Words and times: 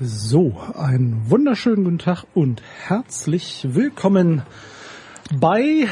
So, 0.00 0.56
einen 0.76 1.30
wunderschönen 1.30 1.84
guten 1.84 1.98
Tag 1.98 2.24
und 2.34 2.60
herzlich 2.84 3.64
willkommen 3.70 4.42
bei 5.38 5.86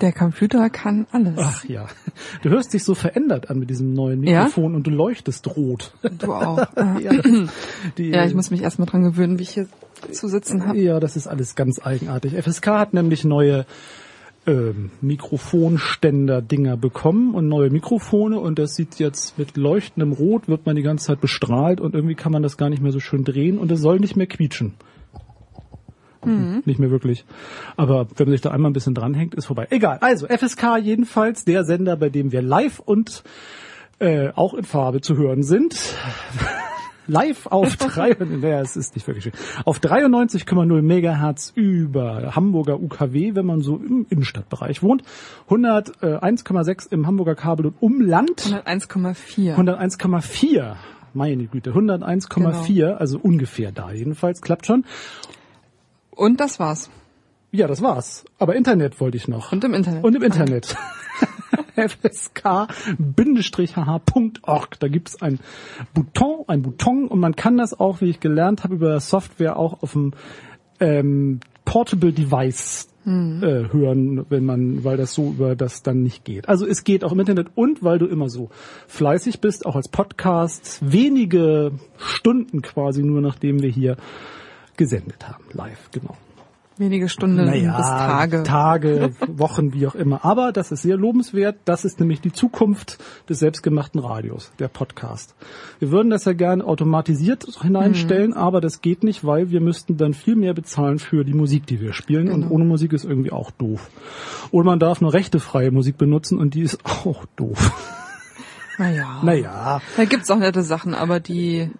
Der 0.00 0.12
Computer 0.12 0.70
kann 0.70 1.08
alles. 1.10 1.34
Ach 1.36 1.64
ja, 1.64 1.88
du 2.42 2.50
hörst 2.50 2.72
dich 2.72 2.84
so 2.84 2.94
verändert 2.94 3.50
an 3.50 3.58
mit 3.58 3.68
diesem 3.68 3.94
neuen 3.94 4.20
Mikrofon 4.20 4.76
und 4.76 4.86
du 4.86 4.92
leuchtest 4.92 5.56
rot. 5.56 5.92
Du 6.20 6.32
auch. 6.32 6.58
ja, 7.00 7.10
die, 7.98 8.10
ja, 8.10 8.26
ich 8.26 8.34
muss 8.34 8.52
mich 8.52 8.62
erstmal 8.62 8.86
dran 8.86 9.02
gewöhnen, 9.02 9.40
wie 9.40 9.42
ich 9.42 9.50
hier 9.50 9.66
zu 10.12 10.28
sitzen 10.28 10.68
habe. 10.68 10.78
Ja, 10.78 11.00
das 11.00 11.16
ist 11.16 11.26
alles 11.26 11.56
ganz 11.56 11.80
eigenartig. 11.84 12.40
FSK 12.40 12.66
hat 12.68 12.94
nämlich 12.94 13.24
neue 13.24 13.66
ähm, 14.50 14.90
Mikrofonständer-Dinger 15.00 16.76
bekommen 16.76 17.34
und 17.34 17.46
neue 17.46 17.70
Mikrofone 17.70 18.38
und 18.40 18.58
das 18.58 18.74
sieht 18.74 18.98
jetzt 18.98 19.38
mit 19.38 19.56
leuchtendem 19.56 20.12
Rot, 20.12 20.48
wird 20.48 20.66
man 20.66 20.74
die 20.74 20.82
ganze 20.82 21.06
Zeit 21.06 21.20
bestrahlt 21.20 21.80
und 21.80 21.94
irgendwie 21.94 22.16
kann 22.16 22.32
man 22.32 22.42
das 22.42 22.56
gar 22.56 22.68
nicht 22.68 22.82
mehr 22.82 22.90
so 22.90 22.98
schön 22.98 23.22
drehen 23.22 23.58
und 23.58 23.70
es 23.70 23.80
soll 23.80 24.00
nicht 24.00 24.16
mehr 24.16 24.26
quietschen. 24.26 24.74
Mhm. 26.24 26.62
Nicht 26.66 26.80
mehr 26.80 26.90
wirklich. 26.90 27.24
Aber 27.76 28.08
wenn 28.16 28.26
man 28.26 28.32
sich 28.32 28.40
da 28.40 28.50
einmal 28.50 28.70
ein 28.70 28.74
bisschen 28.74 28.94
dranhängt, 28.94 29.34
ist 29.34 29.46
vorbei. 29.46 29.68
Egal. 29.70 29.98
Also, 30.00 30.26
FSK 30.26 30.78
jedenfalls, 30.82 31.44
der 31.44 31.64
Sender, 31.64 31.96
bei 31.96 32.10
dem 32.10 32.32
wir 32.32 32.42
live 32.42 32.80
und 32.80 33.22
äh, 34.00 34.30
auch 34.34 34.54
in 34.54 34.64
Farbe 34.64 35.00
zu 35.00 35.16
hören 35.16 35.42
sind. 35.42 35.94
Live 37.10 37.46
auf 37.46 37.76
drei, 37.76 38.16
naja, 38.18 38.60
es 38.60 38.76
ist 38.76 38.94
nicht 38.94 39.06
wirklich 39.06 39.24
schön, 39.24 39.32
auf 39.64 39.78
93,0 39.78 40.82
Megahertz 40.82 41.52
über 41.54 42.34
Hamburger 42.34 42.80
UKW, 42.80 43.34
wenn 43.34 43.46
man 43.46 43.62
so 43.62 43.76
im 43.76 44.06
Innenstadtbereich 44.08 44.82
wohnt, 44.82 45.02
101,6 45.48 46.92
im 46.92 47.06
Hamburger 47.06 47.34
Kabel 47.34 47.66
und 47.66 47.74
Umland, 47.80 48.40
101,4. 48.42 49.56
101,4, 49.56 50.76
meine 51.12 51.46
Güte, 51.46 51.72
101,4, 51.72 52.74
genau. 52.74 52.94
also 52.94 53.18
ungefähr 53.18 53.72
da 53.72 53.92
jedenfalls, 53.92 54.40
klappt 54.40 54.66
schon. 54.66 54.84
Und 56.10 56.40
das 56.40 56.60
war's. 56.60 56.90
Ja, 57.52 57.66
das 57.66 57.82
war's. 57.82 58.24
Aber 58.38 58.54
Internet 58.54 59.00
wollte 59.00 59.16
ich 59.16 59.26
noch. 59.26 59.50
Und 59.52 59.64
im 59.64 59.74
Internet. 59.74 60.04
Und 60.04 60.14
im 60.14 60.22
Internet. 60.22 60.76
fsk-h.org. 61.88 62.70
Da 64.78 64.88
gibt's 64.88 65.20
ein 65.20 65.40
Bouton, 65.94 66.44
ein 66.46 66.62
Bouton 66.62 67.08
und 67.08 67.18
man 67.18 67.34
kann 67.36 67.56
das 67.56 67.78
auch, 67.78 68.00
wie 68.00 68.10
ich 68.10 68.20
gelernt 68.20 68.64
habe, 68.64 68.74
über 68.74 69.00
Software 69.00 69.56
auch 69.56 69.82
auf 69.82 69.92
dem 69.92 70.12
ähm, 70.78 71.40
Portable 71.64 72.12
Device 72.12 72.88
hm. 73.04 73.42
äh, 73.42 73.72
hören, 73.72 74.26
wenn 74.28 74.44
man, 74.44 74.84
weil 74.84 74.96
das 74.96 75.14
so 75.14 75.30
über 75.30 75.56
das 75.56 75.82
dann 75.82 76.02
nicht 76.02 76.24
geht. 76.24 76.48
Also 76.48 76.66
es 76.66 76.84
geht 76.84 77.02
auch 77.02 77.12
im 77.12 77.20
Internet 77.20 77.48
und 77.54 77.82
weil 77.82 77.98
du 77.98 78.06
immer 78.06 78.28
so 78.28 78.50
fleißig 78.86 79.40
bist, 79.40 79.66
auch 79.66 79.76
als 79.76 79.88
Podcast, 79.88 80.78
wenige 80.82 81.72
Stunden 81.96 82.62
quasi 82.62 83.02
nur 83.02 83.20
nachdem 83.20 83.62
wir 83.62 83.70
hier 83.70 83.96
gesendet 84.76 85.28
haben, 85.28 85.44
live, 85.52 85.90
genau 85.90 86.16
wenige 86.80 87.08
Stunden 87.08 87.36
naja, 87.36 87.76
bis 87.76 87.86
Tage. 87.86 88.42
Tage, 88.42 89.12
Wochen, 89.28 89.72
wie 89.72 89.86
auch 89.86 89.94
immer. 89.94 90.24
Aber 90.24 90.50
das 90.50 90.72
ist 90.72 90.82
sehr 90.82 90.96
lobenswert. 90.96 91.56
Das 91.64 91.84
ist 91.84 92.00
nämlich 92.00 92.20
die 92.20 92.32
Zukunft 92.32 92.98
des 93.28 93.38
selbstgemachten 93.38 94.00
Radios, 94.00 94.50
der 94.58 94.68
Podcast. 94.68 95.34
Wir 95.78 95.92
würden 95.92 96.10
das 96.10 96.24
ja 96.24 96.32
gerne 96.32 96.64
automatisiert 96.64 97.46
hineinstellen, 97.62 98.30
mhm. 98.30 98.36
aber 98.36 98.60
das 98.60 98.80
geht 98.80 99.04
nicht, 99.04 99.24
weil 99.24 99.50
wir 99.50 99.60
müssten 99.60 99.96
dann 99.96 100.14
viel 100.14 100.34
mehr 100.34 100.54
bezahlen 100.54 100.98
für 100.98 101.24
die 101.24 101.34
Musik, 101.34 101.66
die 101.66 101.80
wir 101.80 101.92
spielen. 101.92 102.26
Genau. 102.26 102.46
Und 102.46 102.50
ohne 102.50 102.64
Musik 102.64 102.92
ist 102.92 103.04
irgendwie 103.04 103.30
auch 103.30 103.50
doof. 103.52 103.90
Oder 104.50 104.64
man 104.64 104.80
darf 104.80 105.00
nur 105.00 105.12
rechtefreie 105.12 105.70
Musik 105.70 105.98
benutzen 105.98 106.38
und 106.38 106.54
die 106.54 106.62
ist 106.62 106.78
auch 106.84 107.26
doof. 107.36 107.72
Naja. 108.78 109.20
Naja. 109.22 109.82
Da 109.96 110.04
gibt's 110.06 110.30
auch 110.30 110.38
nette 110.38 110.62
Sachen, 110.62 110.94
aber 110.94 111.20
die 111.20 111.70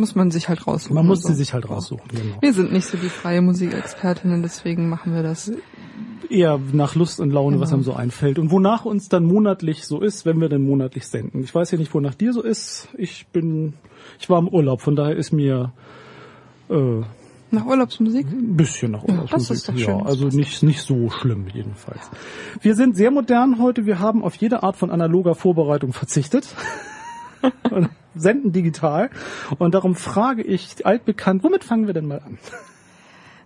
muss 0.00 0.14
man 0.14 0.30
sich 0.30 0.48
halt 0.48 0.66
raussuchen. 0.66 0.94
Man 0.94 1.06
muss 1.06 1.22
so. 1.22 1.28
sie 1.28 1.34
sich 1.34 1.52
halt 1.52 1.68
raussuchen, 1.68 2.08
genau. 2.08 2.36
Wir 2.40 2.52
sind 2.52 2.72
nicht 2.72 2.86
so 2.86 2.96
die 2.96 3.08
freie 3.08 3.42
Musikexpertinnen, 3.42 4.42
deswegen 4.42 4.88
machen 4.88 5.14
wir 5.14 5.22
das. 5.22 5.52
Eher 6.28 6.60
nach 6.72 6.94
Lust 6.94 7.20
und 7.20 7.30
Laune, 7.30 7.56
genau. 7.56 7.62
was 7.62 7.72
einem 7.72 7.82
so 7.82 7.92
einfällt. 7.92 8.38
Und 8.38 8.50
wonach 8.50 8.84
uns 8.84 9.08
dann 9.08 9.24
monatlich 9.24 9.86
so 9.86 10.00
ist, 10.00 10.26
wenn 10.26 10.40
wir 10.40 10.48
denn 10.48 10.62
monatlich 10.62 11.06
senden. 11.06 11.42
Ich 11.42 11.54
weiß 11.54 11.70
ja 11.70 11.78
nicht, 11.78 11.92
wonach 11.92 12.14
dir 12.14 12.32
so 12.32 12.42
ist. 12.42 12.88
Ich 12.96 13.26
bin, 13.28 13.74
ich 14.18 14.28
war 14.30 14.38
im 14.38 14.48
Urlaub, 14.48 14.80
von 14.80 14.96
daher 14.96 15.16
ist 15.16 15.32
mir, 15.32 15.72
äh, 16.68 17.02
nach 17.52 17.66
Urlaubsmusik? 17.66 18.26
Ein 18.28 18.56
bisschen 18.56 18.92
nach 18.92 19.02
Urlaubsmusik. 19.02 19.32
Ja, 19.32 19.38
das 19.38 19.50
ist 19.50 19.68
doch 19.68 19.76
schön. 19.76 19.98
Ja, 19.98 20.06
also 20.06 20.28
nicht, 20.28 20.62
nicht 20.62 20.82
so 20.82 21.10
schlimm 21.10 21.48
jedenfalls. 21.52 22.08
Wir 22.60 22.76
sind 22.76 22.96
sehr 22.96 23.10
modern 23.10 23.60
heute. 23.60 23.86
Wir 23.86 23.98
haben 23.98 24.22
auf 24.22 24.36
jede 24.36 24.62
Art 24.62 24.76
von 24.76 24.90
analoger 24.90 25.34
Vorbereitung 25.34 25.92
verzichtet. 25.92 26.46
senden 28.14 28.52
digital. 28.52 29.10
Und 29.58 29.74
darum 29.74 29.94
frage 29.94 30.42
ich 30.42 30.86
altbekannt, 30.86 31.42
womit 31.44 31.64
fangen 31.64 31.86
wir 31.86 31.94
denn 31.94 32.06
mal 32.06 32.20
an? 32.24 32.38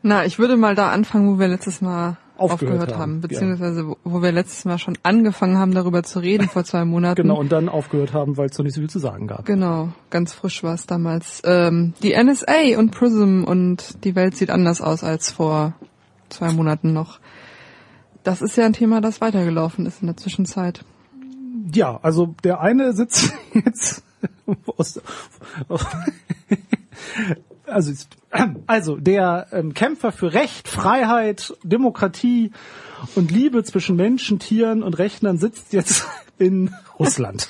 Na, 0.02 0.24
ich 0.24 0.38
würde 0.38 0.56
mal 0.56 0.74
da 0.74 0.90
anfangen, 0.90 1.34
wo 1.34 1.38
wir 1.38 1.48
letztes 1.48 1.80
Mal 1.80 2.18
aufgehört, 2.36 2.80
aufgehört 2.80 2.98
haben, 2.98 3.20
beziehungsweise 3.20 3.82
ja. 3.82 3.96
wo 4.04 4.22
wir 4.22 4.32
letztes 4.32 4.64
Mal 4.64 4.78
schon 4.78 4.98
angefangen 5.02 5.56
haben, 5.56 5.72
darüber 5.72 6.02
zu 6.02 6.18
reden 6.18 6.48
vor 6.48 6.64
zwei 6.64 6.84
Monaten. 6.84 7.22
Genau, 7.22 7.38
und 7.38 7.52
dann 7.52 7.68
aufgehört 7.68 8.12
haben, 8.12 8.36
weil 8.36 8.48
es 8.48 8.58
noch 8.58 8.64
nicht 8.64 8.74
so 8.74 8.80
viel 8.80 8.90
zu 8.90 8.98
sagen 8.98 9.26
gab. 9.26 9.46
Genau, 9.46 9.90
ganz 10.10 10.34
frisch 10.34 10.62
war 10.62 10.74
es 10.74 10.86
damals. 10.86 11.40
Ähm, 11.44 11.94
die 12.02 12.14
NSA 12.14 12.78
und 12.78 12.90
Prism 12.90 13.44
und 13.44 14.04
die 14.04 14.14
Welt 14.14 14.36
sieht 14.36 14.50
anders 14.50 14.80
aus 14.80 15.04
als 15.04 15.30
vor 15.30 15.74
zwei 16.28 16.52
Monaten 16.52 16.92
noch. 16.92 17.20
Das 18.24 18.42
ist 18.42 18.56
ja 18.56 18.66
ein 18.66 18.72
Thema, 18.72 19.00
das 19.00 19.20
weitergelaufen 19.20 19.86
ist 19.86 20.00
in 20.00 20.08
der 20.08 20.16
Zwischenzeit. 20.16 20.84
Ja, 21.74 21.98
also 22.02 22.34
der 22.44 22.60
eine 22.60 22.92
sitzt 22.92 23.32
jetzt 23.54 24.02
aus, 24.76 25.00
also, 27.66 27.92
also 28.66 28.96
der 28.96 29.48
ähm, 29.52 29.74
Kämpfer 29.74 30.12
für 30.12 30.32
Recht, 30.32 30.68
Freiheit, 30.68 31.54
Demokratie 31.62 32.52
und 33.14 33.30
Liebe 33.30 33.64
zwischen 33.64 33.96
Menschen, 33.96 34.38
Tieren 34.38 34.82
und 34.82 34.98
Rechnern 34.98 35.38
sitzt 35.38 35.72
jetzt 35.72 36.06
in 36.38 36.74
Russland. 36.98 37.48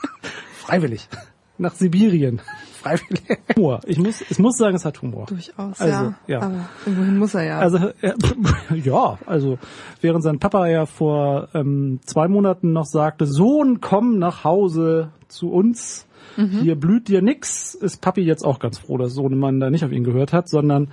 Freiwillig. 0.58 1.08
Nach 1.58 1.74
Sibirien. 1.74 2.40
Freiwillig. 2.80 3.38
Humor. 3.56 3.80
Ich 3.86 3.98
muss, 3.98 4.22
ich 4.28 4.38
muss 4.38 4.56
sagen, 4.56 4.76
es 4.76 4.84
hat 4.84 5.02
Humor. 5.02 5.26
Durchaus, 5.26 5.80
also, 5.80 6.04
ja. 6.04 6.14
ja. 6.28 6.40
Aber 6.40 6.68
wohin 6.86 7.18
muss 7.18 7.34
er 7.34 7.44
ja? 7.44 7.58
Also, 7.58 7.78
äh, 8.00 8.12
ja, 8.84 9.18
also, 9.26 9.58
während 10.00 10.22
sein 10.22 10.38
Papa 10.38 10.68
ja 10.68 10.86
vor 10.86 11.48
ähm, 11.54 11.98
zwei 12.06 12.28
Monaten 12.28 12.72
noch 12.72 12.86
sagte, 12.86 13.26
Sohn, 13.26 13.80
komm 13.80 14.18
nach 14.18 14.44
Hause 14.44 15.10
zu 15.26 15.50
uns, 15.50 16.06
mhm. 16.36 16.60
hier 16.60 16.76
blüht 16.76 17.08
dir 17.08 17.20
nix, 17.20 17.74
ist 17.74 18.00
Papi 18.00 18.20
jetzt 18.20 18.44
auch 18.44 18.60
ganz 18.60 18.78
froh, 18.78 18.96
dass 18.96 19.12
Sohnemann 19.12 19.58
da 19.58 19.70
nicht 19.70 19.84
auf 19.84 19.92
ihn 19.92 20.04
gehört 20.04 20.32
hat, 20.32 20.48
sondern 20.48 20.92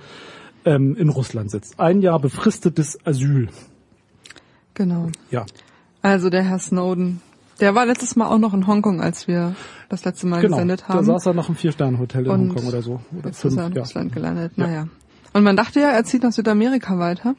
ähm, 0.64 0.96
in 0.96 1.08
Russland 1.08 1.50
sitzt. 1.52 1.78
Ein 1.78 2.02
Jahr 2.02 2.18
befristetes 2.18 2.98
Asyl. 3.06 3.48
Genau. 4.74 5.08
Ja. 5.30 5.46
Also 6.02 6.30
der 6.30 6.42
Herr 6.42 6.58
Snowden, 6.58 7.20
der 7.60 7.74
war 7.74 7.86
letztes 7.86 8.16
Mal 8.16 8.26
auch 8.26 8.38
noch 8.38 8.54
in 8.54 8.66
Hongkong, 8.66 9.00
als 9.00 9.26
wir 9.28 9.54
das 9.88 10.04
letzte 10.04 10.26
Mal 10.26 10.40
genau, 10.40 10.56
gesendet 10.56 10.88
haben. 10.88 10.98
Da 10.98 11.04
saß 11.04 11.26
er 11.26 11.34
noch 11.34 11.48
im 11.48 11.54
Vier-Sterne-Hotel 11.54 12.24
in 12.26 12.30
Und 12.30 12.40
Hongkong 12.50 12.66
oder 12.66 12.82
so. 12.82 13.00
Oder 13.18 13.28
jetzt 13.28 13.40
fünf, 13.40 13.54
ist 13.54 13.58
er 13.60 13.66
in 13.66 13.72
ja. 13.72 13.80
Russland 13.80 14.12
gelandet. 14.12 14.52
Ja. 14.56 14.66
Naja. 14.66 14.88
Und 15.32 15.42
man 15.44 15.56
dachte 15.56 15.80
ja, 15.80 15.90
er 15.90 16.04
zieht 16.04 16.22
nach 16.22 16.32
Südamerika 16.32 16.98
weiter, 16.98 17.34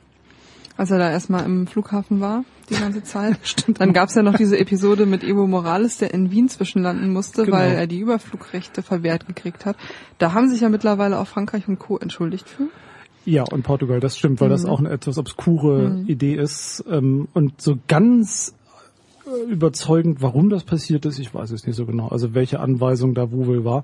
als 0.78 0.92
er 0.92 1.00
da 1.00 1.10
erstmal 1.12 1.46
im 1.46 1.66
Flughafen 1.68 2.20
war, 2.22 2.44
die 2.70 2.76
ganze 2.76 3.04
Zeit. 3.04 3.38
Stimmt. 3.44 3.80
Dann 3.80 3.94
gab's 3.94 4.16
ja 4.16 4.22
noch 4.24 4.36
diese 4.36 4.58
Episode 4.60 5.06
mit 5.06 5.24
Evo 5.24 5.48
Morales, 5.48 5.98
der 5.98 6.14
in 6.14 6.32
Wien 6.32 6.50
zwischenlanden 6.50 7.12
musste, 7.12 7.46
Genau. 7.46 7.58
weil 7.58 7.72
er 7.74 7.88
die 7.88 8.00
Überflugrechte 8.00 8.84
verwehrt 8.84 9.26
gekriegt 9.28 9.66
hat. 9.66 9.78
Da 10.20 10.34
haben 10.34 10.50
sich 10.50 10.62
ja 10.62 10.70
mittlerweile 10.70 11.20
auch 11.20 11.28
Frankreich 11.28 11.68
und 11.68 11.80
Co. 11.80 11.98
entschuldigt 11.98 12.48
für. 12.48 12.68
Ja, 13.26 13.44
und 13.44 13.64
Portugal, 13.64 14.00
das 14.00 14.18
stimmt, 14.18 14.40
weil 14.40 14.50
das 14.50 14.64
Mhm. 14.64 14.70
auch 14.70 14.80
eine 14.80 14.90
etwas 14.90 15.18
obskure 15.18 16.04
Idee 16.08 16.36
ist. 16.36 16.84
Ähm, 16.90 17.28
und 17.34 17.60
so 17.60 17.78
ganz 17.88 18.54
überzeugend, 19.50 20.22
warum 20.22 20.50
das 20.50 20.64
passiert 20.64 21.06
ist, 21.06 21.20
ich 21.20 21.34
weiß 21.34 21.52
es 21.52 21.66
nicht 21.66 21.76
so 21.76 21.86
genau. 21.86 22.08
Also 22.08 22.34
welche 22.34 22.60
Anweisung 22.60 23.14
da 23.14 23.32
wo 23.32 23.46
wohl 23.48 23.66
war. 23.66 23.84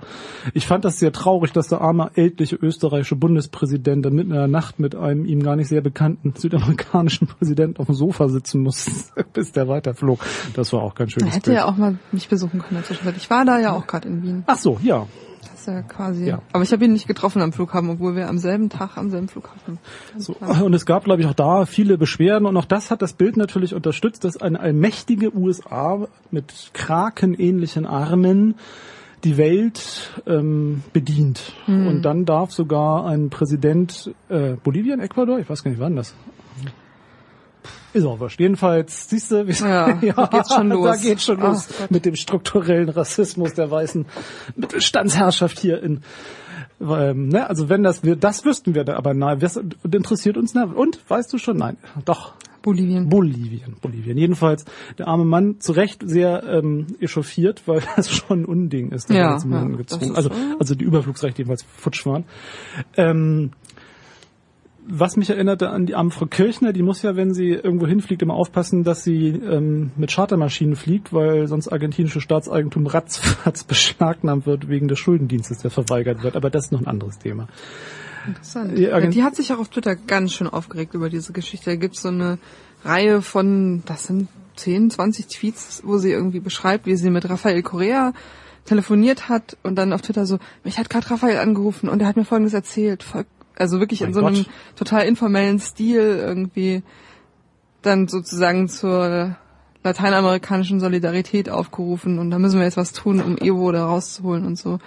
Ich 0.53 0.65
fand 0.67 0.85
das 0.85 0.99
sehr 0.99 1.11
traurig, 1.11 1.51
dass 1.51 1.67
der 1.67 1.81
arme 1.81 2.11
ältliche 2.15 2.55
österreichische 2.55 3.15
Bundespräsident 3.15 4.05
da 4.05 4.09
mitten 4.09 4.31
in 4.31 4.37
der 4.37 4.47
Nacht 4.47 4.79
mit 4.79 4.95
einem 4.95 5.25
ihm 5.25 5.43
gar 5.43 5.55
nicht 5.55 5.67
sehr 5.67 5.81
bekannten 5.81 6.33
südamerikanischen 6.35 7.27
Präsidenten 7.27 7.77
auf 7.79 7.87
dem 7.87 7.95
Sofa 7.95 8.29
sitzen 8.29 8.61
muss, 8.61 9.11
bis 9.33 9.51
der 9.51 9.67
weiterflog. 9.67 10.19
Das 10.55 10.73
war 10.73 10.81
auch 10.81 10.95
ganz 10.95 11.11
Er 11.13 11.19
schönes 11.21 11.35
hätte 11.35 11.51
Bild. 11.51 11.57
ja 11.57 11.65
auch 11.65 11.77
mal 11.77 11.97
mich 12.11 12.27
besuchen 12.29 12.61
können. 12.61 12.83
Ich 13.17 13.29
war 13.29 13.45
da 13.45 13.59
ja 13.59 13.73
auch 13.73 13.87
gerade 13.87 14.07
in 14.07 14.23
Wien. 14.23 14.43
Ach 14.47 14.57
so, 14.57 14.79
ja. 14.83 15.07
Ist 15.63 15.67
ja 15.67 15.81
quasi. 15.81 16.25
Ja. 16.25 16.41
Aber 16.51 16.63
ich 16.63 16.73
habe 16.73 16.83
ihn 16.83 16.91
nicht 16.91 17.07
getroffen 17.07 17.41
am 17.41 17.53
Flughafen, 17.53 17.89
obwohl 17.89 18.17
wir 18.17 18.27
am 18.27 18.37
selben 18.37 18.67
Tag 18.69 18.97
am 18.97 19.09
selben 19.09 19.29
Flughafen. 19.29 19.79
So, 20.17 20.35
und 20.35 20.73
es 20.73 20.85
gab, 20.85 21.05
glaube 21.05 21.21
ich, 21.21 21.27
auch 21.27 21.33
da 21.33 21.65
viele 21.65 21.97
Beschwerden 21.97 22.45
und 22.45 22.57
auch 22.57 22.65
das 22.65 22.91
hat 22.91 23.01
das 23.01 23.13
Bild 23.13 23.37
natürlich 23.37 23.73
unterstützt, 23.73 24.25
dass 24.25 24.35
eine 24.35 24.59
allmächtige 24.59 25.33
USA 25.33 26.05
mit 26.31 26.71
krakenähnlichen 26.73 27.85
Armen 27.85 28.55
die 29.23 29.37
Welt 29.37 30.21
ähm, 30.27 30.83
bedient. 30.91 31.53
Und 31.67 32.01
dann 32.01 32.25
darf 32.25 32.51
sogar 32.51 33.05
ein 33.05 33.29
Präsident 33.29 34.13
äh, 34.27 34.55
Bolivien, 34.61 34.99
Ecuador, 34.99 35.39
ich 35.39 35.49
weiß 35.49 35.63
gar 35.63 35.71
nicht 35.71 35.79
wann 35.79 35.95
das. 35.95 36.13
Ist 37.93 38.05
auch 38.05 38.19
wurscht. 38.19 38.39
Jedenfalls, 38.39 39.09
siehst 39.09 39.31
du, 39.31 39.47
wie 39.47 39.51
Ja, 39.63 39.93
da 40.13 40.25
geht's 40.27 40.53
schon 40.53 40.69
los. 40.69 40.85
Da 40.85 40.95
geht's 40.95 41.23
schon 41.23 41.39
Ach 41.41 41.49
los 41.49 41.67
Gott. 41.79 41.91
mit 41.91 42.05
dem 42.05 42.15
strukturellen 42.15 42.89
Rassismus 42.89 43.53
der 43.53 43.69
weißen 43.71 44.05
Mittelstandsherrschaft 44.55 45.59
hier 45.59 45.81
in 45.83 46.01
Ähm, 46.81 47.29
ne, 47.29 47.47
also 47.49 47.69
wenn 47.69 47.83
das 47.83 48.03
wir, 48.03 48.15
das 48.15 48.43
wüssten 48.45 48.75
wir, 48.75 48.87
aber 48.97 49.13
nein, 49.13 49.39
das 49.39 49.57
interessiert 49.89 50.37
uns 50.37 50.53
nicht. 50.53 50.73
Und 50.75 50.99
weißt 51.07 51.31
du 51.31 51.37
schon? 51.37 51.57
Nein, 51.57 51.77
doch. 52.03 52.33
Bolivien. 52.61 53.09
Bolivien, 53.09 53.75
Bolivien. 53.81 54.17
Jedenfalls 54.17 54.63
der 54.97 55.09
arme 55.09 55.25
Mann 55.25 55.59
zu 55.59 55.73
Recht 55.73 56.01
sehr 56.05 56.43
ähm, 56.43 56.87
echauffiert, 57.01 57.61
weil 57.67 57.81
das 57.97 58.09
schon 58.09 58.41
ein 58.41 58.45
Unding 58.45 58.91
ist. 58.91 59.09
da 59.09 59.13
Ja, 59.13 59.19
ja, 59.21 59.33
gezwungen. 59.35 59.79
ist 59.79 60.15
Also, 60.15 60.29
so. 60.29 60.35
also 60.59 60.73
die 60.75 60.85
Überflugsrechte 60.85 61.39
jedenfalls 61.41 61.63
futsch 61.63 62.05
waren. 62.05 62.23
Ähm, 62.95 63.51
was 64.87 65.15
mich 65.17 65.29
erinnerte 65.29 65.69
an 65.69 65.85
die 65.85 65.95
arme 65.95 66.11
Frau 66.11 66.25
Kirchner, 66.25 66.73
die 66.73 66.81
muss 66.83 67.01
ja, 67.01 67.15
wenn 67.15 67.33
sie 67.33 67.49
irgendwo 67.51 67.87
hinfliegt, 67.87 68.21
immer 68.21 68.33
aufpassen, 68.33 68.83
dass 68.83 69.03
sie 69.03 69.27
ähm, 69.29 69.91
mit 69.95 70.11
Chartermaschinen 70.11 70.75
fliegt, 70.75 71.13
weil 71.13 71.47
sonst 71.47 71.69
argentinische 71.69 72.21
Staatseigentum 72.21 72.87
ratzfatz 72.87 73.63
beschlagnahmt 73.65 74.45
wird 74.45 74.67
wegen 74.67 74.87
des 74.87 74.99
Schuldendienstes, 74.99 75.59
der 75.59 75.71
verweigert 75.71 76.23
wird. 76.23 76.35
Aber 76.35 76.49
das 76.49 76.65
ist 76.65 76.71
noch 76.71 76.81
ein 76.81 76.87
anderes 76.87 77.17
Thema. 77.19 77.47
Interessant. 78.27 78.77
Die 78.77 78.83
Ja, 78.83 78.93
Agent- 78.95 79.13
die 79.13 79.23
hat 79.23 79.35
sich 79.35 79.51
auch 79.53 79.59
auf 79.59 79.69
Twitter 79.69 79.95
ganz 79.95 80.33
schön 80.33 80.47
aufgeregt 80.47 80.93
über 80.93 81.09
diese 81.09 81.33
Geschichte. 81.33 81.69
Da 81.71 81.75
gibt's 81.75 82.01
so 82.01 82.09
eine 82.09 82.37
Reihe 82.85 83.21
von, 83.21 83.83
das 83.85 84.05
sind 84.07 84.27
10, 84.55 84.91
20 84.91 85.27
Tweets, 85.27 85.81
wo 85.85 85.97
sie 85.97 86.11
irgendwie 86.11 86.39
beschreibt, 86.39 86.85
wie 86.85 86.95
sie 86.95 87.09
mit 87.09 87.29
Rafael 87.29 87.61
Correa 87.63 88.13
telefoniert 88.65 89.27
hat 89.29 89.57
und 89.63 89.75
dann 89.75 89.91
auf 89.93 90.01
Twitter 90.01 90.25
so, 90.25 90.39
mich 90.63 90.77
hat 90.77 90.89
gerade 90.89 91.09
Rafael 91.09 91.37
angerufen 91.37 91.89
und 91.89 92.01
er 92.01 92.07
hat 92.07 92.15
mir 92.15 92.23
Folgendes 92.25 92.53
erzählt. 92.53 93.03
Also 93.57 93.79
wirklich 93.79 94.01
in 94.01 94.07
Mein 94.07 94.13
so 94.13 94.25
einem 94.25 94.35
Gott. 94.35 94.49
total 94.75 95.05
informellen 95.05 95.59
Stil 95.59 95.99
irgendwie 95.99 96.83
dann 97.81 98.07
sozusagen 98.07 98.69
zur 98.69 99.35
lateinamerikanischen 99.83 100.79
Solidarität 100.79 101.49
aufgerufen 101.49 102.19
und 102.19 102.31
da 102.31 102.39
müssen 102.39 102.57
wir 102.57 102.65
jetzt 102.65 102.77
was 102.77 102.93
tun, 102.93 103.21
um 103.21 103.37
Evo 103.37 103.71
da 103.71 103.85
rauszuholen 103.85 104.45
und 104.45 104.57
so. 104.57 104.79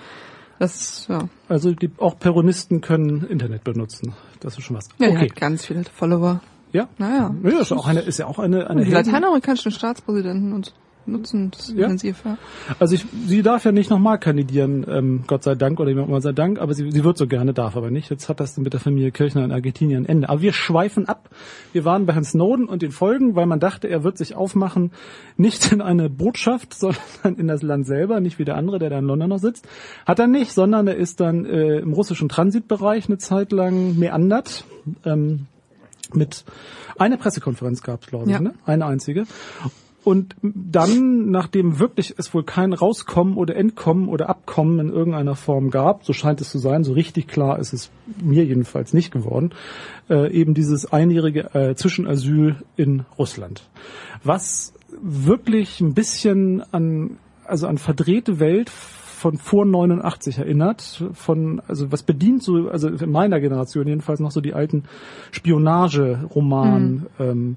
Das, 0.58 1.06
ja. 1.08 1.28
Also 1.48 1.72
die, 1.72 1.90
auch 1.98 2.18
Peronisten 2.18 2.80
können 2.80 3.26
Internet 3.26 3.62
benutzen. 3.62 4.14
Das 4.40 4.56
ist 4.56 4.64
schon 4.64 4.76
was. 4.76 4.88
Ja, 4.98 5.08
okay. 5.08 5.28
hat 5.28 5.36
ganz 5.36 5.66
viele 5.66 5.84
Follower. 5.84 6.40
Ja. 6.72 6.88
Naja. 6.98 7.34
Ja, 7.42 7.60
ist, 7.60 7.72
auch 7.72 7.86
eine, 7.86 8.00
ist 8.00 8.18
ja 8.18 8.26
auch 8.26 8.38
eine, 8.38 8.68
eine 8.70 8.84
lateinamerikanischen 8.84 9.70
Staatspräsidenten 9.70 10.52
und 10.52 10.72
nutzen 11.06 11.50
das 11.50 11.68
Ja. 11.68 11.84
intensiv. 11.84 12.22
Ja. 12.24 12.38
Also 12.78 12.94
ich, 12.94 13.04
sie 13.26 13.42
darf 13.42 13.64
ja 13.64 13.72
nicht 13.72 13.90
nochmal 13.90 14.18
kandidieren, 14.18 14.84
ähm, 14.88 15.24
Gott 15.26 15.42
sei 15.44 15.54
Dank 15.54 15.78
oder 15.80 15.90
jemand 15.90 16.08
mal 16.08 16.20
sei 16.20 16.32
Dank, 16.32 16.58
aber 16.60 16.74
sie, 16.74 16.90
sie 16.90 17.04
wird 17.04 17.16
so 17.18 17.26
gerne, 17.26 17.52
darf 17.54 17.76
aber 17.76 17.90
nicht. 17.90 18.10
Jetzt 18.10 18.28
hat 18.28 18.40
das 18.40 18.56
mit 18.58 18.72
der 18.72 18.80
Familie 18.80 19.10
Kirchner 19.12 19.44
in 19.44 19.52
Argentinien 19.52 20.04
ein 20.04 20.06
Ende. 20.08 20.28
Aber 20.28 20.40
wir 20.42 20.52
schweifen 20.52 21.06
ab. 21.08 21.28
Wir 21.72 21.84
waren 21.84 22.06
bei 22.06 22.12
Herrn 22.14 22.24
Snowden 22.24 22.66
und 22.68 22.82
den 22.82 22.92
Folgen, 22.92 23.34
weil 23.36 23.46
man 23.46 23.60
dachte, 23.60 23.88
er 23.88 24.04
wird 24.04 24.18
sich 24.18 24.34
aufmachen, 24.34 24.90
nicht 25.36 25.72
in 25.72 25.80
eine 25.80 26.08
Botschaft, 26.10 26.74
sondern 26.78 27.36
in 27.38 27.46
das 27.48 27.62
Land 27.62 27.86
selber, 27.86 28.20
nicht 28.20 28.38
wie 28.38 28.44
der 28.44 28.56
andere, 28.56 28.78
der 28.78 28.90
da 28.90 28.98
in 28.98 29.04
London 29.06 29.28
noch 29.28 29.38
sitzt. 29.38 29.66
Hat 30.06 30.18
er 30.18 30.26
nicht, 30.26 30.52
sondern 30.52 30.86
er 30.86 30.96
ist 30.96 31.20
dann 31.20 31.44
äh, 31.46 31.78
im 31.78 31.92
russischen 31.92 32.28
Transitbereich 32.28 33.08
eine 33.08 33.18
Zeit 33.18 33.52
lang 33.52 33.98
meandert. 33.98 34.64
Ähm, 35.04 35.46
mit 36.14 36.44
eine 36.98 37.16
Pressekonferenz 37.18 37.82
gab 37.82 38.02
es, 38.02 38.06
glaube 38.06 38.26
ich, 38.26 38.30
Ja. 38.30 38.40
ne? 38.40 38.54
eine 38.64 38.86
einzige. 38.86 39.24
Und 40.06 40.36
dann, 40.40 41.32
nachdem 41.32 41.80
wirklich 41.80 42.14
es 42.16 42.32
wohl 42.32 42.44
kein 42.44 42.72
Rauskommen 42.72 43.36
oder 43.36 43.56
Entkommen 43.56 44.08
oder 44.08 44.28
Abkommen 44.28 44.78
in 44.78 44.88
irgendeiner 44.88 45.34
Form 45.34 45.70
gab, 45.70 46.04
so 46.04 46.12
scheint 46.12 46.40
es 46.40 46.48
zu 46.48 46.58
sein, 46.58 46.84
so 46.84 46.92
richtig 46.92 47.26
klar 47.26 47.58
ist 47.58 47.72
es 47.72 47.90
mir 48.22 48.44
jedenfalls 48.44 48.94
nicht 48.94 49.10
geworden, 49.10 49.50
äh, 50.08 50.30
eben 50.30 50.54
dieses 50.54 50.92
einjährige 50.92 51.52
äh, 51.56 51.74
Zwischenasyl 51.74 52.54
in 52.76 53.04
Russland. 53.18 53.68
Was 54.22 54.74
wirklich 55.02 55.80
ein 55.80 55.94
bisschen 55.94 56.62
an, 56.70 57.18
also 57.44 57.66
an 57.66 57.76
verdrehte 57.76 58.38
Welt 58.38 58.70
von 58.70 59.38
vor 59.38 59.64
89 59.64 60.38
erinnert, 60.38 61.02
von, 61.14 61.60
also 61.66 61.90
was 61.90 62.04
bedient 62.04 62.44
so, 62.44 62.68
also 62.68 62.90
in 62.90 63.10
meiner 63.10 63.40
Generation 63.40 63.88
jedenfalls 63.88 64.20
noch 64.20 64.30
so 64.30 64.40
die 64.40 64.54
alten 64.54 64.84
Spionageroman, 65.32 67.06
ähm, 67.18 67.56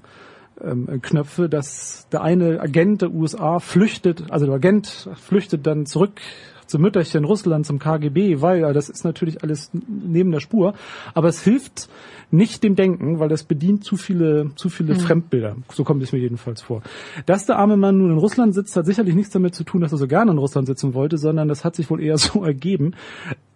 ähm, 0.64 1.00
Knöpfe, 1.02 1.48
dass 1.48 2.06
der 2.12 2.22
eine 2.22 2.60
Agent 2.60 3.02
der 3.02 3.12
USA 3.12 3.58
flüchtet, 3.58 4.30
also 4.30 4.46
der 4.46 4.54
Agent 4.54 5.08
flüchtet 5.14 5.66
dann 5.66 5.86
zurück 5.86 6.20
zum 6.66 6.82
Mütterchen 6.82 7.24
Russland, 7.24 7.66
zum 7.66 7.78
KGB, 7.78 8.40
weil 8.40 8.60
ja, 8.60 8.72
das 8.72 8.88
ist 8.88 9.04
natürlich 9.04 9.42
alles 9.42 9.70
neben 9.72 10.30
der 10.30 10.40
Spur, 10.40 10.74
aber 11.14 11.28
es 11.28 11.42
hilft 11.42 11.88
nicht 12.30 12.62
dem 12.62 12.76
Denken, 12.76 13.18
weil 13.18 13.28
das 13.28 13.42
bedient 13.42 13.82
zu 13.82 13.96
viele, 13.96 14.52
zu 14.54 14.68
viele 14.68 14.94
Fremdbilder. 14.94 15.56
So 15.72 15.82
kommt 15.82 16.00
es 16.02 16.12
mir 16.12 16.20
jedenfalls 16.20 16.62
vor. 16.62 16.82
Dass 17.26 17.46
der 17.46 17.58
arme 17.58 17.76
Mann 17.76 17.98
nun 17.98 18.12
in 18.12 18.18
Russland 18.18 18.54
sitzt, 18.54 18.76
hat 18.76 18.86
sicherlich 18.86 19.16
nichts 19.16 19.32
damit 19.32 19.56
zu 19.56 19.64
tun, 19.64 19.80
dass 19.80 19.90
er 19.90 19.98
so 19.98 20.06
gerne 20.06 20.30
in 20.30 20.38
Russland 20.38 20.68
sitzen 20.68 20.94
wollte, 20.94 21.18
sondern 21.18 21.48
das 21.48 21.64
hat 21.64 21.74
sich 21.74 21.90
wohl 21.90 22.00
eher 22.00 22.18
so 22.18 22.44
ergeben. 22.44 22.94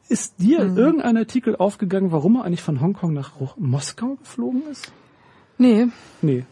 Ist 0.09 0.41
dir 0.41 0.59
irgendein 0.77 1.17
Artikel 1.17 1.57
aufgegangen, 1.57 2.11
warum 2.13 2.37
er 2.37 2.45
eigentlich 2.45 2.63
von 2.63 2.81
Hongkong 2.81 3.15
nach 3.15 3.33
Moskau 3.57 4.17
geflogen 4.17 4.63
ist? 4.71 4.93
Nee, 5.57 5.87
Nee. 6.21 6.45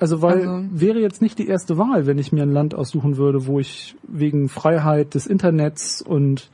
Also 0.00 0.22
weil 0.22 0.48
Also- 0.48 0.64
wäre 0.72 0.98
jetzt 0.98 1.22
nicht 1.22 1.38
die 1.38 1.46
erste 1.46 1.78
Wahl, 1.78 2.06
wenn 2.06 2.18
ich 2.18 2.32
mir 2.32 2.42
ein 2.42 2.52
Land 2.52 2.74
aussuchen 2.74 3.16
würde, 3.18 3.46
wo 3.46 3.60
ich 3.60 3.94
wegen 4.02 4.48
Freiheit 4.48 5.14
des 5.14 5.26
Internets 5.26 6.02
und 6.02 6.50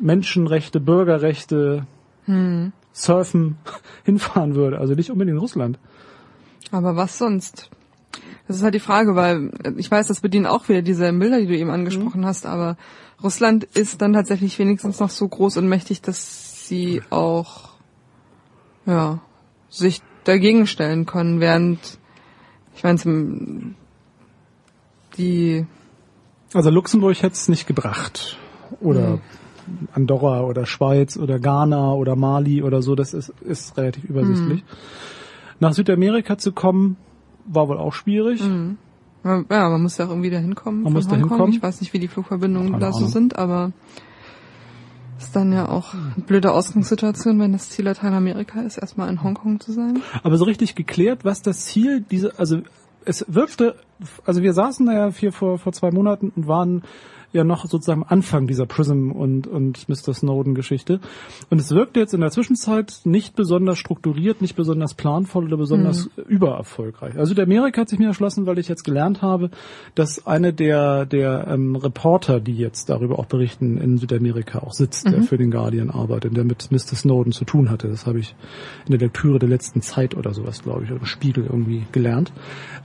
Menschenrechte, 0.00 0.80
Bürgerrechte, 0.80 1.86
Surfen 2.92 3.56
hinfahren 4.04 4.54
würde. 4.54 4.78
Also 4.78 4.94
nicht 4.94 5.10
unbedingt 5.10 5.34
in 5.36 5.40
Russland. 5.40 5.78
aber 6.70 6.94
was 6.96 7.18
sonst? 7.18 7.70
Das 8.46 8.56
ist 8.56 8.62
halt 8.62 8.74
die 8.74 8.80
Frage, 8.80 9.14
weil 9.16 9.50
ich 9.76 9.90
weiß, 9.90 10.08
das 10.08 10.20
bedienen 10.20 10.46
auch 10.46 10.68
wieder 10.68 10.82
diese 10.82 11.12
Bilder, 11.12 11.40
die 11.40 11.46
du 11.46 11.56
eben 11.56 11.70
angesprochen 11.70 12.26
hast, 12.26 12.46
aber 12.46 12.76
Russland 13.22 13.64
ist 13.64 14.02
dann 14.02 14.12
tatsächlich 14.12 14.58
wenigstens 14.58 14.98
noch 14.98 15.10
so 15.10 15.28
groß 15.28 15.56
und 15.58 15.68
mächtig, 15.68 16.02
dass 16.02 16.66
sie 16.66 17.02
auch 17.10 17.70
ja, 18.86 19.20
sich 19.68 20.02
dagegen 20.24 20.66
stellen 20.66 21.06
können, 21.06 21.38
während 21.40 21.98
ich 22.80 22.84
meine, 22.84 23.74
die 25.18 25.66
Also 26.54 26.70
Luxemburg 26.70 27.22
hätte 27.22 27.34
es 27.34 27.48
nicht 27.48 27.66
gebracht. 27.66 28.38
Oder 28.80 29.18
Andorra 29.92 30.44
oder 30.44 30.64
Schweiz 30.64 31.18
oder 31.18 31.38
Ghana 31.38 31.92
oder 31.92 32.16
Mali 32.16 32.62
oder 32.62 32.80
so, 32.80 32.94
das 32.94 33.12
ist, 33.12 33.34
ist 33.42 33.76
relativ 33.76 34.04
übersichtlich. 34.04 34.64
Nach 35.58 35.74
Südamerika 35.74 36.38
zu 36.38 36.52
kommen, 36.52 36.96
war 37.44 37.68
wohl 37.68 37.76
auch 37.76 37.92
schwierig. 37.92 38.40
Ja, 39.24 39.44
man 39.44 39.82
muss 39.82 39.98
ja 39.98 40.06
auch 40.06 40.10
irgendwie 40.10 40.30
da 40.30 40.38
hinkommen. 40.38 40.82
Man 40.82 40.94
muss 40.94 41.06
da 41.06 41.16
hinkommen. 41.16 41.52
Ich 41.52 41.62
weiß 41.62 41.82
nicht, 41.82 41.92
wie 41.92 41.98
die 41.98 42.08
Flugverbindungen 42.08 42.70
Keine 42.70 42.80
da 42.80 42.92
so 42.92 43.00
Ahnung. 43.00 43.10
sind, 43.10 43.36
aber 43.38 43.72
ist 45.18 45.36
dann 45.36 45.52
ja 45.52 45.68
auch 45.68 45.92
eine 45.92 46.24
blöde 46.26 46.50
Ausgangssituation, 46.52 47.38
wenn 47.40 47.52
das 47.52 47.68
Ziel 47.68 47.84
Lateinamerika 47.84 48.62
ist, 48.62 48.78
erstmal 48.78 49.10
in 49.10 49.22
Hongkong 49.22 49.60
zu 49.60 49.72
sein. 49.72 50.00
Aber 50.22 50.38
so 50.38 50.46
richtig 50.46 50.74
geklärt, 50.74 51.26
was 51.26 51.42
das 51.42 51.66
Ziel 51.66 52.00
diese, 52.00 52.38
also 52.38 52.62
es 53.04 53.24
wirkte, 53.28 53.76
also 54.24 54.42
wir 54.42 54.52
saßen 54.52 54.86
da 54.86 54.92
ja 54.92 55.10
hier 55.10 55.32
vor, 55.32 55.58
vor 55.58 55.72
zwei 55.72 55.90
Monaten 55.90 56.32
und 56.34 56.46
waren 56.46 56.82
ja 57.32 57.44
noch 57.44 57.66
sozusagen 57.66 58.02
am 58.02 58.08
Anfang 58.08 58.46
dieser 58.46 58.66
Prism 58.66 59.12
und, 59.12 59.46
und 59.46 59.88
Mr. 59.88 60.14
Snowden 60.14 60.54
Geschichte. 60.54 61.00
Und 61.48 61.60
es 61.60 61.70
wirkte 61.70 62.00
jetzt 62.00 62.12
in 62.12 62.20
der 62.20 62.30
Zwischenzeit 62.30 63.00
nicht 63.04 63.36
besonders 63.36 63.78
strukturiert, 63.78 64.40
nicht 64.40 64.56
besonders 64.56 64.94
planvoll 64.94 65.44
oder 65.44 65.56
besonders 65.56 66.10
übererfolgreich. 66.28 67.16
Also 67.16 67.30
Südamerika 67.30 67.82
hat 67.82 67.88
sich 67.88 67.98
mir 67.98 68.08
erschlossen, 68.08 68.46
weil 68.46 68.58
ich 68.58 68.68
jetzt 68.68 68.84
gelernt 68.84 69.22
habe, 69.22 69.50
dass 69.94 70.26
eine 70.26 70.52
der, 70.52 71.06
der 71.06 71.46
ähm, 71.48 71.76
Reporter, 71.76 72.40
die 72.40 72.56
jetzt 72.56 72.88
darüber 72.88 73.18
auch 73.18 73.26
berichten, 73.26 73.78
in 73.78 73.98
Südamerika 73.98 74.60
auch 74.60 74.72
sitzt, 74.72 75.06
der 75.06 75.22
für 75.22 75.38
den 75.38 75.50
Guardian 75.50 75.90
arbeitet, 75.90 76.36
der 76.36 76.44
mit 76.44 76.70
Mr. 76.72 76.96
Snowden 76.96 77.32
zu 77.32 77.44
tun 77.44 77.70
hatte. 77.70 77.88
Das 77.88 78.06
habe 78.06 78.18
ich 78.18 78.34
in 78.86 78.92
der 78.92 79.00
Lektüre 79.00 79.38
der 79.38 79.48
letzten 79.48 79.82
Zeit 79.82 80.16
oder 80.16 80.34
sowas, 80.34 80.62
glaube 80.62 80.84
ich, 80.84 80.90
oder 80.90 81.00
im 81.00 81.06
Spiegel 81.06 81.44
irgendwie 81.44 81.86
gelernt. 81.92 82.32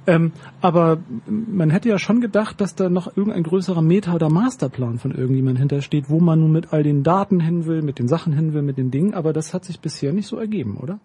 Ähm, 0.08 0.32
aber 0.62 1.00
man 1.28 1.70
hätte 1.70 1.90
ja 1.90 1.98
schon 1.98 2.22
gedacht, 2.22 2.62
dass 2.62 2.76
da 2.76 2.90
noch 2.90 3.18
irgendein 3.18 3.44
größerer 3.44 3.82
Meta- 3.82 4.14
oder 4.14 4.30
Masterplan 4.30 5.00
von 5.00 5.12
irgendjemand 5.12 5.58
hintersteht, 5.58 6.10
wo 6.10 6.20
man 6.20 6.40
nun 6.40 6.52
mit 6.52 6.74
all 6.74 6.84
den 6.84 7.04
Daten 7.04 7.40
hin 7.40 7.66
will, 7.66 7.82
mit 7.82 8.00
den 8.00 8.08
Sachen 8.08 8.34
hin 8.34 8.54
will, 8.54 8.62
mit 8.62 8.78
den 8.78 8.92
Dingen. 8.92 9.14
Aber 9.14 9.34
das 9.34 9.54
hat 9.54 9.66
sich 9.66 9.80
bisher 9.80 10.14
nicht 10.14 10.28
so 10.28 10.38
ergeben, 10.38 10.78
oder? 10.78 11.00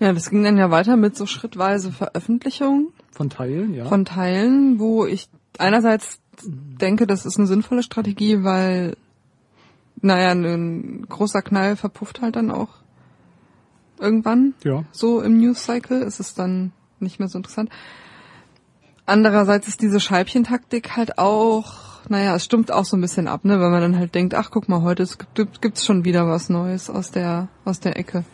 Ja, 0.00 0.12
das 0.12 0.30
ging 0.30 0.42
dann 0.42 0.56
ja 0.56 0.70
weiter 0.70 0.96
mit 0.96 1.16
so 1.16 1.26
schrittweise 1.26 1.92
Veröffentlichungen 1.92 2.88
Von 3.12 3.28
Teilen, 3.28 3.74
ja. 3.74 3.84
von 3.84 4.06
Teilen, 4.06 4.78
wo 4.78 5.04
ich 5.04 5.28
einerseits 5.58 6.20
denke, 6.42 7.06
das 7.06 7.26
ist 7.26 7.36
eine 7.36 7.46
sinnvolle 7.46 7.82
Strategie, 7.82 8.42
weil, 8.42 8.96
naja, 10.00 10.30
ein 10.32 11.06
großer 11.06 11.42
Knall 11.42 11.76
verpufft 11.76 12.22
halt 12.22 12.36
dann 12.36 12.50
auch 12.50 12.68
irgendwann. 13.98 14.54
ja. 14.64 14.84
so 14.90 15.20
im 15.20 15.38
News 15.38 15.64
Cycle 15.64 16.00
ist 16.00 16.18
es 16.18 16.34
dann 16.34 16.72
nicht 16.98 17.18
mehr 17.18 17.28
so 17.28 17.38
interessant. 17.38 17.70
Andererseits 19.10 19.66
ist 19.66 19.82
diese 19.82 19.98
Scheibchentaktik 19.98 20.96
halt 20.96 21.18
auch, 21.18 21.72
naja, 22.08 22.36
es 22.36 22.44
stimmt 22.44 22.70
auch 22.70 22.84
so 22.84 22.96
ein 22.96 23.00
bisschen 23.00 23.26
ab, 23.26 23.44
ne, 23.44 23.58
weil 23.60 23.70
man 23.70 23.80
dann 23.80 23.98
halt 23.98 24.14
denkt, 24.14 24.34
ach 24.34 24.52
guck 24.52 24.68
mal, 24.68 24.82
heute 24.82 25.04
gibt, 25.34 25.60
gibt's 25.60 25.84
schon 25.84 26.04
wieder 26.04 26.28
was 26.28 26.48
Neues 26.48 26.88
aus 26.88 27.10
der 27.10 27.48
aus 27.64 27.80
der 27.80 27.96
Ecke. 27.96 28.24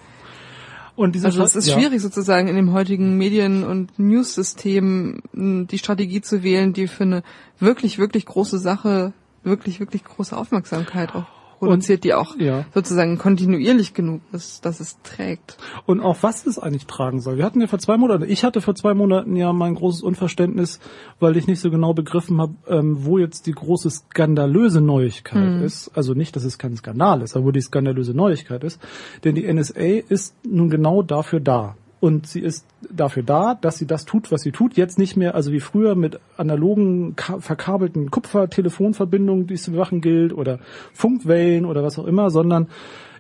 Und 0.95 1.15
diese 1.15 1.29
Also 1.29 1.43
es 1.43 1.57
ist 1.57 1.69
ja. 1.69 1.79
schwierig 1.79 2.03
sozusagen 2.03 2.49
in 2.49 2.57
dem 2.57 2.75
heutigen 2.75 3.17
Medien- 3.17 3.65
und 3.65 3.99
News-System 3.99 5.23
die 5.33 5.79
Strategie 5.79 6.21
zu 6.21 6.43
wählen, 6.43 6.75
die 6.75 6.89
für 6.89 7.05
eine 7.05 7.23
wirklich, 7.59 7.99
wirklich 7.99 8.27
große 8.27 8.59
Sache 8.59 9.15
wirklich, 9.45 9.81
wirklich 9.81 10.05
große 10.05 10.37
Aufmerksamkeit 10.37 11.15
auch 11.15 11.36
produziert, 11.67 12.05
die 12.05 12.15
auch 12.15 12.37
ja. 12.39 12.65
sozusagen 12.75 13.19
kontinuierlich 13.19 13.95
genug 13.95 14.21
ist, 14.33 14.65
dass 14.65 14.81
es 14.81 15.01
trägt. 15.03 15.57
Und 15.87 16.01
auch 16.01 16.19
was 16.23 16.47
es 16.47 16.59
eigentlich 16.59 16.87
tragen 16.87 17.21
soll. 17.21 17.39
Wir 17.39 17.45
hatten 17.45 17.61
ja 17.61 17.67
vor 17.67 17.79
zwei 17.79 17.97
Monaten, 17.97 18.25
ich 18.25 18.45
hatte 18.45 18.61
vor 18.61 18.75
zwei 18.75 18.95
Monaten 18.95 19.37
ja 19.37 19.53
mein 19.53 19.75
großes 19.75 20.03
Unverständnis, 20.03 20.81
weil 21.21 21.37
ich 21.37 21.47
nicht 21.47 21.61
so 21.61 21.71
genau 21.71 21.95
begriffen 21.95 22.41
habe, 22.41 22.55
ähm, 22.69 23.05
wo 23.05 23.19
jetzt 23.19 23.47
die 23.47 23.53
große 23.53 23.91
skandalöse 23.91 24.81
Neuigkeit 24.81 25.63
ist. 25.63 25.91
Also 25.95 26.15
nicht, 26.15 26.37
dass 26.37 26.45
es 26.45 26.59
kein 26.59 26.77
Skandal 26.77 27.23
ist, 27.23 27.37
aber 27.37 27.47
wo 27.47 27.51
die 27.51 27.61
skandalöse 27.61 28.15
Neuigkeit 28.15 28.65
ist. 28.65 28.81
Denn 29.25 29.35
die 29.35 29.53
NSA 29.53 30.01
ist 30.09 30.35
nun 30.45 30.71
genau 30.71 31.03
dafür 31.03 31.41
da. 31.41 31.77
Und 31.99 32.27
sie 32.27 32.41
ist 32.41 32.67
dafür 32.91 33.23
da, 33.23 33.55
dass 33.55 33.79
sie 33.79 33.87
das 33.87 34.05
tut, 34.05 34.31
was 34.31 34.43
sie 34.43 34.53
tut. 34.53 34.77
Jetzt 34.77 34.99
nicht 34.99 35.17
mehr, 35.17 35.35
also 35.35 35.51
wie 35.51 35.61
früher 35.61 35.95
mit 35.95 36.21
analogen, 36.37 37.17
ka- 37.17 37.41
verkabelten 37.41 38.11
Kupfer-Telefonverbindungen, 38.11 39.47
die 39.47 39.55
es 39.55 39.63
zu 39.63 39.73
bewachen 39.73 40.03
gilt, 40.03 40.35
oder 40.35 40.59
Funkwellen 40.93 41.65
oder 41.65 41.83
was 41.83 41.99
auch 41.99 42.07
immer, 42.07 42.31
sondern 42.31 42.69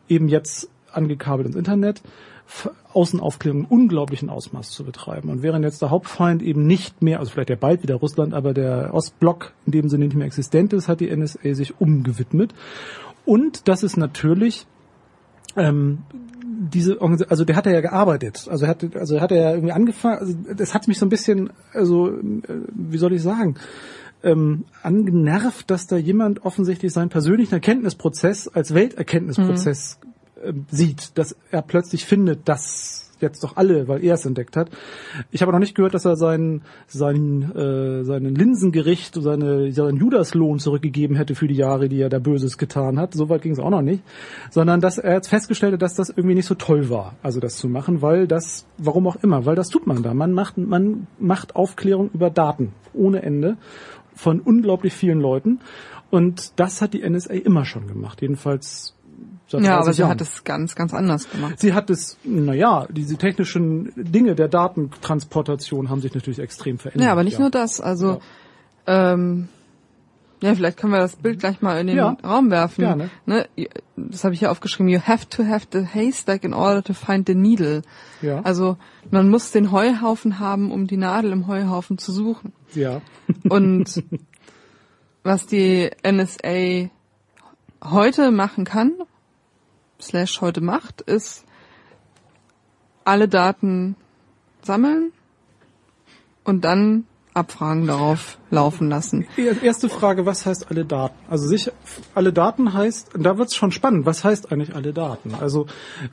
eben 0.08 0.28
jetzt 0.28 0.68
angekabelt 0.92 1.46
ins 1.48 1.56
Internet, 1.56 2.02
Außenaufklärung 2.92 3.60
in 3.60 3.66
unglaublichen 3.66 4.30
Ausmaß 4.30 4.70
zu 4.70 4.84
betreiben. 4.84 5.30
Und 5.30 5.42
während 5.42 5.64
jetzt 5.64 5.82
der 5.82 5.90
Hauptfeind 5.90 6.42
eben 6.42 6.66
nicht 6.66 7.02
mehr, 7.02 7.18
also 7.18 7.32
vielleicht 7.32 7.50
ja 7.50 7.56
bald 7.56 7.82
wieder 7.82 7.96
Russland, 7.96 8.34
aber 8.34 8.54
der 8.54 8.94
Ostblock 8.94 9.52
in 9.64 9.72
dem 9.72 9.88
Sinne 9.88 10.04
nicht 10.04 10.16
mehr 10.16 10.26
existent 10.26 10.72
ist, 10.72 10.86
hat 10.88 11.00
die 11.00 11.14
NSA 11.14 11.54
sich 11.54 11.80
umgewidmet. 11.80 12.54
Und 13.24 13.68
das 13.68 13.82
ist 13.82 13.96
natürlich 13.96 14.66
ähm, 15.56 15.98
diese 16.58 17.00
also 17.00 17.44
der 17.44 17.56
hat 17.56 17.66
ja 17.66 17.80
gearbeitet, 17.80 18.46
also 18.50 18.66
hat 18.66 18.84
also 18.96 19.20
hat 19.20 19.32
er 19.32 19.38
ja 19.38 19.50
irgendwie 19.52 19.72
angefangen, 19.72 20.18
also 20.18 20.34
das 20.56 20.74
hat 20.74 20.88
mich 20.88 20.98
so 20.98 21.06
ein 21.06 21.10
bisschen 21.10 21.50
also 21.72 22.08
äh, 22.08 22.20
wie 22.72 22.98
soll 22.98 23.12
ich 23.12 23.22
sagen, 23.22 23.56
ähm, 24.22 24.64
angenervt, 24.82 25.70
dass 25.70 25.86
da 25.86 25.96
jemand 25.96 26.44
offensichtlich 26.44 26.92
seinen 26.92 27.10
persönlichen 27.10 27.54
Erkenntnisprozess 27.54 28.48
als 28.48 28.74
Welterkenntnisprozess 28.74 29.98
äh, 30.42 30.52
sieht, 30.70 31.16
dass 31.18 31.36
er 31.50 31.62
plötzlich 31.62 32.04
findet, 32.04 32.48
dass 32.48 33.05
jetzt 33.20 33.42
doch 33.42 33.56
alle, 33.56 33.88
weil 33.88 34.04
er 34.04 34.14
es 34.14 34.26
entdeckt 34.26 34.56
hat. 34.56 34.70
Ich 35.30 35.42
habe 35.42 35.52
noch 35.52 35.58
nicht 35.58 35.74
gehört, 35.74 35.94
dass 35.94 36.04
er 36.04 36.16
seinen 36.16 36.62
seinen 36.86 37.54
äh, 37.56 38.04
seinen 38.04 38.34
Linsengericht, 38.34 39.14
seine 39.14 39.72
seinen 39.72 39.96
Judaslohn 39.96 40.58
zurückgegeben 40.58 41.16
hätte 41.16 41.34
für 41.34 41.48
die 41.48 41.54
Jahre, 41.54 41.88
die 41.88 42.00
er 42.00 42.08
da 42.08 42.18
Böses 42.18 42.58
getan 42.58 42.98
hat. 42.98 43.14
Soweit 43.14 43.42
ging 43.42 43.52
es 43.52 43.58
auch 43.58 43.70
noch 43.70 43.82
nicht, 43.82 44.02
sondern 44.50 44.80
dass 44.80 44.98
er 44.98 45.14
jetzt 45.14 45.28
festgestellt 45.28 45.74
hat, 45.74 45.82
dass 45.82 45.94
das 45.94 46.10
irgendwie 46.10 46.34
nicht 46.34 46.46
so 46.46 46.54
toll 46.54 46.90
war, 46.90 47.14
also 47.22 47.40
das 47.40 47.56
zu 47.56 47.68
machen, 47.68 48.02
weil 48.02 48.26
das, 48.26 48.66
warum 48.78 49.06
auch 49.06 49.16
immer, 49.22 49.46
weil 49.46 49.56
das 49.56 49.68
tut 49.68 49.86
man 49.86 50.02
da. 50.02 50.14
Man 50.14 50.32
macht 50.32 50.58
man 50.58 51.06
macht 51.18 51.56
Aufklärung 51.56 52.10
über 52.12 52.30
Daten 52.30 52.72
ohne 52.92 53.22
Ende 53.22 53.56
von 54.14 54.40
unglaublich 54.40 54.94
vielen 54.94 55.20
Leuten 55.20 55.60
und 56.10 56.58
das 56.58 56.80
hat 56.80 56.94
die 56.94 57.08
NSA 57.08 57.34
immer 57.34 57.64
schon 57.64 57.86
gemacht, 57.86 58.22
jedenfalls 58.22 58.95
seit 59.48 59.62
Ja, 59.62 59.76
30 59.76 59.80
aber 59.80 59.92
sie 59.92 60.00
Jahren. 60.00 60.10
hat 60.10 60.20
es 60.20 60.44
ganz, 60.44 60.74
ganz 60.74 60.94
anders 60.94 61.30
gemacht. 61.30 61.58
Sie 61.60 61.72
hat 61.72 61.90
es, 61.90 62.16
naja, 62.24 62.86
diese 62.90 63.16
technischen 63.16 63.92
Dinge 63.96 64.34
der 64.34 64.48
Datentransportation 64.48 65.90
haben 65.90 66.00
sich 66.00 66.14
natürlich 66.14 66.38
extrem 66.38 66.78
verändert. 66.78 67.06
Ja, 67.06 67.12
aber 67.12 67.24
nicht 67.24 67.34
ja. 67.34 67.40
nur 67.40 67.50
das. 67.50 67.80
Also, 67.80 68.20
ähm, 68.86 69.48
ja, 70.42 70.54
vielleicht 70.54 70.76
können 70.76 70.92
wir 70.92 70.98
das 70.98 71.16
Bild 71.16 71.38
gleich 71.40 71.62
mal 71.62 71.80
in 71.80 71.86
den 71.86 71.96
Ja, 71.96 72.16
Raum 72.22 72.50
werfen. 72.50 72.82
gerne. 72.82 73.10
Ne? 73.24 73.48
Das 73.96 74.22
habe 74.22 74.34
ich 74.34 74.40
hier 74.40 74.50
aufgeschrieben. 74.50 74.88
You 74.88 75.00
have 75.00 75.26
to 75.30 75.44
have 75.46 75.66
the 75.72 75.84
haystack 75.86 76.44
in 76.44 76.52
order 76.52 76.82
to 76.82 76.92
find 76.92 77.26
the 77.26 77.34
needle. 77.34 77.82
Ja. 78.20 78.40
Also 78.42 78.76
man 79.10 79.30
muss 79.30 79.50
den 79.52 79.72
Heuhaufen 79.72 80.38
haben, 80.38 80.70
um 80.70 80.86
die 80.86 80.98
Nadel 80.98 81.32
im 81.32 81.46
Heuhaufen 81.46 81.96
zu 81.96 82.12
suchen. 82.12 82.52
Ja. 82.74 83.00
Und 83.48 84.04
was 85.22 85.46
die 85.46 85.90
NSA 86.06 86.90
heute 87.82 88.30
machen 88.30 88.64
kann, 88.64 88.92
slash 90.00 90.40
heute 90.40 90.60
macht, 90.60 91.00
ist 91.02 91.44
alle 93.04 93.28
Daten 93.28 93.96
sammeln 94.62 95.12
und 96.44 96.64
dann 96.64 97.06
Abfragen 97.36 97.86
darauf 97.86 98.38
laufen 98.50 98.88
lassen. 98.88 99.26
Erste 99.62 99.90
Frage, 99.90 100.24
was 100.24 100.46
heißt 100.46 100.70
alle 100.70 100.86
Daten? 100.86 101.18
Also 101.28 101.46
sicher, 101.46 101.72
alle 102.14 102.32
Daten 102.32 102.72
heißt, 102.72 103.10
da 103.18 103.36
wird's 103.36 103.54
schon 103.54 103.72
spannend, 103.72 104.06
was 104.06 104.24
heißt 104.24 104.50
eigentlich 104.50 104.74
alle 104.74 104.94
Daten? 104.94 105.34
Also 105.38 105.66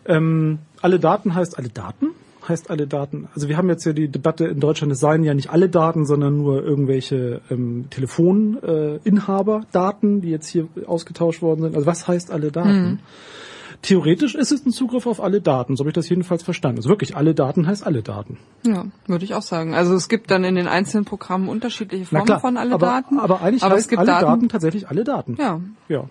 ähm, 0.06 0.60
alle 0.82 1.00
Daten 1.00 1.34
heißt 1.34 1.58
alle 1.58 1.70
Daten? 1.70 2.08
Heißt 2.46 2.70
alle 2.70 2.88
Daten? 2.88 3.30
Also 3.34 3.48
wir 3.48 3.56
haben 3.56 3.70
jetzt 3.70 3.86
ja 3.86 3.94
die 3.94 4.10
Debatte 4.10 4.48
in 4.48 4.60
Deutschland, 4.60 4.92
es 4.92 5.00
seien 5.00 5.24
ja 5.24 5.34
nicht 5.34 5.50
alle 5.50 5.70
Daten, 5.70 6.06
sondern 6.06 6.36
nur 6.36 6.62
irgendwelche 6.62 7.40
ähm, 7.50 7.86
Telefoninhaber-Daten, 7.90 10.18
äh, 10.18 10.22
die 10.22 10.30
jetzt 10.30 10.48
hier 10.48 10.68
ausgetauscht 10.86 11.42
worden 11.42 11.62
sind. 11.62 11.76
Also 11.76 11.88
was 11.88 12.06
heißt 12.06 12.32
alle 12.32 12.52
Daten? 12.52 13.00
Theoretisch 13.84 14.34
ist 14.34 14.54
es 14.54 14.66
ein 14.66 14.72
Zugriff 14.72 15.06
auf 15.06 15.22
alle 15.22 15.42
Daten, 15.42 15.76
so 15.76 15.82
habe 15.82 15.90
ich 15.90 15.94
das 15.94 16.08
jedenfalls 16.08 16.42
verstanden. 16.42 16.78
Also 16.78 16.90
wirklich, 16.90 17.18
alle 17.18 17.36
Daten 17.36 17.68
heißt 17.68 17.86
alle 17.86 18.02
Daten. 18.02 18.38
Ja, 18.66 18.86
würde 19.08 19.26
ich 19.26 19.36
auch 19.36 19.42
sagen. 19.42 19.76
Also 19.76 19.94
es 19.94 20.08
gibt 20.08 20.32
dann 20.32 20.46
in 20.46 20.56
den 20.56 20.70
einzelnen 20.70 21.04
Programmen 21.04 21.50
unterschiedliche 21.50 22.06
Formen 22.06 22.26
klar, 22.26 22.40
von 22.40 22.56
alle 22.56 22.76
aber, 22.76 22.86
Daten. 22.86 23.20
aber 23.20 23.42
eigentlich 23.42 23.62
aber 23.62 23.76
heißt 23.76 23.84
es 23.84 23.90
gibt 23.90 24.00
alle 24.00 24.08
Daten, 24.08 24.26
Daten, 24.26 24.50
tatsächlich 24.50 24.88
alle 24.88 25.04
Daten. 25.04 25.36
Ja, 25.38 25.60
Ja. 25.90 26.06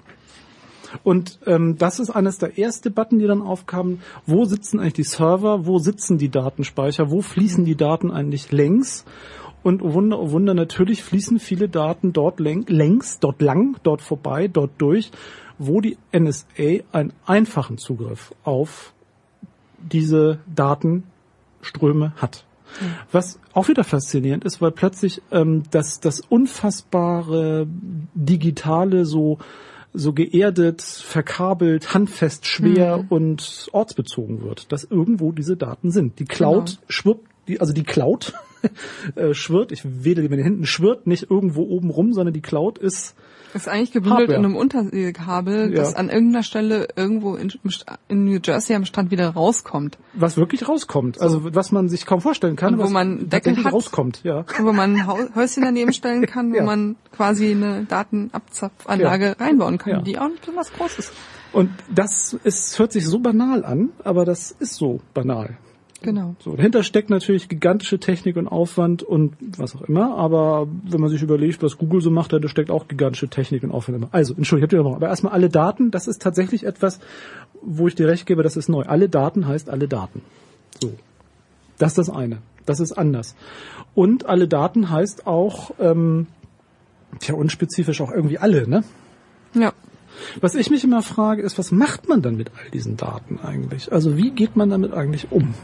Und 1.02 1.38
ähm, 1.47 1.79
das 1.79 1.99
ist 1.99 2.11
eines 2.11 2.37
der 2.37 2.59
ersten 2.59 2.91
Debatten, 2.91 3.19
die 3.19 3.26
dann 3.26 3.41
aufkamen. 3.41 4.02
Wo 4.26 4.45
sitzen 4.45 4.79
eigentlich 4.79 4.93
die 4.93 5.05
Server? 5.05 5.64
Wo 5.64 5.79
sitzen 5.79 6.19
die 6.19 6.29
Datenspeicher? 6.29 7.11
Wo 7.11 7.23
fließen 7.23 7.64
die 7.64 7.76
Daten 7.76 8.11
eigentlich 8.11 8.52
längs? 8.52 9.07
Und 9.62 9.83
oh 9.83 9.95
Wunder, 9.95 10.19
oh 10.19 10.33
Wunder, 10.33 10.55
natürlich 10.55 11.02
fließen 11.02 11.38
viele 11.38 11.69
Daten 11.69 12.12
dort 12.12 12.41
läng 12.41 12.64
längs, 12.67 13.21
dort 13.21 13.41
lang, 13.41 13.76
dort 13.85 14.02
vorbei, 14.02 14.49
dort 14.49 14.73
durch, 14.79 15.12
wo 15.59 15.81
die 15.81 15.97
NSA 16.13 16.83
einen 16.93 17.13
einfachen 17.27 17.79
Zugriff 17.79 18.35
auf 18.45 18.93
diese 19.79 20.39
Datenströme 20.55 22.13
hat. 22.17 22.45
Was 23.11 23.39
auch 23.53 23.69
wieder 23.69 23.85
faszinierend 23.85 24.45
ist, 24.45 24.63
weil 24.63 24.71
plötzlich 24.71 25.21
ähm, 25.31 25.65
das, 25.71 26.01
das 26.01 26.21
unfassbare 26.21 27.67
digitale 28.15 29.05
so 29.05 29.39
so 29.95 30.15
geerdet, 30.15 30.81
verkabelt, 30.81 31.93
handfest, 31.93 32.47
schwer 32.47 33.05
und 33.11 33.69
ortsbezogen 33.73 34.43
wird, 34.43 34.73
dass 34.73 34.85
irgendwo 34.85 35.33
diese 35.33 35.57
Daten 35.57 35.91
sind. 35.91 36.19
Die 36.19 36.25
Cloud 36.25 36.65
Genau. 36.79 36.83
schwirrt, 36.89 37.21
die, 37.47 37.61
also 37.61 37.75
die 37.75 37.83
Cloud 37.83 38.33
äh, 39.17 39.35
schwirrt, 39.35 39.71
ich 39.71 39.83
wedel 39.85 40.23
mit 40.31 40.39
den 40.39 40.45
Händen, 40.45 40.65
schwirrt 40.65 41.07
nicht 41.07 41.31
irgendwo 41.31 41.63
oben 41.65 41.91
rum, 41.91 42.15
sondern 42.15 42.33
die 42.33 42.41
Cloud 42.41 42.79
ist 42.79 43.15
ist 43.55 43.69
eigentlich 43.69 43.93
gebündelt 43.93 44.21
Hardware. 44.29 44.39
in 44.39 44.45
einem 44.45 44.57
Unterseekabel, 44.57 45.71
Ja. 45.71 45.77
das 45.83 45.95
an 45.95 46.09
irgendeiner 46.09 46.43
Stelle 46.43 46.89
irgendwo 46.97 47.37
in, 47.37 47.53
in 48.09 48.25
New 48.25 48.39
Jersey 48.43 48.75
am 48.77 48.85
Strand 48.85 49.11
wieder 49.11 49.31
rauskommt. 49.31 49.99
was 50.15 50.37
wirklich 50.37 50.69
rauskommt. 50.69 51.21
Also 51.21 51.55
was 51.55 51.73
man 51.73 51.89
sich 51.89 52.07
kaum 52.07 52.21
vorstellen 52.21 52.57
kann, 52.57 52.75
Und 52.75 52.81
wo 52.81 52.85
was 52.85 52.91
man 52.91 53.29
Deckel 53.29 53.63
hat. 53.65 53.73
rauskommt. 53.73 54.21
Ja. 54.25 54.45
wo 54.61 54.73
man 54.73 54.97
ein 54.97 55.35
Häuschen 55.35 55.63
daneben 55.65 55.93
stellen 55.93 56.27
kann, 56.27 56.53
wo 56.53 56.57
Ja. 56.63 56.65
man 56.65 56.97
quasi 57.15 57.51
eine 57.53 57.85
Datenabzapfanlage 57.85 59.37
reinbauen 59.41 59.79
kann, 59.79 59.93
Ja. 59.93 60.01
die 60.03 60.19
auch 60.19 60.29
nicht 60.29 60.41
besonders 60.41 60.73
groß 60.73 60.99
ist. 60.99 61.13
Und 61.53 61.71
das 61.95 62.33
ist, 62.45 62.79
hört 62.79 62.93
sich 62.93 63.07
so 63.07 63.19
banal 63.19 63.65
an, 63.65 63.91
aber 64.05 64.25
das 64.25 64.53
ist 64.59 64.75
so 64.77 65.01
banal. 65.13 65.59
Genau. 66.03 66.35
So, 66.41 66.57
dahinter 66.57 66.83
steckt 66.83 67.11
natürlich 67.11 67.49
gigantische 67.49 67.99
Technik 67.99 68.37
und 68.37 68.49
Aufwand 68.49 69.03
und 69.03 69.35
was 69.57 69.77
auch 69.77 69.83
immer, 69.83 70.17
aber 70.17 70.67
wenn 70.85 71.01
man 71.01 71.11
sich 71.11 71.23
überlegt, 71.23 71.63
was 71.63 71.79
Google 71.79 72.01
so 72.01 72.11
macht, 72.11 72.33
da 72.33 72.49
steckt 72.49 72.71
auch 72.71 72.89
gigantische 72.89 73.29
Technik 73.29 73.63
und 73.63 73.71
Aufwand 73.71 73.99
immer. 73.99 74.09
Also, 74.13 74.35
Entschuldigung, 74.35 74.69
ich 74.71 74.85
hab 74.85 74.85
die 74.85 74.97
aber 74.97 75.09
erstmal 75.09 75.33
alle 75.33 75.49
Daten, 75.49 75.91
das 75.91 76.09
ist 76.09 76.21
tatsächlich 76.21 76.65
etwas, 76.65 77.01
wo 77.63 77.87
ich 77.87 77.95
dir 77.95 78.09
recht 78.09 78.27
gebe, 78.27 78.43
das 78.43 78.57
ist 78.57 78.69
neu. 78.69 78.83
Alle 78.83 79.09
Daten 79.09 79.47
heißt 79.47 79.71
alle 79.71 79.89
Daten. 79.89 80.23
So. 80.81 80.93
Das 81.79 81.93
ist 81.93 81.99
das 81.99 82.11
eine. 82.11 82.39
Das 82.67 82.81
ist 82.81 82.93
anders. 82.93 83.35
Und 83.95 84.27
alle 84.27 84.49
Daten 84.49 84.91
heißt 84.91 85.27
auch, 85.27 85.73
ähm, 85.81 86.27
tja, 87.19 87.35
unspezifisch 87.35 88.01
auch 88.01 88.11
irgendwie 88.11 88.39
alle, 88.39 88.69
ne? 88.69 88.85
Ja. 89.55 89.73
Was 90.41 90.55
ich 90.55 90.71
mich 90.71 90.85
immer 90.85 91.03
frage, 91.03 91.43
ist, 91.43 91.59
was 91.59 91.73
macht 91.73 92.09
man 92.09 92.23
dann 92.23 92.37
mit 92.37 92.51
all 92.57 92.71
diesen 92.71 92.97
Daten 92.97 93.41
eigentlich? 93.43 93.93
Also 93.93 94.17
wie 94.17 94.31
geht 94.31 94.57
man 94.57 94.71
damit 94.71 94.93
eigentlich 94.93 95.33
um? 95.33 95.55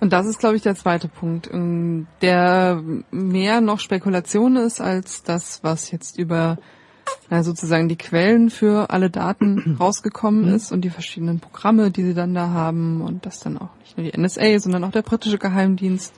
Und 0.00 0.12
das 0.12 0.26
ist, 0.26 0.38
glaube 0.38 0.56
ich, 0.56 0.62
der 0.62 0.74
zweite 0.74 1.08
Punkt, 1.08 1.50
ähm, 1.52 2.06
der 2.22 2.82
mehr 3.10 3.60
noch 3.60 3.80
Spekulation 3.80 4.56
ist 4.56 4.80
als 4.80 5.22
das, 5.22 5.62
was 5.62 5.90
jetzt 5.90 6.18
über 6.18 6.58
na, 7.28 7.42
sozusagen 7.42 7.88
die 7.88 7.96
Quellen 7.96 8.50
für 8.50 8.90
alle 8.90 9.10
Daten 9.10 9.76
rausgekommen 9.80 10.52
ist 10.54 10.72
und 10.72 10.82
die 10.82 10.90
verschiedenen 10.90 11.40
Programme, 11.40 11.90
die 11.90 12.02
sie 12.02 12.14
dann 12.14 12.34
da 12.34 12.48
haben 12.48 13.02
und 13.02 13.26
das 13.26 13.40
dann 13.40 13.58
auch 13.58 13.68
nicht 13.80 13.96
nur 13.96 14.10
die 14.10 14.18
NSA, 14.18 14.58
sondern 14.58 14.84
auch 14.84 14.90
der 14.90 15.02
britische 15.02 15.38
Geheimdienst 15.38 16.14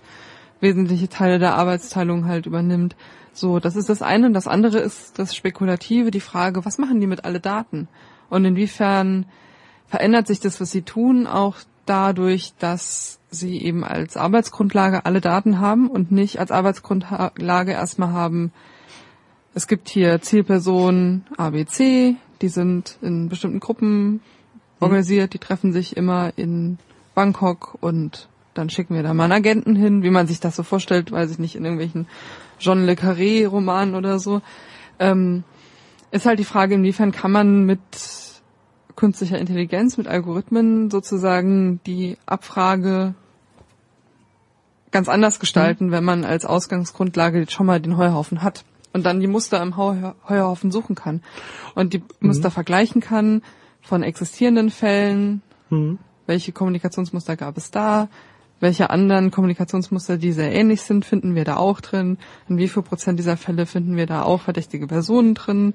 wesentliche 0.60 1.08
Teile 1.08 1.38
der 1.38 1.56
Arbeitsteilung 1.56 2.26
halt 2.26 2.46
übernimmt. 2.46 2.94
So, 3.32 3.58
das 3.58 3.74
ist 3.74 3.88
das 3.88 4.00
eine. 4.00 4.26
Und 4.26 4.34
das 4.34 4.46
andere 4.46 4.78
ist 4.78 5.18
das 5.18 5.34
Spekulative, 5.34 6.10
die 6.10 6.20
Frage, 6.20 6.64
was 6.64 6.78
machen 6.78 7.00
die 7.00 7.06
mit 7.06 7.24
alle 7.24 7.40
Daten? 7.40 7.88
Und 8.30 8.44
inwiefern 8.44 9.26
verändert 9.88 10.28
sich 10.28 10.38
das, 10.38 10.60
was 10.60 10.70
sie 10.70 10.82
tun, 10.82 11.26
auch 11.26 11.56
dadurch, 11.84 12.54
dass 12.58 13.18
sie 13.32 13.60
eben 13.62 13.84
als 13.84 14.16
Arbeitsgrundlage 14.16 15.04
alle 15.06 15.20
Daten 15.20 15.58
haben 15.58 15.88
und 15.88 16.12
nicht 16.12 16.38
als 16.38 16.50
Arbeitsgrundlage 16.50 17.72
erstmal 17.72 18.12
haben, 18.12 18.52
es 19.54 19.66
gibt 19.66 19.88
hier 19.88 20.20
Zielpersonen 20.22 21.26
ABC, 21.36 22.16
die 22.40 22.48
sind 22.48 22.96
in 23.02 23.28
bestimmten 23.28 23.60
Gruppen 23.60 24.20
organisiert, 24.80 25.34
die 25.34 25.38
treffen 25.38 25.72
sich 25.72 25.96
immer 25.96 26.32
in 26.36 26.78
Bangkok 27.14 27.76
und 27.80 28.28
dann 28.54 28.70
schicken 28.70 28.94
wir 28.94 29.02
da 29.02 29.14
mal 29.14 29.24
einen 29.24 29.32
Agenten 29.32 29.76
hin, 29.76 30.02
wie 30.02 30.10
man 30.10 30.26
sich 30.26 30.40
das 30.40 30.56
so 30.56 30.62
vorstellt, 30.62 31.12
weiß 31.12 31.30
ich 31.30 31.38
nicht, 31.38 31.54
in 31.54 31.64
irgendwelchen 31.64 32.06
Jean 32.58 32.84
Le 32.84 32.92
Carré 32.92 33.46
Romanen 33.46 33.94
oder 33.94 34.18
so. 34.18 34.42
Ähm, 34.98 35.44
ist 36.10 36.26
halt 36.26 36.38
die 36.38 36.44
Frage, 36.44 36.74
inwiefern 36.74 37.12
kann 37.12 37.32
man 37.32 37.64
mit 37.64 37.80
künstlicher 38.96 39.38
Intelligenz, 39.38 39.96
mit 39.96 40.06
Algorithmen 40.06 40.90
sozusagen 40.90 41.80
die 41.86 42.18
Abfrage 42.26 43.14
ganz 44.92 45.08
anders 45.08 45.40
gestalten, 45.40 45.86
mhm. 45.86 45.90
wenn 45.90 46.04
man 46.04 46.24
als 46.24 46.44
Ausgangsgrundlage 46.44 47.46
schon 47.50 47.66
mal 47.66 47.80
den 47.80 47.96
Heuhaufen 47.96 48.42
hat 48.42 48.64
und 48.92 49.04
dann 49.04 49.20
die 49.20 49.26
Muster 49.26 49.60
im 49.62 49.76
Heuhaufen 49.76 50.70
suchen 50.70 50.94
kann 50.94 51.22
und 51.74 51.94
die 51.94 51.98
mhm. 51.98 52.28
Muster 52.28 52.50
vergleichen 52.50 53.00
kann 53.00 53.42
von 53.80 54.02
existierenden 54.02 54.70
Fällen, 54.70 55.42
mhm. 55.70 55.98
welche 56.26 56.52
Kommunikationsmuster 56.52 57.36
gab 57.36 57.56
es 57.56 57.70
da, 57.70 58.08
welche 58.60 58.90
anderen 58.90 59.32
Kommunikationsmuster, 59.32 60.18
die 60.18 60.30
sehr 60.30 60.52
ähnlich 60.52 60.82
sind, 60.82 61.04
finden 61.04 61.34
wir 61.34 61.44
da 61.44 61.56
auch 61.56 61.80
drin? 61.80 62.16
In 62.48 62.58
wie 62.58 62.68
viel 62.68 62.84
Prozent 62.84 63.18
dieser 63.18 63.36
Fälle 63.36 63.66
finden 63.66 63.96
wir 63.96 64.06
da 64.06 64.22
auch 64.22 64.40
verdächtige 64.40 64.86
Personen 64.86 65.34
drin? 65.34 65.74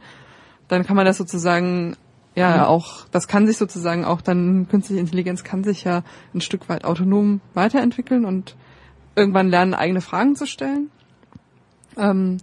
Dann 0.70 0.86
kann 0.86 0.96
man 0.96 1.06
das 1.06 1.18
sozusagen, 1.18 1.98
ja, 2.34 2.56
ja. 2.56 2.68
auch, 2.68 3.06
das 3.12 3.28
kann 3.28 3.46
sich 3.46 3.58
sozusagen 3.58 4.06
auch 4.06 4.22
dann, 4.22 4.70
künstliche 4.70 5.02
Intelligenz 5.02 5.44
kann 5.44 5.66
sich 5.66 5.84
ja 5.84 6.04
ein 6.34 6.40
Stück 6.40 6.70
weit 6.70 6.86
autonom 6.86 7.42
weiterentwickeln 7.54 8.24
und 8.24 8.56
irgendwann 9.18 9.50
lernen, 9.50 9.74
eigene 9.74 10.02
Fragen 10.02 10.36
zu 10.36 10.46
stellen. 10.46 10.90
Ähm, 11.98 12.38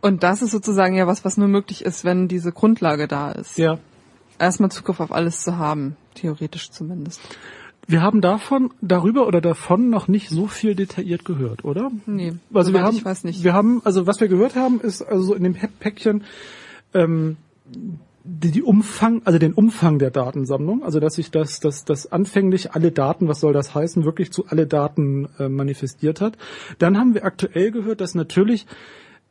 und 0.00 0.22
das 0.22 0.42
ist 0.42 0.52
sozusagen 0.52 0.94
ja 0.94 1.06
was, 1.06 1.24
was 1.24 1.36
nur 1.36 1.48
möglich 1.48 1.84
ist, 1.84 2.04
wenn 2.04 2.28
diese 2.28 2.52
Grundlage 2.52 3.08
da 3.08 3.32
ist. 3.32 3.58
Ja. 3.58 3.78
Erstmal 4.38 4.70
Zugriff 4.70 5.00
auf 5.00 5.10
alles 5.10 5.42
zu 5.42 5.58
haben, 5.58 5.96
theoretisch 6.14 6.70
zumindest. 6.70 7.20
Wir 7.88 8.02
haben 8.02 8.20
davon, 8.20 8.70
darüber 8.80 9.26
oder 9.26 9.40
davon 9.40 9.90
noch 9.90 10.08
nicht 10.08 10.28
so 10.28 10.46
viel 10.46 10.74
detailliert 10.74 11.24
gehört, 11.24 11.64
oder? 11.64 11.90
Nee. 12.06 12.34
Also 12.52 12.72
wir 12.72 12.82
haben, 12.82 12.96
ich 12.96 13.04
weiß 13.04 13.24
nicht. 13.24 13.42
Wir 13.42 13.54
haben, 13.54 13.80
also 13.84 14.06
was 14.06 14.20
wir 14.20 14.28
gehört 14.28 14.54
haben, 14.56 14.80
ist 14.80 15.02
also 15.02 15.34
in 15.34 15.42
dem 15.42 15.54
Päckchen 15.54 16.22
ähm, 16.94 17.38
die, 18.28 18.50
die 18.50 18.62
Umfang, 18.62 19.22
also 19.24 19.38
den 19.38 19.54
Umfang 19.54 19.98
der 19.98 20.10
Datensammlung, 20.10 20.82
also 20.84 21.00
dass 21.00 21.14
sich 21.14 21.30
das, 21.30 21.60
das, 21.60 21.84
das 21.84 22.12
anfänglich 22.12 22.72
alle 22.72 22.92
Daten, 22.92 23.26
was 23.26 23.40
soll 23.40 23.52
das 23.52 23.74
heißen, 23.74 24.04
wirklich 24.04 24.32
zu 24.32 24.46
alle 24.46 24.66
Daten 24.66 25.28
äh, 25.38 25.48
manifestiert 25.48 26.20
hat. 26.20 26.36
Dann 26.78 26.98
haben 26.98 27.14
wir 27.14 27.24
aktuell 27.24 27.70
gehört, 27.70 28.00
dass 28.00 28.14
natürlich 28.14 28.66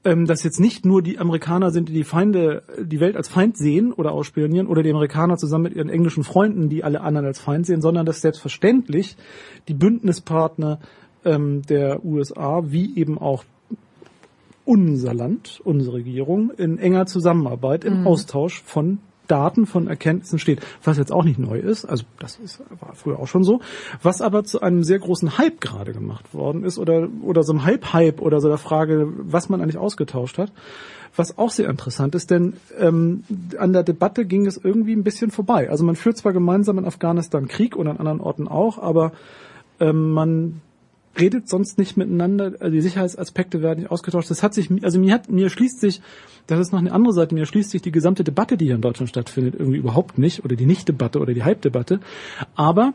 ähm, 0.04 0.25
dass 0.25 0.44
jetzt 0.44 0.60
nicht 0.60 0.86
nur 0.86 1.01
die 1.01 1.20
Amerikaner 1.20 1.72
sind, 1.72 1.89
die 1.89 1.94
die 1.94 2.04
Feinde, 2.04 2.63
die 2.80 3.00
Welt 3.00 3.16
als 3.16 3.27
Feind 3.30 3.58
sehen 3.58 3.92
oder 3.92 4.12
ausspionieren, 4.12 4.68
oder 4.68 4.84
die 4.84 4.92
Amerikaner 4.92 5.38
zusammen 5.38 5.66
mit 5.66 5.75
ihren 5.75 5.89
englischen 5.89 6.24
Freunden, 6.24 6.70
die 6.70 6.84
alle 6.84 7.01
anderen 7.01 7.27
als 7.27 7.39
Feind 7.39 7.66
sehen, 7.66 7.82
sondern 7.82 8.06
dass 8.06 8.22
selbstverständlich 8.22 9.18
die 9.68 9.74
Bündnispartner 9.74 10.80
ähm, 11.25 11.62
der 11.63 12.06
USA, 12.06 12.63
wie 12.66 12.98
eben 12.98 13.18
auch 13.18 13.44
unser 14.67 15.13
Land, 15.13 15.62
unsere 15.63 15.95
Regierung, 15.95 16.51
in 16.51 16.77
enger 16.77 17.05
Zusammenarbeit, 17.05 17.86
im 17.86 18.01
mhm. 18.01 18.07
Austausch 18.07 18.62
von 18.62 19.00
Daten 19.27 19.65
von 19.65 19.88
Erkenntnissen 19.88 20.39
steht, 20.39 20.62
was 20.83 20.97
jetzt 20.97 21.12
auch 21.12 21.24
nicht 21.24 21.39
neu 21.39 21.57
ist, 21.59 21.86
also 21.86 22.05
das 22.19 22.38
ist, 22.38 22.62
war 22.79 22.93
früher 22.93 23.19
auch 23.19 23.27
schon 23.27 23.43
so, 23.43 23.62
was 24.01 24.21
aber 24.21 24.43
zu 24.43 24.62
einem 24.62 24.83
sehr 24.83 25.00
großen 25.00 25.38
Hype 25.38 25.62
gerade 25.62 25.93
gemacht 25.93 26.33
worden 26.33 26.63
ist 26.63 26.79
oder, 26.79 27.07
oder 27.21 27.43
so 27.43 27.53
einem 27.53 27.65
Hype-Hype 27.65 28.21
oder 28.21 28.39
so 28.39 28.47
der 28.47 28.57
Frage, 28.57 29.12
was 29.17 29.50
man 29.50 29.62
eigentlich 29.62 29.77
ausgetauscht 29.77 30.38
hat, 30.38 30.51
was 31.15 31.38
auch 31.38 31.51
sehr 31.51 31.69
interessant 31.69 32.15
ist, 32.15 32.31
denn 32.31 32.53
ähm, 32.77 33.24
an 33.57 33.74
der 33.74 33.83
Debatte 33.83 34.25
ging 34.25 34.45
es 34.45 34.57
irgendwie 34.57 34.93
ein 34.93 35.03
bisschen 35.03 35.31
vorbei. 35.31 35.69
Also 35.69 35.83
man 35.83 35.95
führt 35.95 36.17
zwar 36.17 36.33
gemeinsam 36.33 36.77
in 36.77 36.86
Afghanistan 36.86 37.47
Krieg 37.47 37.75
und 37.75 37.88
an 37.88 37.97
anderen 37.97 38.21
Orten 38.21 38.47
auch, 38.47 38.77
aber 38.77 39.12
ähm, 39.80 40.12
man 40.12 40.62
redet 41.19 41.49
sonst 41.49 41.77
nicht 41.77 41.97
miteinander, 41.97 42.53
also 42.60 42.69
die 42.69 42.82
Sicherheitsaspekte 42.82 43.62
werden 43.62 43.82
nicht 43.82 43.91
ausgetauscht. 43.91 44.30
Das 44.30 44.43
hat 44.43 44.53
sich, 44.53 44.69
also 44.84 44.99
mir 44.99 45.13
hat, 45.13 45.30
mir 45.30 45.49
schließt 45.49 45.80
sich, 45.80 46.01
das 46.47 46.60
ist 46.60 46.71
noch 46.71 46.80
eine 46.80 46.91
andere 46.91 47.13
Seite, 47.13 47.36
mir 47.36 47.45
schließt 47.45 47.71
sich 47.71 47.82
die 47.82 47.91
gesamte 47.91 48.23
Debatte, 48.23 48.58
die 48.58 48.65
hier 48.65 48.75
in 48.75 48.82
Deutschland 48.82 49.10
stattfindet, 49.10 49.56
irgendwie 49.58 49.77
überhaupt 49.77 50.17
nicht, 50.17 50.45
oder 50.45 50.56
die 50.56 50.65
Nicht-Debatte 50.65 51.19
oder 51.19 51.34
die 51.34 51.43
Hype-Debatte. 51.43 51.99
Aber 52.56 52.93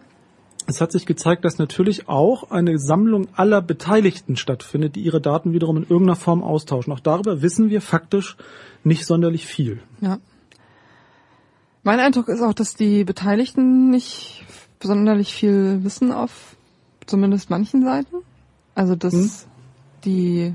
es 0.67 0.81
hat 0.81 0.93
sich 0.93 1.07
gezeigt, 1.07 1.45
dass 1.45 1.59
natürlich 1.59 2.09
auch 2.09 2.51
eine 2.51 2.79
Sammlung 2.79 3.29
aller 3.35 3.61
Beteiligten 3.61 4.37
stattfindet, 4.37 4.95
die 4.97 5.01
ihre 5.01 5.21
Daten 5.21 5.53
wiederum 5.53 5.79
in 5.79 5.83
irgendeiner 5.83 6.17
Form 6.17 6.43
austauschen. 6.43 6.93
Auch 6.93 7.01
darüber 7.01 7.43
wissen 7.43 7.69
wir 7.69 7.81
faktisch 7.81 8.37
nicht 8.85 9.05
sonderlich 9.07 9.47
viel. 9.47 9.81
Ja. 10.01 10.19
Mein 11.83 11.99
Eindruck 11.99 12.29
ist 12.29 12.43
auch, 12.43 12.55
dass 12.55 12.77
die 12.77 13.03
Beteiligten 13.03 13.91
nicht 13.91 14.45
sonderlich 14.81 15.35
viel 15.35 15.83
wissen 15.83 16.13
auf 16.13 16.57
zumindest 17.07 17.51
manchen 17.51 17.83
Seiten. 17.83 18.17
Also 18.75 18.97
das, 18.97 19.13
hm. 19.13 19.31
die, 20.05 20.55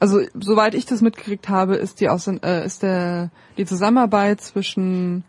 also 0.00 0.20
soweit 0.34 0.74
ich 0.74 0.86
das 0.86 1.00
mitgekriegt 1.00 1.48
habe, 1.48 1.76
ist 1.76 2.00
die, 2.00 2.08
Aus 2.08 2.26
äh, 2.26 2.64
ist 2.64 2.82
der, 2.82 3.30
die 3.56 3.66
Zusammenarbeit 3.66 4.40
zwischen 4.40 5.24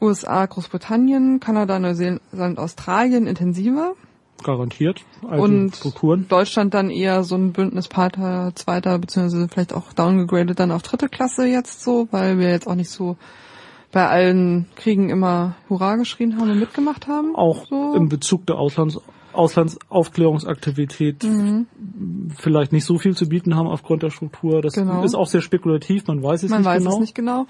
USA, 0.00 0.46
Großbritannien, 0.46 1.40
Kanada, 1.40 1.78
Neuseeland, 1.78 2.58
Australien 2.58 3.26
intensiver. 3.26 3.94
Garantiert. 4.42 5.04
Und 5.22 5.76
Strukturen. 5.76 6.26
Deutschland 6.28 6.74
dann 6.74 6.90
eher 6.90 7.22
so 7.22 7.36
ein 7.36 7.52
Bündnispartner 7.52 8.52
zweiter, 8.56 8.98
beziehungsweise 8.98 9.46
vielleicht 9.48 9.72
auch 9.72 9.92
downgegradet 9.92 10.58
dann 10.58 10.72
auf 10.72 10.82
dritte 10.82 11.08
Klasse 11.08 11.46
jetzt 11.46 11.82
so, 11.82 12.08
weil 12.10 12.38
wir 12.38 12.50
jetzt 12.50 12.66
auch 12.66 12.74
nicht 12.74 12.90
so 12.90 13.16
bei 13.92 14.08
allen 14.08 14.66
Kriegen 14.74 15.10
immer 15.10 15.54
Hurra 15.68 15.96
geschrien 15.96 16.38
haben 16.38 16.50
und 16.50 16.58
mitgemacht 16.58 17.06
haben. 17.06 17.36
Auch 17.36 17.66
so. 17.66 17.94
im 17.94 18.08
Bezug 18.08 18.46
der 18.46 18.56
Auslands 18.56 18.98
Auslandsaufklärungsaktivität 19.32 21.24
mhm. 21.24 21.66
vielleicht 22.36 22.72
nicht 22.72 22.84
so 22.84 22.98
viel 22.98 23.16
zu 23.16 23.28
bieten 23.28 23.56
haben 23.56 23.66
aufgrund 23.66 24.02
der 24.02 24.10
Struktur. 24.10 24.62
Das 24.62 24.74
genau. 24.74 25.02
ist 25.02 25.14
auch 25.14 25.26
sehr 25.26 25.40
spekulativ, 25.40 26.06
man 26.06 26.22
weiß 26.22 26.42
es 26.42 26.50
man 26.50 26.60
nicht 26.60 26.66
weiß 26.66 26.78
genau. 26.78 26.90
Man 26.90 26.92
weiß 26.92 26.94
es 26.94 27.00
nicht 27.00 27.14
genau. 27.14 27.46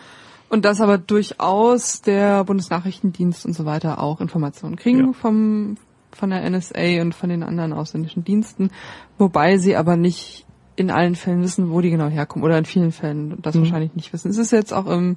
Und 0.48 0.64
dass 0.66 0.80
aber 0.80 0.98
durchaus 0.98 2.02
der 2.02 2.44
Bundesnachrichtendienst 2.44 3.46
und 3.46 3.54
so 3.54 3.64
weiter 3.64 4.02
auch 4.02 4.20
Informationen 4.20 4.76
kriegen 4.76 5.06
ja. 5.06 5.12
vom, 5.12 5.76
von 6.10 6.30
der 6.30 6.48
NSA 6.48 7.00
und 7.00 7.14
von 7.14 7.30
den 7.30 7.42
anderen 7.42 7.72
ausländischen 7.72 8.22
Diensten, 8.22 8.70
wobei 9.16 9.56
sie 9.56 9.76
aber 9.76 9.96
nicht 9.96 10.44
in 10.76 10.90
allen 10.90 11.14
Fällen 11.14 11.42
wissen, 11.42 11.70
wo 11.70 11.80
die 11.80 11.90
genau 11.90 12.08
herkommen 12.08 12.44
oder 12.44 12.58
in 12.58 12.64
vielen 12.64 12.92
Fällen 12.92 13.40
das 13.40 13.54
mhm. 13.54 13.60
wahrscheinlich 13.60 13.94
nicht 13.94 14.12
wissen. 14.12 14.30
Es 14.30 14.38
ist 14.38 14.52
jetzt 14.52 14.72
auch 14.72 14.86
im 14.86 15.16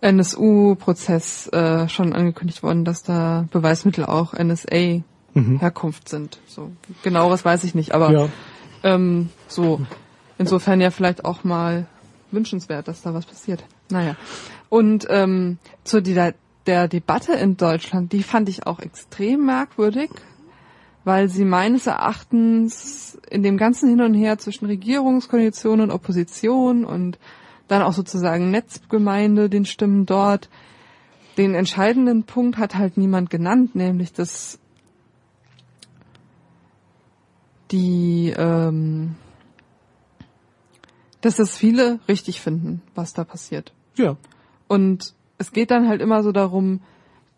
NSU-Prozess 0.00 1.48
äh, 1.48 1.88
schon 1.88 2.12
angekündigt 2.12 2.62
worden, 2.62 2.84
dass 2.84 3.02
da 3.02 3.46
Beweismittel 3.50 4.04
auch 4.04 4.32
NSA 4.32 5.02
mhm. 5.38 5.58
Herkunft 5.60 6.08
sind. 6.08 6.38
So 6.46 6.70
genaueres 7.02 7.44
weiß 7.44 7.64
ich 7.64 7.74
nicht, 7.74 7.92
aber 7.92 8.10
ja. 8.10 8.28
ähm, 8.82 9.30
so 9.46 9.80
insofern 10.38 10.80
ja 10.80 10.90
vielleicht 10.90 11.24
auch 11.24 11.44
mal 11.44 11.86
wünschenswert, 12.30 12.88
dass 12.88 13.02
da 13.02 13.14
was 13.14 13.26
passiert. 13.26 13.64
Naja. 13.90 14.16
Und 14.68 15.06
ähm, 15.08 15.58
zu 15.84 16.02
dieser 16.02 16.34
der 16.66 16.86
Debatte 16.86 17.32
in 17.32 17.56
Deutschland, 17.56 18.12
die 18.12 18.22
fand 18.22 18.48
ich 18.50 18.66
auch 18.66 18.80
extrem 18.80 19.46
merkwürdig, 19.46 20.10
weil 21.04 21.30
sie 21.30 21.46
meines 21.46 21.86
Erachtens 21.86 23.18
in 23.30 23.42
dem 23.42 23.56
ganzen 23.56 23.88
Hin 23.88 24.02
und 24.02 24.12
Her 24.12 24.36
zwischen 24.36 24.66
Regierungskoalition 24.66 25.80
und 25.80 25.90
Opposition 25.90 26.84
und 26.84 27.18
dann 27.68 27.82
auch 27.82 27.94
sozusagen 27.94 28.50
Netzgemeinde, 28.50 29.48
den 29.48 29.64
Stimmen 29.64 30.04
dort, 30.04 30.50
den 31.38 31.54
entscheidenden 31.54 32.24
Punkt 32.24 32.58
hat 32.58 32.74
halt 32.74 32.98
niemand 32.98 33.30
genannt, 33.30 33.74
nämlich 33.74 34.12
dass 34.12 34.58
die, 37.70 38.34
ähm, 38.36 39.16
dass 41.20 41.38
es 41.38 41.56
viele 41.56 42.00
richtig 42.08 42.40
finden, 42.40 42.82
was 42.94 43.12
da 43.12 43.24
passiert. 43.24 43.72
Ja. 43.96 44.16
Und 44.68 45.14
es 45.38 45.52
geht 45.52 45.70
dann 45.70 45.88
halt 45.88 46.00
immer 46.00 46.22
so 46.22 46.32
darum, 46.32 46.80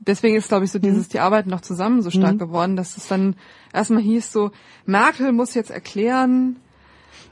deswegen 0.01 0.37
ist, 0.37 0.49
glaube 0.49 0.65
ich, 0.65 0.73
so 0.73 0.79
mhm. 0.79 0.83
dieses, 0.83 1.09
die 1.09 1.21
arbeiten 1.21 1.51
noch 1.51 1.61
zusammen 1.61 2.03
so 2.03 2.11
stark 2.11 2.35
mhm. 2.35 2.39
geworden, 2.39 2.77
dass 2.77 2.97
es 2.97 3.09
dann 3.09 3.37
erstmal 3.73 4.03
hieß 4.03 4.33
so, 4.33 4.51
Merkel 4.87 5.33
muss 5.33 5.55
jetzt 5.55 5.71
erklären, 5.71 6.57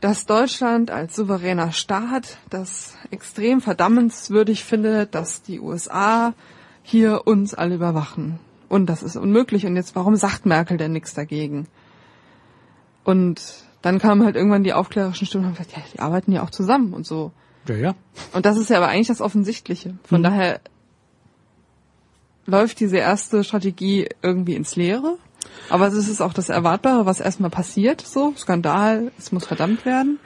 dass 0.01 0.27
Deutschland 0.27 0.91
als 0.91 1.17
souveräner 1.17 1.73
Staat 1.73 2.39
das 2.51 2.97
extrem 3.11 3.61
verdammenswürdig 3.61 4.65
findet, 4.65 5.15
dass 5.15 5.43
die 5.43 5.61
USA 5.61 6.35
hier 6.83 7.27
uns 7.27 7.55
alle 7.55 7.75
überwachen. 7.75 8.39
Und 8.69 8.87
das 8.87 9.03
ist 9.03 9.17
unmöglich. 9.17 9.67
Und 9.67 9.77
jetzt, 9.77 9.97
warum 9.97 10.15
sagt 10.17 10.47
Merkel 10.47 10.77
denn 10.77 10.93
nichts 10.93 11.15
dagegen? 11.15 11.67
Und 13.05 13.41
dann 13.83 13.99
kamen 13.99 14.25
halt 14.25 14.37
irgendwann 14.37 14.65
die 14.65 14.73
aufklärerischen 14.73 15.27
Stimmen 15.27 15.45
und 15.45 15.51
haben 15.51 15.57
gesagt, 15.57 15.77
ja, 15.77 15.83
die 15.93 16.01
arbeiten 16.01 16.33
ja 16.33 16.43
auch 16.43 16.51
zusammen 16.51 16.93
und 16.93 17.07
so. 17.07 17.33
Ja, 17.69 17.77
ja. 17.77 17.95
Und 18.33 18.47
das 18.47 18.57
ist 18.57 18.71
ja 18.71 18.79
aber 18.79 18.89
eigentlich 18.89 19.09
das 19.09 19.21
Offensichtliche. 19.21 19.95
Von 20.05 20.21
mhm. 20.21 20.25
daher 20.25 20.61
läuft 22.47 22.81
diese 22.81 22.97
erste 22.97 23.45
Strategie 23.45 24.09
irgendwie 24.23 24.55
ins 24.55 24.75
Leere. 24.77 25.19
Aber 25.71 25.87
es 25.87 25.95
ist 25.95 26.21
auch 26.21 26.33
das 26.33 26.49
Erwartbare, 26.49 27.07
was 27.07 27.21
erstmal 27.21 27.51
passiert, 27.51 28.01
so. 28.01 28.33
Skandal, 28.37 29.13
es 29.19 29.33
muss 29.33 29.47
verdammt 29.47 29.85
werden. 29.85 30.19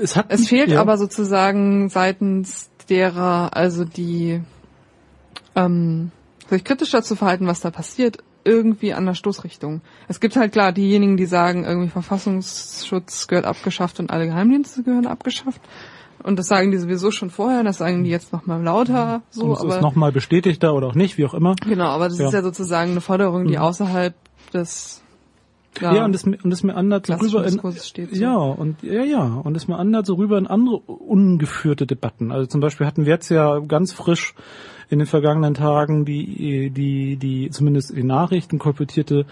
es 0.00 0.16
hat 0.16 0.26
Es 0.28 0.48
fehlt 0.48 0.70
ja. 0.70 0.80
aber 0.80 0.98
sozusagen 0.98 1.88
seitens 1.88 2.70
derer, 2.88 3.56
also 3.56 3.84
die 3.84 4.40
ähm, 5.54 6.10
sich 6.48 6.64
kritisch 6.64 6.90
dazu 6.90 7.14
verhalten, 7.14 7.46
was 7.46 7.60
da 7.60 7.70
passiert, 7.70 8.18
irgendwie 8.44 8.92
an 8.94 9.06
der 9.06 9.14
Stoßrichtung. 9.14 9.80
Es 10.08 10.20
gibt 10.20 10.36
halt 10.36 10.52
klar 10.52 10.72
diejenigen, 10.72 11.16
die 11.16 11.26
sagen, 11.26 11.64
irgendwie 11.64 11.88
Verfassungsschutz 11.88 13.26
gehört 13.28 13.44
abgeschafft 13.46 14.00
und 14.00 14.10
alle 14.10 14.26
Geheimdienste 14.26 14.82
gehören 14.82 15.06
abgeschafft. 15.06 15.60
Und 16.22 16.38
das 16.38 16.48
sagen 16.48 16.70
die 16.70 16.76
sowieso 16.76 17.10
schon 17.10 17.30
vorher, 17.30 17.62
das 17.64 17.78
sagen 17.78 18.04
die 18.04 18.10
jetzt 18.10 18.32
nochmal 18.32 18.62
lauter 18.62 19.22
so, 19.30 19.44
und 19.44 19.52
es 19.52 19.58
ist 19.64 19.64
aber 19.72 19.80
nochmal 19.80 20.12
bestätigter 20.12 20.74
oder 20.74 20.88
auch 20.88 20.94
nicht, 20.94 21.16
wie 21.16 21.24
auch 21.24 21.32
immer. 21.34 21.54
genau, 21.66 21.86
aber 21.86 22.08
das 22.08 22.18
Ja. 22.18 22.26
ist 22.26 22.34
ja 22.34 22.42
sozusagen 22.42 22.90
eine 22.90 23.00
Forderung, 23.00 23.46
die 23.46 23.56
Mhm. 23.56 23.62
außerhalb 23.62 24.14
des 24.52 25.02
Ja, 25.80 26.04
und 26.04 26.14
es, 26.14 26.24
und 26.24 26.52
es 26.52 26.62
mir 26.62 26.74
so 27.04 27.14
rüber 27.14 27.46
in, 27.46 27.60
steht. 27.78 28.14
So. 28.14 28.20
Ja, 28.20 28.36
und 28.36 28.82
ja, 28.82 29.02
ja, 29.04 29.22
und 29.22 29.56
es 29.56 29.68
mir 29.68 29.76
andert 29.78 30.04
so 30.04 30.14
rüber 30.14 30.36
in 30.36 30.46
andere 30.46 30.76
ungeführte 30.76 31.86
Debatten. 31.86 32.32
Also 32.32 32.46
zum 32.46 32.60
Beispiel 32.60 32.86
hatten 32.86 33.06
wir 33.06 33.12
jetzt 33.14 33.30
ja 33.30 33.60
ganz 33.60 33.92
frisch 33.92 34.34
in 34.90 34.98
den 34.98 35.06
vergangenen 35.06 35.54
Tagen 35.54 36.04
die, 36.04 36.70
die, 36.70 37.16
die 37.16 37.50
zumindest 37.50 37.90
in 37.90 37.96
den 37.96 38.06
Nachrichten 38.08 38.58
kolportierte 38.58 39.24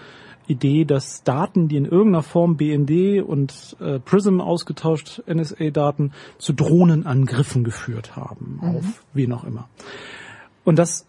Idee, 0.46 0.84
dass 0.84 1.24
Daten, 1.24 1.68
die 1.68 1.76
in 1.76 1.84
irgendeiner 1.84 2.22
Form 2.22 2.56
BND 2.56 3.22
und 3.22 3.76
äh, 3.80 3.98
Prism 3.98 4.40
ausgetauscht, 4.40 5.22
NSA-Daten, 5.28 6.12
zu 6.38 6.54
Drohnenangriffen 6.54 7.64
geführt 7.64 8.16
haben, 8.16 8.60
auf 8.62 9.04
wen 9.12 9.32
auch 9.32 9.44
immer. 9.44 9.68
Und 10.64 10.78
das 10.78 11.06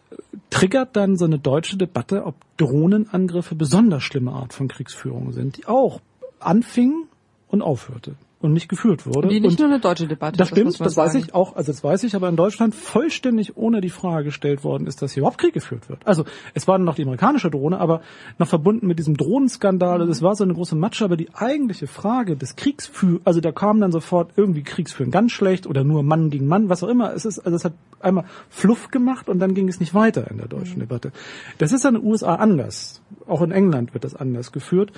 triggert 0.50 0.96
dann 0.96 1.16
so 1.16 1.26
eine 1.26 1.40
deutsche 1.40 1.78
Debatte, 1.78 2.26
ob 2.26 2.36
Drohnenangriffe 2.58 3.56
besonders 3.56 4.04
schlimme 4.04 4.32
Art 4.32 4.54
von 4.54 4.68
Kriegsführung 4.68 5.32
sind, 5.32 5.58
die 5.58 5.68
auch 5.68 6.02
anfing 6.40 7.06
und 7.48 7.62
aufhörte 7.62 8.16
und 8.42 8.54
nicht 8.54 8.70
geführt 8.70 9.06
wurde. 9.06 9.28
Die 9.28 9.42
nicht 9.42 9.52
und 9.52 9.60
nur 9.60 9.68
eine 9.68 9.80
deutsche 9.80 10.08
Debatte. 10.08 10.38
das 10.38 10.48
stimmt, 10.48 10.80
man 10.80 10.86
das 10.86 10.96
weiß 10.96 11.14
sagen. 11.14 11.26
ich 11.26 11.36
auch, 11.36 11.56
also 11.56 11.72
das 11.72 11.84
weiß 11.84 12.04
ich, 12.04 12.16
aber 12.16 12.30
in 12.30 12.38
Deutschland 12.38 12.74
vollständig 12.74 13.58
ohne 13.58 13.82
die 13.82 13.90
Frage 13.90 14.26
gestellt 14.26 14.64
worden 14.64 14.88
ist, 14.88 15.02
dass 15.02 15.12
hier 15.12 15.22
überhaupt 15.22 15.40
Krieg 15.40 15.54
geführt 15.54 15.90
wird. 15.90 16.06
Also 16.08 16.24
es 16.54 16.68
war 16.68 16.78
noch 16.78 16.96
die 16.96 17.04
amerikanische 17.04 17.50
Drohne, 17.50 17.80
aber 17.80 18.02
noch 18.38 18.48
verbunden 18.48 18.88
mit 18.88 18.98
diesem 18.98 19.18
Drohnenskandal, 19.18 20.00
also 20.00 20.12
es 20.12 20.22
war 20.22 20.36
so 20.36 20.46
eine 20.46 20.54
große 20.54 20.76
Matsche, 20.76 21.04
aber 21.04 21.18
die 21.18 21.34
eigentliche 21.34 21.88
Frage 21.88 22.38
des 22.38 22.56
Kriegsführens, 22.56 23.26
also 23.26 23.42
da 23.42 23.52
kam 23.52 23.82
dann 23.82 23.92
sofort 23.92 24.32
irgendwie 24.38 24.64
Kriegsführen 24.64 25.12
ganz 25.12 25.34
schlecht 25.34 25.68
oder 25.68 25.84
nur 25.84 26.04
Mann 26.04 26.30
gegen 26.30 26.48
Mann, 26.48 26.70
was 26.70 26.82
auch 26.84 26.90
immer. 26.90 27.14
Es 27.14 27.26
ist, 27.26 27.40
also 27.40 27.56
es 27.56 27.66
hat 27.66 27.74
einmal 28.00 28.24
Fluff 28.50 28.90
gemacht 28.90 29.28
und 29.28 29.40
dann 29.40 29.54
ging 29.54 29.68
es 29.68 29.80
nicht 29.80 29.94
weiter 29.94 30.30
in 30.32 30.38
der 30.38 30.48
deutschen 30.48 30.80
Debatte. 30.80 31.12
Das 31.58 31.72
ist 31.72 31.86
in 31.86 31.96
den 31.96 32.04
USA 32.04 32.36
anders. 32.36 33.02
Auch 33.28 33.42
in 33.42 33.52
England 33.52 33.94
wird 33.94 34.04
das 34.04 34.16
anders 34.16 34.52
geführt, 34.52 34.92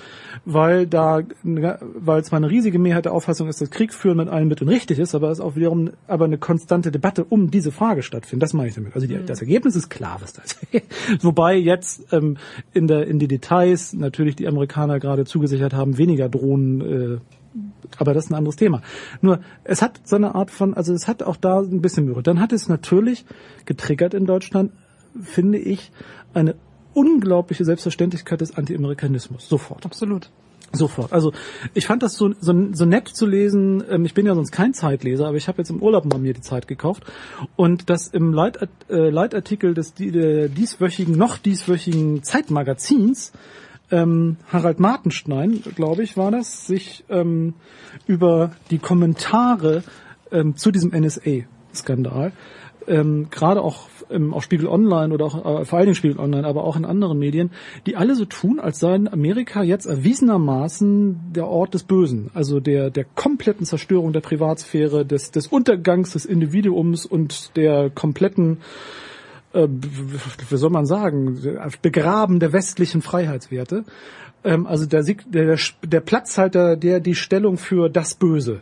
weil 0.44 0.86
da, 0.86 1.20
weil 1.42 2.24
zwar 2.24 2.38
eine 2.38 2.50
riesige 2.50 2.78
Mehrheit 2.78 3.04
der 3.04 3.12
Auffassung 3.32 3.48
ist, 3.48 3.62
dass 3.62 3.70
Kriegführen 3.70 4.18
mit 4.18 4.28
allen 4.28 4.46
Mitteln 4.46 4.68
richtig 4.68 4.98
ist, 4.98 5.14
aber 5.14 5.30
es 5.30 5.40
auch 5.40 5.56
wiederum 5.56 5.90
aber 6.06 6.26
eine 6.26 6.36
konstante 6.36 6.92
Debatte 6.92 7.24
um 7.24 7.50
diese 7.50 7.72
Frage 7.72 8.02
stattfindet. 8.02 8.42
Das 8.42 8.52
meine 8.52 8.68
ich 8.68 8.74
damit. 8.74 8.94
Also 8.94 9.06
die, 9.06 9.24
das 9.24 9.40
Ergebnis 9.40 9.74
ist 9.74 9.88
klar, 9.88 10.18
was 10.20 10.34
das 10.34 10.58
ist. 10.70 11.24
Wobei 11.24 11.56
jetzt 11.56 12.12
ähm, 12.12 12.36
in 12.74 12.88
der 12.88 13.06
in 13.06 13.18
die 13.18 13.28
Details 13.28 13.94
natürlich 13.94 14.36
die 14.36 14.46
Amerikaner 14.46 15.00
gerade 15.00 15.24
zugesichert 15.24 15.72
haben, 15.72 15.96
weniger 15.96 16.28
Drohnen 16.28 17.14
äh, 17.14 17.18
aber 17.98 18.14
das 18.14 18.24
ist 18.24 18.30
ein 18.30 18.36
anderes 18.36 18.56
Thema. 18.56 18.80
Nur, 19.20 19.40
es 19.64 19.82
hat 19.82 20.00
so 20.04 20.16
eine 20.16 20.34
Art 20.34 20.50
von, 20.50 20.72
also 20.72 20.94
es 20.94 21.06
hat 21.06 21.22
auch 21.22 21.36
da 21.36 21.60
ein 21.60 21.82
bisschen 21.82 22.06
Mühe. 22.06 22.22
Dann 22.22 22.40
hat 22.40 22.50
es 22.50 22.66
natürlich 22.66 23.26
getriggert 23.66 24.14
in 24.14 24.24
Deutschland, 24.24 24.72
finde 25.20 25.58
ich, 25.58 25.92
eine 26.32 26.54
unglaubliche 26.94 27.66
Selbstverständlichkeit 27.66 28.40
des 28.40 28.56
Anti-Amerikanismus. 28.56 29.46
Sofort. 29.46 29.84
Absolut. 29.84 30.30
Sofort. 30.74 31.12
Also 31.12 31.32
ich 31.74 31.86
fand 31.86 32.02
das 32.02 32.14
so, 32.14 32.32
so, 32.40 32.54
so 32.72 32.84
nett 32.86 33.08
zu 33.08 33.26
lesen. 33.26 33.84
Ähm, 33.90 34.04
Ich 34.06 34.14
bin 34.14 34.24
ja 34.26 34.34
sonst 34.34 34.52
kein 34.52 34.72
Zeitleser, 34.74 35.26
aber 35.28 35.36
ich 35.36 35.48
habe 35.48 35.58
jetzt 35.58 35.70
im 35.70 35.82
Urlaub 35.82 36.04
mal 36.06 36.18
mir 36.18 36.32
die 36.34 36.40
Zeit 36.40 36.66
gekauft. 36.66 37.04
Und 37.56 37.90
das 37.90 38.08
im 38.08 38.32
Leit, 38.32 38.58
äh, 38.88 39.10
Leitartikel 39.10 39.74
des 39.74 39.92
die- 39.94 40.48
dieswöchigen, 40.48 41.16
noch 41.16 41.36
dieswöchigen 41.38 42.22
Zeitmagazins 42.22 43.32
ähm, 43.90 44.38
Harald 44.50 44.80
Martenstein, 44.80 45.62
glaube 45.76 46.02
ich, 46.02 46.16
war 46.16 46.30
das, 46.30 46.66
sich 46.66 47.04
ähm, 47.10 47.52
über 48.06 48.52
die 48.70 48.78
Kommentare 48.78 49.82
ähm, 50.30 50.56
zu 50.56 50.70
diesem 50.70 50.92
NSA-Skandal, 50.94 52.32
ähm, 52.86 53.28
gerade 53.30 53.62
auch 53.62 53.88
ähm, 54.10 54.34
auf 54.34 54.42
Spiegel 54.42 54.66
Online 54.66 55.12
oder 55.12 55.24
auch 55.24 55.60
äh, 55.60 55.64
vor 55.64 55.78
allen 55.78 55.86
Dingen 55.86 55.94
Spiegel 55.94 56.18
Online, 56.18 56.46
aber 56.46 56.64
auch 56.64 56.76
in 56.76 56.84
anderen 56.84 57.18
Medien, 57.18 57.50
die 57.86 57.96
alle 57.96 58.14
so 58.14 58.24
tun, 58.24 58.60
als 58.60 58.78
seien 58.78 59.12
Amerika 59.12 59.62
jetzt 59.62 59.86
erwiesenermaßen 59.86 61.32
der 61.34 61.46
Ort 61.46 61.74
des 61.74 61.84
Bösen, 61.84 62.30
also 62.34 62.60
der 62.60 62.90
der 62.90 63.04
kompletten 63.04 63.66
Zerstörung 63.66 64.12
der 64.12 64.20
Privatsphäre, 64.20 65.04
des 65.04 65.30
des 65.30 65.46
Untergangs 65.46 66.12
des 66.12 66.24
Individuums 66.24 67.06
und 67.06 67.56
der 67.56 67.90
kompletten 67.90 68.58
äh, 69.52 69.68
wie 69.68 70.56
soll 70.56 70.70
man 70.70 70.86
sagen, 70.86 71.58
Begraben 71.82 72.40
der 72.40 72.52
westlichen 72.52 73.02
Freiheitswerte. 73.02 73.84
Ähm, 74.44 74.66
also 74.66 74.86
der, 74.86 75.02
der, 75.02 75.58
der 75.82 76.00
Platzhalter, 76.00 76.76
der 76.76 77.00
die 77.00 77.14
Stellung 77.14 77.58
für 77.58 77.88
das 77.88 78.14
Böse. 78.14 78.60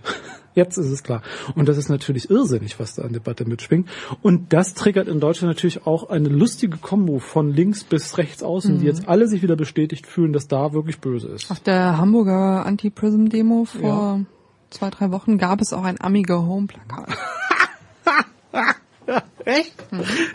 Jetzt 0.55 0.77
ist 0.79 0.87
es 0.91 1.03
klar. 1.03 1.23
Und 1.55 1.69
das 1.69 1.77
ist 1.79 1.89
natürlich 1.89 2.29
irrsinnig, 2.31 2.81
was 2.81 2.97
da 2.97 3.03
an 3.03 3.13
Debatte 3.13 3.45
mitschwingt. 3.45 3.89
Und 4.21 4.53
das 4.53 4.75
triggert 4.75 5.07
in 5.09 5.21
Deutschland 5.21 5.51
natürlich 5.51 5.87
auch 5.87 6.11
eine 6.11 6.29
lustige 6.29 6.77
Kombo 6.77 7.19
von 7.21 7.53
links 7.53 7.85
bis 7.85 8.19
rechts 8.19 8.43
außen, 8.43 8.81
die 8.81 8.87
jetzt 8.87 9.09
alle 9.09 9.29
sich 9.29 9.43
wieder 9.43 9.57
bestätigt 9.57 10.07
fühlen, 10.07 10.33
dass 10.33 10.49
da 10.49 10.73
wirklich 10.73 10.99
böse 11.01 11.29
ist. 11.29 11.51
Auf 11.51 11.61
der 11.61 11.99
Hamburger 11.99 12.67
Anti-Prism-Demo 12.67 13.65
vor 13.65 13.81
Ja. 13.83 14.21
zwei, 14.71 14.91
drei 14.91 15.11
Wochen 15.13 15.39
gab 15.39 15.61
es 15.61 15.73
auch 15.73 15.85
ein 15.85 16.01
Amiga 16.01 16.37
Home-Plakat. 16.39 17.09
Echt? 19.45 19.75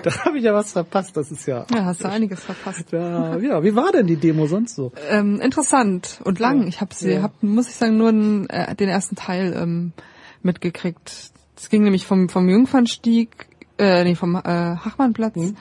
Da 0.03 0.25
habe 0.25 0.37
ich 0.37 0.43
ja 0.43 0.53
was 0.53 0.71
verpasst. 0.71 1.15
Das 1.17 1.31
ist 1.31 1.45
ja. 1.45 1.65
Ja, 1.73 1.85
hast 1.85 2.03
du 2.03 2.09
einiges 2.09 2.43
verpasst. 2.43 2.91
Ja, 2.91 3.37
ja, 3.37 3.63
wie 3.63 3.75
war 3.75 3.91
denn 3.91 4.07
die 4.07 4.15
Demo 4.15 4.47
sonst 4.47 4.75
so? 4.75 4.91
Ähm, 5.09 5.39
interessant 5.41 6.19
und 6.23 6.39
lang. 6.39 6.63
Ja. 6.63 6.67
Ich 6.67 6.81
habe 6.81 6.93
sie, 6.93 7.13
Ja. 7.13 7.21
hab, 7.23 7.41
muss 7.43 7.67
ich 7.67 7.75
sagen, 7.75 7.97
nur 7.97 8.11
den, 8.11 8.49
äh, 8.49 8.75
den 8.75 8.89
ersten 8.89 9.15
Teil 9.15 9.53
ähm, 9.57 9.93
mitgekriegt. 10.41 11.31
Es 11.57 11.69
ging 11.69 11.83
nämlich 11.83 12.05
vom, 12.05 12.29
vom 12.29 12.49
Jungfernstieg, 12.49 13.47
äh, 13.77 14.03
nee, 14.03 14.15
vom 14.15 14.35
äh, 14.35 14.41
Hachmannplatz. 14.43 15.35
Mhm. 15.35 15.55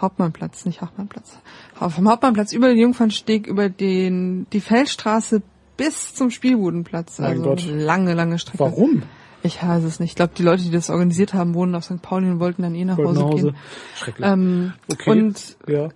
Hauptmannplatz, 0.00 0.64
nicht 0.64 0.80
Hachmannplatz. 0.80 1.38
Vom 1.74 2.08
Hauptmannplatz 2.08 2.52
über 2.52 2.68
den 2.68 2.78
Jungfernstieg, 2.78 3.46
über 3.48 3.68
den 3.68 4.46
die 4.52 4.60
Feldstraße 4.60 5.42
bis 5.76 6.14
zum 6.14 6.30
Spielbudenplatz. 6.30 7.18
Mein 7.18 7.30
also 7.30 7.42
Gott. 7.42 7.66
lange, 7.66 8.14
lange 8.14 8.38
Strecke. 8.38 8.60
Warum? 8.60 9.02
Ich 9.42 9.62
weiß 9.62 9.84
es 9.84 10.00
nicht. 10.00 10.10
Ich 10.10 10.16
glaube, 10.16 10.32
die 10.36 10.42
Leute, 10.42 10.64
die 10.64 10.70
das 10.70 10.90
organisiert 10.90 11.32
haben, 11.34 11.54
wohnen 11.54 11.74
auf 11.74 11.84
St. 11.84 12.02
Pauli 12.02 12.28
und 12.28 12.40
wollten 12.40 12.62
dann 12.62 12.74
eh 12.74 12.84
nach 12.84 12.98
Hause 12.98 13.22
Hause. 13.22 13.42
gehen. 13.46 13.56
Schrecklich. 13.94 14.26
Ähm, 14.26 14.72
Okay. 14.90 15.10
Und 15.10 15.56
ja. 15.68 15.88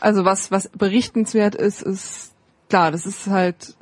also 0.00 0.24
was, 0.24 0.50
was 0.50 0.68
berichtenswert 0.68 1.54
ist, 1.56 1.82
ist 1.82 2.32
klar, 2.68 2.92
das 2.92 3.04
ist 3.06 3.26
halt 3.26 3.76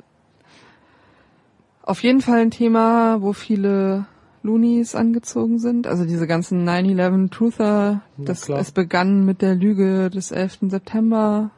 auf 1.83 2.01
jeden 2.01 2.21
Fall 2.21 2.39
ein 2.39 2.51
Thema, 2.51 3.21
wo 3.21 3.33
viele 3.33 4.05
Loonies 4.41 4.95
angezogen 4.95 5.59
sind. 5.59 5.85
Also 5.87 6.05
diese 6.05 6.27
ganzen 6.27 6.67
9-11 6.67 7.29
Truther, 7.29 8.01
Na 8.17 8.25
das, 8.25 8.41
klar. 8.45 8.59
es 8.59 8.71
begann 8.71 9.25
mit 9.25 9.41
der 9.41 9.55
Lüge 9.55 10.09
des 10.09 10.31
11. 10.31 10.59
September, 10.69 11.51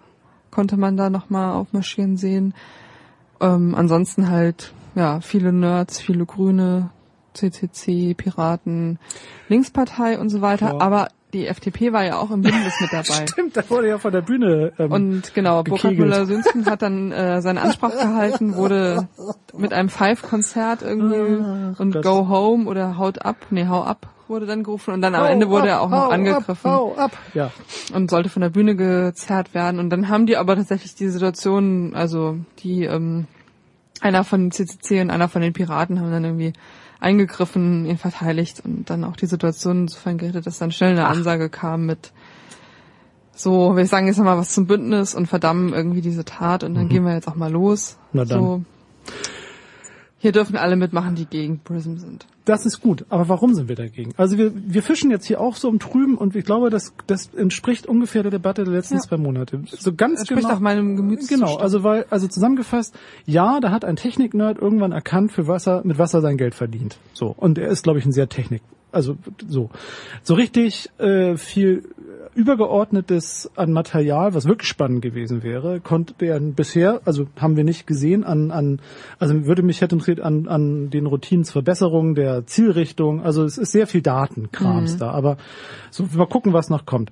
konnte 0.51 0.77
man 0.77 0.97
da 0.97 1.09
nochmal 1.09 1.53
aufmarschieren 1.53 2.17
sehen. 2.17 2.53
Ähm, 3.39 3.75
ansonsten 3.75 4.29
halt, 4.29 4.73
ja, 4.95 5.19
viele 5.21 5.51
Nerds, 5.51 5.99
viele 5.99 6.25
Grüne, 6.25 6.89
CCC, 7.35 8.13
Piraten, 8.15 8.99
Linkspartei 9.49 10.17
und 10.19 10.29
so 10.29 10.41
weiter. 10.41 10.67
Ja. 10.73 10.79
Aber 10.81 11.07
die 11.33 11.47
FDP 11.47 11.91
war 11.91 12.03
ja 12.05 12.17
auch 12.17 12.31
im 12.31 12.41
Bündnis 12.41 12.73
mit 12.79 12.89
dabei. 12.93 13.27
Stimmt, 13.27 13.57
da 13.57 13.69
wurde 13.69 13.89
ja 13.89 13.97
von 13.97 14.11
der 14.13 14.21
Bühne. 14.21 14.71
Ähm, 14.79 14.91
Und 14.91 15.33
genau, 15.33 15.63
Burkhard 15.63 15.91
gekegelt. 15.91 15.99
Müller-Sünzen 16.09 16.65
hat 16.65 16.81
dann 16.81 17.11
äh, 17.11 17.41
seine 17.41 17.61
Ansprache 17.61 17.97
gehalten, 18.07 18.55
wurde 18.55 19.07
mit 19.57 19.73
einem 19.73 19.89
Five-Konzert 19.89 20.81
irgendwie 20.81 21.43
Ach, 21.75 21.79
und 21.79 21.93
das- 21.95 22.05
Go 22.05 22.27
Home 22.29 22.65
oder 22.69 22.97
Haut 22.97 23.23
ab, 23.25 23.35
nee, 23.49 23.67
Hau 23.67 23.83
ab 23.83 24.07
wurde 24.27 24.47
dann 24.47 24.63
gerufen 24.63 24.91
und 24.91 25.01
dann 25.03 25.13
am 25.13 25.23
Ende 25.25 25.49
wurde 25.51 25.67
er 25.67 25.81
auch 25.81 25.89
noch 25.91 26.11
angegriffen 26.11 26.49
Ab, 26.49 26.57
hau 26.63 26.95
ab. 26.95 27.11
Ja. 27.35 27.51
und 27.93 28.09
sollte 28.09 28.29
von 28.29 28.41
der 28.41 28.49
Bühne 28.49 28.75
gezerrt 28.75 29.53
werden. 29.53 29.79
Und 29.79 29.91
dann 29.91 30.09
haben 30.09 30.25
die 30.25 30.35
aber 30.35 30.55
tatsächlich 30.55 30.95
die 30.95 31.09
Situation, 31.09 31.93
also 31.93 32.37
die 32.57 32.85
ähm, 32.85 33.27
einer 34.01 34.23
von 34.23 34.49
CCC 34.49 35.01
und 35.01 35.11
einer 35.11 35.29
von 35.29 35.43
den 35.43 35.53
Piraten 35.53 35.99
haben 35.99 36.09
dann 36.09 36.23
irgendwie 36.25 36.53
eingegriffen, 37.05 37.85
ihn 37.85 37.97
verteidigt 37.97 38.61
und 38.65 38.89
dann 38.89 39.03
auch 39.03 39.15
die 39.15 39.27
Situation 39.27 39.81
insofern 39.81 40.17
gerettet, 40.17 40.47
dass 40.47 40.57
dann 40.57 40.71
schnell 40.71 40.91
eine 40.91 41.07
Ansage 41.07 41.49
kam 41.49 41.85
mit 41.85 42.11
so, 43.37 43.75
wir 43.75 43.85
sagen 43.85 44.07
jetzt 44.07 44.17
nochmal 44.17 44.37
was 44.37 44.53
zum 44.53 44.65
Bündnis 44.65 45.13
und 45.13 45.27
verdammen 45.27 45.73
irgendwie 45.73 46.01
diese 46.01 46.25
Tat 46.25 46.63
und 46.63 46.73
dann 46.73 46.87
gehen 46.87 47.05
wir 47.05 47.13
jetzt 47.13 47.27
auch 47.27 47.35
mal 47.35 47.51
los. 47.51 47.97
Mhm. 47.97 48.19
Na 48.19 48.25
dann. 48.25 48.39
So, 48.39 48.63
hier 50.17 50.31
dürfen 50.31 50.55
alle 50.55 50.75
mitmachen, 50.77 51.15
die 51.15 51.25
gegen 51.25 51.59
Prism 51.59 51.97
sind. 51.97 52.25
Das 52.45 52.65
ist 52.65 52.81
gut. 52.81 53.05
Aber 53.09 53.27
warum 53.27 53.53
sind 53.53 53.67
wir 53.67 53.75
dagegen? 53.75 54.13
Also 54.17 54.37
wir, 54.37 54.51
wir 54.55 54.83
fischen 54.83 55.11
jetzt 55.11 55.25
hier 55.25 55.41
auch 55.41 55.55
so 55.55 55.67
im 55.69 55.79
Trüben 55.79 56.17
und 56.17 56.35
ich 56.35 56.45
glaube, 56.45 56.69
das, 56.69 56.93
das 57.07 57.33
entspricht 57.33 57.87
ungefähr 57.87 58.21
der 58.21 58.31
Debatte 58.31 58.63
der 58.63 58.73
letzten 58.73 58.95
Ja. 58.95 59.01
zwei 59.01 59.17
Monate. 59.17 59.61
So 59.65 59.93
ganz 59.93 60.19
Das 60.19 60.27
spricht 60.27 60.43
genau. 60.43 60.55
auch 60.55 60.59
meinem 60.59 60.95
Gemütszustand. 60.95 61.41
Genau, 61.41 61.57
also 61.57 61.83
weil, 61.83 62.05
also 62.09 62.27
zusammengefasst, 62.27 62.95
ja, 63.25 63.59
da 63.59 63.71
hat 63.71 63.83
ein 63.83 63.95
Technik-Nerd 63.95 64.59
irgendwann 64.59 64.91
erkannt, 64.91 65.31
für 65.31 65.47
was 65.47 65.67
er, 65.67 65.85
mit 65.85 65.97
was 65.97 66.13
er 66.13 66.21
sein 66.21 66.37
Geld 66.37 66.55
verdient. 66.55 66.97
So. 67.13 67.33
Und 67.35 67.57
er 67.57 67.67
ist, 67.69 67.83
glaube 67.83 67.99
ich, 67.99 68.05
ein 68.05 68.11
sehr 68.11 68.29
Technik, 68.29 68.61
also 68.91 69.17
so. 69.47 69.69
So 70.23 70.35
richtig 70.35 70.89
äh, 70.99 71.35
viel 71.37 71.83
übergeordnetes 72.35 73.49
an 73.55 73.71
Material, 73.71 74.33
was 74.33 74.45
wirklich 74.45 74.69
spannend 74.69 75.01
gewesen 75.01 75.41
wäre, 75.41 75.79
konnte 75.79 76.13
er 76.25 76.39
bisher, 76.39 77.01
also 77.05 77.27
haben 77.37 77.55
wir 77.55 77.63
nicht 77.63 77.87
gesehen, 77.87 78.23
an, 78.23 78.51
an 78.51 78.79
also 79.19 79.45
würde 79.45 79.63
mich 79.63 79.81
hätte 79.81 79.95
interessiert 79.95 80.19
an, 80.19 80.47
an 80.47 80.89
den 80.89 81.05
Routinensverbesserungen 81.05 82.13
der 82.13 82.45
Zielrichtung. 82.45 83.23
Also 83.23 83.43
es 83.43 83.57
ist 83.57 83.71
sehr 83.71 83.87
viel 83.87 84.01
Datenkrams 84.01 84.97
da, 84.97 85.11
aber 85.11 85.37
so 85.89 86.07
mal 86.13 86.27
gucken, 86.27 86.53
was 86.53 86.69
noch 86.69 86.85
kommt. 86.85 87.11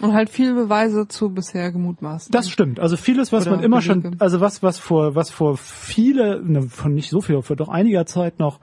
Und 0.00 0.12
halt 0.12 0.28
viele 0.28 0.54
Beweise 0.54 1.06
zu 1.06 1.30
bisher 1.30 1.70
gemutmaßt. 1.70 2.34
Das 2.34 2.50
stimmt. 2.50 2.80
Also 2.80 2.96
vieles, 2.96 3.32
was 3.32 3.46
Oder 3.46 3.56
man 3.56 3.64
immer 3.64 3.80
schon, 3.80 4.02
Belege. 4.02 4.20
also 4.20 4.40
was, 4.40 4.62
was 4.62 4.78
vor, 4.78 5.14
was 5.14 5.30
vor 5.30 5.56
viele, 5.56 6.42
ne, 6.42 6.62
von 6.62 6.94
nicht 6.94 7.10
so 7.10 7.20
viel, 7.20 7.40
vor 7.42 7.54
doch 7.54 7.68
einiger 7.68 8.04
Zeit 8.04 8.40
noch 8.40 8.58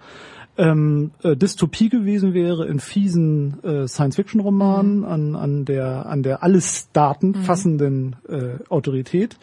ähm, 0.58 1.12
äh, 1.24 1.36
Dystopie 1.36 1.90
gewesen 1.90 2.34
wäre 2.34 2.68
in 2.68 2.80
fiesen 2.80 3.64
äh, 3.64 3.88
Science-Fiction-Romanen 3.88 5.06
an, 5.06 5.36
an 5.36 5.66
der, 5.66 6.06
an 6.08 6.24
der 6.24 6.44
alles 6.44 6.90
Daten 6.92 7.36
fassenden 7.36 8.16
äh, 8.28 8.64
Autorität, 8.70 9.38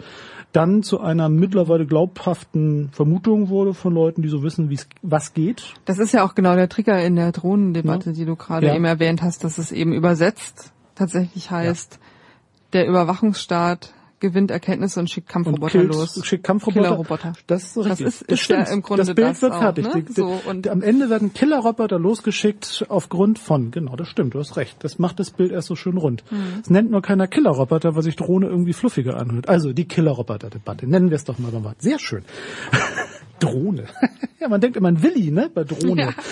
dann 0.53 0.83
zu 0.83 1.01
einer 1.01 1.29
mittlerweile 1.29 1.87
glaubhaften 1.87 2.91
Vermutung 2.93 3.49
wurde 3.49 3.75
von 3.75 3.95
Leuten, 3.95 4.23
die 4.23 4.29
so 4.29 4.43
wissen, 4.43 4.71
wie 4.71 4.75
es 4.75 4.89
was 5.03 5.35
geht. 5.35 5.75
Das 5.85 5.99
ist 5.99 6.13
ja 6.13 6.25
auch 6.25 6.35
genau 6.35 6.55
der 6.55 6.69
Trigger 6.69 7.03
in 7.05 7.17
der 7.17 7.33
Drohnendebatte, 7.33 8.13
die 8.13 8.25
du 8.25 8.37
gerade 8.37 8.67
Ja. 8.67 8.75
eben 8.75 8.85
erwähnt 8.85 9.23
hast, 9.23 9.45
dass 9.45 9.59
es 9.59 9.73
eben 9.73 9.93
übersetzt 9.93 10.73
tatsächlich 10.95 11.51
heißt, 11.51 11.99
der 12.73 12.87
Überwachungsstaat 12.87 13.95
gewinnt 14.21 14.51
Erkenntnisse 14.51 15.01
und 15.01 15.09
schickt 15.11 15.29
Und 15.29 15.33
Kampfroboter 15.45 15.71
killt, 15.79 15.93
los. 15.95 16.21
schickt 16.25 16.45
Kampfroboter. 16.45 16.83
Killerroboter. 16.83 17.33
Das 17.47 17.65
ist 17.65 17.77
richtig. 17.79 18.07
ist- 18.07 18.23
ist 18.23 18.49
ja 18.49 18.63
im 18.65 18.83
Grunde 18.83 19.05
das 19.05 19.15
Bild 19.15 19.29
das 19.29 19.43
wird 19.43 19.53
auch, 19.53 19.61
fertig. 19.61 19.85
ne? 19.87 19.93
Die, 19.97 20.03
die, 20.05 20.13
So, 20.13 20.41
und- 20.47 20.69
am 20.69 20.83
Ende 20.83 21.11
werden 21.11 21.33
Killerroboter 21.33 21.99
losgeschickt 21.99 22.87
aufgrund 22.89 23.39
von, 23.39 23.71
genau, 23.71 23.97
das 23.97 24.09
stimmt, 24.09 24.35
du 24.35 24.39
hast 24.39 24.57
recht. 24.57 24.77
Das 24.81 24.99
macht 24.99 25.19
das 25.21 25.31
Bild 25.31 25.53
erst 25.53 25.69
so 25.69 25.77
schön 25.77 25.97
rund. 25.97 26.25
Mhm. 26.31 26.61
Es 26.63 26.71
nennt 26.71 26.91
nur 26.91 27.03
keiner 27.03 27.27
Killerroboter, 27.27 27.95
weil 27.95 28.03
sich 28.03 28.17
Drohne 28.17 28.47
irgendwie 28.47 28.73
fluffiger 28.73 29.17
anhört. 29.19 29.49
Also 29.49 29.73
die 29.73 29.87
Killerroboter-Debatte. 29.87 30.87
Nennen 30.87 31.11
wir 31.11 31.17
es 31.17 31.25
doch 31.25 31.39
mal 31.39 31.51
beim 31.51 31.65
Wort. 31.65 31.81
Sehr 31.83 31.99
schön. 31.99 32.25
Drohne. 33.39 33.85
ja, 34.41 34.49
man 34.49 34.61
denkt 34.61 34.77
immer 34.77 34.89
an 34.89 35.03
Willi, 35.03 35.31
ne, 35.31 35.51
bei 35.53 35.65
Drohne. 35.65 36.15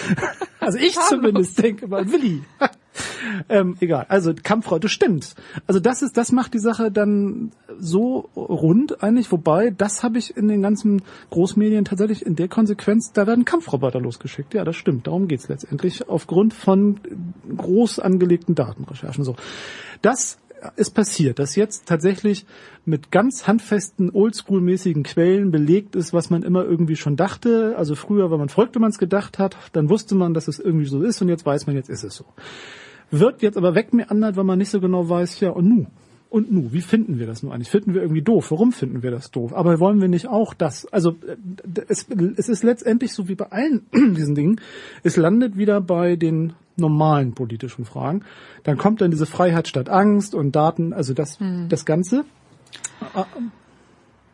Also 0.59 0.79
ich 0.79 0.97
zumindest 1.09 1.63
denke 1.63 1.85
immer 1.85 1.99
an 1.99 2.11
Willi. 2.11 2.43
ähm, 3.49 3.77
egal. 3.79 4.07
Also 4.09 4.35
Kampfrau, 4.35 4.81
das 4.81 4.91
stimmt. 4.91 5.37
Also 5.69 5.79
das 5.79 6.03
ist, 6.03 6.17
das 6.17 6.33
macht 6.33 6.55
die 6.55 6.59
Sache 6.59 6.91
dann 6.91 7.53
so 7.79 8.31
rund 8.35 9.03
eigentlich. 9.05 9.31
Wobei, 9.31 9.71
das 9.71 10.03
habe 10.03 10.19
ich 10.19 10.37
in 10.37 10.49
den 10.49 10.63
ganzen 10.63 11.03
Großmedien 11.31 11.85
tatsächlich 11.85 12.27
in 12.27 12.35
der 12.35 12.49
Konsequenz, 12.49 13.13
da 13.13 13.29
werden 13.29 13.45
Kampfroboter 13.45 14.01
losgeschickt. 14.01 14.55
Ja, 14.55 14.65
das 14.65 14.75
stimmt. 14.75 15.07
Darum 15.07 15.29
geht's 15.29 15.49
letztendlich 15.49 16.09
aufgrund 16.09 16.53
von 16.53 16.99
groß 17.57 18.01
angelegten 18.01 18.57
Datenrecherchen. 18.57 19.23
So, 19.23 19.37
das 20.03 20.39
ist 20.77 20.91
passiert, 20.91 21.39
dass 21.39 21.57
jetzt 21.57 21.87
tatsächlich 21.87 22.47
mit 22.85 23.11
ganz 23.11 23.47
handfesten, 23.47 24.11
oldschool-mäßigen 24.11 25.03
Quellen 25.03 25.51
belegt 25.51 25.97
ist, 25.97 26.13
was 26.13 26.31
man 26.31 26.43
immer 26.43 26.65
irgendwie 26.65 26.97
schon 26.97 27.17
dachte. 27.17 27.75
Also 27.77 27.95
früher, 27.95 28.31
wenn 28.31 28.39
man 28.39 28.49
folgt, 28.49 28.75
wenn 28.75 28.83
man 28.83 28.91
es 28.91 28.99
gedacht 28.99 29.39
hat, 29.39 29.57
dann 29.73 29.89
wusste 29.89 30.15
man, 30.15 30.35
dass 30.35 30.49
es 30.49 30.59
irgendwie 30.59 30.87
so 30.87 31.03
ist 31.03 31.21
und 31.23 31.29
jetzt 31.29 31.47
weiß 31.47 31.67
man, 31.67 31.77
jetzt 31.77 31.91
ist 31.91 32.05
es 32.05 32.15
so 32.15 32.25
wird 33.11 33.43
jetzt 33.43 33.57
aber 33.57 33.75
wegmeandert, 33.75 34.37
weil 34.37 34.45
man 34.45 34.59
nicht 34.59 34.71
so 34.71 34.81
genau 34.81 35.09
weiß, 35.09 35.41
ja, 35.41 35.51
und 35.51 35.69
nu? 35.69 35.87
Und 36.29 36.53
nu, 36.53 36.73
wie 36.73 36.81
finden 36.81 37.19
wir 37.19 37.27
das 37.27 37.43
nun 37.43 37.53
eigentlich? 37.53 37.71
Finden 37.71 37.95
wir 37.95 38.03
irgendwie 38.03 38.23
doof? 38.23 38.51
Warum 38.51 38.73
finden 38.73 39.03
wir 39.03 39.13
das 39.13 39.31
doof? 39.31 39.55
Aber 39.55 39.79
wollen 39.79 40.01
wir 40.01 40.09
nicht 40.09 40.27
auch 40.27 40.55
das? 40.55 40.87
Also 40.93 41.11
äh, 41.27 41.37
es, 41.89 42.07
es 42.37 42.49
ist 42.49 42.65
letztendlich 42.65 43.13
so 43.13 43.29
wie 43.29 43.37
bei 43.37 43.47
allen 43.47 43.87
diesen 43.95 44.35
Dingen, 44.35 44.61
es 45.05 45.17
landet 45.17 45.57
wieder 45.57 45.81
bei 45.81 46.17
den 46.17 46.55
normalen 46.77 47.35
politischen 47.35 47.85
Fragen. 47.85 48.23
Dann 48.65 48.77
kommt 48.79 49.01
dann 49.01 49.11
diese 49.11 49.27
Freiheit 49.27 49.69
statt 49.69 49.89
Angst 49.89 50.35
und 50.35 50.53
Daten, 50.55 50.93
also 50.93 51.15
das, 51.15 51.39
das 51.69 51.85
Ganze. 51.85 52.25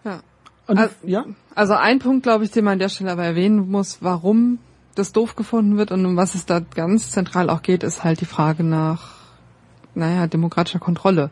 Ja. 0.05 0.21
Und, 0.67 0.79
Also- 0.79 0.95
ja, 1.05 1.25
Also 1.55 1.75
ein 1.75 1.99
Punkt, 1.99 2.23
glaube 2.23 2.45
ich, 2.45 2.51
den 2.51 2.65
man 2.65 2.75
an 2.75 2.79
der 2.79 2.89
Stelle 2.89 3.13
aber 3.13 3.25
erwähnen 3.25 3.71
muss, 3.71 3.99
warum 4.01 4.59
das 4.95 5.13
doof 5.13 5.37
gefunden 5.37 5.77
wird 5.79 5.91
und 5.91 6.05
um 6.05 6.17
was 6.17 6.35
es 6.35 6.47
da 6.47 6.61
ganz 6.61 7.11
zentral 7.11 7.49
auch 7.51 7.63
geht, 7.63 7.83
ist 7.83 8.05
halt 8.05 8.21
die 8.21 8.27
Frage 8.27 8.63
nach, 8.63 9.15
naja, 9.95 10.27
demokratischer 10.27 10.79
Kontrolle. 10.81 11.31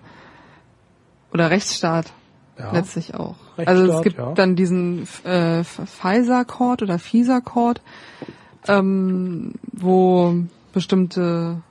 Oder 1.32 1.50
Rechtsstaat 1.50 2.12
Ja. 2.58 2.72
letztlich 2.72 3.14
auch. 3.14 3.36
Rechtsstaat, 3.56 3.68
also 3.68 3.92
es 3.92 4.02
gibt 4.02 4.18
ja. 4.18 4.32
dann 4.32 4.56
diesen 4.56 5.06
äh, 5.24 5.62
FISA-Court 5.64 6.82
oder 6.82 6.98
FISA-Court, 6.98 7.80
ähm, 8.66 9.52
wo 9.72 10.34
bestimmte 10.72 11.62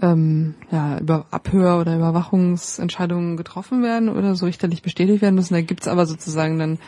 ähm, 0.00 0.54
ja, 0.70 0.98
über 0.98 1.26
Abhör- 1.30 1.80
oder 1.80 1.96
Überwachungsentscheidungen 1.96 3.36
getroffen 3.36 3.82
werden 3.82 4.08
oder 4.08 4.34
so 4.34 4.46
richterlich 4.46 4.82
bestätigt 4.82 5.22
werden 5.22 5.34
müssen. 5.34 5.54
Da 5.54 5.60
gibt's 5.60 5.88
aber 5.88 6.06
sozusagen 6.06 6.58
dann 6.58 6.78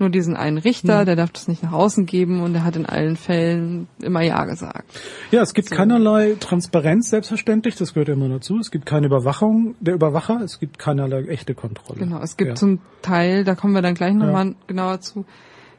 nur 0.00 0.08
diesen 0.08 0.34
einen 0.34 0.56
Richter, 0.56 1.04
der 1.04 1.14
darf 1.14 1.30
das 1.30 1.46
nicht 1.46 1.62
nach 1.62 1.72
außen 1.72 2.06
geben 2.06 2.40
und 2.40 2.54
der 2.54 2.64
hat 2.64 2.74
in 2.74 2.86
allen 2.86 3.16
Fällen 3.16 3.86
immer 4.00 4.22
Ja 4.22 4.46
gesagt. 4.46 4.90
Ja, 5.30 5.42
es 5.42 5.52
gibt 5.52 5.70
keinerlei 5.70 6.36
Transparenz, 6.40 7.10
selbstverständlich, 7.10 7.76
das 7.76 7.92
gehört 7.92 8.08
ja 8.08 8.14
immer 8.14 8.30
dazu. 8.30 8.58
Es 8.58 8.70
gibt 8.70 8.86
keine 8.86 9.06
Überwachung 9.06 9.74
der 9.78 9.94
Überwacher, 9.94 10.40
es 10.42 10.58
gibt 10.58 10.78
keinerlei 10.78 11.24
echte 11.24 11.54
Kontrolle. 11.54 12.00
Genau, 12.00 12.20
es 12.22 12.38
gibt 12.38 12.48
ja. 12.48 12.54
zum 12.54 12.80
Teil, 13.02 13.44
da 13.44 13.54
kommen 13.54 13.74
wir 13.74 13.82
dann 13.82 13.94
gleich 13.94 14.14
nochmal 14.14 14.54
genauer 14.66 15.00
zu, 15.02 15.26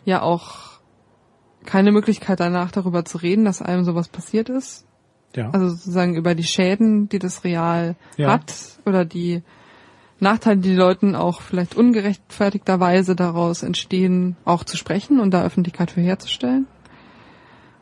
ja 0.06 0.22
auch 0.22 0.71
keine 1.66 1.92
Möglichkeit 1.92 2.40
danach 2.40 2.72
darüber 2.72 3.06
zu 3.06 3.18
reden, 3.18 3.46
dass 3.46 3.62
einem 3.62 3.84
sowas 3.84 4.08
passiert 4.10 4.50
ist. 4.50 4.86
ja. 5.36 5.50
Also 5.52 5.70
sozusagen 5.70 6.16
über 6.16 6.36
die 6.36 6.44
Schäden, 6.44 7.08
die 7.08 7.20
das 7.20 7.44
real 7.44 7.96
Ja. 8.18 8.32
hat 8.34 8.54
oder 8.86 9.06
die 9.06 9.44
Nachteile, 10.20 10.60
die 10.60 10.76
Leuten 10.76 11.16
auch 11.16 11.42
vielleicht 11.42 11.76
ungerechtfertigterweise 11.76 13.16
daraus 13.16 13.64
entstehen, 13.64 14.36
auch 14.46 14.64
zu 14.64 14.78
sprechen 14.78 15.20
und 15.20 15.32
da 15.32 15.44
Öffentlichkeit 15.44 15.90
für 15.92 16.02
herzustellen. 16.02 16.68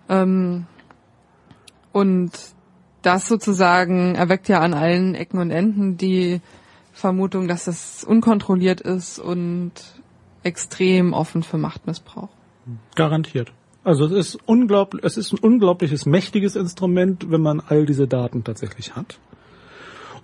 Ähm, 0.08 0.66
und 1.92 2.32
das 3.02 3.28
sozusagen 3.28 4.16
erweckt 4.16 4.48
ja 4.48 4.60
an 4.60 4.74
allen 4.74 5.16
Ecken 5.16 5.40
und 5.40 5.52
Enden 5.52 5.98
die 5.98 6.42
Vermutung, 6.94 7.48
dass 7.48 7.68
es 7.68 8.04
unkontrolliert 8.04 8.82
ist 8.82 9.20
und 9.20 9.72
extrem 10.44 11.14
offen 11.14 11.44
für 11.44 11.58
Machtmissbrauch. 11.58 12.30
Garantiert. 12.96 13.52
Also 13.90 14.06
es 14.06 14.12
ist 14.12 14.38
unglaublich, 14.46 15.04
es 15.04 15.18
ist 15.18 15.34
ein 15.34 15.40
unglaubliches 15.40 16.06
mächtiges 16.06 16.56
Instrument, 16.56 17.32
wenn 17.32 17.42
man 17.42 17.60
all 17.60 17.88
diese 17.88 18.08
Daten 18.08 18.44
tatsächlich 18.44 18.96
hat. 18.96 19.18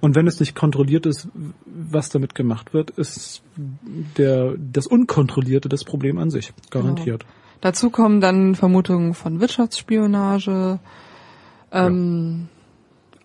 Und 0.02 0.14
wenn 0.14 0.28
es 0.28 0.40
nicht 0.40 0.56
kontrolliert 0.56 1.08
ist, 1.08 1.28
was 1.66 2.10
damit 2.10 2.36
gemacht 2.36 2.76
wird, 2.76 2.92
ist 2.92 3.42
der, 4.18 4.54
das 4.56 4.86
Unkontrollierte 4.86 5.68
das 5.68 5.84
Problem 5.84 6.20
an 6.20 6.30
sich. 6.30 6.54
Garantiert. 6.70 7.26
Dazu 7.60 7.90
kommen 7.90 8.22
dann 8.22 8.54
Vermutungen 8.54 9.16
von 9.16 9.40
Wirtschaftsspionage, 9.40 10.78
ähm, 11.72 12.50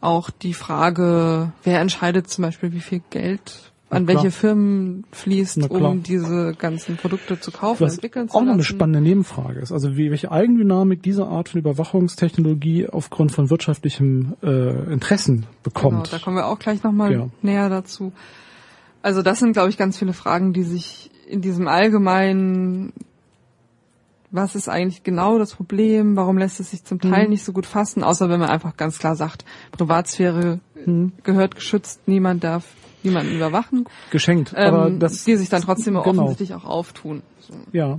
auch 0.00 0.30
die 0.30 0.54
Frage, 0.54 1.52
wer 1.64 1.80
entscheidet 1.80 2.30
zum 2.30 2.44
Beispiel, 2.44 2.72
wie 2.72 2.80
viel 2.80 3.02
Geld 3.10 3.69
an 3.90 4.06
welche 4.06 4.30
Firmen 4.30 5.04
fließt, 5.12 5.68
um 5.70 6.02
diese 6.02 6.54
ganzen 6.56 6.96
Produkte 6.96 7.40
zu 7.40 7.50
kaufen, 7.50 7.84
Was 7.84 7.94
entwickeln 7.94 8.28
zu 8.28 8.36
auch 8.36 8.40
noch 8.42 8.48
eine 8.48 8.58
lassen. 8.58 8.62
spannende 8.68 9.00
Nebenfrage 9.00 9.60
ist. 9.60 9.72
Also 9.72 9.96
wie, 9.96 10.10
welche 10.10 10.30
Eigendynamik 10.30 11.02
diese 11.02 11.26
Art 11.26 11.48
von 11.48 11.60
Überwachungstechnologie 11.60 12.88
aufgrund 12.88 13.32
von 13.32 13.50
wirtschaftlichem 13.50 14.34
äh, 14.42 14.92
Interessen 14.92 15.38
Genau, 15.40 15.48
bekommt. 15.64 16.12
da 16.12 16.18
kommen 16.18 16.36
wir 16.36 16.46
auch 16.46 16.58
gleich 16.58 16.82
nochmal 16.82 17.12
Ja. 17.12 17.28
näher 17.42 17.68
dazu. 17.68 18.12
Also 19.02 19.22
das 19.22 19.38
sind, 19.40 19.52
glaube 19.54 19.70
ich, 19.70 19.76
ganz 19.78 19.98
viele 19.98 20.12
Fragen, 20.12 20.52
die 20.52 20.62
sich 20.62 21.10
in 21.28 21.40
diesem 21.40 21.66
allgemeinen, 21.68 22.92
was 24.30 24.54
ist 24.54 24.68
eigentlich 24.68 25.02
genau 25.02 25.38
das 25.38 25.54
Problem, 25.54 26.14
warum 26.16 26.38
lässt 26.38 26.60
es 26.60 26.70
sich 26.70 26.84
zum 26.84 27.00
Teil 27.00 27.24
Mhm. 27.24 27.30
nicht 27.30 27.44
so 27.44 27.52
gut 27.52 27.66
fassen, 27.66 28.04
außer 28.04 28.28
wenn 28.28 28.38
man 28.38 28.50
einfach 28.50 28.76
ganz 28.76 28.98
klar 28.98 29.16
sagt, 29.16 29.44
Privatsphäre 29.72 30.60
Mhm. 30.86 31.12
gehört 31.24 31.56
geschützt, 31.56 32.00
niemand 32.06 32.44
darf 32.44 32.64
niemanden 33.04 33.34
überwachen, 33.34 33.86
Geschenkt. 34.10 34.54
ähm, 34.56 34.74
Aber 34.74 34.90
das, 34.90 35.24
die 35.24 35.36
sich 35.36 35.48
dann 35.48 35.62
trotzdem 35.62 35.94
genau. 35.94 36.06
offensichtlich 36.06 36.54
auch 36.54 36.64
auftun. 36.64 37.22
So. 37.40 37.54
Ja. 37.72 37.98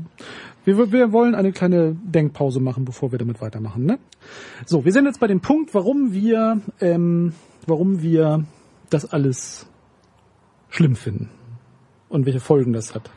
Wir, 0.63 0.91
wir 0.91 1.11
wollen 1.11 1.33
eine 1.33 1.51
kleine 1.51 1.95
Denkpause 2.03 2.59
machen, 2.59 2.85
bevor 2.85 3.11
wir 3.11 3.17
damit 3.17 3.41
weitermachen. 3.41 3.85
Ne? 3.85 3.97
So, 4.65 4.85
wir 4.85 4.91
sind 4.91 5.05
jetzt 5.05 5.19
bei 5.19 5.27
dem 5.27 5.41
Punkt, 5.41 5.73
warum 5.73 6.13
wir, 6.13 6.61
ähm, 6.79 7.33
warum 7.65 8.01
wir 8.01 8.45
das 8.89 9.11
alles 9.11 9.67
schlimm 10.69 10.95
finden 10.95 11.29
und 12.09 12.25
welche 12.25 12.39
Folgen 12.39 12.73
das 12.73 12.93
hat. 12.93 13.09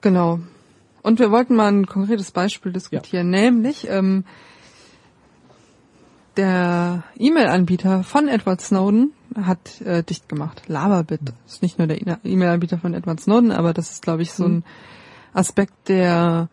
Genau. 0.00 0.40
Und 1.02 1.18
wir 1.18 1.30
wollten 1.30 1.56
mal 1.56 1.68
ein 1.68 1.86
konkretes 1.86 2.30
Beispiel 2.32 2.72
diskutieren, 2.72 3.30
nämlich 3.30 3.86
ähm, 3.88 4.24
der 6.38 7.02
E-Mail-Anbieter 7.18 8.02
von 8.04 8.28
Edward 8.28 8.60
Snowden 8.62 9.12
hat 9.36 9.80
äh, 9.82 10.02
dicht 10.02 10.28
gemacht. 10.28 10.62
Lavabit 10.68 11.20
ist 11.46 11.60
nicht 11.62 11.78
nur 11.78 11.86
der 11.86 12.18
E-Mail-Anbieter 12.24 12.78
von 12.78 12.94
Edward 12.94 13.20
Snowden, 13.20 13.52
aber 13.52 13.74
das 13.74 13.90
ist, 13.90 14.02
glaube 14.02 14.22
ich, 14.22 14.32
so 14.32 14.44
ein 14.46 14.64
Aspekt, 15.34 15.88
der 15.88 16.48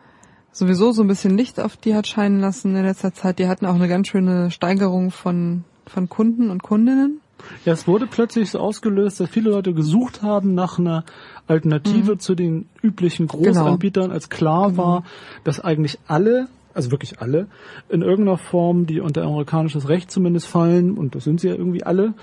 sowieso 0.52 0.91
so 0.91 1.02
ein 1.04 1.08
bisschen 1.08 1.38
Licht 1.38 1.60
auf 1.60 1.78
die 1.78 1.95
hat 1.95 2.08
scheinen 2.08 2.39
lassen 2.41 2.76
in 2.76 2.84
letzter 2.84 3.13
Zeit. 3.13 3.39
Die 3.39 3.48
hatten 3.48 3.65
auch 3.65 3.76
eine 3.76 3.88
ganz 3.88 4.08
schöne 4.08 4.52
Steigerung 4.52 5.12
von, 5.12 5.63
von 5.86 6.10
Kunden 6.10 6.50
und 6.50 6.63
Kundinnen. 6.63 7.21
Ja, 7.65 7.74
es 7.74 7.88
wurde 7.88 8.08
plötzlich 8.08 8.50
so 8.52 8.60
ausgelöst, 8.60 9.19
dass 9.19 9.30
viele 9.30 9.50
Leute 9.52 9.74
gesucht 9.74 10.21
haben 10.21 10.56
nach 10.56 10.80
einer 10.80 11.04
Alternative 11.48 12.13
Mhm. 12.13 12.19
zu 12.19 12.34
den 12.36 12.69
üblichen 12.82 13.28
Großanbietern, 13.28 14.12
als 14.12 14.30
klar 14.30 14.69
Genau. 14.71 14.84
war, 14.84 15.04
dass 15.43 15.60
eigentlich 15.60 16.00
alle, 16.08 16.48
also 16.75 16.91
wirklich 16.91 17.19
alle, 17.19 17.47
in 17.89 18.01
irgendeiner 18.01 18.38
Form, 18.38 18.85
die 18.85 18.99
unter 18.99 19.23
amerikanisches 19.23 19.89
Recht 19.89 20.11
zumindest 20.11 20.47
fallen, 20.47 20.97
und 20.97 21.15
das 21.15 21.23
sind 21.23 21.39
sie 21.39 21.47
ja 21.47 21.55
irgendwie 21.55 21.83
alle, 21.83 22.13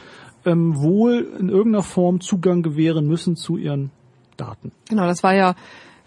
ähm, 0.44 0.80
wohl 0.80 1.26
in 1.38 1.48
irgendeiner 1.48 1.82
Form 1.82 2.20
Zugang 2.20 2.62
gewähren 2.62 3.06
müssen 3.06 3.36
zu 3.36 3.56
ihren 3.56 3.90
Daten. 4.36 4.72
Genau, 4.88 5.06
das 5.06 5.22
war 5.22 5.34
ja 5.34 5.54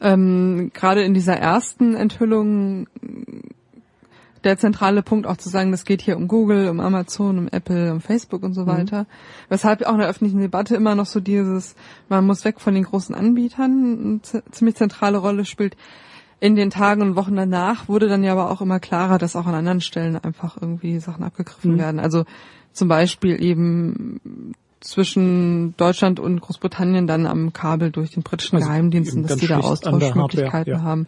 ähm, 0.01 0.71
gerade 0.73 1.03
in 1.03 1.13
dieser 1.13 1.37
ersten 1.37 1.95
Enthüllung 1.95 2.87
der 4.43 4.57
zentrale 4.59 5.01
Punkt 5.01 5.25
auch 5.25 5.37
zu 5.37 5.49
sagen, 5.49 5.71
das 5.71 5.85
geht 5.85 6.01
hier 6.01 6.17
um 6.17 6.27
Google, 6.27 6.69
um 6.69 6.79
Amazon, 6.79 7.39
um 7.39 7.47
Apple, 7.47 7.91
um 7.91 7.99
Facebook 7.99 8.43
und 8.43 8.53
so 8.53 8.67
weiter. 8.67 9.07
Weshalb 9.49 9.83
auch 9.83 9.93
in 9.93 9.99
der 9.99 10.07
öffentlichen 10.07 10.39
Debatte 10.39 10.75
immer 10.75 10.93
noch 10.93 11.07
so 11.07 11.19
dieses, 11.19 11.75
man 12.09 12.27
muss 12.27 12.45
weg 12.45 12.61
von 12.61 12.75
den 12.75 12.83
großen 12.83 13.15
Anbietern, 13.15 14.21
eine 14.33 14.43
ziemlich 14.51 14.75
zentrale 14.75 15.17
Rolle 15.17 15.45
spielt. 15.45 15.75
In 16.39 16.55
den 16.55 16.69
Tagen 16.69 17.01
und 17.01 17.15
Wochen 17.15 17.35
danach 17.35 17.87
wurde 17.87 18.07
dann 18.07 18.23
ja 18.23 18.33
aber 18.33 18.51
auch 18.51 18.61
immer 18.61 18.79
klarer, 18.79 19.17
dass 19.17 19.35
auch 19.35 19.45
an 19.45 19.55
anderen 19.55 19.81
Stellen 19.81 20.17
einfach 20.17 20.57
irgendwie 20.61 20.99
Sachen 20.99 21.23
abgegriffen 21.23 21.73
Mhm. 21.73 21.77
werden. 21.79 21.99
Also 21.99 22.25
zum 22.73 22.87
Beispiel 22.89 23.41
eben 23.41 24.53
zwischen 24.81 25.75
Deutschland 25.77 26.19
und 26.19 26.41
Großbritannien 26.41 27.07
dann 27.07 27.25
am 27.25 27.53
Kabel 27.53 27.89
durch 27.91 28.11
den 28.11 28.21
britischen 28.23 28.57
Also 28.57 28.67
Geheimdiensten, 28.67 29.23
dass 29.25 29.37
die 29.37 29.47
da 29.47 29.59
Austauschmöglichkeiten 29.59 30.73
ja. 30.73 30.81
haben. 30.81 31.07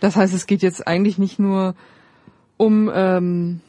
Das 0.00 0.14
heißt, 0.16 0.32
es 0.34 0.46
geht 0.46 0.62
jetzt 0.62 0.86
eigentlich 0.86 1.18
nicht 1.18 1.38
nur 1.38 1.74
um 2.58 2.90
ähm, 2.94 3.60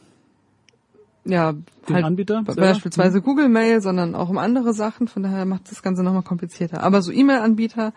ja 1.24 1.52
Den 1.88 1.94
halt 1.94 2.04
Anbieter 2.04 2.42
be- 2.42 2.52
selber? 2.52 2.60
Mhm. 2.68 2.72
beispielsweise 2.72 3.22
Google 3.22 3.48
Mail, 3.48 3.80
sondern 3.80 4.14
auch 4.14 4.28
um 4.28 4.38
andere 4.38 4.72
Sachen. 4.74 5.08
Von 5.08 5.22
daher 5.22 5.44
macht 5.46 5.70
das 5.70 5.82
Ganze 5.82 6.02
nochmal 6.02 6.22
komplizierter. 6.22 6.82
Aber 6.82 7.02
so 7.02 7.10
E-Mail-Anbieter, 7.10 7.92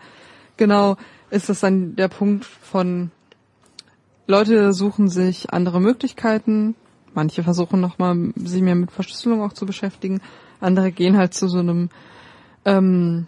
genau, 0.56 0.96
ist 1.34 1.48
das 1.48 1.60
dann 1.60 1.96
der 1.96 2.08
Punkt 2.08 2.44
von 2.44 3.10
Leute 4.26 4.72
suchen 4.72 5.08
sich 5.08 5.52
andere 5.52 5.80
Möglichkeiten. 5.80 6.74
Manche 7.12 7.42
versuchen 7.42 7.80
nochmal, 7.80 8.32
sich 8.36 8.62
mehr 8.62 8.74
mit 8.74 8.90
Verschlüsselung 8.90 9.42
auch 9.42 9.52
zu 9.52 9.66
beschäftigen. 9.66 10.20
Andere 10.60 10.92
gehen 10.92 11.16
halt 11.16 11.34
zu 11.34 11.48
so 11.48 11.58
einem 11.58 11.90
ähm, 12.64 13.26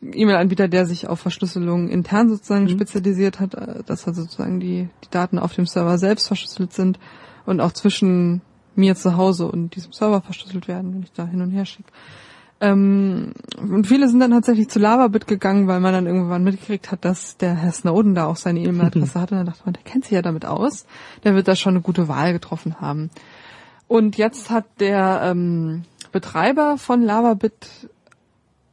E-Mail-Anbieter, 0.00 0.68
der 0.68 0.86
sich 0.86 1.08
auf 1.08 1.20
Verschlüsselung 1.20 1.88
intern 1.88 2.28
sozusagen 2.28 2.64
Mhm. 2.64 2.70
spezialisiert 2.70 3.40
hat, 3.40 3.54
äh, 3.54 3.82
dass 3.84 4.06
also 4.06 4.22
sozusagen 4.22 4.60
die, 4.60 4.88
die 5.04 5.10
Daten 5.10 5.38
auf 5.38 5.54
dem 5.54 5.66
Server 5.66 5.98
selbst 5.98 6.28
verschlüsselt 6.28 6.72
sind 6.72 6.98
und 7.44 7.60
auch 7.60 7.72
zwischen 7.72 8.40
mir 8.76 8.94
zu 8.94 9.16
Hause 9.16 9.46
und 9.46 9.74
diesem 9.76 9.92
Server 9.92 10.20
verschlüsselt 10.20 10.68
werden, 10.68 10.94
wenn 10.94 11.02
ich 11.02 11.12
da 11.12 11.26
hin 11.26 11.42
und 11.42 11.50
her 11.50 11.64
schicke. 11.64 11.90
Ähm, 12.64 13.32
und 13.58 13.86
viele 13.86 14.08
sind 14.08 14.20
dann 14.20 14.30
tatsächlich 14.30 14.70
zu 14.70 14.78
Lavabit 14.78 15.26
gegangen, 15.26 15.68
weil 15.68 15.80
man 15.80 15.92
dann 15.92 16.06
irgendwann 16.06 16.44
mitgekriegt 16.44 16.90
hat, 16.90 17.04
dass 17.04 17.36
der 17.36 17.54
Herr 17.54 17.72
Snowden 17.72 18.14
da 18.14 18.24
auch 18.24 18.36
seine 18.36 18.60
E-Mail-Adresse 18.60 19.20
hatte. 19.20 19.34
Und 19.34 19.40
dann 19.40 19.46
dachte 19.46 19.62
man, 19.66 19.74
der 19.74 19.82
kennt 19.82 20.04
sich 20.04 20.14
ja 20.14 20.22
damit 20.22 20.46
aus. 20.46 20.86
Der 21.24 21.34
wird 21.34 21.46
da 21.46 21.56
schon 21.56 21.74
eine 21.74 21.82
gute 21.82 22.08
Wahl 22.08 22.32
getroffen 22.32 22.80
haben. 22.80 23.10
Und 23.86 24.16
jetzt 24.16 24.48
hat 24.48 24.64
der 24.80 25.20
ähm, 25.24 25.82
Betreiber 26.10 26.78
von 26.78 27.02
Lavabit 27.02 27.90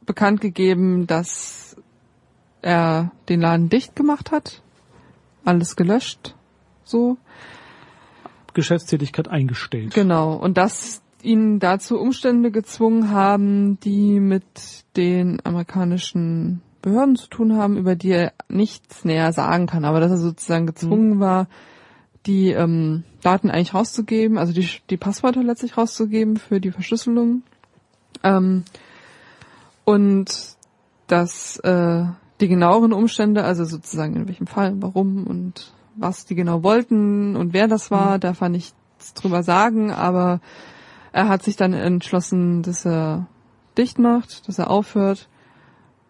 bekannt 0.06 0.40
gegeben, 0.40 1.06
dass 1.06 1.76
er 2.62 3.12
den 3.28 3.42
Laden 3.42 3.68
dicht 3.68 3.94
gemacht 3.94 4.30
hat, 4.30 4.62
alles 5.44 5.76
gelöscht, 5.76 6.34
so. 6.82 7.18
Geschäftstätigkeit 8.54 9.28
eingestellt. 9.28 9.92
Genau. 9.92 10.34
Und 10.34 10.56
dass 10.56 11.01
ihn 11.22 11.58
dazu 11.58 11.98
Umstände 11.98 12.50
gezwungen 12.50 13.10
haben, 13.10 13.78
die 13.80 14.20
mit 14.20 14.44
den 14.96 15.40
amerikanischen 15.44 16.62
Behörden 16.82 17.16
zu 17.16 17.28
tun 17.28 17.56
haben, 17.56 17.76
über 17.76 17.94
die 17.94 18.10
er 18.10 18.32
nichts 18.48 19.04
näher 19.04 19.32
sagen 19.32 19.66
kann, 19.66 19.84
aber 19.84 20.00
dass 20.00 20.10
er 20.10 20.18
sozusagen 20.18 20.66
gezwungen 20.66 21.20
war, 21.20 21.46
die 22.26 22.50
ähm, 22.50 23.04
Daten 23.22 23.50
eigentlich 23.50 23.74
rauszugeben, 23.74 24.38
also 24.38 24.52
die, 24.52 24.68
die 24.90 24.96
Passwörter 24.96 25.42
letztlich 25.42 25.76
rauszugeben 25.76 26.36
für 26.36 26.60
die 26.60 26.72
Verschlüsselung. 26.72 27.42
Ähm, 28.22 28.64
und 29.84 30.56
dass 31.06 31.58
äh, 31.58 32.04
die 32.40 32.48
genaueren 32.48 32.92
Umstände, 32.92 33.44
also 33.44 33.64
sozusagen 33.64 34.16
in 34.16 34.28
welchem 34.28 34.46
Fall, 34.46 34.74
warum 34.76 35.26
und 35.26 35.72
was 35.94 36.24
die 36.24 36.34
genau 36.34 36.62
wollten 36.62 37.36
und 37.36 37.52
wer 37.52 37.68
das 37.68 37.90
war, 37.90 38.18
darf 38.18 38.40
er 38.40 38.48
nichts 38.48 38.74
drüber 39.14 39.42
sagen, 39.42 39.90
aber 39.90 40.40
er 41.12 41.28
hat 41.28 41.42
sich 41.42 41.56
dann 41.56 41.72
entschlossen, 41.72 42.62
dass 42.62 42.86
er 42.86 43.26
dicht 43.76 43.98
macht, 43.98 44.48
dass 44.48 44.58
er 44.58 44.70
aufhört 44.70 45.28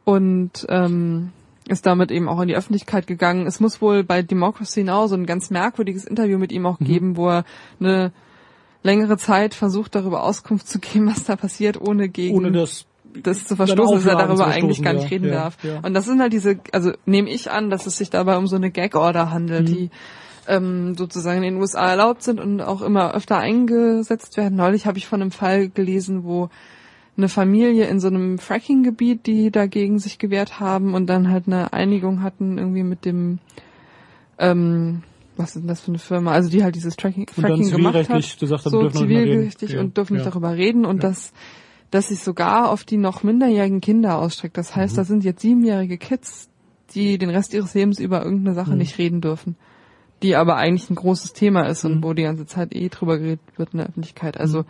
und 0.04 0.66
ähm, 0.68 1.30
ist 1.68 1.86
damit 1.86 2.10
eben 2.10 2.28
auch 2.28 2.40
in 2.40 2.48
die 2.48 2.56
Öffentlichkeit 2.56 3.06
gegangen. 3.06 3.46
Es 3.46 3.60
muss 3.60 3.80
wohl 3.80 4.02
bei 4.04 4.22
Democracy 4.22 4.82
Now 4.82 5.06
so 5.06 5.14
ein 5.14 5.26
ganz 5.26 5.50
merkwürdiges 5.50 6.04
Interview 6.04 6.38
mit 6.38 6.50
ihm 6.52 6.66
auch 6.66 6.78
geben, 6.78 7.16
wo 7.16 7.28
er 7.28 7.44
eine 7.78 8.12
längere 8.82 9.16
Zeit 9.16 9.54
versucht, 9.54 9.94
darüber 9.94 10.24
Auskunft 10.24 10.66
zu 10.68 10.78
geben, 10.80 11.06
was 11.10 11.24
da 11.24 11.36
passiert, 11.36 11.80
ohne 11.80 12.08
gegen 12.08 12.36
Ohne 12.36 12.52
das 12.52 12.86
das 13.22 13.44
zu 13.44 13.56
verstoßen, 13.56 13.96
dass 13.96 14.06
er 14.06 14.16
darüber 14.16 14.46
eigentlich 14.46 14.82
gar 14.82 14.94
nicht 14.94 15.02
ja, 15.02 15.08
reden 15.10 15.26
ja, 15.28 15.32
darf. 15.34 15.62
ja. 15.62 15.80
Und 15.82 15.92
das 15.92 16.06
sind 16.06 16.20
halt 16.22 16.32
diese, 16.32 16.60
also 16.72 16.92
nehme 17.04 17.28
ich 17.28 17.50
an, 17.50 17.68
dass 17.68 17.84
es 17.86 17.98
sich 17.98 18.08
dabei 18.08 18.38
um 18.38 18.46
so 18.46 18.56
eine 18.56 18.70
Gag-Order 18.70 19.30
handelt, 19.30 19.68
Mhm. 19.68 19.74
die 19.74 19.90
ähm, 20.48 20.94
sozusagen 20.96 21.38
in 21.42 21.54
den 21.54 21.60
USA 21.60 21.90
erlaubt 21.90 22.22
sind 22.22 22.40
und 22.40 22.60
auch 22.60 22.82
immer 22.82 23.14
öfter 23.14 23.38
eingesetzt 23.38 24.36
werden. 24.36 24.56
Neulich 24.56 24.86
habe 24.86 24.98
ich 24.98 25.06
von 25.06 25.20
einem 25.22 25.30
Fall 25.30 25.68
gelesen, 25.68 26.24
wo 26.24 26.48
eine 27.16 27.28
Familie 27.28 27.86
in 27.86 28.00
so 28.00 28.08
einem 28.08 28.38
Fracking-Gebiet, 28.38 29.26
die 29.26 29.50
dagegen 29.50 29.98
sich 29.98 30.18
gewehrt 30.18 30.60
haben 30.60 30.94
und 30.94 31.06
dann 31.06 31.30
halt 31.30 31.44
eine 31.46 31.72
Einigung 31.72 32.22
hatten 32.22 32.58
irgendwie 32.58 32.82
mit 32.84 33.04
dem, 33.04 33.38
ähm, 34.38 35.02
was 35.36 35.50
ist 35.50 35.62
denn 35.62 35.68
das 35.68 35.80
für 35.80 35.88
eine 35.88 35.98
Firma? 35.98 36.32
Also 36.32 36.50
die 36.50 36.62
halt 36.64 36.74
dieses 36.74 36.96
Tracking, 36.96 37.26
Fracking 37.28 37.70
gemacht 37.70 37.94
hat 37.94 38.04
zivilrechtlich 38.06 38.38
gesagt 38.38 38.64
haben, 38.64 38.72
so 38.72 38.82
nicht 38.82 38.96
zivilgerichtlich 38.96 39.76
und 39.76 39.96
dürfen 39.96 40.14
nicht 40.14 40.24
ja. 40.24 40.30
darüber 40.30 40.54
reden 40.54 40.84
und 40.84 41.02
Ja. 41.02 41.08
dass 41.10 41.32
dass 41.90 42.08
sich 42.08 42.20
sogar 42.20 42.70
auf 42.70 42.84
die 42.84 42.96
noch 42.96 43.22
minderjährigen 43.22 43.82
Kinder 43.82 44.16
ausstreckt. 44.16 44.56
Das 44.56 44.74
Mhm. 44.74 44.80
heißt, 44.80 44.96
da 44.96 45.04
sind 45.04 45.24
jetzt 45.24 45.42
siebenjährige 45.42 45.98
Kids, 45.98 46.48
die 46.94 47.18
den 47.18 47.28
Rest 47.28 47.52
ihres 47.52 47.74
Lebens 47.74 48.00
über 48.00 48.24
irgendeine 48.24 48.54
Sache 48.54 48.70
Mhm. 48.70 48.78
nicht 48.78 48.96
reden 48.96 49.20
dürfen, 49.20 49.56
die 50.22 50.36
aber 50.36 50.56
eigentlich 50.56 50.88
ein 50.90 50.94
großes 50.96 51.32
Thema 51.32 51.66
ist 51.66 51.84
und 51.84 51.96
Mhm. 51.96 52.04
wo 52.04 52.12
die 52.12 52.22
ganze 52.22 52.46
Zeit 52.46 52.74
eh 52.74 52.88
drüber 52.88 53.18
geredet 53.18 53.40
wird 53.56 53.72
in 53.72 53.78
der 53.78 53.88
Öffentlichkeit. 53.88 54.38
Also 54.38 54.64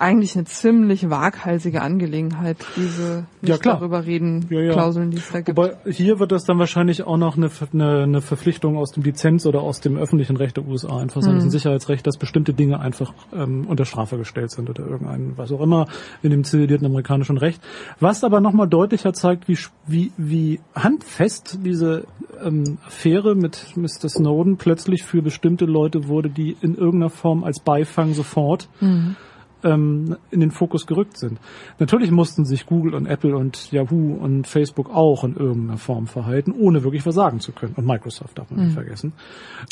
eigentlich 0.00 0.34
eine 0.34 0.44
ziemlich 0.46 1.10
waghalsige 1.10 1.82
Angelegenheit, 1.82 2.56
diese 2.76 3.26
nicht 3.42 3.50
Ja, 3.50 3.58
klar. 3.58 3.76
darüber 3.78 4.06
reden 4.06 4.46
Ja, 4.50 4.60
ja. 4.60 4.72
Klauseln, 4.72 5.10
die 5.10 5.18
es 5.18 5.30
da 5.30 5.40
gibt. 5.40 5.56
Wobei 5.58 5.76
hier 5.90 6.18
wird 6.18 6.32
das 6.32 6.44
dann 6.44 6.58
wahrscheinlich 6.58 7.02
auch 7.02 7.16
noch 7.18 7.36
eine, 7.36 7.50
eine, 7.72 8.02
eine 8.04 8.20
Verpflichtung 8.22 8.76
aus 8.76 8.92
dem 8.92 9.02
Lizenz 9.02 9.44
oder 9.46 9.60
aus 9.60 9.80
dem 9.80 9.96
öffentlichen 9.98 10.36
Recht 10.36 10.56
der 10.56 10.66
USA 10.66 10.98
einfach 10.98 11.22
sein, 11.22 11.34
Mhm. 11.36 11.40
ein 11.42 11.50
Sicherheitsrecht, 11.50 12.06
dass 12.06 12.16
bestimmte 12.16 12.54
Dinge 12.54 12.80
einfach 12.80 13.12
ähm, 13.34 13.66
unter 13.68 13.84
Strafe 13.84 14.16
gestellt 14.16 14.50
sind 14.50 14.70
oder 14.70 14.86
irgendein, 14.86 15.36
was 15.36 15.52
auch 15.52 15.60
immer, 15.60 15.86
in 16.22 16.30
dem 16.30 16.44
zivilierten 16.44 16.86
amerikanischen 16.86 17.36
Recht. 17.38 17.60
Was 18.00 18.24
aber 18.24 18.40
nochmal 18.40 18.68
deutlicher 18.68 19.12
zeigt, 19.12 19.48
wie, 19.48 19.58
wie, 19.86 20.12
wie 20.16 20.60
handfest 20.74 21.58
diese 21.64 22.04
ähm, 22.42 22.78
Affäre 22.86 23.34
mit 23.34 23.76
Mr. 23.76 24.08
Snowden 24.08 24.56
plötzlich 24.56 25.02
für 25.02 25.22
bestimmte 25.22 25.66
Leute 25.66 26.08
wurde, 26.08 26.30
die 26.30 26.56
in 26.62 26.74
irgendeiner 26.74 27.10
Form 27.10 27.44
als 27.44 27.60
Beifang 27.60 28.14
sofort 28.14 28.68
Mhm. 28.80 29.16
Ähm, 29.64 30.16
in 30.30 30.40
den 30.40 30.50
Fokus 30.50 30.86
gerückt 30.86 31.18
sind. 31.18 31.38
Natürlich 31.78 32.10
mussten 32.10 32.44
sich 32.44 32.66
Google 32.66 32.94
und 32.94 33.06
Apple 33.06 33.36
und 33.36 33.70
Yahoo 33.72 34.14
und 34.14 34.46
Facebook 34.46 34.90
auch 34.90 35.24
in 35.24 35.36
irgendeiner 35.36 35.78
Form 35.78 36.06
verhalten, 36.06 36.52
ohne 36.52 36.84
wirklich 36.84 37.04
was 37.06 37.14
sagen 37.14 37.40
zu 37.40 37.52
können. 37.52 37.74
Und 37.76 37.86
Microsoft 37.86 38.38
darf 38.38 38.50
man 38.50 38.64
nicht 38.64 38.74
vergessen. 38.74 39.12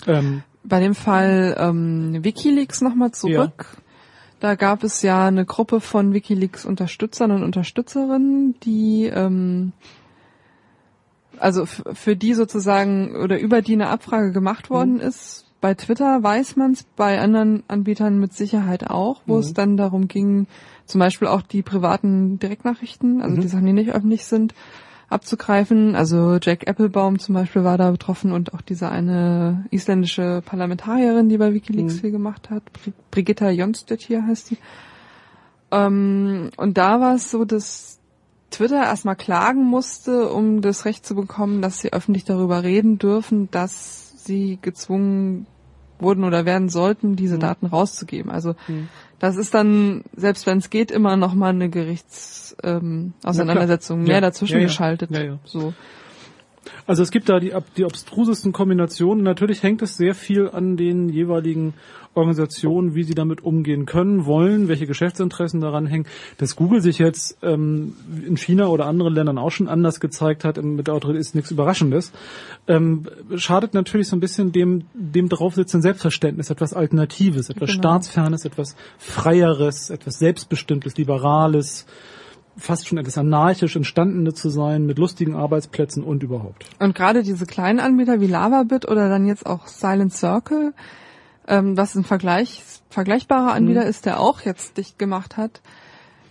Ähm, 0.07 0.43
Bei 0.65 0.81
dem 0.81 0.95
Fall 0.95 1.57
ähm, 1.59 2.23
WikiLeaks 2.23 2.81
nochmal 2.81 3.13
zurück. 3.13 3.67
Da 4.41 4.55
gab 4.55 4.85
es 4.85 5.03
ja 5.03 5.27
eine 5.27 5.45
Gruppe 5.45 5.81
von 5.81 6.13
WikiLeaks 6.13 6.65
Unterstützern 6.65 7.33
und 7.33 7.43
Unterstützerinnen, 7.43 8.55
die 8.63 9.07
ähm, 9.07 9.73
also 11.41 11.67
für 11.67 12.17
die 12.17 12.35
sozusagen 12.35 13.17
oder 13.17 13.39
über 13.39 13.63
die 13.63 13.75
eine 13.75 13.89
Abfrage 13.89 14.33
gemacht 14.33 14.71
worden 14.71 15.01
ist. 15.01 15.48
Bei 15.61 15.75
Twitter 15.75 16.23
weiß 16.23 16.57
man 16.57 16.73
es, 16.73 16.85
bei 16.97 17.21
anderen 17.21 17.65
Anbietern 17.69 18.19
mit 18.21 18.33
Sicherheit 18.33 18.89
auch, 18.89 19.23
wo 19.27 19.35
Mhm. 19.35 19.41
es 19.41 19.55
dann 19.55 19.77
darum 19.77 20.07
ging, 20.09 20.47
zum 20.87 21.01
Beispiel 21.01 21.27
auch 21.29 21.43
die 21.43 21.63
privaten 21.63 22.39
Direktnachrichten, 22.39 23.21
also 23.23 23.37
Mhm. 23.37 23.41
die 23.41 23.49
Sachen, 23.49 23.67
die 23.67 23.73
nicht 23.73 23.91
öffentlich 23.91 24.25
sind, 24.25 24.55
abzugreifen. 25.11 25.97
Also 25.97 26.39
Jack 26.41 26.69
Applebaum 26.69 27.19
zum 27.19 27.35
Beispiel 27.35 27.65
war 27.65 27.77
da 27.79 27.91
betroffen 27.91 28.31
und 28.31 28.55
auch 28.55 28.61
diese 28.61 28.89
eine 28.91 29.65
isländische 29.71 30.43
Parlamentarierin, 30.45 31.29
die 31.29 31.39
bei 31.39 31.53
WikiLeaks 31.55 31.95
mhm. 31.95 31.99
viel 31.99 32.11
gemacht 32.11 32.51
hat. 32.51 32.63
Brigitta 33.11 33.51
Jonsdottir 33.51 34.27
heißt 34.27 34.51
die. 34.51 34.59
Ähm, 35.71 36.51
und 36.57 36.79
da 36.79 37.01
war 37.01 37.15
es 37.15 37.31
so, 37.31 37.45
dass 37.45 37.99
Twitter 38.51 38.83
erstmal 38.83 39.17
klagen 39.17 39.65
musste, 39.65 40.31
um 40.31 40.63
das 40.63 40.85
Recht 40.85 41.05
zu 41.05 41.15
bekommen, 41.15 41.61
dass 41.61 41.81
sie 41.81 41.93
öffentlich 41.93 42.25
darüber 42.25 42.63
reden 42.63 42.99
dürfen, 42.99 43.51
dass 43.51 44.08
sie 44.29 44.59
gezwungen 44.63 45.47
wurden 45.99 46.23
oder 46.25 46.47
werden 46.47 46.69
sollten, 46.69 47.17
diese 47.17 47.35
mhm. 47.37 47.41
Daten 47.41 47.67
rauszugeben. 47.67 48.31
Also 48.31 48.55
mhm. 48.69 48.89
das 49.19 49.37
ist 49.37 49.55
dann, 49.55 50.05
selbst 50.15 50.47
wenn 50.47 50.59
es 50.59 50.71
geht, 50.71 50.93
immer 50.93 51.17
noch 51.17 51.35
mal 51.35 51.51
eine 51.51 51.69
Gerichtsauseinandersetzung 51.69 53.99
ähm, 53.99 54.05
mehr 54.05 54.15
ja. 54.17 54.21
dazwischen 54.21 54.55
ja, 54.55 54.61
ja. 54.61 54.67
geschaltet. 54.67 55.11
So. 55.45 55.75
Also 56.87 57.03
es 57.03 57.11
gibt 57.11 57.29
da 57.29 57.41
die, 57.41 57.53
die 57.77 57.85
abstrusesten 57.85 58.53
Kombinationen. 58.53 59.23
Natürlich 59.23 59.63
hängt 59.63 59.83
es 59.83 59.97
sehr 59.97 60.15
viel 60.15 60.49
an 60.49 60.77
den 60.77 61.09
jeweiligen 61.09 61.75
Organisationen, 62.15 62.95
wie 62.95 63.05
sie 63.05 63.15
damit 63.15 63.43
umgehen 63.43 63.87
können, 63.87 64.27
wollen, 64.27 64.69
welche 64.69 64.87
Geschäftsinteressen 64.87 65.61
daran 65.61 65.87
hängen. 65.87 66.07
Dass 66.37 66.57
Google 66.57 66.81
sich 66.81 66.99
jetzt 66.99 67.39
ähm, 67.43 67.95
in 68.27 68.37
China 68.37 68.67
oder 68.67 68.87
anderen 68.87 69.15
Ländern 69.15 69.39
auch 69.39 69.51
schon 69.51 69.69
anders 69.69 70.01
gezeigt 70.01 70.45
hat 70.45 70.63
mit 70.63 70.87
der 70.87 70.95
Autorität, 70.95 71.21
ist 71.21 71.35
nichts 71.35 71.51
Überraschendes. 71.51 72.13
Ähm, 72.67 73.07
schadet 73.37 73.75
natürlich 73.75 74.09
so 74.09 74.17
ein 74.17 74.21
bisschen 74.21 74.53
dem, 74.53 74.85
dem 74.95 75.29
draufsitzenden 75.29 75.83
Selbstverständnis, 75.83 76.51
etwas 76.51 76.75
Alternatives, 76.75 77.51
etwas 77.51 77.71
genau. 77.71 77.81
Staatsfernes, 77.81 78.45
etwas 78.45 78.77
Freieres, 78.99 79.91
etwas 79.91 80.19
Selbstbestimmtes, 80.19 80.97
Liberales 80.97 81.87
fast 82.59 82.89
schon 82.89 82.99
etwas 82.99 83.19
anarchisch 83.19 83.77
entstandene 83.77 84.35
zu 84.35 84.51
sein, 84.51 84.87
mit 84.87 84.99
lustigen 84.99 85.35
Arbeitsplätzen 85.35 86.03
und 86.03 86.23
überhaupt. 86.23 86.65
Und 86.79 86.95
gerade 86.95 87.23
diese 87.23 87.47
kleinen 87.47 87.81
Anbieter 87.81 88.21
wie 88.21 88.27
LavaBit 88.27 88.89
oder 88.89 89.09
dann 89.09 89.27
jetzt 89.27 89.47
auch 89.47 89.67
Silent 89.67 90.13
Circle, 90.13 90.75
ähm, 91.47 91.77
was 91.77 91.95
ein 91.95 92.05
Vergleich, 92.05 92.63
vergleichbarer 92.91 93.53
Anbieter 93.53 93.83
mhm. 93.83 93.89
ist, 93.89 94.07
der 94.07 94.21
auch 94.21 94.43
jetzt 94.43 94.77
dicht 94.77 94.99
gemacht 94.99 95.37
hat, 95.37 95.61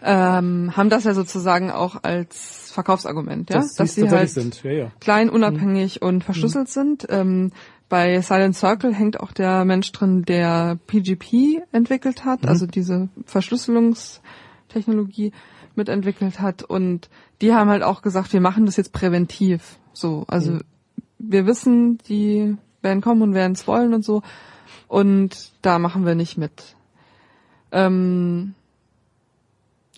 ähm, 0.04 0.76
haben 0.78 0.90
das 0.90 1.06
ja 1.06 1.14
sozusagen 1.14 1.72
auch 1.72 2.04
als 2.04 2.72
Verkaufsargument, 2.72 3.50
ja, 3.50 3.58
das 3.58 3.74
dass 3.74 3.96
sie 3.96 4.10
halt 4.10 4.30
sind. 4.30 4.64
Ja, 4.64 4.72
ja. 4.72 4.92
klein, 5.00 5.30
unabhängig 5.30 6.02
mhm. 6.02 6.08
und 6.08 6.24
verschlüsselt 6.24 6.68
mhm. 6.68 6.72
sind. 6.72 7.08
Ähm, 7.10 7.52
bei 7.90 8.22
Silent 8.22 8.56
Circle 8.56 8.94
hängt 8.94 9.20
auch 9.20 9.32
der 9.32 9.66
Mensch 9.66 9.92
drin, 9.92 10.22
der 10.24 10.78
PGP 10.88 11.64
entwickelt 11.72 12.26
hat, 12.26 12.44
mhm. 12.44 12.50
also 12.50 12.68
diese 12.68 13.10
Verschlüsselungstechnologie 13.26 15.32
mitentwickelt 15.78 16.40
hat 16.40 16.64
und 16.64 17.10
die 17.42 17.54
haben 17.54 17.70
halt 17.70 17.84
auch 17.84 18.02
gesagt, 18.02 18.34
wir 18.34 18.42
machen 18.42 18.66
das 18.66 18.78
jetzt 18.78 18.94
präventiv. 18.94 19.78
So, 19.94 20.26
also 20.28 20.54
mhm. 20.54 20.62
wir 21.20 21.46
wissen, 21.46 22.00
die 22.10 22.58
werden 22.82 23.02
kommen 23.02 23.22
und 23.22 23.34
werden 23.34 23.54
es 23.54 23.68
wollen 23.68 23.94
und 23.94 24.04
so 24.04 24.22
und 24.88 25.52
da 25.62 25.80
machen 25.80 26.06
wir 26.06 26.16
nicht 26.16 26.38
mit. 26.38 26.76
Ähm, 27.72 28.54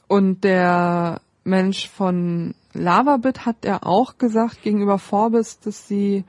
und 0.08 0.44
der 0.44 1.22
Mensch 1.44 1.88
von 1.88 2.56
Lavabit 2.74 3.46
hat 3.46 3.64
er 3.64 3.86
auch 3.86 4.18
gesagt 4.18 4.64
gegenüber 4.64 5.00
Forbes, 5.00 5.60
dass 5.60 5.88
sie, 5.88 6.24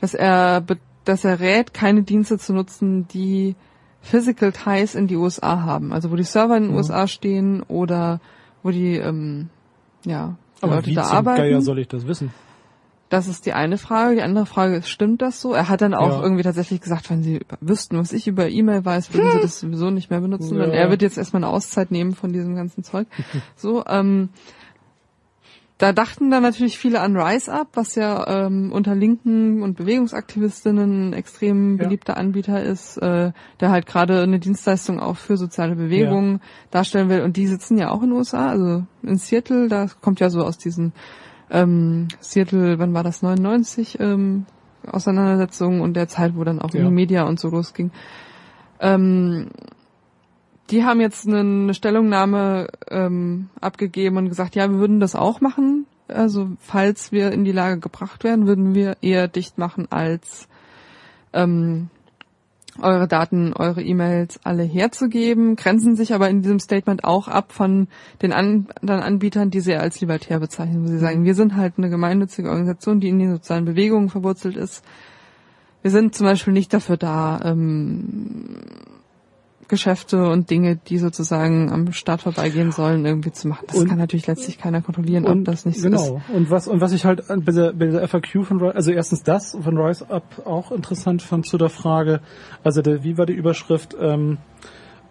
dass 0.00 0.14
er, 0.14 0.64
dass 1.04 1.24
er 1.24 1.40
rät, 1.40 1.74
keine 1.74 2.02
Dienste 2.02 2.38
zu 2.38 2.52
nutzen, 2.52 3.08
die 3.08 3.56
Physical 4.00 4.52
Ties 4.52 4.94
in 4.94 5.08
die 5.08 5.16
USA 5.16 5.62
haben, 5.62 5.92
also 5.92 6.12
wo 6.12 6.16
die 6.16 6.22
Server 6.22 6.56
in 6.56 6.64
den 6.64 6.72
mhm. 6.72 6.78
USA 6.78 7.08
stehen 7.08 7.62
oder 7.62 8.20
wo 8.66 8.70
die 8.70 8.96
ähm, 8.96 9.48
ja 10.04 10.36
Aber 10.60 10.76
Leute 10.76 10.90
wie 10.90 10.94
da 10.94 11.04
zum 11.04 11.16
arbeiten. 11.18 11.42
Geier 11.42 11.62
soll 11.62 11.78
ich 11.78 11.88
das 11.88 12.06
wissen? 12.06 12.32
Das 13.08 13.28
ist 13.28 13.46
die 13.46 13.52
eine 13.52 13.78
Frage. 13.78 14.16
Die 14.16 14.22
andere 14.22 14.46
Frage 14.46 14.76
ist, 14.76 14.88
stimmt 14.88 15.22
das 15.22 15.40
so? 15.40 15.52
Er 15.52 15.68
hat 15.68 15.80
dann 15.80 15.94
auch 15.94 16.18
ja. 16.18 16.22
irgendwie 16.22 16.42
tatsächlich 16.42 16.80
gesagt, 16.80 17.08
wenn 17.08 17.22
sie 17.22 17.40
wüssten, 17.60 17.96
was 17.96 18.12
ich 18.12 18.26
über 18.26 18.48
E-Mail 18.48 18.84
weiß, 18.84 19.14
würden 19.14 19.30
sie 19.32 19.40
das 19.42 19.60
sowieso 19.60 19.90
nicht 19.90 20.10
mehr 20.10 20.20
benutzen. 20.20 20.58
Ja. 20.58 20.64
Und 20.64 20.72
er 20.72 20.90
wird 20.90 21.02
jetzt 21.02 21.16
erstmal 21.16 21.44
eine 21.44 21.52
Auszeit 21.52 21.92
nehmen 21.92 22.16
von 22.16 22.32
diesem 22.32 22.56
ganzen 22.56 22.82
Zeug. 22.82 23.06
so, 23.56 23.84
ähm, 23.86 24.30
da 25.78 25.92
dachten 25.92 26.30
dann 26.30 26.42
natürlich 26.42 26.78
viele 26.78 27.00
an 27.00 27.16
Rise 27.16 27.52
Up, 27.52 27.68
was 27.74 27.96
ja 27.96 28.46
ähm, 28.46 28.72
unter 28.72 28.94
Linken 28.94 29.62
und 29.62 29.76
Bewegungsaktivistinnen 29.76 31.10
ein 31.10 31.12
extrem 31.12 31.76
beliebter 31.76 32.14
ja. 32.14 32.18
Anbieter 32.18 32.62
ist, 32.62 32.96
äh, 32.96 33.32
der 33.60 33.70
halt 33.70 33.84
gerade 33.84 34.22
eine 34.22 34.38
Dienstleistung 34.38 35.00
auch 35.00 35.16
für 35.16 35.36
soziale 35.36 35.76
Bewegungen 35.76 36.34
ja. 36.34 36.40
darstellen 36.70 37.10
will. 37.10 37.20
Und 37.20 37.36
die 37.36 37.46
sitzen 37.46 37.76
ja 37.76 37.90
auch 37.90 38.02
in 38.02 38.08
den 38.08 38.18
USA, 38.18 38.48
also 38.48 38.84
in 39.02 39.18
Seattle, 39.18 39.68
da 39.68 39.86
kommt 40.00 40.18
ja 40.20 40.30
so 40.30 40.42
aus 40.44 40.56
diesen 40.56 40.94
ähm, 41.50 42.08
Seattle, 42.20 42.78
wann 42.78 42.94
war 42.94 43.02
das, 43.02 43.20
99, 43.20 43.98
ähm, 44.00 44.46
Auseinandersetzungen 44.86 45.82
und 45.82 45.94
der 45.94 46.08
Zeit, 46.08 46.36
wo 46.36 46.44
dann 46.44 46.60
auch 46.60 46.72
ja. 46.72 46.82
die 46.82 46.90
Media 46.90 47.24
und 47.24 47.38
so 47.38 47.48
losging. 47.48 47.90
Ähm, 48.80 49.48
die 50.70 50.84
haben 50.84 51.00
jetzt 51.00 51.26
eine, 51.26 51.74
Stellungnahme 51.74 52.68
ähm, 52.90 53.48
abgegeben 53.60 54.16
und 54.16 54.28
gesagt, 54.28 54.56
ja, 54.56 54.70
wir 54.70 54.78
würden 54.78 55.00
das 55.00 55.14
auch 55.14 55.40
machen. 55.40 55.86
Also 56.08 56.50
falls 56.60 57.12
wir 57.12 57.32
in 57.32 57.44
die 57.44 57.52
Lage 57.52 57.80
gebracht 57.80 58.24
werden, 58.24 58.46
würden 58.46 58.74
wir 58.74 58.96
eher 59.00 59.28
dicht 59.28 59.58
machen 59.58 59.86
als 59.90 60.48
ähm, 61.32 61.90
eure 62.80 63.08
Daten, 63.08 63.52
eure 63.54 63.82
E-Mails 63.82 64.40
alle 64.44 64.62
herzugeben, 64.62 65.56
grenzen 65.56 65.96
sich 65.96 66.14
aber 66.14 66.28
in 66.28 66.42
diesem 66.42 66.60
Statement 66.60 67.04
auch 67.04 67.28
ab 67.28 67.52
von 67.52 67.88
den 68.22 68.32
anderen 68.32 69.02
Anbietern, 69.02 69.50
die 69.50 69.60
sie 69.60 69.76
als 69.76 70.00
libertär 70.00 70.40
bezeichnen, 70.40 70.84
wo 70.84 70.88
sie 70.88 70.98
sagen, 70.98 71.24
wir 71.24 71.34
sind 71.34 71.56
halt 71.56 71.74
eine 71.78 71.88
gemeinnützige 71.88 72.50
Organisation, 72.50 73.00
die 73.00 73.08
in 73.08 73.18
den 73.18 73.32
sozialen 73.32 73.64
Bewegungen 73.64 74.08
verwurzelt 74.08 74.56
ist. 74.56 74.84
Wir 75.82 75.90
sind 75.90 76.14
zum 76.14 76.26
Beispiel 76.26 76.52
nicht 76.52 76.72
dafür 76.72 76.96
da, 76.96 77.40
ähm, 77.44 78.56
Geschäfte 79.68 80.28
und 80.28 80.50
Dinge, 80.50 80.76
die 80.76 80.98
sozusagen 80.98 81.72
am 81.72 81.92
Staat 81.92 82.22
vorbeigehen 82.22 82.72
sollen, 82.72 83.04
irgendwie 83.04 83.32
zu 83.32 83.48
machen. 83.48 83.64
Das 83.68 83.78
und, 83.78 83.88
kann 83.88 83.98
natürlich 83.98 84.26
letztlich 84.26 84.58
keiner 84.58 84.82
kontrollieren, 84.82 85.24
und, 85.24 85.40
ob 85.40 85.44
das 85.46 85.66
nicht 85.66 85.80
so 85.80 85.88
genau. 85.88 86.02
ist. 86.02 86.08
Genau. 86.08 86.38
Und 86.38 86.50
was, 86.50 86.68
und 86.68 86.80
was 86.80 86.92
ich 86.92 87.04
halt 87.04 87.22
bei 87.28 87.52
der, 87.52 87.72
bei 87.72 87.86
der 87.86 88.06
FAQ 88.06 88.44
von 88.44 88.60
Rise, 88.60 88.74
also 88.74 88.90
erstens 88.92 89.22
das 89.22 89.56
von 89.60 89.76
Rise 89.76 90.08
Up 90.10 90.46
auch 90.46 90.70
interessant 90.70 91.22
fand 91.22 91.46
zu 91.46 91.58
der 91.58 91.70
Frage, 91.70 92.20
also 92.62 92.82
der, 92.82 93.02
wie 93.02 93.18
war 93.18 93.26
die 93.26 93.34
Überschrift, 93.34 93.96
ähm, 94.00 94.38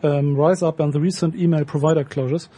ähm, 0.04 0.40
Rise 0.40 0.66
Up 0.66 0.80
and 0.80 0.94
the 0.94 1.00
Recent 1.00 1.36
Email 1.36 1.66
Provider 1.66 2.04
Closures. 2.04 2.50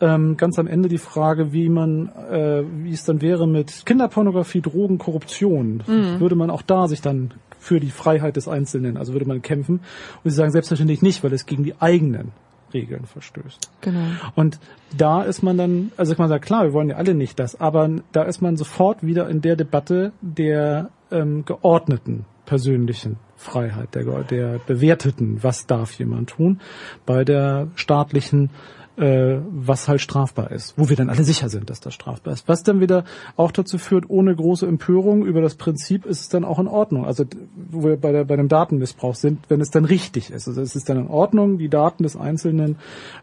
Ähm, 0.00 0.36
ganz 0.36 0.58
am 0.58 0.66
Ende 0.66 0.88
die 0.88 0.98
Frage, 0.98 1.52
wie 1.52 1.68
man, 1.68 2.08
äh, 2.08 2.64
wie 2.82 2.92
es 2.92 3.04
dann 3.04 3.22
wäre 3.22 3.46
mit 3.46 3.86
Kinderpornografie, 3.86 4.60
Drogen, 4.60 4.98
Korruption. 4.98 5.84
Mhm. 5.86 6.18
Würde 6.18 6.34
man 6.34 6.50
auch 6.50 6.62
da 6.62 6.88
sich 6.88 7.00
dann 7.00 7.32
für 7.64 7.80
die 7.80 7.90
Freiheit 7.90 8.36
des 8.36 8.46
Einzelnen, 8.46 8.98
also 8.98 9.14
würde 9.14 9.26
man 9.26 9.40
kämpfen. 9.40 9.80
Und 10.22 10.30
sie 10.30 10.36
sagen 10.36 10.50
selbstverständlich 10.50 11.00
nicht, 11.00 11.24
weil 11.24 11.32
es 11.32 11.46
gegen 11.46 11.64
die 11.64 11.74
eigenen 11.80 12.32
Regeln 12.74 13.06
verstößt. 13.06 13.70
Genau. 13.80 14.06
Und 14.34 14.58
da 14.96 15.22
ist 15.22 15.42
man 15.42 15.56
dann, 15.56 15.92
also 15.96 16.12
ich 16.12 16.18
meine, 16.18 16.38
klar, 16.40 16.64
wir 16.64 16.72
wollen 16.74 16.90
ja 16.90 16.96
alle 16.96 17.14
nicht 17.14 17.38
das, 17.38 17.58
aber 17.58 17.88
da 18.12 18.24
ist 18.24 18.42
man 18.42 18.56
sofort 18.56 19.02
wieder 19.02 19.30
in 19.30 19.40
der 19.40 19.56
Debatte 19.56 20.12
der 20.20 20.90
ähm, 21.10 21.46
geordneten 21.46 22.26
persönlichen 22.44 23.16
Freiheit, 23.36 23.94
der, 23.94 24.04
der 24.24 24.60
bewerteten, 24.66 25.42
was 25.42 25.66
darf 25.66 25.92
jemand 25.92 26.30
tun, 26.30 26.60
bei 27.06 27.24
der 27.24 27.68
staatlichen 27.76 28.50
äh, 28.96 29.38
was 29.50 29.88
halt 29.88 30.00
strafbar 30.00 30.52
ist, 30.52 30.74
wo 30.76 30.88
wir 30.88 30.96
dann 30.96 31.10
alle 31.10 31.24
sicher 31.24 31.48
sind, 31.48 31.68
dass 31.70 31.80
das 31.80 31.94
strafbar 31.94 32.32
ist. 32.32 32.48
Was 32.48 32.62
dann 32.62 32.80
wieder 32.80 33.04
auch 33.36 33.50
dazu 33.50 33.78
führt, 33.78 34.08
ohne 34.08 34.34
große 34.34 34.66
Empörung 34.66 35.26
über 35.26 35.40
das 35.40 35.56
Prinzip 35.56 36.06
ist 36.06 36.20
es 36.20 36.28
dann 36.28 36.44
auch 36.44 36.58
in 36.58 36.68
Ordnung. 36.68 37.04
Also 37.04 37.24
wo 37.70 37.82
wir 37.82 37.96
bei, 37.96 38.12
der, 38.12 38.24
bei 38.24 38.36
dem 38.36 38.48
Datenmissbrauch 38.48 39.16
sind, 39.16 39.40
wenn 39.48 39.60
es 39.60 39.70
dann 39.70 39.84
richtig 39.84 40.30
ist. 40.30 40.46
Also 40.46 40.60
es 40.60 40.76
ist 40.76 40.88
dann 40.88 40.98
in 40.98 41.08
Ordnung, 41.08 41.58
die 41.58 41.68
Daten 41.68 42.04
des 42.04 42.16
Einzelnen 42.16 42.76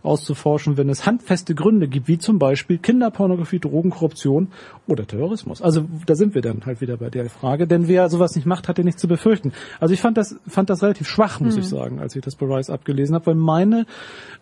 auszuforschen, 0.04 0.76
wenn 0.76 0.90
es 0.90 1.06
handfeste 1.06 1.56
Gründe 1.56 1.88
gibt, 1.88 2.08
wie 2.08 2.18
zum 2.18 2.38
Beispiel 2.38 2.78
Kinderpornografie, 2.78 3.60
Drogenkorruption 3.60 4.50
oder 4.88 5.08
Terrorismus. 5.08 5.62
Also 5.62 5.86
da 6.06 6.16
sind 6.16 6.36
wir 6.36 6.42
dann 6.42 6.66
halt 6.66 6.82
wieder 6.82 6.98
bei 6.98 7.10
der 7.10 7.30
Frage, 7.30 7.66
denn 7.66 7.88
wer 7.88 8.10
sowas 8.10 8.36
nicht 8.36 8.46
macht, 8.46 8.68
hat 8.68 8.78
ja 8.78 8.84
nichts 8.84 9.00
zu 9.00 9.08
befürchten. 9.08 9.54
Also 9.80 9.94
ich 9.94 10.02
fand 10.02 10.18
das, 10.18 10.36
fand 10.48 10.70
das 10.70 10.84
relativ 10.84 11.08
schwach, 11.08 11.40
muss 11.40 11.56
mhm. 11.56 11.62
ich 11.62 11.70
sagen, 11.70 12.00
als 12.00 12.16
ich 12.16 12.22
das 12.22 12.36
bei 12.36 12.46
Rice 12.46 12.70
abgelesen 12.70 13.16
habe, 13.16 13.28
weil 13.28 13.36
meine 13.36 13.86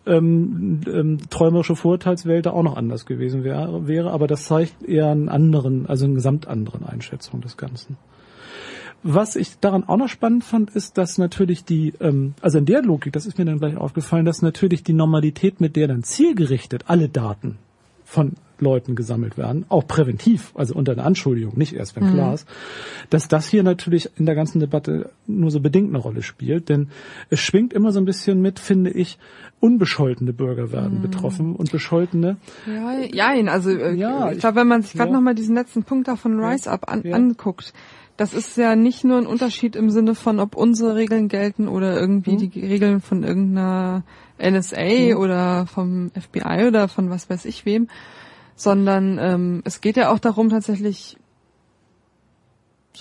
ähm, 0.08 0.82
ähm, 0.88 1.19
träumerische 1.30 1.76
Vorurteilswelt 1.76 2.46
da 2.46 2.52
auch 2.52 2.64
noch 2.64 2.78
anders 2.78 3.06
gewesen 3.06 3.44
wäre, 3.44 3.88
wäre, 3.88 4.12
aber 4.12 4.28
das 4.28 4.46
zeigt 4.46 4.84
eher 4.84 5.10
einen 5.10 5.30
anderen, 5.30 5.86
also 5.86 6.06
eine 6.06 6.16
gesamt 6.16 6.48
anderen 6.48 6.86
Einschätzung 6.86 7.42
des 7.42 7.58
Ganzen. 7.58 7.98
Was 9.02 9.38
ich 9.38 9.60
daran 9.60 9.88
auch 9.88 9.98
noch 9.98 10.10
spannend 10.10 10.44
fand, 10.44 10.72
ist, 10.72 10.98
dass 10.98 11.18
natürlich 11.18 11.64
die, 11.64 11.94
ähm, 12.02 12.34
also 12.42 12.58
in 12.58 12.66
der 12.66 12.82
Logik, 12.82 13.14
das 13.14 13.26
ist 13.26 13.38
mir 13.38 13.46
dann 13.46 13.60
gleich 13.60 13.78
aufgefallen, 13.78 14.26
dass 14.26 14.42
natürlich 14.42 14.84
die 14.84 14.94
Normalität, 14.94 15.62
mit 15.62 15.78
der 15.78 15.88
dann 15.88 16.04
zielgerichtet 16.04 16.86
alle 16.88 17.08
Daten 17.08 17.58
von 18.04 18.34
Leuten 18.62 18.96
gesammelt 18.96 19.38
werden, 19.38 19.66
auch 19.70 19.88
präventiv, 19.88 20.52
also 20.56 20.76
unter 20.76 20.96
der 20.96 21.06
Anschuldigung, 21.06 21.58
nicht 21.58 21.74
erst 21.74 21.96
wenn 21.96 22.12
klar 22.12 22.34
ist, 22.34 22.48
dass 23.10 23.28
das 23.28 23.48
hier 23.48 23.64
natürlich 23.64 24.10
in 24.18 24.26
der 24.26 24.36
ganzen 24.36 24.60
Debatte 24.60 25.10
nur 25.28 25.52
so 25.52 25.60
bedingt 25.60 25.90
eine 25.90 25.98
Rolle 25.98 26.22
spielt, 26.22 26.70
denn 26.70 26.90
es 27.30 27.40
schwingt 27.40 27.74
immer 27.74 27.92
so 27.92 28.00
ein 28.00 28.06
bisschen 28.06 28.42
mit, 28.42 28.60
finde 28.60 28.92
ich, 28.92 29.18
unbescholtene 29.60 30.34
Bürger 30.34 30.72
werden 30.72 31.02
betroffen 31.02 31.56
und 31.56 31.72
bescholtene. 31.72 32.38
Ja, 32.66 33.34
ja, 33.34 33.52
also 33.52 33.70
äh, 33.72 33.94
Ja, 33.96 34.32
ich 34.32 34.40
glaube, 34.40 34.58
wenn 34.58 34.68
man 34.68 34.82
sich 34.82 34.94
gerade 34.94 35.10
ja. 35.10 35.16
noch 35.16 35.22
mal 35.22 35.36
diesen 35.36 35.56
letzten 35.56 35.84
Punkt 35.84 36.08
da 36.08 36.16
von 36.16 36.40
Rise 36.44 36.72
Up 36.72 36.90
an, 36.92 37.02
Ja. 37.04 37.16
anguckt, 37.16 37.74
das 38.18 38.34
ist 38.34 38.58
ja 38.58 38.76
nicht 38.76 39.06
nur 39.06 39.18
ein 39.18 39.26
Unterschied 39.26 39.78
im 39.78 39.90
Sinne 39.90 40.14
von, 40.14 40.40
ob 40.42 40.56
unsere 40.56 40.96
Regeln 40.96 41.30
gelten 41.30 41.68
oder 41.70 41.98
irgendwie 42.00 42.32
Hm. 42.38 42.52
die 42.52 42.60
Regeln 42.66 43.00
von 43.02 43.24
irgendeiner 43.24 44.04
NSA 44.42 45.16
oder 45.18 45.66
vom 45.68 46.12
FBI 46.20 46.66
oder 46.68 46.88
von 46.88 47.10
was 47.10 47.30
weiß 47.30 47.46
ich 47.46 47.66
wem, 47.66 47.88
sondern 48.60 49.18
ähm, 49.20 49.62
es 49.66 49.82
geht 49.82 49.98
ja 49.98 50.12
auch 50.12 50.20
darum 50.20 50.50
tatsächlich, 50.50 51.18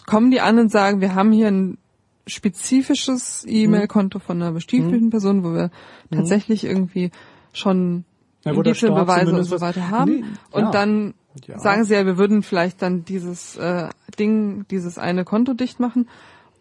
kommen 0.07 0.31
die 0.31 0.41
an 0.41 0.59
und 0.59 0.71
sagen, 0.71 1.01
wir 1.01 1.15
haben 1.15 1.33
hier 1.33 1.49
ein 1.49 1.79
spezifisches 2.27 3.45
E-Mail-Konto 3.49 4.19
von 4.19 4.41
einer 4.41 4.53
bestimmten 4.53 5.11
Person, 5.11 5.45
wo 5.45 5.55
wir 5.55 5.71
tatsächlich 6.11 6.65
irgendwie 6.65 7.11
schon 7.53 8.05
Ja, 8.45 8.53
Indizien, 8.53 8.95
Beweise 8.95 9.35
und 9.35 9.45
so 9.45 9.61
weiter 9.61 9.91
haben. 9.91 10.11
Nee, 10.21 10.25
und 10.53 10.65
ja. 10.65 10.71
dann 10.71 11.15
Ja. 11.47 11.59
sagen 11.59 11.85
sie 11.85 11.95
ja, 11.95 12.05
wir 12.05 12.19
würden 12.19 12.43
vielleicht 12.43 12.83
dann 12.83 13.05
dieses 13.05 13.57
äh, 13.57 13.89
Ding, 14.19 14.67
dieses 14.71 14.99
eine 14.99 15.25
Konto 15.25 15.55
dicht 15.55 15.81
machen. 15.81 16.09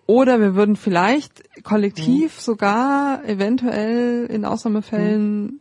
Oder 0.05 0.39
wir 0.39 0.55
würden 0.55 0.77
vielleicht 0.77 1.63
kollektiv 1.63 2.37
Mhm. 2.37 2.41
sogar 2.41 3.25
eventuell 3.25 4.25
in 4.27 4.45
Ausnahmefällen 4.45 5.59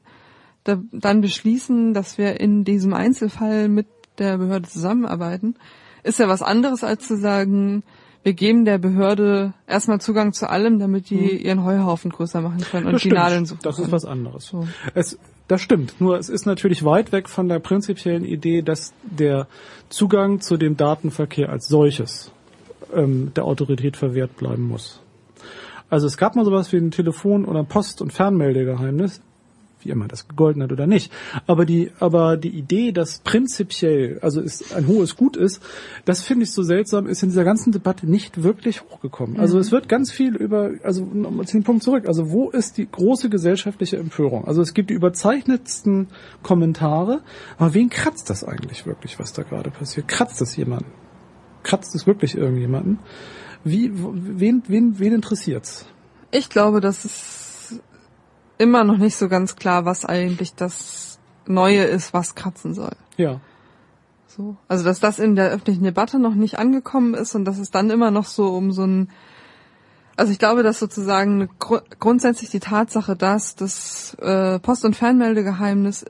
da, 0.66 0.80
dann 0.92 1.20
beschließen, 1.20 1.94
dass 1.94 2.18
wir 2.18 2.40
in 2.40 2.64
diesem 2.64 2.92
Einzelfall 2.94 3.68
mit 3.68 3.86
der 4.18 4.38
Behörde 4.38 4.68
zusammenarbeiten. 4.68 5.54
Ist 6.02 6.18
ja 6.18 6.28
was 6.28 6.42
anderes 6.42 6.84
als 6.84 7.06
zu 7.06 7.16
sagen, 7.16 7.82
wir 8.22 8.32
geben 8.32 8.64
der 8.64 8.78
Behörde 8.78 9.54
erstmal 9.68 10.00
Zugang 10.00 10.32
zu 10.32 10.50
allem, 10.50 10.78
damit 10.80 11.10
die 11.10 11.36
ihren 11.44 11.62
Heuhaufen 11.64 12.10
größer 12.10 12.40
machen 12.40 12.60
können 12.60 12.86
und. 12.86 12.94
Das 12.94 13.02
die 13.02 13.08
stimmt. 13.08 13.20
Nadeln 13.20 13.46
suchen 13.46 13.60
Das 13.62 13.76
ist 13.76 13.82
können. 13.82 13.92
was 13.92 14.04
anderes. 14.04 14.46
So. 14.46 14.66
Es, 14.94 15.18
das 15.46 15.60
stimmt. 15.60 16.00
Nur 16.00 16.18
es 16.18 16.28
ist 16.28 16.44
natürlich 16.44 16.84
weit 16.84 17.12
weg 17.12 17.28
von 17.28 17.48
der 17.48 17.60
prinzipiellen 17.60 18.24
Idee, 18.24 18.62
dass 18.62 18.92
der 19.04 19.46
Zugang 19.90 20.40
zu 20.40 20.56
dem 20.56 20.76
Datenverkehr 20.76 21.50
als 21.50 21.68
solches 21.68 22.32
ähm, 22.92 23.32
der 23.36 23.44
Autorität 23.44 23.96
verwehrt 23.96 24.36
bleiben 24.36 24.66
muss. 24.66 25.00
Also 25.88 26.08
es 26.08 26.16
gab 26.16 26.34
mal 26.34 26.44
sowas 26.44 26.72
wie 26.72 26.78
ein 26.78 26.90
Telefon- 26.90 27.44
oder 27.44 27.62
Post- 27.62 28.02
und 28.02 28.12
Fernmeldegeheimnis, 28.12 29.20
wie 29.80 29.90
immer 29.90 30.08
das 30.08 30.28
gegolten 30.28 30.62
hat 30.62 30.72
oder 30.72 30.86
nicht. 30.86 31.12
Aber 31.46 31.64
die, 31.64 31.90
aber 32.00 32.36
die 32.36 32.50
Idee, 32.50 32.92
dass 32.92 33.18
prinzipiell, 33.20 34.18
also 34.22 34.40
es 34.40 34.74
ein 34.74 34.86
hohes 34.86 35.16
Gut 35.16 35.36
ist, 35.36 35.62
das 36.04 36.22
finde 36.22 36.44
ich 36.44 36.52
so 36.52 36.62
seltsam, 36.62 37.06
ist 37.06 37.22
in 37.22 37.30
dieser 37.30 37.44
ganzen 37.44 37.72
Debatte 37.72 38.08
nicht 38.08 38.42
wirklich 38.42 38.82
hochgekommen. 38.82 39.38
Also 39.38 39.58
es 39.58 39.72
wird 39.72 39.88
ganz 39.88 40.10
viel 40.10 40.36
über, 40.36 40.72
also 40.82 41.04
nochmal 41.04 41.46
zu 41.46 41.56
dem 41.56 41.64
Punkt 41.64 41.82
zurück, 41.82 42.06
also 42.06 42.30
wo 42.30 42.50
ist 42.50 42.78
die 42.78 42.90
große 42.90 43.30
gesellschaftliche 43.30 43.96
Empörung? 43.96 44.46
Also 44.46 44.62
es 44.62 44.74
gibt 44.74 44.90
die 44.90 44.94
überzeichnetsten 44.94 46.08
Kommentare, 46.42 47.20
aber 47.58 47.74
wen 47.74 47.90
kratzt 47.90 48.30
das 48.30 48.44
eigentlich 48.44 48.86
wirklich, 48.86 49.18
was 49.18 49.32
da 49.32 49.42
gerade 49.42 49.70
passiert? 49.70 50.08
Kratzt 50.08 50.40
das 50.40 50.56
jemanden? 50.56 50.90
Kratzt 51.62 51.94
es 51.94 52.06
wirklich 52.06 52.36
irgendjemanden? 52.36 52.98
Wie, 53.64 53.90
wen, 53.94 54.62
wen, 54.68 54.98
wen 54.98 55.12
interessiert's? 55.12 55.86
Ich 56.30 56.48
glaube, 56.48 56.80
das 56.80 57.04
ist 57.04 57.45
immer 58.58 58.84
noch 58.84 58.98
nicht 58.98 59.16
so 59.16 59.28
ganz 59.28 59.56
klar, 59.56 59.84
was 59.84 60.04
eigentlich 60.04 60.54
das 60.54 61.18
Neue 61.46 61.84
ist, 61.84 62.12
was 62.12 62.34
kratzen 62.34 62.74
soll. 62.74 62.96
Ja. 63.16 63.40
So. 64.26 64.56
Also, 64.68 64.84
dass 64.84 65.00
das 65.00 65.18
in 65.18 65.36
der 65.36 65.50
öffentlichen 65.50 65.84
Debatte 65.84 66.18
noch 66.18 66.34
nicht 66.34 66.58
angekommen 66.58 67.14
ist 67.14 67.34
und 67.34 67.44
dass 67.44 67.58
es 67.58 67.70
dann 67.70 67.90
immer 67.90 68.10
noch 68.10 68.26
so 68.26 68.48
um 68.48 68.72
so 68.72 68.84
ein, 68.84 69.10
also 70.16 70.32
ich 70.32 70.38
glaube, 70.38 70.62
dass 70.62 70.78
sozusagen 70.78 71.48
gru 71.58 71.78
grundsätzlich 72.00 72.50
die 72.50 72.60
Tatsache, 72.60 73.16
dass 73.16 73.54
das 73.54 74.14
äh, 74.14 74.58
Post- 74.58 74.84
und 74.84 74.96
Fernmeldegeheimnis 74.96 76.04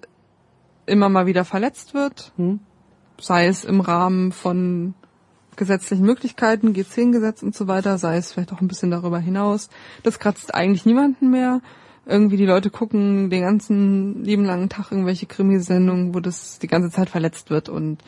immer 0.86 1.09
mal 1.09 1.26
wieder 1.26 1.44
verletzt 1.44 1.94
wird, 1.94 2.32
Hm? 2.36 2.61
sei 3.20 3.47
es 3.47 3.64
im 3.64 3.80
Rahmen 3.80 4.32
von 4.32 4.94
gesetzlichen 5.57 6.05
Möglichkeiten, 6.05 6.74
G10-Gesetz 6.74 7.42
und 7.42 7.55
so 7.55 7.66
weiter, 7.66 7.99
sei 7.99 8.18
es 8.18 8.32
vielleicht 8.32 8.53
auch 8.53 8.61
ein 8.61 8.68
bisschen 8.68 8.90
darüber 8.90 9.18
hinaus. 9.18 9.70
Das 10.03 10.18
kratzt 10.18 10.55
eigentlich 10.55 10.84
niemanden 10.84 11.30
mehr. 11.30 11.61
Irgendwie 12.09 12.36
die 12.36 12.46
Leute 12.46 12.70
gucken 12.70 13.30
den 13.30 13.42
ganzen 13.42 14.22
lieben 14.22 14.44
langen 14.44 14.68
Tag 14.68 14.92
irgendwelche 14.92 15.26
Krimisendungen, 15.26 16.14
wo 16.14 16.20
das 16.20 16.59
die 16.61 16.68
ganze 16.68 16.90
Zeit 16.90 17.11
verletzt 17.11 17.50
wird 17.50 17.68
und 17.68 17.98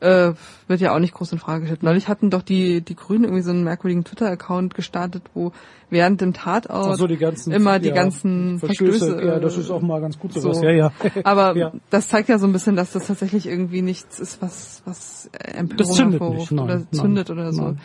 äh, 0.00 0.32
wird 0.68 0.80
ja 0.80 0.94
auch 0.94 0.98
nicht 0.98 1.14
groß 1.14 1.32
in 1.32 1.38
Frage 1.38 1.60
gestellt. 1.62 1.82
Neulich 1.82 2.08
hatten 2.08 2.30
doch 2.30 2.42
die, 2.42 2.82
die 2.82 2.96
Grünen 2.96 3.24
irgendwie 3.24 3.42
so 3.42 3.50
einen 3.50 3.64
merkwürdigen 3.64 4.04
Twitter-Account 4.04 4.74
gestartet, 4.74 5.22
wo 5.32 5.52
während 5.88 6.20
dem 6.20 6.34
Tatort 6.34 6.98
so, 6.98 7.06
die 7.06 7.16
ganzen, 7.16 7.52
immer 7.52 7.78
die 7.78 7.88
ja, 7.88 7.94
ganzen 7.94 8.58
Verstöße. 8.58 9.24
Ja, 9.24 9.38
das 9.38 9.56
ist 9.56 9.70
auch 9.70 9.80
mal 9.80 10.00
ganz 10.00 10.18
gut 10.18 10.34
so. 10.34 10.40
sowas. 10.40 10.60
Ja, 10.62 10.70
ja. 10.70 10.92
Aber 11.24 11.56
Ja. 11.56 11.72
das 11.90 12.08
zeigt 12.08 12.28
ja 12.28 12.38
so 12.38 12.46
ein 12.46 12.52
bisschen, 12.52 12.76
dass 12.76 12.92
das 12.92 13.06
tatsächlich 13.06 13.46
irgendwie 13.46 13.82
nichts 13.82 14.20
ist, 14.20 14.42
was, 14.42 14.82
was 14.84 15.30
Empörung 15.32 15.94
zündet 15.94 16.20
hervorruft 16.20 16.52
nein, 16.52 16.64
oder 16.64 16.76
nein, 16.76 16.88
zündet 16.92 17.30
oder 17.30 17.52
so. 17.52 17.62
nein. 17.62 17.80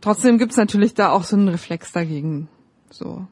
Trotzdem 0.00 0.38
gibt's 0.38 0.56
natürlich 0.56 0.94
da 0.94 1.10
auch 1.10 1.24
so 1.24 1.36
einen 1.36 1.48
Reflex 1.48 1.92
dagegen. 1.92 2.48
So. 2.90 3.26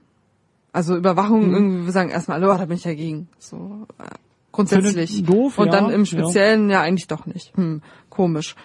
Also 0.73 0.97
Überwachung 0.97 1.49
Mhm. 1.49 1.55
irgendwie, 1.55 1.85
wir 1.87 1.93
sagen 1.93 2.11
erstmal, 2.11 2.43
oh, 2.43 2.57
da 2.57 2.65
bin 2.65 2.77
ich 2.77 2.83
dagegen. 2.83 3.29
So 3.39 3.87
äh, 3.99 4.05
grundsätzlich. 4.53 5.23
Doof, 5.23 5.59
Und 5.59 5.67
ja, 5.67 5.73
dann 5.73 5.91
im 5.91 6.05
ja. 6.05 6.07
Speziellen 6.07 6.71
ja. 6.71 6.81
eigentlich 6.81 7.09
doch 7.09 7.27
nicht. 7.27 7.57
Hm, 7.57 7.83
komisch. 8.09 8.57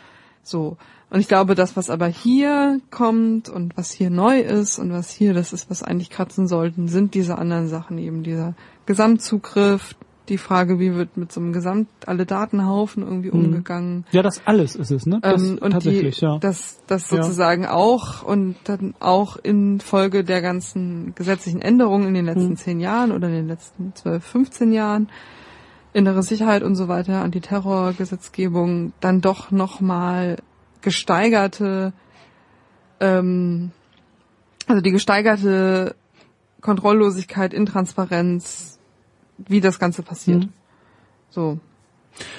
So. 0.43 0.77
Und 1.09 1.19
ich 1.19 1.27
glaube, 1.27 1.55
das, 1.55 1.75
was 1.77 1.89
aber 1.89 2.07
hier 2.07 2.81
kommt 2.91 3.49
und 3.49 3.77
was 3.77 3.91
hier 3.91 4.09
neu 4.09 4.39
ist 4.39 4.77
und 4.77 4.91
was 4.91 5.11
hier 5.11 5.33
das 5.33 5.53
ist, 5.53 5.69
was 5.69 5.83
eigentlich 5.83 6.09
kratzen 6.09 6.47
sollten, 6.47 6.87
sind 6.87 7.13
diese 7.13 7.37
anderen 7.37 7.67
Sachen 7.67 7.97
eben 7.97 8.23
dieser 8.23 8.55
Gesamtzugriff, 8.85 9.95
die 10.29 10.37
Frage, 10.37 10.79
wie 10.79 10.93
wird 10.95 11.17
mit 11.17 11.31
so 11.31 11.39
einem 11.39 11.53
Gesamt 11.53 11.87
alle 12.05 12.25
Datenhaufen 12.25 13.03
irgendwie 13.03 13.29
umgegangen. 13.31 14.05
Ja, 14.11 14.21
das 14.21 14.41
alles 14.45 14.75
ist 14.75 14.91
es, 14.91 15.05
ne? 15.05 15.19
Das, 15.21 15.41
Ähm, 15.41 15.57
und 15.59 15.69
die, 15.69 15.69
tatsächlich, 15.73 16.21
ja. 16.21 16.37
dass 16.39 16.81
das 16.87 17.09
Ja. 17.09 17.23
sozusagen 17.23 17.65
auch 17.65 18.23
und 18.23 18.55
dann 18.65 18.93
auch 18.99 19.37
in 19.37 19.79
Folge 19.79 20.23
der 20.23 20.41
ganzen 20.41 21.13
gesetzlichen 21.15 21.61
Änderungen 21.61 22.07
in 22.07 22.13
den 22.13 22.25
letzten 22.25 22.49
Hm. 22.49 22.57
zehn 22.57 22.79
Jahren 22.79 23.11
oder 23.11 23.27
in 23.27 23.33
den 23.35 23.47
letzten 23.47 23.93
zwölf, 23.95 24.23
15 24.25 24.71
Jahren, 24.73 25.09
innere 25.93 26.21
Sicherheit 26.23 26.63
und 26.63 26.75
so 26.75 26.87
weiter, 26.87 27.23
Antiterrorgesetzgebung, 27.23 28.93
dann 28.99 29.21
doch 29.21 29.51
nochmal 29.51 30.37
gesteigerte, 30.81 31.93
ähm, 32.99 33.71
also 34.67 34.81
die 34.81 34.91
gesteigerte 34.91 35.95
Kontrolllosigkeit, 36.61 37.53
Intransparenz, 37.53 38.76
wie 39.37 39.61
das 39.61 39.79
Ganze 39.79 40.03
passiert. 40.03 40.45
Mhm. 40.45 40.49
So. 41.29 41.59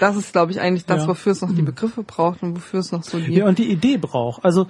Das 0.00 0.16
ist, 0.16 0.32
glaube 0.32 0.50
ich, 0.50 0.60
eigentlich 0.60 0.86
das, 0.86 1.02
Ja. 1.02 1.08
wofür 1.08 1.32
es 1.32 1.40
noch 1.40 1.54
die 1.54 1.62
Begriffe 1.62 2.02
braucht 2.02 2.42
und 2.42 2.56
wofür 2.56 2.80
es 2.80 2.90
noch 2.90 3.04
so 3.04 3.18
die. 3.18 3.34
Ja, 3.34 3.46
und 3.46 3.58
die 3.58 3.70
Idee 3.70 3.96
braucht. 3.96 4.44
Also, 4.44 4.66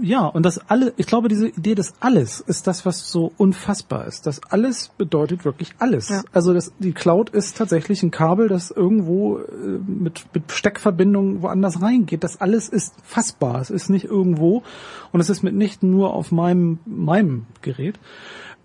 ja, 0.00 0.26
und 0.26 0.44
das 0.44 0.58
alle, 0.68 0.92
ich 0.96 1.06
glaube, 1.06 1.28
diese 1.28 1.48
Idee 1.48 1.74
des 1.74 1.94
Alles 2.00 2.40
ist 2.40 2.66
das, 2.66 2.84
was 2.84 3.10
so 3.10 3.32
unfassbar 3.36 4.06
ist. 4.06 4.26
Das 4.26 4.42
Alles 4.50 4.90
bedeutet 4.98 5.44
wirklich 5.44 5.74
alles. 5.78 6.08
Ja. 6.08 6.22
Also 6.32 6.52
das, 6.52 6.72
die 6.78 6.92
Cloud 6.92 7.30
ist 7.30 7.56
tatsächlich 7.56 8.02
ein 8.02 8.10
Kabel, 8.10 8.48
das 8.48 8.70
irgendwo 8.70 9.38
äh, 9.38 9.44
mit, 9.86 10.26
mit 10.34 10.52
Steckverbindung 10.52 11.42
woanders 11.42 11.80
reingeht. 11.80 12.22
Das 12.22 12.40
alles 12.40 12.68
ist 12.68 12.94
fassbar. 13.02 13.60
Es 13.60 13.70
ist 13.70 13.88
nicht 13.88 14.04
irgendwo 14.04 14.62
und 15.12 15.20
es 15.20 15.30
ist 15.30 15.42
mitnichten 15.42 15.90
nur 15.90 16.14
auf 16.14 16.32
meinem, 16.32 16.80
meinem 16.84 17.46
Gerät. 17.62 17.98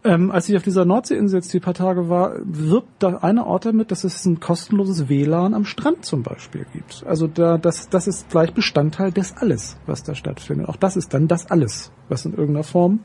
Ähm, 0.06 0.32
als 0.32 0.50
ich 0.50 0.58
auf 0.58 0.64
dieser 0.64 0.84
Nordseeinsel 0.84 1.40
jetzt 1.40 1.54
die 1.54 1.62
paar 1.62 1.74
Tage 1.74 2.10
war, 2.10 2.36
wirbt 2.44 3.02
da 3.02 3.18
einer 3.18 3.48
Ort 3.48 3.66
damit, 3.66 3.92
dass 3.92 4.04
es 4.04 4.26
ein 4.26 4.40
kostenloses 4.40 5.08
WLAN 5.08 5.54
am 5.54 5.64
Strand 5.64 6.06
zum 6.06 6.24
Beispiel 6.24 6.66
gibt. 6.74 7.06
Also 7.06 7.28
da, 7.28 7.58
das, 7.58 7.90
das 7.90 8.08
ist 8.08 8.30
gleich 8.30 8.54
Bestandteil 8.54 9.12
des 9.12 9.38
Alles, 9.38 9.78
was 9.86 10.04
da 10.04 10.14
stattfindet. 10.14 10.68
Auch 10.68 10.76
das 10.76 10.98
ist 10.98 11.14
dann 11.14 11.28
das 11.28 11.50
Alles, 11.50 11.92
was 12.10 12.26
in 12.26 12.32
irgendeiner 12.34 12.64
Form 12.64 13.00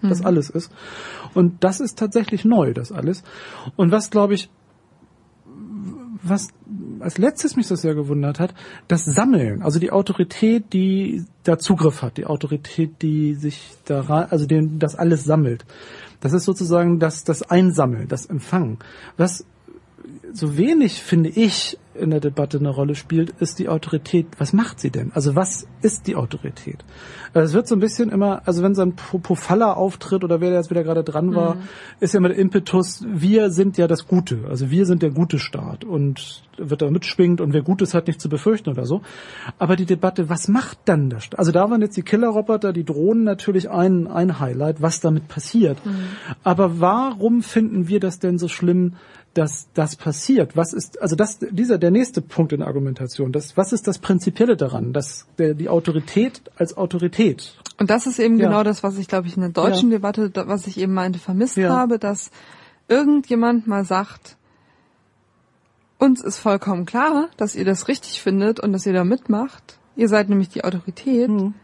das 0.00 0.24
Alles 0.24 0.50
ist. 0.50 0.72
Und 1.34 1.62
das 1.62 1.80
ist 1.80 1.98
tatsächlich 1.98 2.44
neu, 2.44 2.72
das 2.72 2.92
Alles. 2.92 3.22
Und 3.76 3.92
was, 3.92 4.10
glaube 4.10 4.34
ich, 4.34 4.50
was 6.22 6.48
als 7.00 7.18
letztes 7.18 7.56
mich 7.56 7.68
das 7.68 7.82
sehr 7.82 7.94
gewundert 7.94 8.38
hat, 8.38 8.54
das 8.88 9.04
Sammeln, 9.04 9.62
also 9.62 9.80
die 9.80 9.90
Autorität, 9.90 10.72
die 10.72 11.24
da 11.42 11.58
Zugriff 11.58 12.02
hat, 12.02 12.16
die 12.16 12.26
Autorität, 12.26 13.02
die 13.02 13.34
sich 13.34 13.72
da, 13.84 14.02
also 14.30 14.46
den, 14.46 14.78
das 14.78 14.94
alles 14.94 15.24
sammelt. 15.24 15.64
Das 16.22 16.32
ist 16.32 16.44
sozusagen 16.44 17.00
das, 17.00 17.24
das 17.24 17.42
Einsammeln, 17.42 18.06
das 18.06 18.26
Empfangen. 18.26 18.78
Was 19.16 19.44
so 20.36 20.56
wenig, 20.56 21.02
finde 21.02 21.30
ich, 21.30 21.78
in 21.94 22.10
der 22.10 22.20
Debatte 22.20 22.58
eine 22.58 22.70
Rolle 22.70 22.94
spielt, 22.94 23.30
ist 23.40 23.58
die 23.58 23.68
Autorität. 23.68 24.26
Was 24.38 24.52
macht 24.52 24.80
sie 24.80 24.90
denn? 24.90 25.12
Also 25.12 25.34
was 25.36 25.66
ist 25.82 26.06
die 26.06 26.16
Autorität? 26.16 26.84
Also 27.34 27.50
es 27.50 27.54
wird 27.54 27.68
so 27.68 27.76
ein 27.76 27.80
bisschen 27.80 28.10
immer, 28.10 28.42
also 28.46 28.62
wenn 28.62 28.74
so 28.74 28.82
ein 28.82 28.94
Pofalla 28.94 29.72
auftritt 29.74 30.24
oder 30.24 30.40
wer 30.40 30.52
jetzt 30.52 30.70
wieder 30.70 30.84
gerade 30.84 31.04
dran 31.04 31.34
war, 31.34 31.56
mhm. 31.56 31.60
ist 32.00 32.14
ja 32.14 32.18
immer 32.18 32.28
der 32.28 32.38
Impetus, 32.38 33.04
wir 33.06 33.50
sind 33.50 33.76
ja 33.78 33.86
das 33.86 34.06
Gute. 34.06 34.40
Also 34.48 34.70
wir 34.70 34.86
sind 34.86 35.02
der 35.02 35.10
gute 35.10 35.38
Staat 35.38 35.84
und 35.84 36.42
wird 36.56 36.82
da 36.82 36.90
mitschwingt 36.90 37.40
und 37.40 37.52
wer 37.52 37.62
Gutes 37.62 37.94
hat 37.94 38.06
nicht 38.06 38.20
zu 38.20 38.28
befürchten 38.28 38.70
oder 38.70 38.86
so. 38.86 39.02
Aber 39.58 39.76
die 39.76 39.86
Debatte, 39.86 40.28
was 40.28 40.48
macht 40.48 40.78
dann 40.86 41.10
der 41.10 41.20
Staat? 41.20 41.38
Also 41.38 41.52
da 41.52 41.70
waren 41.70 41.80
jetzt 41.80 41.96
die 41.96 42.02
Killerroboter, 42.02 42.72
die 42.72 42.84
Drohnen 42.84 43.24
natürlich 43.24 43.70
ein, 43.70 44.06
ein 44.06 44.40
Highlight, 44.40 44.80
was 44.80 45.00
damit 45.00 45.28
passiert. 45.28 45.84
Mhm. 45.84 46.04
Aber 46.42 46.80
warum 46.80 47.42
finden 47.42 47.88
wir 47.88 48.00
das 48.00 48.18
denn 48.18 48.38
so 48.38 48.48
schlimm, 48.48 48.94
dass 49.34 49.68
das 49.74 49.96
passiert? 49.96 50.56
Was 50.56 50.72
ist, 50.72 51.00
also 51.00 51.16
das, 51.16 51.38
dieser, 51.38 51.78
der 51.78 51.90
nächste 51.90 52.20
Punkt 52.20 52.52
in 52.52 52.58
der 52.60 52.68
Argumentation, 52.68 53.32
das, 53.32 53.56
was 53.56 53.72
ist 53.72 53.86
das 53.86 53.98
Prinzipielle 53.98 54.56
daran, 54.56 54.92
dass 54.92 55.26
der, 55.38 55.54
die 55.54 55.68
Autorität 55.68 56.42
als 56.56 56.76
Autorität? 56.76 57.56
Und 57.78 57.90
das 57.90 58.06
ist 58.06 58.18
eben 58.18 58.38
ja. 58.38 58.48
genau 58.48 58.62
das, 58.62 58.82
was 58.82 58.98
ich, 58.98 59.08
glaube 59.08 59.28
ich, 59.28 59.36
in 59.36 59.42
der 59.42 59.50
deutschen 59.50 59.90
ja. 59.90 59.98
Debatte, 59.98 60.30
was 60.34 60.66
ich 60.66 60.78
eben 60.78 60.94
meinte, 60.94 61.18
vermisst 61.18 61.56
ja. 61.56 61.70
habe, 61.70 61.98
dass 61.98 62.30
irgendjemand 62.88 63.66
mal 63.66 63.84
sagt, 63.84 64.36
uns 65.98 66.20
ist 66.20 66.38
vollkommen 66.38 66.84
klar, 66.84 67.28
dass 67.36 67.54
ihr 67.54 67.64
das 67.64 67.88
richtig 67.88 68.20
findet 68.20 68.60
und 68.60 68.72
dass 68.72 68.86
ihr 68.86 68.92
da 68.92 69.04
mitmacht. 69.04 69.78
Ihr 69.96 70.08
seid 70.08 70.28
nämlich 70.28 70.48
die 70.48 70.64
Autorität. 70.64 71.30
Mhm. 71.30 71.54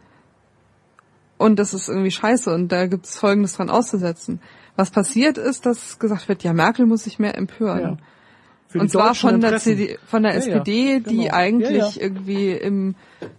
Und 1.38 1.58
das 1.58 1.74
ist 1.74 1.88
irgendwie 1.88 2.10
scheiße 2.10 2.52
und 2.52 2.72
da 2.72 2.86
gibt 2.86 3.06
es 3.06 3.18
Folgendes 3.18 3.54
dran 3.54 3.70
auszusetzen. 3.70 4.40
Was 4.78 4.92
passiert 4.92 5.38
ist, 5.38 5.66
dass 5.66 5.98
gesagt 5.98 6.28
wird, 6.28 6.44
ja, 6.44 6.52
Merkel 6.52 6.86
muss 6.86 7.02
sich 7.02 7.18
mehr 7.18 7.36
empören. 7.36 7.98
Ja. 8.72 8.80
Und 8.80 8.92
zwar 8.92 9.16
von 9.16 9.40
der, 9.40 9.56
CD, 9.56 9.98
von 10.06 10.22
der 10.22 10.34
ja, 10.34 10.38
SPD, 10.38 10.92
ja, 10.92 10.98
genau. 11.00 11.10
die 11.10 11.32
eigentlich 11.32 12.00
irgendwie 12.00 12.52
im, 12.52 12.94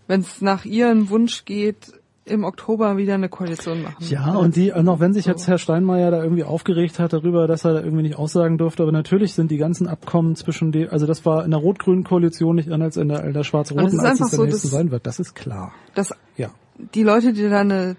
wenn 0.07 0.19
es 0.19 0.41
nach 0.41 0.65
ihrem 0.65 1.09
Wunsch 1.09 1.45
geht, 1.45 1.93
im 2.25 2.43
Oktober 2.43 2.97
wieder 2.97 3.13
eine 3.13 3.29
Koalition 3.29 3.83
machen. 3.83 4.03
Ja, 4.09 4.35
und 4.35 4.57
die, 4.57 4.73
noch 4.83 4.99
wenn 4.99 5.13
sich 5.13 5.23
so. 5.23 5.31
jetzt 5.31 5.47
Herr 5.47 5.59
Steinmeier 5.59 6.11
da 6.11 6.21
irgendwie 6.21 6.43
aufgeregt 6.43 6.99
hat 6.99 7.13
darüber, 7.13 7.47
dass 7.47 7.63
er 7.63 7.75
da 7.75 7.79
irgendwie 7.79 8.03
nicht 8.03 8.17
aussagen 8.17 8.57
durfte, 8.57 8.83
aber 8.83 8.91
natürlich 8.91 9.33
sind 9.33 9.49
die 9.49 9.57
ganzen 9.57 9.87
Abkommen 9.87 10.35
zwischen 10.35 10.73
die, 10.73 10.89
also 10.89 11.05
das 11.05 11.25
war 11.25 11.45
in 11.45 11.51
der 11.51 11.61
rot-grünen 11.61 12.03
Koalition 12.03 12.57
nicht 12.57 12.69
anders 12.69 12.97
als 12.97 12.97
in 12.97 13.07
der, 13.07 13.31
der 13.31 13.45
schwarz-roten, 13.45 13.97
als 14.01 14.19
es 14.19 14.31
so, 14.31 14.37
der 14.43 14.47
nächsten 14.47 14.67
sein 14.67 14.91
wird. 14.91 15.07
Das 15.07 15.21
ist 15.21 15.35
klar. 15.35 15.71
Das, 15.95 16.13
ja. 16.35 16.49
Die 16.93 17.03
Leute, 17.03 17.31
die 17.31 17.49
da 17.49 17.61
eine 17.61 17.95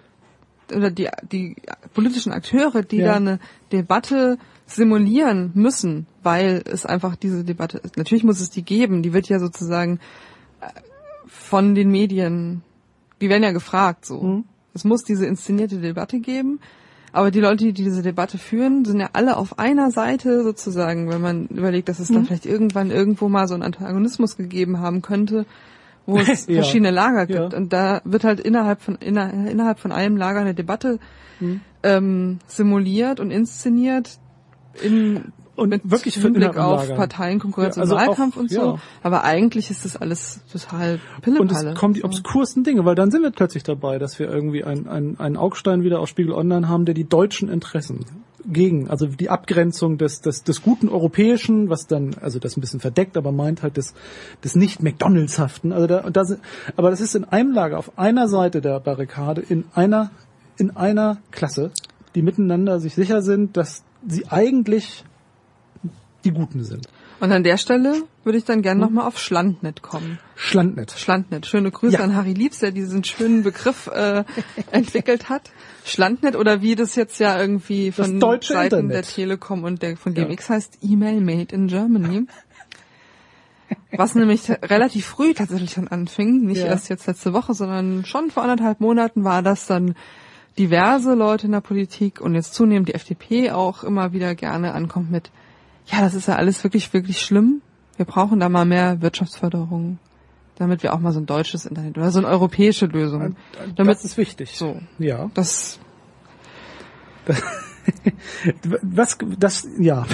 oder 0.73 0.91
die, 0.91 1.09
die 1.31 1.57
politischen 1.95 2.33
Akteure, 2.33 2.83
die 2.83 2.99
ja. 2.99 3.07
da 3.07 3.16
eine 3.16 3.39
Debatte 3.73 4.39
simulieren 4.66 5.51
müssen, 5.55 6.07
weil 6.23 6.62
es 6.64 6.87
einfach 6.87 7.16
diese 7.16 7.45
Debatte 7.45 7.79
ist. 7.79 7.97
Natürlich 7.97 8.25
muss 8.25 8.41
es 8.41 8.51
die 8.51 8.62
geben, 8.62 9.03
die 9.03 9.12
wird 9.12 9.29
ja 9.29 9.39
sozusagen 9.39 9.99
äh, 10.61 10.66
von 11.27 11.75
den 11.75 11.91
Medien, 11.91 12.62
die 13.21 13.29
werden 13.29 13.43
ja 13.43 13.53
gefragt 13.53 14.07
so. 14.07 14.21
Mhm. 14.23 14.45
Es 14.73 14.85
muss 14.85 15.03
diese 15.03 15.27
inszenierte 15.27 15.79
Debatte 15.79 16.21
geben, 16.21 16.61
aber 17.12 17.33
die 17.33 17.41
Leute, 17.41 17.64
die 17.64 17.73
diese 17.73 18.03
Debatte 18.03 18.39
führen, 18.39 18.85
sind 18.85 19.01
ja 19.01 19.11
alle 19.12 19.37
auf 19.37 19.59
einer 19.59 19.91
Seite 19.91 20.45
sozusagen, 20.45 21.09
wenn 21.09 21.21
man 21.21 21.47
überlegt, 21.49 21.89
dass 21.89 21.99
es 21.99 22.09
mhm. 22.09 22.14
dann 22.14 22.27
vielleicht 22.27 22.47
irgendwann 22.47 22.91
irgendwo 22.91 23.29
mal 23.29 23.49
so 23.49 23.55
einen 23.55 23.64
Antagonismus 23.64 24.37
gegeben 24.37 24.79
haben 24.79 25.03
könnte, 25.03 25.47
wo 26.07 26.18
es 26.18 26.46
ja. 26.48 26.57
verschiedene 26.57 26.90
Lager 26.90 27.26
gibt. 27.26 27.53
Ja. 27.53 27.59
Und 27.59 27.72
da 27.72 28.01
wird 28.05 28.24
halt 28.24 28.40
innerhalb 28.40 28.80
von 28.80 28.96
inner, 28.96 29.32
innerhalb 29.32 29.78
von 29.78 29.92
einem 29.92 30.16
Lager 30.16 30.40
eine 30.40 30.55
Debatte 30.55 30.98
mhm. 31.40 31.61
ähm, 31.82 32.38
simuliert 32.46 33.20
und 33.20 33.30
inszeniert 33.30 34.18
in 34.82 35.32
und 35.61 35.68
mit 35.68 35.90
wirklich 35.90 36.18
für 36.18 36.30
Blick 36.30 36.57
auf 36.57 36.88
Parteienkonkurrenz 36.94 37.76
ja, 37.76 37.82
also 37.82 37.94
und 37.94 38.01
Wahlkampf 38.01 38.36
auch, 38.36 38.40
und 38.40 38.51
so. 38.51 38.61
Ja. 38.61 38.78
Aber 39.03 39.24
eigentlich 39.24 39.70
ist 39.70 39.84
das 39.84 39.94
alles 39.94 40.40
total 40.51 41.01
Pillepalle. 41.20 41.40
Und 41.40 41.53
es 41.53 41.78
kommen 41.78 41.92
die 41.92 42.03
obskursten 42.03 42.64
Dinge, 42.64 42.86
weil 42.86 42.94
dann 42.94 43.11
sind 43.11 43.22
wir 43.22 43.30
plötzlich 43.30 43.62
dabei, 43.62 43.98
dass 43.98 44.18
wir 44.18 44.30
irgendwie 44.30 44.64
einen 44.64 45.18
ein 45.18 45.36
Augstein 45.36 45.82
wieder 45.82 46.01
auf 46.01 46.09
Spiegel 46.09 46.32
Online 46.32 46.68
haben, 46.68 46.86
der 46.86 46.94
die 46.94 47.05
deutschen 47.05 47.51
Interessen 47.51 48.07
gegen, 48.47 48.88
also 48.88 49.07
die 49.07 49.30
Abgrenzung 49.30 49.99
des, 49.99 50.20
des, 50.20 50.43
des 50.43 50.62
guten 50.62 50.88
Europäischen, 50.88 51.68
was 51.68 51.86
dann, 51.86 52.14
also 52.20 52.38
das 52.38 52.57
ein 52.57 52.61
bisschen 52.61 52.80
verdeckt, 52.80 53.16
aber 53.16 53.32
meint 53.32 53.62
halt 53.62 53.76
des, 53.76 53.95
des 54.45 54.57
nicht 54.57 54.82
McDonald's-haften. 54.82 55.72
Also 55.72 55.86
da, 55.86 56.11
da, 56.11 56.24
aber 56.76 56.91
das 56.91 57.01
ist 57.01 57.14
in 57.14 57.24
einem 57.24 57.53
Lager, 57.53 57.78
auf 57.78 57.99
einer 57.99 58.28
Seite 58.28 58.61
der 58.61 58.80
Barrikade, 58.80 59.41
in 59.41 59.64
einer, 59.74 60.11
in 60.57 60.76
einer 60.76 61.18
Klasse, 61.30 61.70
die 62.14 62.22
miteinander 62.22 62.80
sich 62.80 62.95
sicher 62.95 63.22
sind, 63.22 63.57
dass 63.57 63.82
sie 64.07 64.26
eigentlich 64.28 65.05
die 66.24 66.32
Guten 66.32 66.64
sind. 66.64 66.86
Und 67.21 67.33
an 67.33 67.45
der 67.45 67.59
Stelle 67.59 68.03
würde 68.25 68.39
ich 68.39 68.45
dann 68.45 68.62
gerne 68.62 68.81
hm? 68.81 68.89
nochmal 68.89 69.07
auf 69.07 69.18
Schlandnet 69.18 69.83
kommen. 69.83 70.18
Schlandnet. 70.37 70.93
Schlandnet. 70.93 71.47
Schöne 71.47 71.71
Grüße 71.71 71.99
ja. 71.99 72.01
an 72.03 72.16
Harry 72.16 72.33
Liebs, 72.33 72.61
der 72.61 72.71
diesen 72.71 73.05
schönen 73.05 73.43
Begriff 73.43 73.89
äh, 73.89 74.25
entwickelt 74.71 75.29
hat. 75.29 75.51
Schlandnet 75.85 76.35
oder 76.35 76.62
wie 76.62 76.75
das 76.75 76.97
jetzt 76.97 77.21
ja 77.21 77.39
irgendwie 77.39 77.93
von 77.93 78.21
Seiten 78.21 78.64
Internet. 78.64 78.91
der 78.91 79.03
Telekom 79.03 79.64
und 79.64 79.83
der 79.83 79.97
von 79.97 80.14
GMX 80.14 80.49
ja. 80.49 80.55
heißt 80.55 80.79
E-Mail 80.83 81.21
Made 81.21 81.55
in 81.55 81.68
Germany. 81.68 82.27
Was 83.93 84.14
nämlich 84.14 84.49
relativ 84.51 85.07
früh 85.07 85.35
tatsächlich 85.35 85.73
schon 85.73 85.89
anfing, 85.89 86.47
nicht 86.47 86.62
ja. 86.62 86.66
erst 86.66 86.89
jetzt 86.89 87.07
letzte 87.07 87.33
Woche, 87.33 87.55
sondern 87.55 88.05
schon 88.05 88.31
vor 88.31 88.43
anderthalb 88.43 88.81
Monaten 88.81 89.25
war 89.25 89.43
das 89.43 89.66
dann 89.66 89.95
diverse 90.59 91.14
Leute 91.14 91.47
in 91.47 91.53
der 91.53 91.61
Politik 91.61 92.21
und 92.21 92.35
jetzt 92.35 92.55
zunehmend 92.55 92.89
die 92.89 92.95
FDP 92.95 93.51
auch 93.51 93.85
immer 93.85 94.12
wieder 94.12 94.35
gerne 94.35 94.73
ankommt 94.73 95.11
mit 95.11 95.31
ja, 95.93 96.01
das 96.01 96.14
ist 96.14 96.28
ja 96.28 96.36
alles 96.36 96.62
wirklich, 96.64 96.93
wirklich 96.93 97.20
schlimm. 97.20 97.62
Wir 97.97 98.07
brauchen 98.07 98.41
da 98.41 98.49
mal 98.49 98.64
mehr 98.64 99.03
Wirtschaftsförderung, 99.03 99.99
damit 100.57 100.82
wir 100.82 100.95
auch 100.95 101.01
mal 101.01 101.12
so 101.12 101.20
ein 101.20 101.26
deutsches 101.26 101.66
Internet 101.66 101.99
oder 101.99 102.11
so 102.11 102.18
eine 102.18 102.28
europäische 102.28 102.86
Lösung. 102.86 103.36
Damit, 103.76 103.97
das 103.97 104.05
ist 104.05 104.16
wichtig. 104.16 104.57
So. 104.57 104.80
Ja. 104.99 105.30
Das. 105.34 105.78
Was, 108.82 109.18
das, 109.38 109.68
ja. 109.78 110.07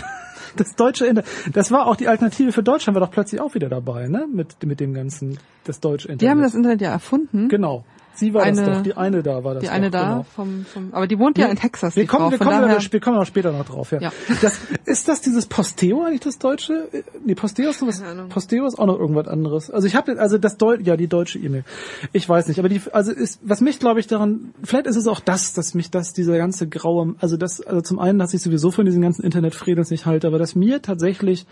Das 0.56 0.74
deutsche 0.74 1.06
Internet. 1.06 1.30
Das 1.52 1.70
war 1.70 1.86
auch 1.86 1.96
die 1.96 2.08
Alternative 2.08 2.50
für 2.50 2.62
Deutschland, 2.62 2.94
war 2.98 3.06
doch 3.06 3.12
plötzlich 3.12 3.40
auch 3.40 3.54
wieder 3.54 3.68
dabei, 3.68 4.08
ne? 4.08 4.26
Mit, 4.32 4.62
mit 4.64 4.80
dem 4.80 4.94
ganzen, 4.94 5.38
das 5.64 5.80
deutsche 5.80 6.08
Internet. 6.08 6.22
Die 6.22 6.30
haben 6.30 6.42
das 6.42 6.54
Internet 6.54 6.80
ja 6.80 6.90
erfunden. 6.90 7.48
Genau. 7.48 7.84
Sie 8.16 8.34
war 8.34 8.42
eine, 8.42 8.64
das 8.64 8.78
doch, 8.78 8.82
die 8.82 8.96
eine 8.96 9.22
da 9.22 9.44
war 9.44 9.54
das 9.54 9.62
Die 9.62 9.68
eine 9.68 9.90
doch, 9.90 9.98
da, 9.98 10.10
genau. 10.10 10.26
vom, 10.34 10.64
vom, 10.64 10.94
aber 10.94 11.06
die 11.06 11.18
wohnt 11.18 11.38
ja 11.38 11.46
in 11.46 11.56
Texas. 11.56 11.96
Wir 11.96 12.06
kommen, 12.06 12.24
Frau, 12.24 12.30
wir 12.30 12.38
kommen, 12.38 12.62
daher, 12.62 12.80
wir 12.90 13.00
kommen 13.00 13.18
auch 13.18 13.26
später 13.26 13.52
noch 13.52 13.66
drauf. 13.66 13.92
Ja. 13.92 14.00
ja. 14.00 14.12
Das, 14.40 14.58
ist 14.86 15.08
das 15.08 15.20
dieses 15.20 15.46
Posteo 15.46 16.02
eigentlich 16.02 16.20
das 16.20 16.38
deutsche? 16.38 16.88
Nee, 17.24 17.34
Posteo 17.34 17.70
ist 17.70 17.80
noch 17.80 17.88
was. 17.88 18.02
Posteo 18.28 18.66
ist 18.66 18.78
auch 18.78 18.86
noch 18.86 18.98
irgendwas 18.98 19.28
anderes. 19.28 19.70
Also 19.70 19.86
ich 19.86 19.94
habe 19.94 20.18
also 20.18 20.38
das 20.38 20.56
Deu 20.56 20.76
ja 20.80 20.96
die 20.96 21.08
deutsche 21.08 21.38
E-Mail. 21.38 21.64
Ich 22.12 22.28
weiß 22.28 22.48
nicht, 22.48 22.58
aber 22.58 22.68
die 22.68 22.80
also 22.92 23.12
ist 23.12 23.40
was 23.42 23.60
mich 23.60 23.78
glaube 23.78 24.00
ich 24.00 24.06
daran. 24.06 24.54
Vielleicht 24.62 24.86
ist 24.86 24.96
es 24.96 25.06
auch 25.06 25.20
das, 25.20 25.52
dass 25.52 25.74
mich 25.74 25.90
das 25.90 26.12
dieser 26.12 26.38
ganze 26.38 26.68
graue, 26.68 27.14
also 27.20 27.36
das 27.36 27.60
also 27.60 27.80
zum 27.82 27.98
einen, 27.98 28.18
dass 28.18 28.32
ich 28.34 28.42
sowieso 28.42 28.70
von 28.70 28.86
diesen 28.86 29.02
ganzen 29.02 29.22
Internetfredels 29.22 29.90
nicht 29.90 30.06
halte, 30.06 30.26
aber 30.26 30.38
dass 30.38 30.54
mir 30.54 30.82
tatsächlich 30.82 31.46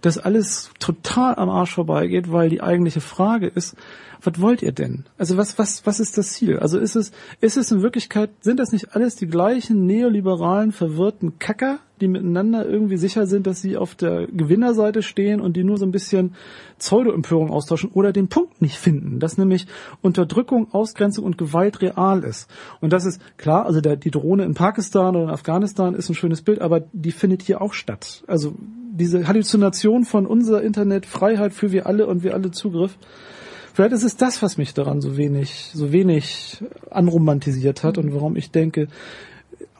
das 0.00 0.18
alles 0.18 0.70
total 0.78 1.36
am 1.36 1.48
Arsch 1.48 1.74
vorbeigeht, 1.74 2.30
weil 2.30 2.50
die 2.50 2.60
eigentliche 2.60 3.00
Frage 3.00 3.46
ist, 3.46 3.74
was 4.24 4.40
wollt 4.40 4.62
ihr 4.62 4.72
denn? 4.72 5.04
Also 5.18 5.36
was, 5.36 5.58
was, 5.58 5.86
was 5.86 6.00
ist 6.00 6.16
das 6.18 6.32
Ziel? 6.32 6.58
Also 6.58 6.78
ist 6.78 6.96
es, 6.96 7.12
ist 7.40 7.56
es 7.56 7.70
in 7.70 7.82
Wirklichkeit, 7.82 8.30
sind 8.40 8.58
das 8.58 8.72
nicht 8.72 8.94
alles 8.94 9.16
die 9.16 9.26
gleichen 9.26 9.86
neoliberalen, 9.86 10.72
verwirrten 10.72 11.38
Kacker, 11.38 11.78
die 12.00 12.08
miteinander 12.08 12.66
irgendwie 12.66 12.96
sicher 12.96 13.26
sind, 13.26 13.46
dass 13.46 13.62
sie 13.62 13.76
auf 13.76 13.94
der 13.94 14.26
Gewinnerseite 14.26 15.02
stehen 15.02 15.40
und 15.40 15.56
die 15.56 15.62
nur 15.62 15.78
so 15.78 15.86
ein 15.86 15.92
bisschen 15.92 16.34
Pseudo-Empörung 16.78 17.50
austauschen 17.50 17.90
oder 17.92 18.12
den 18.12 18.28
Punkt 18.28 18.60
nicht 18.60 18.76
finden, 18.76 19.20
dass 19.20 19.38
nämlich 19.38 19.66
Unterdrückung, 20.02 20.72
Ausgrenzung 20.72 21.24
und 21.24 21.38
Gewalt 21.38 21.80
real 21.82 22.24
ist. 22.24 22.50
Und 22.80 22.92
das 22.92 23.06
ist 23.06 23.20
klar, 23.36 23.66
also 23.66 23.80
der, 23.80 23.96
die 23.96 24.10
Drohne 24.10 24.44
in 24.44 24.54
Pakistan 24.54 25.14
oder 25.14 25.24
in 25.24 25.30
Afghanistan 25.30 25.94
ist 25.94 26.08
ein 26.08 26.14
schönes 26.14 26.42
Bild, 26.42 26.60
aber 26.60 26.82
die 26.92 27.12
findet 27.12 27.42
hier 27.42 27.62
auch 27.62 27.72
statt. 27.72 28.24
Also 28.26 28.54
diese 28.90 29.26
Halluzination 29.26 30.04
von 30.04 30.26
unser 30.26 30.62
Internet, 30.62 31.06
Freiheit 31.06 31.52
für 31.52 31.72
wir 31.72 31.86
alle 31.86 32.06
und 32.06 32.22
wir 32.22 32.34
alle 32.34 32.50
Zugriff, 32.50 32.96
Vielleicht 33.74 33.92
ist 33.92 34.04
es 34.04 34.16
das, 34.16 34.40
was 34.40 34.56
mich 34.56 34.72
daran 34.72 35.00
so 35.00 35.16
wenig, 35.16 35.72
so 35.74 35.90
wenig 35.90 36.62
anromantisiert 36.90 37.82
hat 37.82 37.98
und 37.98 38.14
warum 38.14 38.36
ich 38.36 38.52
denke, 38.52 38.86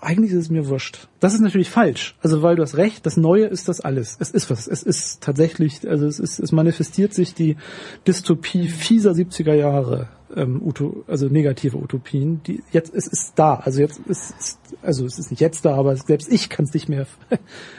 eigentlich 0.01 0.33
ist 0.33 0.39
es 0.39 0.51
mir 0.51 0.69
wurscht. 0.69 1.07
Das 1.21 1.33
ist 1.33 1.41
natürlich 1.41 1.71
falsch. 1.71 2.17
Also 2.21 2.43
weil 2.43 2.57
du 2.57 2.63
hast 2.63 2.77
recht, 2.77 3.07
das 3.07 3.17
Neue 3.17 3.47
ist 3.47 3.69
das 3.69 3.81
alles. 3.81 4.17
Es 4.19 4.33
ist 4.33 4.51
was. 4.51 4.67
Es 4.67 4.83
ist 4.83 5.23
tatsächlich, 5.23 5.89
also 5.89 6.07
es 6.07 6.19
ist, 6.19 6.41
es 6.41 6.51
manifestiert 6.51 7.15
sich 7.15 7.35
die 7.35 7.57
Dystopie 8.05 8.67
fieser 8.67 9.13
70er 9.13 9.55
Jahre, 9.55 10.09
ähm, 10.35 10.61
Uto, 10.61 11.05
also 11.07 11.29
negative 11.29 11.77
Utopien. 11.77 12.43
Die 12.43 12.65
jetzt 12.73 12.93
es 12.93 13.07
ist 13.07 13.35
da. 13.37 13.55
Also 13.55 13.81
jetzt 13.81 14.01
ist, 14.09 14.59
also 14.83 15.07
es 15.07 15.21
ist 15.21 15.31
nicht 15.31 15.41
jetzt 15.41 15.65
da, 15.65 15.77
aber 15.77 15.97
selbst 15.97 16.33
ich 16.33 16.49
kann 16.51 16.65
es 16.65 16.75
nicht 16.75 16.89
mehr. 16.89 17.07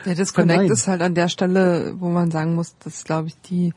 Der 0.05 0.16
Disconnect 0.16 0.72
ist 0.72 0.88
halt 0.88 1.01
an 1.01 1.13
der 1.13 1.28
Stelle, 1.28 1.95
wo 1.99 2.07
man 2.07 2.32
sagen 2.32 2.55
muss, 2.55 2.78
dass 2.78 3.03
glaube 3.03 3.28
ich 3.28 3.36
die 3.41 3.74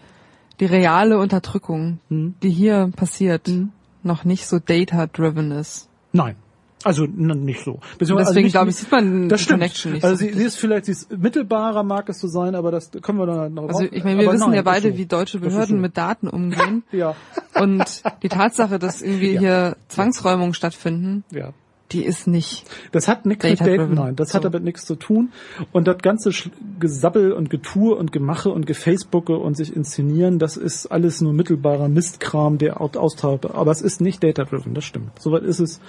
die 0.60 0.66
reale 0.66 1.18
Unterdrückung, 1.18 1.98
hm. 2.08 2.34
die 2.42 2.50
hier 2.50 2.90
passiert, 2.94 3.48
hm. 3.48 3.70
noch 4.02 4.24
nicht 4.24 4.46
so 4.46 4.58
data-driven 4.58 5.50
ist. 5.52 5.88
Nein. 6.12 6.36
Also 6.84 7.06
nicht 7.06 7.64
so. 7.64 7.80
Beziehungsweise- 7.98 7.98
Deswegen, 7.98 8.18
also 8.18 8.40
nicht- 8.40 8.52
glaube 8.52 8.70
ich, 8.70 8.76
sieht 8.76 8.90
man 8.92 9.28
das 9.28 9.38
die 9.40 9.44
stimmt. 9.44 9.58
Connection 9.60 9.92
nicht 9.94 10.04
Also 10.04 10.16
so 10.16 10.24
sie, 10.24 10.32
sie 10.38 10.44
ist 10.44 10.56
vielleicht, 10.58 10.84
sie 10.84 10.92
ist 10.92 11.10
mittelbarer 11.18 11.82
mag 11.82 12.08
es 12.08 12.20
so 12.20 12.28
sein, 12.28 12.54
aber 12.54 12.70
das 12.70 12.92
können 13.02 13.18
wir 13.18 13.26
dann 13.26 13.52
noch 13.54 13.68
Also 13.68 13.82
ich 13.90 14.04
meine, 14.04 14.20
wir 14.20 14.30
wissen 14.32 14.46
nein, 14.46 14.54
ja 14.54 14.62
beide, 14.62 14.96
wie 14.96 15.06
deutsche 15.06 15.40
Behörden 15.40 15.80
mit 15.80 15.96
Daten 15.96 16.28
umgehen. 16.28 16.84
Ja, 16.92 17.16
Und 17.60 18.02
die 18.22 18.28
Tatsache, 18.28 18.78
dass 18.78 19.02
irgendwie 19.02 19.32
Ja. 19.32 19.40
hier 19.40 19.76
Zwangsräumungen 19.88 20.54
stattfinden, 20.54 21.24
ja. 21.32 21.52
Die 21.92 22.04
ist 22.04 22.26
nicht. 22.26 22.64
Das 22.92 23.08
hat 23.08 23.24
nichts 23.24 23.44
mit. 23.48 23.60
Daten, 23.60 23.94
nein, 23.94 24.14
das 24.16 24.34
hat 24.34 24.42
So. 24.42 24.48
damit 24.48 24.64
nichts 24.64 24.84
zu 24.84 24.94
tun. 24.94 25.30
Und 25.72 25.88
das 25.88 25.98
ganze 25.98 26.30
Gesabbel 26.78 27.32
und 27.32 27.48
Getue 27.50 27.94
und 27.94 28.12
Gemache 28.12 28.50
und 28.50 28.66
Gefacebooke 28.66 29.36
und 29.36 29.56
sich 29.56 29.74
inszenieren, 29.74 30.38
das 30.38 30.56
ist 30.56 30.86
alles 30.86 31.20
nur 31.20 31.32
mittelbarer 31.32 31.88
Mistkram, 31.88 32.58
der 32.58 32.80
au- 32.80 32.90
austaucht. 32.96 33.46
Aber 33.50 33.70
es 33.70 33.80
ist 33.80 34.00
nicht 34.00 34.22
data-driven, 34.22 34.74
das 34.74 34.84
stimmt. 34.84 35.18
Soweit 35.18 35.42
ist 35.44 35.60
es 35.60 35.80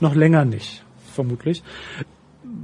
noch 0.00 0.14
länger 0.14 0.44
nicht, 0.44 0.84
vermutlich. 1.14 1.62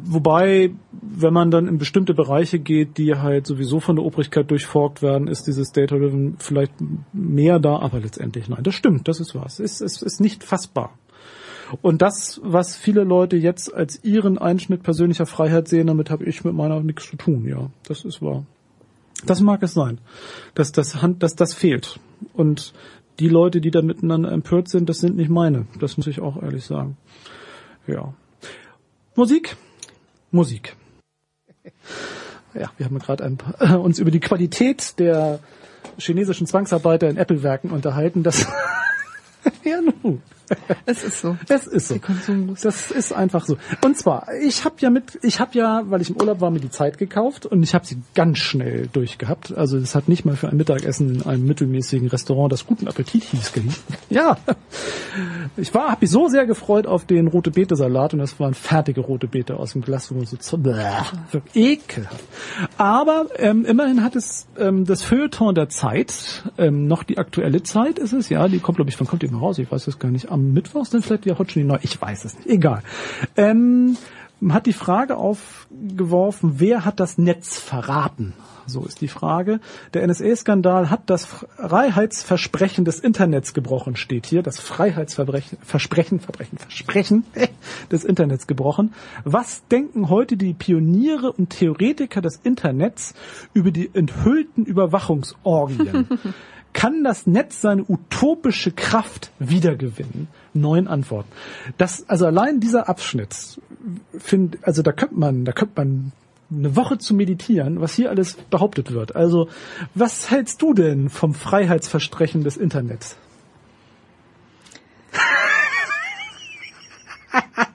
Wobei, 0.04 0.70
wenn 0.92 1.32
man 1.32 1.50
dann 1.50 1.66
in 1.68 1.78
bestimmte 1.78 2.14
Bereiche 2.14 2.58
geht, 2.58 2.98
die 2.98 3.14
halt 3.16 3.46
sowieso 3.46 3.80
von 3.80 3.96
der 3.96 4.04
Obrigkeit 4.04 4.50
durchforkt 4.50 5.00
werden, 5.02 5.28
ist 5.28 5.46
dieses 5.46 5.72
Data-Driven 5.72 6.36
vielleicht 6.38 6.72
mehr 7.12 7.58
da, 7.58 7.78
aber 7.78 8.00
letztendlich 8.00 8.48
nein. 8.48 8.62
Das 8.62 8.74
stimmt, 8.74 9.08
das 9.08 9.20
ist 9.20 9.34
was. 9.34 9.58
Es 9.60 9.80
ist, 9.80 9.96
es 9.96 10.02
ist 10.02 10.20
nicht 10.20 10.44
fassbar. 10.44 10.92
Und 11.80 12.02
das, 12.02 12.40
was 12.42 12.76
viele 12.76 13.04
Leute 13.04 13.36
jetzt 13.36 13.72
als 13.72 14.04
ihren 14.04 14.38
Einschnitt 14.38 14.82
persönlicher 14.82 15.26
Freiheit 15.26 15.68
sehen, 15.68 15.86
damit 15.86 16.10
habe 16.10 16.24
ich 16.24 16.44
mit 16.44 16.54
meiner 16.54 16.80
nichts 16.80 17.08
zu 17.08 17.16
tun, 17.16 17.46
ja. 17.46 17.70
Das 17.88 18.04
ist 18.04 18.20
wahr. 18.20 18.44
Das 19.24 19.40
mag 19.40 19.62
es 19.62 19.72
sein, 19.72 19.98
dass 20.54 20.72
das 20.72 21.00
Hand, 21.00 21.22
dass 21.22 21.36
das 21.36 21.54
fehlt. 21.54 22.00
Und 22.34 22.72
die 23.20 23.28
Leute, 23.28 23.60
die 23.60 23.70
da 23.70 23.82
miteinander 23.82 24.32
empört 24.32 24.68
sind, 24.68 24.88
das 24.88 24.98
sind 24.98 25.16
nicht 25.16 25.30
meine. 25.30 25.66
Das 25.78 25.96
muss 25.96 26.06
ich 26.06 26.20
auch 26.20 26.42
ehrlich 26.42 26.64
sagen. 26.64 26.96
Ja. 27.86 28.14
Musik? 29.14 29.56
Musik. 30.30 30.76
Ja, 32.54 32.70
wir 32.76 32.84
haben 32.84 32.98
gerade 32.98 33.24
ein 33.24 33.38
paar, 33.38 33.80
uns 33.80 33.98
über 33.98 34.10
die 34.10 34.20
Qualität 34.20 34.98
der 34.98 35.40
chinesischen 35.96 36.46
Zwangsarbeiter 36.46 37.08
in 37.08 37.16
Apple-Werken 37.16 37.70
unterhalten. 37.70 38.22
Das 38.22 38.46
ja, 39.64 39.80
nun. 39.80 40.20
Es 40.86 41.04
ist 41.04 41.20
so. 41.20 41.36
Es 41.48 41.66
ist 41.66 41.88
so. 41.88 41.94
Die 41.94 42.00
Konsumlust. 42.00 42.64
Das 42.64 42.90
ist 42.90 43.12
einfach 43.12 43.46
so. 43.46 43.56
Und 43.84 43.96
zwar, 43.96 44.26
ich 44.40 44.64
habe 44.64 44.76
ja 44.80 44.90
mit, 44.90 45.18
ich 45.22 45.40
habe 45.40 45.56
ja, 45.58 45.82
weil 45.86 46.00
ich 46.00 46.10
im 46.10 46.16
Urlaub 46.16 46.40
war, 46.40 46.50
mir 46.50 46.60
die 46.60 46.70
Zeit 46.70 46.98
gekauft 46.98 47.46
und 47.46 47.62
ich 47.62 47.74
habe 47.74 47.86
sie 47.86 48.02
ganz 48.14 48.38
schnell 48.38 48.88
durchgehabt. 48.92 49.56
Also 49.56 49.78
es 49.78 49.94
hat 49.94 50.08
nicht 50.08 50.24
mal 50.24 50.36
für 50.36 50.48
ein 50.48 50.56
Mittagessen 50.56 51.16
in 51.16 51.22
einem 51.22 51.46
mittelmäßigen 51.46 52.08
Restaurant, 52.08 52.52
das 52.52 52.66
guten 52.66 52.88
Appetit 52.88 53.24
hieß, 53.24 53.52
geliebt. 53.52 53.80
Ja, 54.10 54.36
ich 55.56 55.72
war, 55.72 55.90
habe 55.90 56.02
mich 56.02 56.10
so 56.10 56.28
sehr 56.28 56.44
gefreut 56.44 56.86
auf 56.86 57.06
den 57.06 57.28
rote 57.28 57.50
Beete 57.50 57.76
Salat 57.76 58.12
und 58.12 58.18
das 58.18 58.38
waren 58.38 58.52
fertige 58.52 59.00
rote 59.00 59.26
Beete 59.26 59.56
aus 59.56 59.72
dem 59.72 59.80
Glas, 59.80 60.10
wo 60.10 60.16
man 60.16 60.26
so 60.26 60.36
ekelhaft. 61.54 62.24
Aber 62.76 63.26
ähm, 63.36 63.64
immerhin 63.64 64.02
hat 64.02 64.16
es 64.16 64.46
ähm, 64.58 64.84
das 64.84 65.02
Feuilleton 65.02 65.54
der 65.54 65.70
Zeit, 65.70 66.44
ähm, 66.58 66.86
noch 66.88 67.04
die 67.04 67.16
aktuelle 67.16 67.62
Zeit 67.62 67.98
ist 67.98 68.12
es, 68.12 68.28
ja, 68.28 68.48
die 68.48 68.58
kommt 68.58 68.76
glaube 68.76 68.90
ich, 68.90 69.00
wann 69.00 69.06
kommt 69.06 69.22
die 69.22 69.28
mal 69.28 69.38
raus? 69.38 69.58
Ich 69.58 69.70
weiß 69.70 69.86
es 69.86 69.98
gar 69.98 70.10
nicht. 70.10 70.30
Am 70.30 70.41
Mittwoch 70.42 70.86
sind 70.86 71.04
vielleicht 71.04 71.26
ja 71.26 71.38
heute 71.38 71.52
schon 71.52 71.62
die 71.62 71.68
neu. 71.68 71.78
Ich 71.82 72.00
weiß 72.00 72.24
es 72.24 72.36
nicht. 72.36 72.48
Egal. 72.48 72.82
Ähm, 73.36 73.96
hat 74.48 74.66
die 74.66 74.72
Frage 74.72 75.16
aufgeworfen, 75.16 76.54
wer 76.56 76.84
hat 76.84 76.98
das 76.98 77.18
Netz 77.18 77.58
verraten? 77.58 78.34
So 78.66 78.84
ist 78.84 79.00
die 79.00 79.08
Frage. 79.08 79.60
Der 79.94 80.06
NSA-Skandal 80.06 80.90
hat 80.90 81.02
das 81.06 81.24
Freiheitsversprechen 81.24 82.84
des 82.84 83.00
Internets 83.00 83.54
gebrochen, 83.54 83.96
steht 83.96 84.26
hier. 84.26 84.42
Das 84.42 84.60
Freiheitsversprechen, 84.60 85.58
Versprechen, 85.62 86.20
Verbrechen, 86.20 86.58
Versprechen 86.58 87.24
des 87.90 88.04
Internets 88.04 88.46
gebrochen. 88.46 88.94
Was 89.24 89.66
denken 89.68 90.08
heute 90.08 90.36
die 90.36 90.54
Pioniere 90.54 91.32
und 91.32 91.50
Theoretiker 91.50 92.20
des 92.20 92.36
Internets 92.42 93.14
über 93.52 93.70
die 93.70 93.90
enthüllten 93.92 94.64
Überwachungsorgien? 94.64 96.08
Kann 96.72 97.04
das 97.04 97.26
Netz 97.26 97.60
seine 97.60 97.84
utopische 97.88 98.72
Kraft 98.72 99.30
wiedergewinnen? 99.38 100.28
Neun 100.54 100.88
Antworten. 100.88 101.30
Das, 101.76 102.08
also 102.08 102.26
allein 102.26 102.60
dieser 102.60 102.88
Abschnitt, 102.88 103.60
find, 104.18 104.58
also 104.62 104.82
da 104.82 104.92
könnte 104.92 105.16
man, 105.16 105.44
da 105.44 105.52
könnte 105.52 105.74
man 105.76 106.12
eine 106.50 106.76
Woche 106.76 106.98
zu 106.98 107.14
meditieren, 107.14 107.80
was 107.80 107.94
hier 107.94 108.10
alles 108.10 108.34
behauptet 108.34 108.92
wird. 108.92 109.16
Also, 109.16 109.48
was 109.94 110.30
hältst 110.30 110.60
du 110.62 110.74
denn 110.74 111.08
vom 111.08 111.34
Freiheitsversprechen 111.34 112.44
des 112.44 112.56
Internets? 112.56 113.16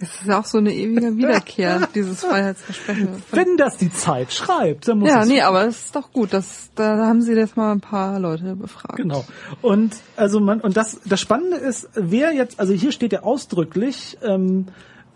Es 0.00 0.20
ist 0.20 0.26
ja 0.26 0.38
auch 0.38 0.44
so 0.44 0.58
eine 0.58 0.72
ewige 0.72 1.16
Wiederkehr, 1.16 1.88
dieses 1.94 2.24
Freiheitsversprechen. 2.24 3.08
Wenn 3.32 3.56
das 3.56 3.78
die 3.78 3.92
Zeit 3.92 4.32
schreibt, 4.32 4.86
dann 4.86 5.00
muss 5.00 5.10
Ja, 5.10 5.22
es 5.22 5.28
nee, 5.28 5.40
aber 5.40 5.66
es 5.66 5.86
ist 5.86 5.96
doch 5.96 6.12
gut. 6.12 6.32
Das, 6.32 6.70
da 6.76 7.06
haben 7.06 7.20
sie 7.20 7.32
jetzt 7.32 7.56
mal 7.56 7.72
ein 7.72 7.80
paar 7.80 8.20
Leute 8.20 8.54
befragt. 8.54 8.96
Genau. 8.96 9.24
Und 9.60 9.96
also 10.16 10.38
man 10.38 10.60
und 10.60 10.76
das 10.76 11.00
das 11.04 11.20
Spannende 11.20 11.56
ist, 11.56 11.88
wer 11.94 12.32
jetzt, 12.32 12.60
also 12.60 12.72
hier 12.72 12.92
steht 12.92 13.12
ja 13.12 13.24
ausdrücklich 13.24 14.18
ähm, 14.22 14.66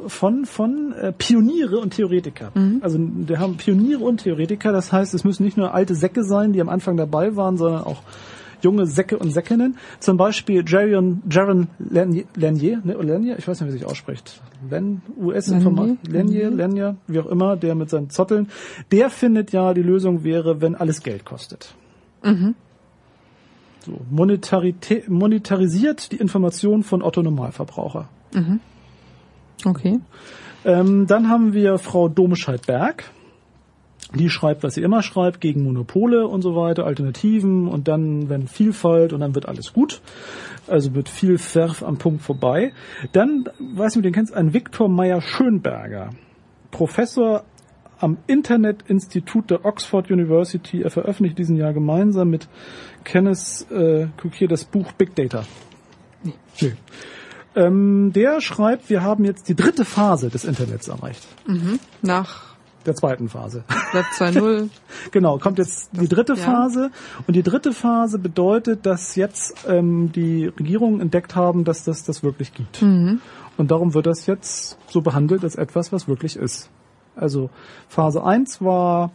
von 0.05 0.47
von 0.47 0.93
äh, 0.95 1.13
Pioniere 1.13 1.79
und 1.79 1.95
Theoretiker. 1.95 2.51
Also 2.81 2.99
wir 3.01 3.39
haben 3.39 3.57
Pioniere 3.57 4.03
und 4.03 4.23
Theoretiker. 4.23 4.73
Das 4.73 4.91
heißt, 4.91 5.15
es 5.15 5.23
müssen 5.23 5.45
nicht 5.45 5.57
nur 5.57 5.75
alte 5.75 5.95
Säcke 5.95 6.25
sein, 6.25 6.53
die 6.53 6.61
am 6.61 6.69
Anfang 6.69 6.97
dabei 6.97 7.37
waren, 7.37 7.57
sondern 7.57 7.85
auch 7.85 8.03
junge 8.63 8.87
Säcke 8.87 9.19
und 9.19 9.31
Säckinnen. 9.31 9.77
Zum 10.01 10.17
Beispiel 10.17 10.65
Jaron, 10.67 11.23
Jaron 11.31 11.69
Lanier, 11.79 12.25
ne, 12.85 12.95
Lanier, 12.95 13.39
ich 13.39 13.47
weiß 13.47 13.61
nicht, 13.61 13.69
wie 13.69 13.79
sich 13.79 13.87
ausspricht. 13.87 14.41
Len, 14.71 15.03
US-Informat, 15.19 15.99
Lanier, 16.09 16.51
Lanier, 16.51 16.97
wie 17.07 17.21
auch 17.21 17.27
immer, 17.27 17.57
der 17.57 17.75
mit 17.75 17.91
seinen 17.91 18.11
Zotteln, 18.11 18.49
der 18.91 19.11
findet 19.11 19.53
ja, 19.53 19.75
die 19.75 19.83
Lösung 19.83 20.23
wäre, 20.25 20.61
wenn 20.61 20.75
alles 20.75 21.03
Geld 21.03 21.25
kostet. 21.25 21.75
So, 23.85 24.01
Monetaritä- 24.15 25.11
monetarisiert 25.11 26.13
die 26.13 26.17
Information 26.17 26.85
von 26.85 27.03
Otto 27.03 27.21
Normalverbraucher. 27.23 28.09
Okay. 29.65 29.99
Ähm, 30.65 31.07
dann 31.09 31.29
haben 31.29 31.53
wir 31.53 31.79
Frau 31.79 32.09
Domescheid-Berg. 32.09 33.11
Die 34.15 34.29
schreibt, 34.29 34.63
was 34.63 34.75
sie 34.75 34.83
immer 34.83 35.03
schreibt, 35.03 35.41
gegen 35.41 35.65
Monopole 35.65 36.27
und 36.27 36.43
so 36.43 36.55
weiter, 36.55 36.85
Alternativen 36.85 37.69
und 37.69 37.89
dann, 37.89 38.29
wenn 38.29 38.47
Vielfalt 38.47 39.13
und 39.13 39.21
dann 39.21 39.35
wird 39.35 39.47
alles 39.49 39.73
gut. 39.73 40.01
Also 40.67 40.95
wird 40.95 41.09
viel 41.09 41.39
Verf 41.39 41.83
am 41.83 41.99
Punkt 41.99 42.23
vorbei. 42.23 42.73
Dann, 43.13 43.45
weiß 43.59 43.97
nicht, 43.97 43.97
ob 43.97 44.03
du 44.03 44.03
den 44.03 44.13
kennst, 44.13 44.35
ein 44.35 44.55
Viktor 44.55 44.89
Meyer-Schönberger. 44.89 46.11
Professor 46.71 47.45
am 47.99 48.19
Internet-Institut 48.27 49.51
der 49.51 49.65
Oxford 49.65 50.11
University. 50.11 50.83
Er 50.83 50.91
veröffentlicht 50.91 51.39
diesen 51.39 51.57
Jahr 51.57 51.73
gemeinsam 51.73 52.31
mit 52.31 52.49
Kenneth 53.05 53.67
äh, 53.71 54.09
Cukier 54.21 54.49
das 54.49 54.65
Buch 54.65 54.93
Big 54.93 55.15
Data. 55.15 55.45
Nee. 56.61 56.73
Ähm, 57.55 58.13
der 58.13 58.41
schreibt, 58.41 58.91
wir 58.91 59.03
haben 59.03 59.25
jetzt 59.25 59.49
die 59.49 59.55
dritte 59.55 59.85
Phase 59.85 60.31
des 60.31 60.45
Internets 60.45 60.89
erreicht. 60.89 61.27
Nach 62.03 62.52
Der 62.87 62.95
zweiten 62.95 63.29
Phase. 63.29 63.65
Web 63.93 64.05
2.0. 64.17 64.69
genau, 65.11 65.39
kommt 65.39 65.59
jetzt 65.59 65.91
die 65.93 66.09
dritte 66.09 66.35
ja. 66.35 66.39
Phase. 66.39 66.91
Und 67.27 67.35
die 67.35 67.43
dritte 67.43 67.73
Phase 67.73 68.19
bedeutet, 68.19 68.87
dass 68.87 69.17
jetzt 69.17 69.67
ähm, 69.69 70.11
die 70.13 70.47
Regierungen 70.47 71.01
entdeckt 71.01 71.37
haben, 71.37 71.65
dass 71.65 71.85
das 71.85 72.05
das 72.05 72.23
wirklich 72.23 72.55
gibt. 72.55 72.83
Und 73.57 73.71
darum 73.71 73.95
wird 73.95 74.07
das 74.07 74.27
jetzt 74.27 74.79
so 74.89 75.01
behandelt 75.01 75.45
als 75.45 75.57
etwas, 75.57 75.93
was 75.93 76.09
wirklich 76.09 76.37
ist. 76.37 76.71
Also 77.15 77.51
Phase 77.89 78.25
1 78.25 78.63
war, 78.63 79.13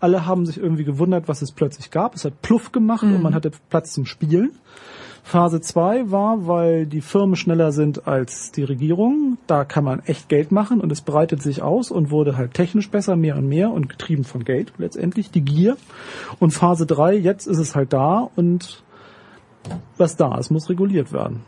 alle 0.00 0.26
haben 0.26 0.46
sich 0.46 0.58
irgendwie 0.58 0.84
gewundert, 0.84 1.28
was 1.28 1.42
es 1.42 1.52
plötzlich 1.52 1.90
gab. 1.90 2.14
Es 2.14 2.24
hat 2.24 2.42
Pluff 2.42 2.72
gemacht 2.72 3.04
und 3.04 3.22
man 3.22 3.34
hatte 3.34 3.52
Platz 3.70 3.92
zum 3.92 4.04
Spielen. 4.04 4.52
Phase 5.22 5.60
2 5.60 6.10
war, 6.10 6.46
weil 6.46 6.84
die 6.86 7.00
Firmen 7.00 7.36
schneller 7.36 7.72
sind 7.72 8.06
als 8.06 8.50
die 8.50 8.64
Regierung. 8.64 9.38
Da 9.46 9.64
kann 9.64 9.84
man 9.84 10.00
echt 10.00 10.28
Geld 10.28 10.50
machen 10.50 10.80
und 10.80 10.90
es 10.90 11.00
breitet 11.00 11.42
sich 11.42 11.62
aus 11.62 11.90
und 11.90 12.10
wurde 12.10 12.36
halt 12.36 12.54
technisch 12.54 12.90
besser, 12.90 13.16
mehr 13.16 13.36
und 13.36 13.46
mehr 13.46 13.70
und 13.70 13.88
getrieben 13.88 14.24
von 14.24 14.44
Geld 14.44 14.72
letztendlich, 14.78 15.30
die 15.30 15.42
Gier. 15.42 15.76
Und 16.40 16.50
Phase 16.50 16.86
3, 16.86 17.14
jetzt 17.14 17.46
ist 17.46 17.58
es 17.58 17.74
halt 17.74 17.92
da 17.92 18.28
und 18.34 18.82
was 19.96 20.16
da 20.16 20.36
ist, 20.38 20.50
muss 20.50 20.68
reguliert 20.68 21.12
werden. 21.12 21.40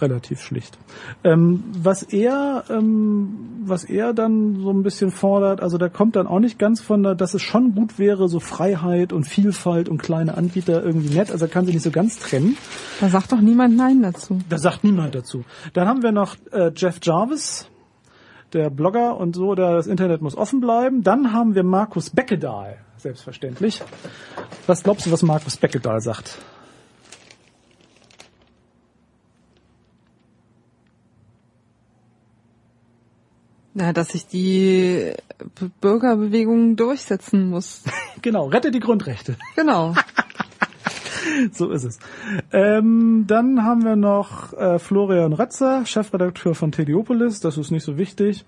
Relativ 0.00 0.40
schlicht. 0.40 0.78
Ähm, 1.22 1.62
was 1.80 2.02
er, 2.02 2.64
ähm, 2.70 3.62
was 3.64 3.84
er 3.84 4.12
dann 4.12 4.56
so 4.56 4.70
ein 4.70 4.82
bisschen 4.82 5.12
fordert, 5.12 5.60
also 5.60 5.78
da 5.78 5.88
kommt 5.88 6.16
dann 6.16 6.26
auch 6.26 6.40
nicht 6.40 6.58
ganz 6.58 6.80
von 6.80 7.04
der, 7.04 7.14
dass 7.14 7.34
es 7.34 7.42
schon 7.42 7.74
gut 7.74 7.98
wäre, 7.98 8.28
so 8.28 8.40
Freiheit 8.40 9.12
und 9.12 9.24
Vielfalt 9.24 9.88
und 9.88 9.98
kleine 10.02 10.36
Anbieter 10.36 10.82
irgendwie 10.82 11.14
nett, 11.14 11.30
also 11.30 11.44
er 11.44 11.50
kann 11.50 11.66
sie 11.66 11.72
nicht 11.72 11.84
so 11.84 11.92
ganz 11.92 12.18
trennen. 12.18 12.56
Da 13.00 13.08
sagt 13.08 13.30
doch 13.30 13.40
niemand 13.40 13.76
Nein 13.76 14.02
dazu. 14.02 14.38
Da 14.48 14.58
sagt 14.58 14.82
niemand 14.82 15.14
dazu. 15.14 15.44
Dann 15.72 15.86
haben 15.86 16.02
wir 16.02 16.10
noch 16.10 16.34
äh, 16.50 16.72
Jeff 16.74 16.98
Jarvis, 17.00 17.70
der 18.52 18.70
Blogger 18.70 19.16
und 19.18 19.36
so, 19.36 19.54
der 19.54 19.74
das 19.74 19.86
Internet 19.86 20.20
muss 20.20 20.36
offen 20.36 20.60
bleiben. 20.60 21.04
Dann 21.04 21.32
haben 21.32 21.54
wir 21.54 21.62
Markus 21.62 22.10
Beckedahl, 22.10 22.78
selbstverständlich. 22.96 23.82
Was 24.66 24.82
glaubst 24.82 25.06
du, 25.06 25.12
was 25.12 25.22
Markus 25.22 25.56
Beckedahl 25.56 26.00
sagt? 26.00 26.38
Na, 33.80 33.92
dass 33.94 34.08
sich 34.10 34.26
die 34.26 35.12
Bürgerbewegung 35.80 36.76
durchsetzen 36.76 37.48
muss. 37.50 37.82
Genau, 38.22 38.48
rette 38.48 38.70
die 38.70 38.80
Grundrechte. 38.80 39.36
Genau. 39.56 39.94
so 41.52 41.70
ist 41.70 41.84
es. 41.84 41.98
Ähm, 42.52 43.24
dann 43.26 43.64
haben 43.64 43.82
wir 43.82 43.96
noch 43.96 44.52
äh, 44.52 44.78
Florian 44.78 45.32
Ratzer, 45.32 45.86
Chefredakteur 45.86 46.54
von 46.54 46.70
Teliopolis. 46.70 47.40
Das 47.40 47.56
ist 47.56 47.70
nicht 47.70 47.82
so 47.84 47.96
wichtig. 47.96 48.44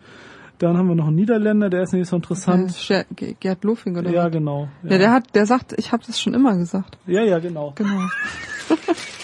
Dann 0.59 0.77
haben 0.77 0.89
wir 0.89 0.95
noch 0.95 1.07
einen 1.07 1.17
Niederländer, 1.17 1.71
der 1.71 1.83
ist 1.85 1.93
nicht 1.95 2.07
so 2.07 2.17
interessant. 2.17 2.71
Ger- 2.73 3.07
Ge- 3.17 3.35
Gerd 3.41 3.65
Lofing 3.65 3.97
oder 3.97 4.11
Ja, 4.11 4.27
was? 4.27 4.33
genau. 4.33 4.69
Ja, 4.83 4.99
der 4.99 5.11
hat, 5.11 5.35
der 5.35 5.47
sagt, 5.47 5.73
ich 5.79 5.91
habe 5.93 6.03
das 6.07 6.21
schon 6.21 6.35
immer 6.35 6.55
gesagt. 6.59 6.99
ja, 7.07 7.23
ja, 7.23 7.39
genau. 7.39 7.73
Genau. 7.75 8.01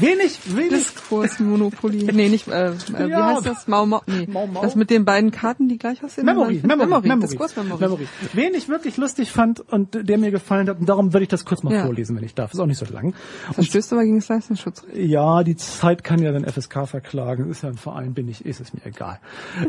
Wenig, 0.00 0.38
wenig. 0.56 0.70
Diskursmonopoly. 0.70 2.06
Nee, 2.12 2.28
nicht, 2.28 2.48
äh, 2.48 2.68
äh, 2.68 2.72
wie 3.06 3.10
Ja. 3.10 3.26
heißt 3.34 3.46
das? 3.46 3.68
Mau 3.68 3.84
Mau. 3.86 4.00
Nee. 4.06 4.26
Mau 4.30 4.46
Mau? 4.46 4.62
Das 4.62 4.74
mit 4.76 4.90
den 4.90 5.04
beiden 5.04 5.30
Karten, 5.30 5.68
die 5.68 5.78
gleich 5.78 6.02
aussehen. 6.02 6.24
Memory, 6.24 6.60
Memory, 6.62 6.86
Memory. 6.88 7.08
Memory. 7.08 7.28
Diskursmemory. 7.28 7.80
Memory. 7.80 8.06
Wen 8.32 8.54
ich 8.54 8.68
wirklich 8.68 8.96
lustig 8.96 9.30
fand 9.32 9.60
und 9.60 10.08
der 10.08 10.18
mir 10.18 10.30
gefallen 10.30 10.68
hat, 10.68 10.78
und 10.80 10.88
darum 10.88 11.12
würde 11.12 11.24
ich 11.24 11.28
das 11.28 11.44
kurz 11.44 11.62
mal 11.62 11.72
Ja. 11.74 11.84
vorlesen, 11.84 12.16
wenn 12.16 12.24
ich 12.24 12.34
darf. 12.34 12.52
Ist 12.52 12.60
auch 12.60 12.66
nicht 12.66 12.78
so 12.78 12.86
lang. 12.92 13.14
Verstößt 13.52 13.92
aber 13.92 14.04
gegen 14.04 14.16
das 14.18 14.28
Leistungsschutzrecht. 14.28 14.96
Ja, 14.96 15.42
die 15.42 15.56
Zeit 15.56 16.04
kann 16.04 16.20
ja 16.22 16.32
den 16.32 16.44
FSK 16.44 16.86
verklagen. 16.86 17.50
Ist 17.50 17.62
ja 17.62 17.68
ein 17.70 17.76
Verein, 17.76 18.14
bin 18.14 18.28
ich, 18.28 18.44
ist 18.44 18.60
es 18.60 18.72
mir 18.72 18.84
egal. 18.86 19.18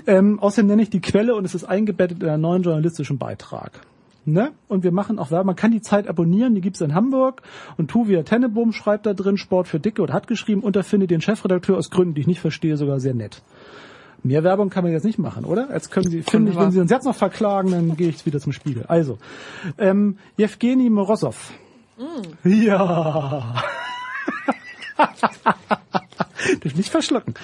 ähm, 0.05 0.39
außerdem 0.39 0.67
nenne 0.67 0.81
ich 0.83 0.89
die 0.89 1.01
Quelle 1.01 1.35
und 1.35 1.45
es 1.45 1.55
ist 1.55 1.63
eingebettet 1.63 2.21
in 2.23 2.29
einen 2.29 2.41
neuen 2.41 2.63
journalistischen 2.63 3.17
Beitrag. 3.17 3.71
Ne? 4.27 4.51
Und 4.67 4.83
wir 4.83 4.91
machen 4.91 5.19
auch 5.19 5.31
Werbung. 5.31 5.47
Man 5.47 5.55
kann 5.55 5.71
die 5.71 5.79
Zeit 5.79 6.05
abonnieren, 6.09 6.53
die 6.53 6.59
gibt's 6.59 6.81
in 6.81 6.93
Hamburg. 6.93 7.41
Und 7.77 7.89
Tuvia 7.89 8.23
Tennebohm 8.23 8.73
schreibt 8.73 9.05
da 9.05 9.13
drin, 9.13 9.37
Sport 9.37 9.69
für 9.69 9.79
Dicke 9.79 10.01
und 10.01 10.11
hat 10.11 10.27
geschrieben 10.27 10.61
und 10.61 10.75
er 10.75 10.83
findet 10.83 11.11
den 11.11 11.21
Chefredakteur 11.21 11.77
aus 11.77 11.89
Gründen, 11.89 12.13
die 12.13 12.21
ich 12.21 12.27
nicht 12.27 12.41
verstehe, 12.41 12.75
sogar 12.75 12.99
sehr 12.99 13.13
nett. 13.13 13.41
Mehr 14.23 14.43
Werbung 14.43 14.69
kann 14.69 14.83
man 14.83 14.91
jetzt 14.91 15.05
nicht 15.05 15.17
machen, 15.17 15.45
oder? 15.45 15.69
Jetzt 15.71 15.91
können 15.91 16.09
Sie, 16.09 16.23
finde 16.23 16.51
ich, 16.51 16.57
wenn 16.57 16.71
Sie 16.71 16.81
uns 16.81 16.91
jetzt 16.91 17.05
noch 17.05 17.15
verklagen, 17.15 17.71
dann 17.71 17.95
gehe 17.95 18.09
ich 18.09 18.25
wieder 18.25 18.41
zum 18.41 18.51
Spiegel. 18.51 18.83
Also, 18.87 19.17
ähm, 19.77 20.17
Jewgeni 20.35 20.89
Morozov. 20.89 21.53
Ja. 22.43 23.55
Dich 26.63 26.75
nicht 26.75 26.89
verschlucken. 26.89 27.35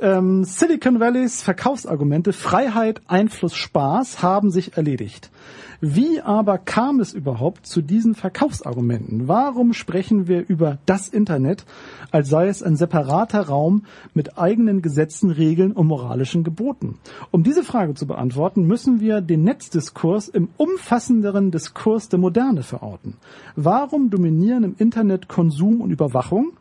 Ähm, 0.00 0.42
Silicon 0.42 0.98
Valleys 0.98 1.42
Verkaufsargumente 1.42 2.32
Freiheit, 2.32 3.00
Einfluss, 3.06 3.54
Spaß 3.54 4.22
haben 4.22 4.50
sich 4.50 4.76
erledigt. 4.76 5.30
Wie 5.82 6.20
aber 6.20 6.58
kam 6.58 7.00
es 7.00 7.14
überhaupt 7.14 7.66
zu 7.66 7.80
diesen 7.80 8.14
Verkaufsargumenten? 8.14 9.28
Warum 9.28 9.72
sprechen 9.72 10.28
wir 10.28 10.46
über 10.46 10.76
das 10.84 11.08
Internet, 11.08 11.64
als 12.10 12.28
sei 12.28 12.48
es 12.48 12.62
ein 12.62 12.76
separater 12.76 13.48
Raum 13.48 13.84
mit 14.12 14.36
eigenen 14.36 14.82
Gesetzen, 14.82 15.30
Regeln 15.30 15.72
und 15.72 15.86
moralischen 15.86 16.44
Geboten? 16.44 16.98
Um 17.30 17.44
diese 17.44 17.64
Frage 17.64 17.94
zu 17.94 18.06
beantworten, 18.06 18.66
müssen 18.66 19.00
wir 19.00 19.22
den 19.22 19.42
Netzdiskurs 19.42 20.28
im 20.28 20.50
umfassenderen 20.58 21.50
Diskurs 21.50 22.10
der 22.10 22.18
Moderne 22.18 22.62
verorten. 22.62 23.16
Warum 23.56 24.10
dominieren 24.10 24.64
im 24.64 24.74
Internet 24.76 25.28
Konsum 25.28 25.80
und 25.80 25.90
Überwachung? 25.90 26.52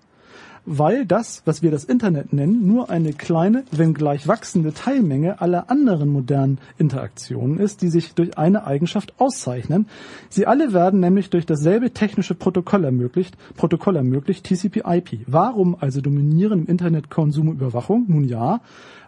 Weil 0.65 1.05
das, 1.05 1.41
was 1.45 1.61
wir 1.61 1.71
das 1.71 1.83
Internet 1.83 2.33
nennen, 2.33 2.67
nur 2.67 2.89
eine 2.89 3.13
kleine, 3.13 3.63
wenngleich 3.71 4.27
wachsende 4.27 4.73
Teilmenge 4.73 5.41
aller 5.41 5.69
anderen 5.69 6.09
modernen 6.09 6.59
Interaktionen 6.77 7.59
ist, 7.59 7.81
die 7.81 7.89
sich 7.89 8.13
durch 8.13 8.37
eine 8.37 8.65
Eigenschaft 8.65 9.13
auszeichnen. 9.19 9.87
Sie 10.29 10.45
alle 10.45 10.73
werden 10.73 10.99
nämlich 10.99 11.29
durch 11.29 11.45
dasselbe 11.45 11.91
technische 11.91 12.35
Protokoll 12.35 12.83
ermöglicht, 12.83 13.37
Protokoll 13.55 13.95
ermöglicht, 13.95 14.45
TCP/IP. 14.45 15.25
Warum 15.27 15.75
also 15.79 16.01
dominieren 16.01 16.61
im 16.61 16.65
Internet 16.67 17.09
Konsum 17.09 17.49
und 17.49 17.55
Überwachung? 17.55 18.05
Nun 18.07 18.23
ja, 18.23 18.61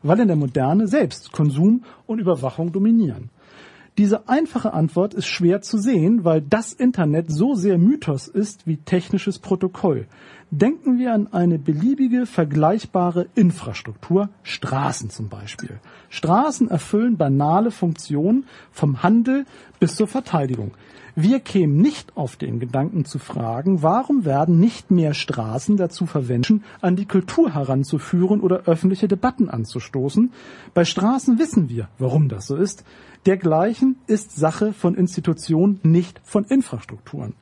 weil 0.04 0.20
in 0.20 0.28
der 0.28 0.38
Moderne 0.38 0.88
selbst 0.88 1.32
Konsum 1.32 1.84
und 2.08 2.20
Überwachung 2.20 2.72
dominieren. 2.72 3.30
Diese 3.97 4.30
einfache 4.30 4.74
Antwort 4.74 5.14
ist 5.14 5.28
schwer 5.28 5.62
zu 5.62 5.78
sehen, 5.78 6.24
weil 6.24 6.41
das 6.41 6.72
Internet 6.72 7.30
so 7.30 7.56
sehr 7.56 7.78
Mythos 7.78 8.28
ist 8.30 8.66
wie 8.66 8.78
technisches 8.78 9.38
Protokoll. 9.38 10.08
Denken 10.54 10.99
wir 10.99 11.14
an 11.14 11.32
eine 11.32 11.58
beliebige, 11.58 12.26
vergleichbare 12.26 13.28
Infrastruktur, 13.36 14.28
Straßen 14.43 15.10
zum 15.10 15.30
Beispiel. 15.30 15.80
Straßen 16.10 16.70
erfüllen 16.70 17.16
banale 17.16 17.72
Funktionen 17.72 18.43
vom 18.70 19.02
Handel 19.02 19.45
bis 19.80 19.95
zur 19.95 20.08
Verteidigung. 20.08 20.72
Wir 21.16 21.39
kämen 21.39 21.78
nicht 21.78 22.18
auf 22.18 22.36
den 22.36 22.60
Gedanken 22.60 23.06
zu 23.06 23.18
fragen, 23.18 23.82
warum 23.82 24.26
werden 24.26 24.60
nicht 24.60 24.91
mehr 24.91 25.14
Straßen 25.14 25.78
dazu 25.78 26.06
verwendet, 26.06 26.62
an 26.82 26.97
die 26.97 27.06
Kultur 27.06 27.54
heranzuführen 27.54 28.41
oder 28.41 28.64
öffentliche 28.66 29.08
Debatten 29.08 29.49
anzustoßen. 29.49 30.34
Bei 30.74 30.84
Straßen 30.84 31.39
wissen 31.39 31.70
wir, 31.70 31.88
warum 31.97 32.28
das 32.28 32.47
so 32.47 32.58
ist. 32.58 32.84
Dergleichen 33.26 33.95
ist 34.06 34.36
Sache 34.36 34.74
von 34.74 34.95
Institutionen, 34.95 35.80
nicht 35.84 36.20
von 36.26 36.43
Infrastrukturen. 36.43 37.36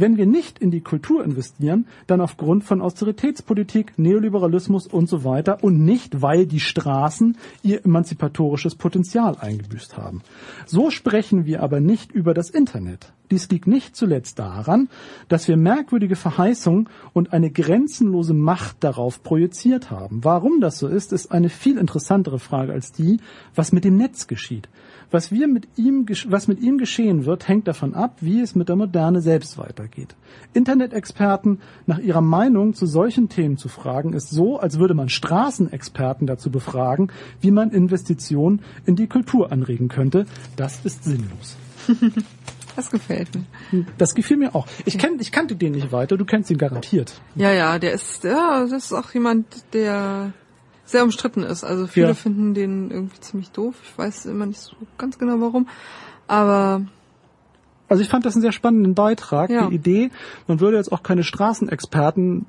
Wenn 0.00 0.16
wir 0.16 0.26
nicht 0.26 0.60
in 0.60 0.70
die 0.70 0.80
Kultur 0.80 1.24
investieren, 1.24 1.88
dann 2.06 2.20
aufgrund 2.20 2.62
von 2.62 2.80
Austeritätspolitik, 2.80 3.98
Neoliberalismus 3.98 4.86
und 4.86 5.08
so 5.08 5.24
weiter 5.24 5.64
und 5.64 5.84
nicht, 5.84 6.22
weil 6.22 6.46
die 6.46 6.60
Straßen 6.60 7.36
ihr 7.64 7.84
emanzipatorisches 7.84 8.76
Potenzial 8.76 9.36
eingebüßt 9.40 9.96
haben. 9.96 10.22
So 10.66 10.90
sprechen 10.90 11.46
wir 11.46 11.64
aber 11.64 11.80
nicht 11.80 12.12
über 12.12 12.32
das 12.32 12.48
Internet. 12.48 13.12
Dies 13.32 13.48
liegt 13.50 13.66
nicht 13.66 13.96
zuletzt 13.96 14.38
daran, 14.38 14.88
dass 15.26 15.48
wir 15.48 15.56
merkwürdige 15.56 16.14
Verheißungen 16.14 16.88
und 17.12 17.32
eine 17.32 17.50
grenzenlose 17.50 18.34
Macht 18.34 18.84
darauf 18.84 19.24
projiziert 19.24 19.90
haben. 19.90 20.22
Warum 20.22 20.60
das 20.60 20.78
so 20.78 20.86
ist, 20.86 21.12
ist 21.12 21.32
eine 21.32 21.48
viel 21.48 21.76
interessantere 21.76 22.38
Frage 22.38 22.72
als 22.72 22.92
die, 22.92 23.18
was 23.56 23.72
mit 23.72 23.82
dem 23.82 23.96
Netz 23.96 24.28
geschieht. 24.28 24.68
Was 25.10 25.32
wir 25.32 25.48
mit 25.48 25.66
ihm, 25.76 26.06
was 26.28 26.48
mit 26.48 26.60
ihm 26.60 26.76
geschehen 26.76 27.24
wird, 27.24 27.48
hängt 27.48 27.66
davon 27.66 27.94
ab, 27.94 28.18
wie 28.20 28.40
es 28.40 28.54
mit 28.54 28.68
der 28.68 28.76
Moderne 28.76 29.22
selbst 29.22 29.56
weitergeht. 29.56 30.14
Internetexperten 30.52 31.60
nach 31.86 31.98
ihrer 31.98 32.20
Meinung 32.20 32.74
zu 32.74 32.86
solchen 32.86 33.30
Themen 33.30 33.56
zu 33.56 33.68
fragen, 33.68 34.12
ist 34.12 34.30
so, 34.30 34.58
als 34.58 34.78
würde 34.78 34.94
man 34.94 35.08
Straßenexperten 35.08 36.26
dazu 36.26 36.50
befragen, 36.50 37.10
wie 37.40 37.50
man 37.50 37.70
Investitionen 37.70 38.60
in 38.84 38.96
die 38.96 39.06
Kultur 39.06 39.50
anregen 39.50 39.88
könnte. 39.88 40.26
Das 40.56 40.84
ist 40.84 41.04
sinnlos. 41.04 41.56
Das 42.76 42.92
gefällt 42.92 43.30
mir. 43.34 43.86
Das 43.98 44.14
gefiel 44.14 44.36
mir 44.36 44.54
auch. 44.54 44.68
Ich, 44.84 44.98
kenn, 44.98 45.18
ich 45.18 45.32
kannte 45.32 45.56
den 45.56 45.72
nicht 45.72 45.90
weiter, 45.90 46.16
du 46.16 46.24
kennst 46.24 46.48
ihn 46.48 46.58
garantiert. 46.58 47.20
Ja, 47.34 47.52
ja, 47.52 47.80
der 47.80 47.90
ist, 47.90 48.22
ja, 48.22 48.68
das 48.70 48.84
ist 48.84 48.92
auch 48.92 49.12
jemand, 49.14 49.46
der 49.72 50.32
sehr 50.88 51.04
umstritten 51.04 51.42
ist. 51.42 51.64
Also 51.64 51.86
viele 51.86 52.08
Ja. 52.08 52.14
finden 52.14 52.54
den 52.54 52.90
irgendwie 52.90 53.20
ziemlich 53.20 53.50
doof. 53.50 53.74
Ich 53.84 53.96
weiß 53.98 54.26
immer 54.26 54.46
nicht 54.46 54.60
so 54.60 54.74
ganz 54.96 55.18
genau 55.18 55.40
warum. 55.40 55.68
Aber 56.26 56.82
Also 57.90 58.02
ich 58.02 58.08
fand 58.10 58.26
das 58.26 58.34
einen 58.34 58.42
sehr 58.42 58.52
spannenden 58.52 58.94
Beitrag, 58.94 59.48
Ja. 59.50 59.68
die 59.68 59.74
Idee, 59.74 60.10
man 60.46 60.60
würde 60.60 60.76
jetzt 60.76 60.92
auch 60.92 61.02
keine 61.02 61.24
Straßenexperten, 61.24 62.44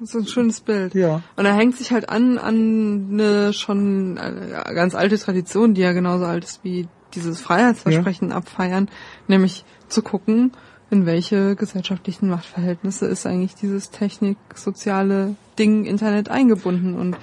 das 0.00 0.08
ist 0.10 0.16
ein 0.16 0.26
schönes 0.26 0.60
Bild. 0.60 0.94
ja, 0.94 1.20
Und 1.36 1.44
er 1.46 1.54
hängt 1.54 1.76
sich 1.76 1.92
halt 1.92 2.08
an 2.08 2.38
an 2.38 3.08
eine 3.12 3.52
schon 3.52 4.16
äh, 4.16 4.74
ganz 4.74 4.94
alte 4.96 5.16
Tradition, 5.18 5.74
die 5.74 5.80
ja 5.82 5.92
genauso 5.92 6.24
alt 6.24 6.42
ist 6.44 6.64
wie 6.64 6.88
dieses 7.14 7.40
Freiheitsversprechen 7.40 8.32
abfeiern, 8.32 8.88
nämlich 9.28 9.64
zu 9.88 10.02
gucken, 10.02 10.50
in 10.90 11.06
welche 11.06 11.54
gesellschaftlichen 11.54 12.28
Machtverhältnisse 12.28 13.06
ist 13.06 13.26
eigentlich 13.26 13.54
dieses 13.54 13.90
techniksoziale 13.90 15.36
Ding 15.58 15.84
Internet 15.84 16.28
eingebunden 16.30 16.94
und 16.98 17.16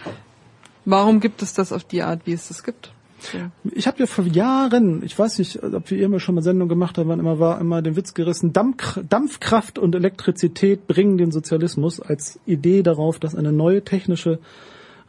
warum 0.85 1.19
gibt 1.19 1.41
es 1.41 1.53
das 1.53 1.71
auf 1.71 1.83
die 1.83 2.01
Art, 2.01 2.21
wie 2.25 2.33
es 2.33 2.47
das 2.47 2.63
gibt? 2.63 2.91
So. 3.19 3.37
Ich 3.71 3.85
habe 3.85 3.99
ja 3.99 4.07
vor 4.07 4.25
Jahren, 4.25 5.03
ich 5.03 5.17
weiß 5.17 5.37
nicht, 5.39 5.61
ob 5.61 5.91
wir 5.91 6.03
immer 6.03 6.19
schon 6.19 6.35
mal 6.35 6.41
Sendung 6.41 6.67
gemacht 6.67 6.97
haben, 6.97 7.11
immer 7.11 7.39
war 7.39 7.61
immer 7.61 7.83
den 7.83 7.95
Witz 7.95 8.15
gerissen, 8.15 8.51
Dampf, 8.51 8.99
Dampfkraft 9.07 9.77
und 9.77 9.93
Elektrizität 9.93 10.87
bringen 10.87 11.17
den 11.17 11.31
Sozialismus 11.31 11.99
als 11.99 12.39
Idee 12.47 12.81
darauf, 12.81 13.19
dass 13.19 13.35
eine 13.35 13.51
neue 13.51 13.83
technische 13.83 14.39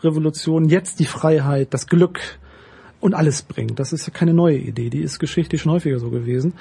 Revolution 0.03 0.69
jetzt 0.69 1.01
die 1.01 1.07
Freiheit, 1.07 1.73
das 1.73 1.87
Glück 1.87 2.21
und 3.01 3.15
alles 3.15 3.43
bringt. 3.43 3.79
Das 3.79 3.93
ist 3.95 4.07
ja 4.07 4.13
keine 4.13 4.35
neue 4.35 4.59
Idee, 4.59 4.91
die 4.91 5.01
ist 5.01 5.19
geschichtlich 5.19 5.63
schon 5.63 5.73
häufiger 5.73 5.99
so 5.99 6.11
gewesen. 6.11 6.53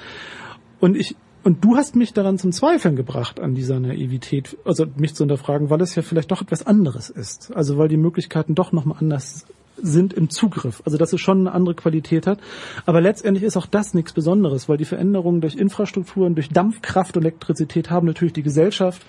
Und 0.80 0.96
ich 0.96 1.16
und 1.44 1.64
du 1.64 1.76
hast 1.76 1.96
mich 1.96 2.12
daran 2.12 2.38
zum 2.38 2.52
Zweifeln 2.52 2.96
gebracht 2.96 3.40
an 3.40 3.54
dieser 3.54 3.80
Naivität, 3.80 4.56
also 4.64 4.86
mich 4.96 5.14
zu 5.14 5.24
hinterfragen, 5.24 5.70
weil 5.70 5.80
es 5.80 5.94
ja 5.94 6.02
vielleicht 6.02 6.30
doch 6.30 6.42
etwas 6.42 6.66
anderes 6.66 7.10
ist. 7.10 7.52
Also 7.54 7.78
weil 7.78 7.88
die 7.88 7.96
Möglichkeiten 7.96 8.54
doch 8.54 8.72
nochmal 8.72 8.98
anders 9.00 9.46
sind 9.76 10.12
im 10.12 10.30
Zugriff. 10.30 10.82
Also 10.84 10.98
dass 10.98 11.12
es 11.12 11.20
schon 11.20 11.40
eine 11.40 11.52
andere 11.52 11.74
Qualität 11.74 12.26
hat. 12.26 12.38
Aber 12.86 13.00
letztendlich 13.00 13.44
ist 13.44 13.56
auch 13.56 13.66
das 13.66 13.94
nichts 13.94 14.12
Besonderes, 14.12 14.68
weil 14.68 14.76
die 14.76 14.84
Veränderungen 14.84 15.40
durch 15.40 15.56
Infrastrukturen, 15.56 16.34
durch 16.34 16.50
Dampfkraft 16.50 17.16
und 17.16 17.24
Elektrizität 17.24 17.90
haben 17.90 18.06
natürlich 18.06 18.34
die 18.34 18.42
Gesellschaft 18.42 19.02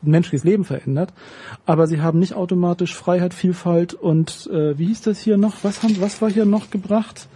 menschliches 0.00 0.44
Leben 0.44 0.64
verändert. 0.64 1.12
Aber 1.66 1.86
sie 1.86 2.00
haben 2.00 2.18
nicht 2.18 2.34
automatisch 2.34 2.94
Freiheit, 2.94 3.34
Vielfalt 3.34 3.94
und 3.94 4.48
äh, 4.52 4.78
wie 4.78 4.86
hieß 4.86 5.02
das 5.02 5.20
hier 5.20 5.36
noch? 5.36 5.56
Was 5.62 5.82
haben, 5.82 6.00
was 6.00 6.20
war 6.20 6.30
hier 6.30 6.44
noch 6.44 6.70
gebracht? 6.70 7.28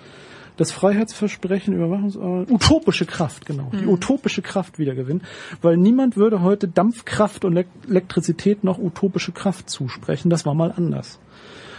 Das 0.59 0.73
Freiheitsversprechen, 0.73 1.73
Überwachungs 1.73 2.17
utopische 2.17 3.07
Kraft, 3.07 3.47
genau, 3.47 3.71
die 3.73 3.87
utopische 3.87 4.43
Kraft 4.43 4.79
wiedergewinnen, 4.79 5.23
weil 5.63 5.77
niemand 5.77 6.17
würde 6.17 6.43
heute 6.43 6.69
Dampfkraft 6.69 7.45
und 7.45 7.57
Elek- 7.57 7.89
Elektrizität 7.89 8.65
noch 8.65 8.79
utopische 8.79 9.33
Kraft 9.33 9.71
zusprechen. 9.71 10.29
Das 10.29 10.45
war 10.45 10.55
mal 10.55 10.73
anders. 10.77 11.21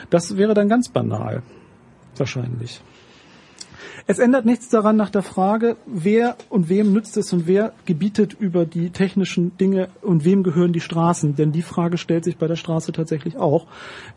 Das 0.09 0.37
wäre 0.37 0.53
dann 0.53 0.69
ganz 0.69 0.89
banal, 0.89 1.43
wahrscheinlich. 2.17 2.81
Es 4.09 4.17
ändert 4.17 4.43
nichts 4.43 4.69
daran 4.69 4.95
nach 4.95 5.11
der 5.11 5.21
Frage, 5.21 5.77
wer 5.85 6.35
und 6.49 6.67
wem 6.67 6.93
nützt 6.93 7.15
es 7.15 7.31
und 7.31 7.45
wer 7.45 7.73
gebietet 7.85 8.33
über 8.33 8.65
die 8.65 8.89
technischen 8.89 9.55
Dinge 9.59 9.89
und 10.01 10.25
wem 10.25 10.41
gehören 10.41 10.73
die 10.73 10.79
Straßen. 10.79 11.35
Denn 11.35 11.51
die 11.51 11.61
Frage 11.61 11.99
stellt 11.99 12.23
sich 12.23 12.37
bei 12.37 12.47
der 12.47 12.55
Straße 12.55 12.91
tatsächlich 12.91 13.37
auch. 13.37 13.67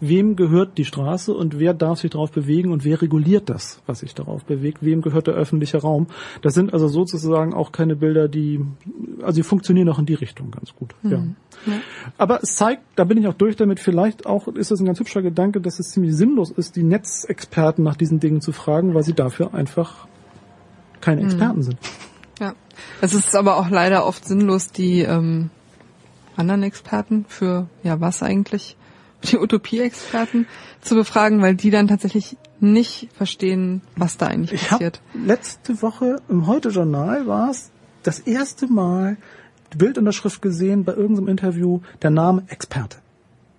Wem 0.01 0.35
gehört 0.35 0.79
die 0.79 0.87
Straße 0.87 1.35
und 1.35 1.59
wer 1.59 1.75
darf 1.75 2.01
sich 2.01 2.11
darauf 2.11 2.33
bewegen 2.33 2.73
und 2.73 2.87
wer 2.87 3.03
reguliert 3.03 3.51
das, 3.51 3.83
was 3.85 3.99
sich 3.99 4.15
darauf 4.15 4.47
bewegt? 4.47 4.79
Wem 4.81 5.03
gehört 5.03 5.27
der 5.27 5.35
öffentliche 5.35 5.77
Raum? 5.77 6.07
Das 6.41 6.55
sind 6.55 6.73
also 6.73 6.89
sozusagen 6.89 7.53
auch 7.53 7.71
keine 7.71 7.95
Bilder, 7.95 8.29
die, 8.29 8.65
also 9.21 9.37
die 9.37 9.43
funktionieren 9.43 9.91
auch 9.91 9.99
in 9.99 10.07
die 10.07 10.15
Richtung 10.15 10.53
ganz 10.53 10.75
gut. 10.75 10.95
Mhm. 11.03 11.11
Ja. 11.11 11.23
Ja. 11.67 11.75
Aber 12.19 12.43
es 12.43 12.57
zeigt, 12.57 12.83
da 12.97 13.05
bin 13.05 13.19
ich 13.19 13.27
auch 13.27 13.35
durch 13.35 13.57
damit, 13.57 13.81
vielleicht 13.81 14.27
auch 14.27 14.49
ist 14.49 14.71
es 14.71 14.81
ein 14.81 14.87
ganz 14.87 15.01
hübscher 15.01 15.23
Gedanke, 15.23 15.61
dass 15.61 15.79
es 15.79 15.91
ziemlich 15.91 16.15
sinnlos 16.15 16.51
ist, 16.51 16.77
die 16.77 16.83
Netzexperten 16.83 17.85
nach 17.85 17.97
diesen 17.97 18.21
Dingen 18.21 18.41
zu 18.41 18.53
fragen, 18.53 18.95
weil 18.95 19.03
sie 19.03 19.15
dafür 19.15 19.55
einfach 19.55 20.07
keine 21.01 21.23
hm. 21.23 21.29
Experten 21.29 21.59
mhm. 21.59 21.63
sind. 21.63 21.79
Ja, 22.41 22.55
es 23.01 23.15
ist 23.15 23.37
aber 23.37 23.57
auch 23.57 23.71
leider 23.71 24.07
oft 24.07 24.25
sinnlos, 24.25 24.73
die 24.73 25.03
ähm, 25.03 25.51
anderen 26.37 26.63
Experten 26.63 27.25
für, 27.29 27.69
ja, 27.83 28.01
was 28.01 28.23
eigentlich, 28.23 28.77
die 29.25 29.39
Utopie-Experten 29.39 30.47
zu 30.81 30.95
befragen, 30.97 31.43
weil 31.43 31.55
die 31.55 31.71
dann 31.71 31.89
tatsächlich 31.89 32.37
nicht 32.59 33.09
verstehen, 33.15 33.83
was 33.97 34.17
da 34.17 34.27
eigentlich 34.27 34.63
ich 34.63 34.69
passiert. 34.69 35.01
Letzte 35.15 35.83
Woche 35.83 36.17
im 36.29 36.47
Heute-Journal 36.47 37.27
war 37.27 37.51
es 37.51 37.71
das 38.03 38.19
erste 38.19 38.67
Mal 38.67 39.17
Bildunterschrift 39.79 40.43
gesehen 40.43 40.85
bei 40.85 40.95
irgendeinem 40.95 41.29
Interview, 41.29 41.81
der 42.03 42.11
Name 42.11 42.45
Experte. 42.49 42.99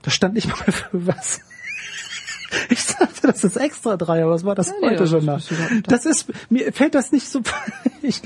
Da 0.02 0.12
stand 0.12 0.34
nicht 0.34 0.48
mal 0.48 0.56
für 0.72 1.08
was. 1.08 1.42
Ich 2.70 2.86
dachte, 2.86 3.28
das 3.28 3.44
ist 3.44 3.58
extra 3.58 3.98
drei, 3.98 4.22
aber 4.22 4.34
was 4.34 4.44
war 4.44 4.54
das 4.54 4.68
ja, 4.68 4.90
heute 4.90 5.04
nee, 5.04 5.10
schon 5.10 5.26
nach? 5.26 5.42
Das 5.88 6.06
ist, 6.06 6.32
mir 6.52 6.72
fällt 6.72 6.94
das 6.94 7.12
nicht 7.12 7.28
so, 7.28 7.42
ich, 8.02 8.22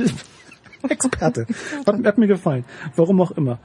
Experte. 0.90 1.48
Hat, 1.86 2.06
hat, 2.06 2.18
mir 2.18 2.28
gefallen. 2.28 2.66
Warum 2.96 3.22
auch 3.22 3.32
immer. 3.32 3.60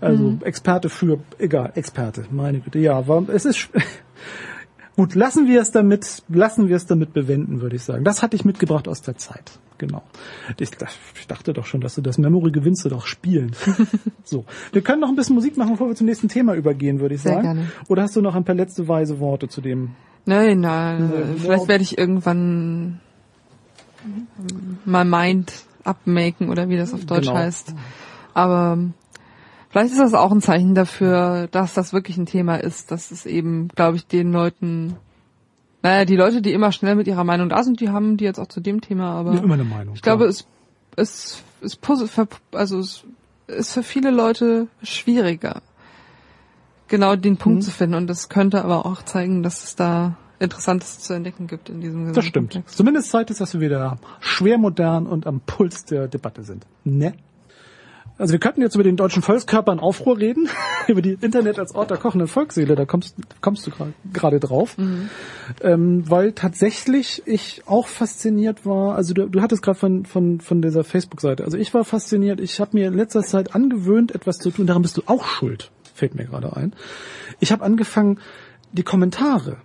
Also, 0.00 0.22
mhm. 0.22 0.42
Experte 0.42 0.88
für, 0.88 1.20
egal, 1.38 1.72
Experte. 1.74 2.24
Meine 2.30 2.60
Güte. 2.60 2.78
Ja, 2.78 3.06
war, 3.06 3.28
es 3.28 3.44
ist, 3.44 3.68
gut, 4.96 5.14
lassen 5.14 5.46
wir 5.46 5.60
es 5.60 5.70
damit, 5.70 6.22
lassen 6.28 6.68
wir 6.68 6.76
es 6.76 6.86
damit 6.86 7.12
bewenden, 7.12 7.60
würde 7.60 7.76
ich 7.76 7.84
sagen. 7.84 8.04
Das 8.04 8.22
hatte 8.22 8.36
ich 8.36 8.44
mitgebracht 8.44 8.88
aus 8.88 9.02
der 9.02 9.16
Zeit. 9.16 9.58
Genau. 9.78 10.02
Ich, 10.58 10.70
ich 11.18 11.26
dachte 11.26 11.52
doch 11.52 11.66
schon, 11.66 11.80
dass 11.80 11.94
du 11.96 12.00
das 12.00 12.18
Memory 12.18 12.50
gewinnst 12.50 12.84
du 12.84 12.88
doch 12.88 13.06
spielen. 13.06 13.54
so. 14.24 14.44
Wir 14.72 14.82
können 14.82 15.00
noch 15.00 15.08
ein 15.08 15.16
bisschen 15.16 15.34
Musik 15.34 15.56
machen, 15.56 15.72
bevor 15.72 15.88
wir 15.88 15.94
zum 15.94 16.06
nächsten 16.06 16.28
Thema 16.28 16.54
übergehen, 16.54 17.00
würde 17.00 17.14
ich 17.14 17.22
Sehr 17.22 17.34
sagen. 17.34 17.44
Gerne. 17.44 17.70
Oder 17.88 18.02
hast 18.02 18.16
du 18.16 18.22
noch 18.22 18.34
ein 18.34 18.44
paar 18.44 18.54
letzte 18.54 18.88
weise 18.88 19.20
Worte 19.20 19.48
zu 19.48 19.60
dem 19.60 19.90
Nein, 20.26 20.60
nein. 20.60 21.12
Ja, 21.14 21.34
vielleicht 21.38 21.68
werde 21.68 21.84
ich 21.84 21.96
irgendwann 21.96 23.00
mal 24.84 25.04
Mind 25.04 25.52
abmaken 25.84 26.50
oder 26.50 26.68
wie 26.68 26.76
das 26.76 26.92
auf 26.92 27.04
Deutsch 27.04 27.28
genau. 27.28 27.38
heißt. 27.38 27.74
Aber 28.34 28.78
vielleicht 29.76 29.92
ist 29.92 30.00
das 30.00 30.14
auch 30.14 30.32
ein 30.32 30.40
Zeichen 30.40 30.74
dafür, 30.74 31.48
dass 31.50 31.74
das 31.74 31.92
wirklich 31.92 32.16
ein 32.16 32.24
Thema 32.24 32.56
ist, 32.56 32.90
dass 32.90 33.10
es 33.10 33.26
eben, 33.26 33.68
glaube 33.68 33.98
ich, 33.98 34.06
den 34.06 34.32
Leuten, 34.32 34.96
naja, 35.82 36.06
die 36.06 36.16
Leute, 36.16 36.40
die 36.40 36.52
immer 36.52 36.72
schnell 36.72 36.94
mit 36.94 37.06
ihrer 37.06 37.24
Meinung 37.24 37.50
da 37.50 37.62
sind, 37.62 37.80
die 37.80 37.90
haben 37.90 38.16
die 38.16 38.24
jetzt 38.24 38.38
auch 38.38 38.46
zu 38.46 38.60
dem 38.60 38.80
Thema, 38.80 39.10
aber 39.10 39.34
ja, 39.34 39.42
immer 39.42 39.54
eine 39.54 39.64
Meinung, 39.64 39.94
ich 39.94 40.02
klar. 40.02 40.16
glaube, 40.16 40.30
es, 40.30 40.46
es, 40.96 41.42
es, 41.60 41.78
also 42.52 42.78
es 42.78 43.04
ist 43.48 43.72
für 43.72 43.82
viele 43.82 44.10
Leute 44.10 44.68
schwieriger 44.82 45.60
genau 46.88 47.14
den 47.14 47.36
Punkt 47.36 47.58
mhm. 47.58 47.62
zu 47.62 47.70
finden. 47.70 47.96
Und 47.96 48.06
das 48.06 48.30
könnte 48.30 48.64
aber 48.64 48.86
auch 48.86 49.02
zeigen, 49.02 49.42
dass 49.42 49.62
es 49.62 49.76
da 49.76 50.16
Interessantes 50.38 51.00
zu 51.00 51.12
entdecken 51.12 51.46
gibt 51.48 51.68
in 51.68 51.80
diesem 51.80 52.12
Das 52.14 52.24
stimmt. 52.24 52.52
Kontext. 52.52 52.76
Zumindest 52.76 53.10
zeigt 53.10 53.30
es, 53.30 53.38
dass 53.38 53.52
wir 53.52 53.60
wieder 53.60 53.98
schwer 54.20 54.56
modern 54.56 55.06
und 55.06 55.26
am 55.26 55.40
Puls 55.40 55.84
der 55.84 56.08
Debatte 56.08 56.42
sind. 56.42 56.66
Ne? 56.84 57.14
Also 58.18 58.32
wir 58.32 58.40
könnten 58.40 58.62
jetzt 58.62 58.74
über 58.74 58.84
den 58.84 58.96
deutschen 58.96 59.22
Volkskörper 59.22 59.72
in 59.72 59.78
Aufruhr 59.78 60.18
reden, 60.18 60.48
über 60.88 61.02
die 61.02 61.18
Internet 61.20 61.58
als 61.58 61.74
Ort 61.74 61.90
der 61.90 61.98
kochenden 61.98 62.28
Volksseele, 62.28 62.74
da 62.74 62.84
kommst, 62.84 63.16
kommst 63.40 63.66
du 63.66 63.70
gerade 64.12 64.40
drauf. 64.40 64.78
Mhm. 64.78 65.10
Ähm, 65.60 66.10
weil 66.10 66.32
tatsächlich 66.32 67.22
ich 67.26 67.62
auch 67.66 67.88
fasziniert 67.88 68.64
war, 68.64 68.94
also 68.94 69.12
du, 69.14 69.28
du 69.28 69.42
hattest 69.42 69.62
gerade 69.62 69.78
von, 69.78 70.06
von, 70.06 70.40
von 70.40 70.62
dieser 70.62 70.84
Facebook-Seite, 70.84 71.44
also 71.44 71.58
ich 71.58 71.74
war 71.74 71.84
fasziniert, 71.84 72.40
ich 72.40 72.58
habe 72.60 72.70
mir 72.74 72.88
in 72.88 72.94
letzter 72.94 73.22
Zeit 73.22 73.54
angewöhnt, 73.54 74.14
etwas 74.14 74.38
zu 74.38 74.50
tun, 74.50 74.66
daran 74.66 74.82
bist 74.82 74.96
du 74.96 75.02
auch 75.06 75.26
schuld 75.26 75.70
fällt 75.96 76.14
mir 76.14 76.26
gerade 76.26 76.54
ein. 76.56 76.74
Ich 77.40 77.52
habe 77.52 77.64
angefangen, 77.64 78.20
die 78.72 78.82
Kommentare 78.82 79.56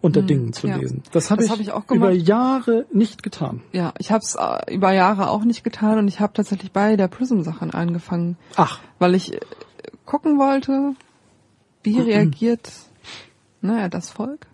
unter 0.00 0.20
hm, 0.20 0.26
Dingen 0.26 0.52
zu 0.52 0.68
ja. 0.68 0.76
lesen. 0.76 1.02
Das 1.12 1.30
habe 1.30 1.44
ich, 1.44 1.50
hab 1.50 1.60
ich 1.60 1.72
auch 1.72 1.90
über 1.90 2.10
Jahre 2.10 2.86
nicht 2.92 3.22
getan. 3.22 3.62
Ja, 3.72 3.92
ich 3.98 4.12
habe 4.12 4.22
es 4.22 4.36
äh, 4.36 4.74
über 4.74 4.92
Jahre 4.92 5.30
auch 5.30 5.44
nicht 5.44 5.64
getan 5.64 5.98
und 5.98 6.08
ich 6.08 6.20
habe 6.20 6.32
tatsächlich 6.32 6.72
bei 6.72 6.96
der 6.96 7.08
Prism-Sachen 7.08 7.72
angefangen. 7.72 8.36
Ach. 8.56 8.78
Weil 8.98 9.14
ich 9.14 9.34
äh, 9.34 9.40
gucken 10.04 10.38
wollte, 10.38 10.94
wie 11.82 12.00
reagiert 12.00 12.70
naja, 13.60 13.88
das 13.88 14.10
Volk. 14.10 14.46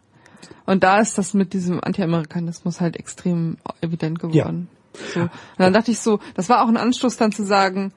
Und 0.67 0.83
da 0.83 0.99
ist 0.99 1.19
das 1.19 1.35
mit 1.35 1.53
diesem 1.53 1.83
Anti-Amerikanismus 1.83 2.81
halt 2.81 2.97
extrem 2.97 3.59
evident 3.83 4.19
geworden. 4.19 4.69
Ja. 4.95 5.05
So. 5.13 5.21
Und 5.21 5.31
dann 5.59 5.73
dachte 5.73 5.91
ich 5.91 5.99
so, 5.99 6.21
das 6.35 6.49
war 6.49 6.63
auch 6.63 6.69
ein 6.69 6.77
Anstoß 6.77 7.17
dann 7.17 7.33
zu 7.33 7.45
sagen, 7.45 7.93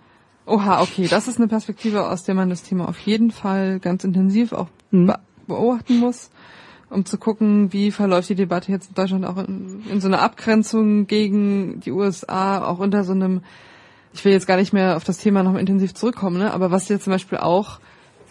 Oha, 0.47 0.81
okay, 0.81 1.07
das 1.07 1.27
ist 1.27 1.37
eine 1.37 1.49
Perspektive, 1.49 2.09
aus 2.09 2.23
der 2.23 2.33
man 2.33 2.49
das 2.49 2.63
Thema 2.63 2.87
auf 2.87 2.99
jeden 2.99 3.31
Fall 3.31 3.79
ganz 3.79 4.05
intensiv 4.05 4.53
auch 4.53 4.69
mhm. 4.91 5.13
beobachten 5.45 5.99
muss, 5.99 6.29
um 6.89 7.05
zu 7.05 7.17
gucken, 7.17 7.73
wie 7.73 7.91
verläuft 7.91 8.29
die 8.29 8.35
Debatte 8.35 8.71
jetzt 8.71 8.89
in 8.89 8.95
Deutschland 8.95 9.25
auch 9.25 9.37
in, 9.37 9.83
in 9.89 10.01
so 10.01 10.07
einer 10.07 10.21
Abgrenzung 10.21 11.07
gegen 11.07 11.79
die 11.81 11.91
USA, 11.91 12.65
auch 12.65 12.79
unter 12.79 13.03
so 13.03 13.13
einem, 13.13 13.41
ich 14.13 14.23
will 14.23 14.31
jetzt 14.31 14.47
gar 14.47 14.57
nicht 14.57 14.73
mehr 14.73 14.95
auf 14.95 15.03
das 15.03 15.17
Thema 15.17 15.43
noch 15.43 15.55
intensiv 15.55 15.93
zurückkommen, 15.93 16.37
ne? 16.37 16.53
aber 16.53 16.71
was 16.71 16.87
jetzt 16.89 17.03
zum 17.03 17.11
Beispiel 17.11 17.39
auch 17.39 17.79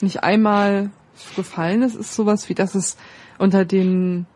nicht 0.01 0.23
einmal 0.23 0.91
gefallen 1.35 1.83
ist, 1.83 1.95
ist 1.95 2.15
sowas 2.15 2.49
wie, 2.49 2.55
dass 2.55 2.75
es 2.75 2.97
unter 3.39 3.65
den 3.65 4.27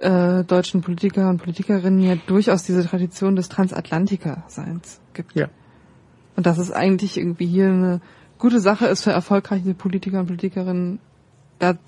äh, 0.00 0.44
deutschen 0.44 0.82
Politiker 0.82 1.28
und 1.30 1.38
Politikerinnen 1.38 2.02
ja 2.02 2.16
durchaus 2.26 2.62
diese 2.64 2.84
Tradition 2.84 3.36
des 3.36 3.48
Transatlantiker-Seins 3.48 5.00
gibt. 5.14 5.34
Ja. 5.34 5.48
Und 6.36 6.46
dass 6.46 6.58
es 6.58 6.70
eigentlich 6.70 7.16
irgendwie 7.16 7.46
hier 7.46 7.68
eine 7.68 8.00
gute 8.38 8.60
Sache 8.60 8.86
ist 8.86 9.02
für 9.04 9.10
erfolgreiche 9.10 9.74
Politiker 9.74 10.20
und 10.20 10.26
Politikerinnen, 10.26 10.98
da 11.58 11.78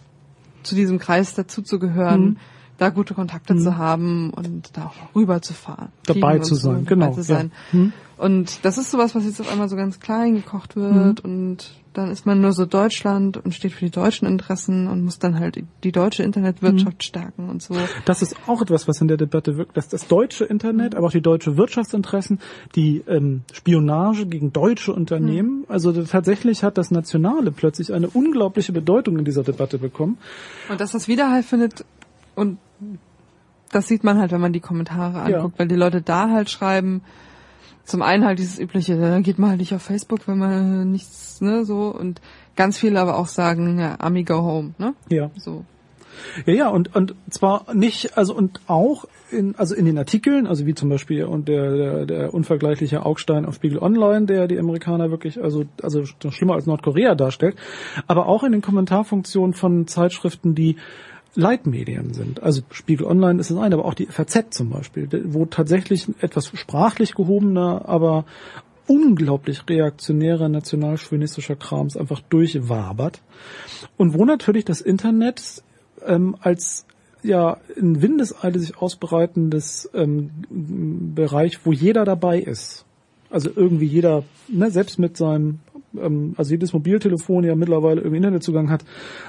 zu 0.68 0.74
diesem 0.74 0.98
Kreis 0.98 1.34
dazuzugehören, 1.34 2.22
mhm. 2.22 2.36
da 2.76 2.90
gute 2.90 3.14
Kontakte 3.14 3.54
mhm. 3.54 3.60
zu 3.60 3.76
haben 3.76 4.30
und 4.30 4.76
da 4.76 4.86
auch 4.86 5.14
rüberzufahren. 5.14 5.88
Dabei 6.06 6.38
zu 6.38 6.54
sein, 6.54 6.80
so, 6.80 6.84
genau. 6.84 7.12
Zu 7.12 7.22
sein. 7.22 7.52
Ja. 7.72 7.78
Mhm. 7.78 7.92
Und 8.18 8.64
das 8.64 8.78
ist 8.78 8.90
sowas, 8.90 9.14
was 9.14 9.24
jetzt 9.24 9.40
auf 9.40 9.50
einmal 9.50 9.68
so 9.68 9.76
ganz 9.76 10.00
klein 10.00 10.34
gekocht 10.34 10.76
wird 10.76 11.24
mhm. 11.24 11.30
und 11.30 11.70
dann 11.92 12.10
ist 12.10 12.26
man 12.26 12.40
nur 12.40 12.52
so 12.52 12.66
Deutschland 12.66 13.36
und 13.36 13.54
steht 13.54 13.72
für 13.72 13.84
die 13.84 13.90
deutschen 13.90 14.26
Interessen 14.26 14.88
und 14.88 15.02
muss 15.02 15.18
dann 15.18 15.38
halt 15.38 15.62
die 15.84 15.92
deutsche 15.92 16.22
Internetwirtschaft 16.22 16.98
mhm. 16.98 17.02
stärken 17.02 17.48
und 17.48 17.62
so. 17.62 17.74
Das 18.04 18.22
ist 18.22 18.36
auch 18.46 18.62
etwas, 18.62 18.88
was 18.88 19.00
in 19.00 19.08
der 19.08 19.16
Debatte 19.16 19.56
wirkt, 19.56 19.76
dass 19.76 19.88
das 19.88 20.06
deutsche 20.06 20.44
Internet, 20.44 20.92
mhm. 20.92 20.98
aber 20.98 21.08
auch 21.08 21.12
die 21.12 21.20
deutsche 21.20 21.56
Wirtschaftsinteressen, 21.56 22.40
die 22.74 23.02
ähm, 23.08 23.42
Spionage 23.52 24.26
gegen 24.26 24.52
deutsche 24.52 24.92
Unternehmen, 24.92 25.60
mhm. 25.60 25.64
also 25.68 25.92
tatsächlich 25.92 26.62
hat 26.62 26.78
das 26.78 26.90
Nationale 26.90 27.50
plötzlich 27.50 27.92
eine 27.92 28.08
unglaubliche 28.08 28.72
Bedeutung 28.72 29.18
in 29.18 29.24
dieser 29.24 29.42
Debatte 29.42 29.78
bekommen. 29.78 30.18
Und 30.68 30.80
dass 30.80 30.92
das 30.92 31.08
Widerhall 31.08 31.42
findet 31.42 31.84
und 32.34 32.58
das 33.70 33.88
sieht 33.88 34.04
man 34.04 34.18
halt, 34.18 34.32
wenn 34.32 34.40
man 34.40 34.52
die 34.52 34.60
Kommentare 34.60 35.20
anguckt, 35.20 35.54
ja. 35.54 35.58
weil 35.58 35.68
die 35.68 35.74
Leute 35.74 36.00
da 36.00 36.30
halt 36.30 36.48
schreiben, 36.50 37.02
zum 37.88 38.02
einen 38.02 38.24
halt 38.24 38.38
dieses 38.38 38.58
übliche, 38.58 38.96
da 38.96 39.20
geht 39.20 39.38
man 39.38 39.50
halt 39.50 39.60
nicht 39.60 39.74
auf 39.74 39.82
Facebook, 39.82 40.28
wenn 40.28 40.38
man 40.38 40.92
nichts, 40.92 41.40
ne, 41.40 41.64
so 41.64 41.88
und 41.88 42.20
ganz 42.54 42.78
viele 42.78 43.00
aber 43.00 43.18
auch 43.18 43.28
sagen, 43.28 43.78
ja, 43.78 43.96
Ami 43.98 44.24
go 44.24 44.42
home, 44.42 44.74
ne? 44.78 44.94
Ja. 45.08 45.30
So. 45.36 45.64
Ja, 46.46 46.52
ja, 46.52 46.68
und, 46.68 46.94
und 46.94 47.14
zwar 47.30 47.72
nicht, 47.74 48.18
also 48.18 48.34
und 48.34 48.60
auch 48.66 49.06
in, 49.30 49.54
also 49.56 49.74
in 49.74 49.86
den 49.86 49.96
Artikeln, 49.96 50.46
also 50.46 50.66
wie 50.66 50.74
zum 50.74 50.88
Beispiel 50.88 51.24
und 51.24 51.48
der, 51.48 51.76
der, 51.76 52.06
der 52.06 52.34
unvergleichliche 52.34 53.06
Augstein 53.06 53.46
auf 53.46 53.54
Spiegel 53.54 53.78
Online, 53.78 54.26
der 54.26 54.48
die 54.48 54.58
Amerikaner 54.58 55.10
wirklich, 55.10 55.42
also, 55.42 55.64
also 55.82 56.04
schlimmer 56.04 56.54
als 56.54 56.66
Nordkorea 56.66 57.14
darstellt, 57.14 57.56
aber 58.06 58.26
auch 58.26 58.44
in 58.44 58.52
den 58.52 58.62
Kommentarfunktionen 58.62 59.54
von 59.54 59.86
Zeitschriften, 59.86 60.54
die 60.54 60.76
Leitmedien 61.34 62.12
sind. 62.14 62.42
Also 62.42 62.62
Spiegel 62.70 63.06
Online 63.06 63.40
ist 63.40 63.50
das 63.50 63.58
eine, 63.58 63.74
aber 63.74 63.84
auch 63.84 63.94
die 63.94 64.06
FAZ 64.06 64.46
zum 64.50 64.70
Beispiel, 64.70 65.08
wo 65.26 65.46
tatsächlich 65.46 66.08
etwas 66.20 66.48
sprachlich 66.54 67.14
gehobener, 67.14 67.88
aber 67.88 68.24
unglaublich 68.86 69.62
reaktionärer 69.68 70.48
nationalchauvinistischer 70.48 71.56
Krams 71.56 71.96
einfach 71.96 72.20
durchwabert. 72.20 73.20
Und 73.96 74.14
wo 74.14 74.24
natürlich 74.24 74.64
das 74.64 74.80
Internet 74.80 75.62
ähm, 76.06 76.36
als 76.40 76.86
ja 77.22 77.58
in 77.76 78.00
Windeseile 78.00 78.58
sich 78.58 78.78
ausbreitendes 78.78 79.90
ähm, 79.94 80.30
Bereich, 81.14 81.64
wo 81.64 81.72
jeder 81.72 82.04
dabei 82.04 82.40
ist. 82.40 82.84
Also 83.30 83.50
irgendwie 83.54 83.86
jeder, 83.86 84.24
ne, 84.48 84.70
selbst 84.70 84.98
mit 84.98 85.16
seinem 85.16 85.60
ähm, 85.96 86.34
also 86.36 86.50
jedes 86.52 86.72
Mobiltelefon 86.72 87.44
ja 87.44 87.54
mittlerweile 87.54 88.00
irgendwie 88.00 88.16
Internetzugang 88.18 88.70
hat, 88.70 88.84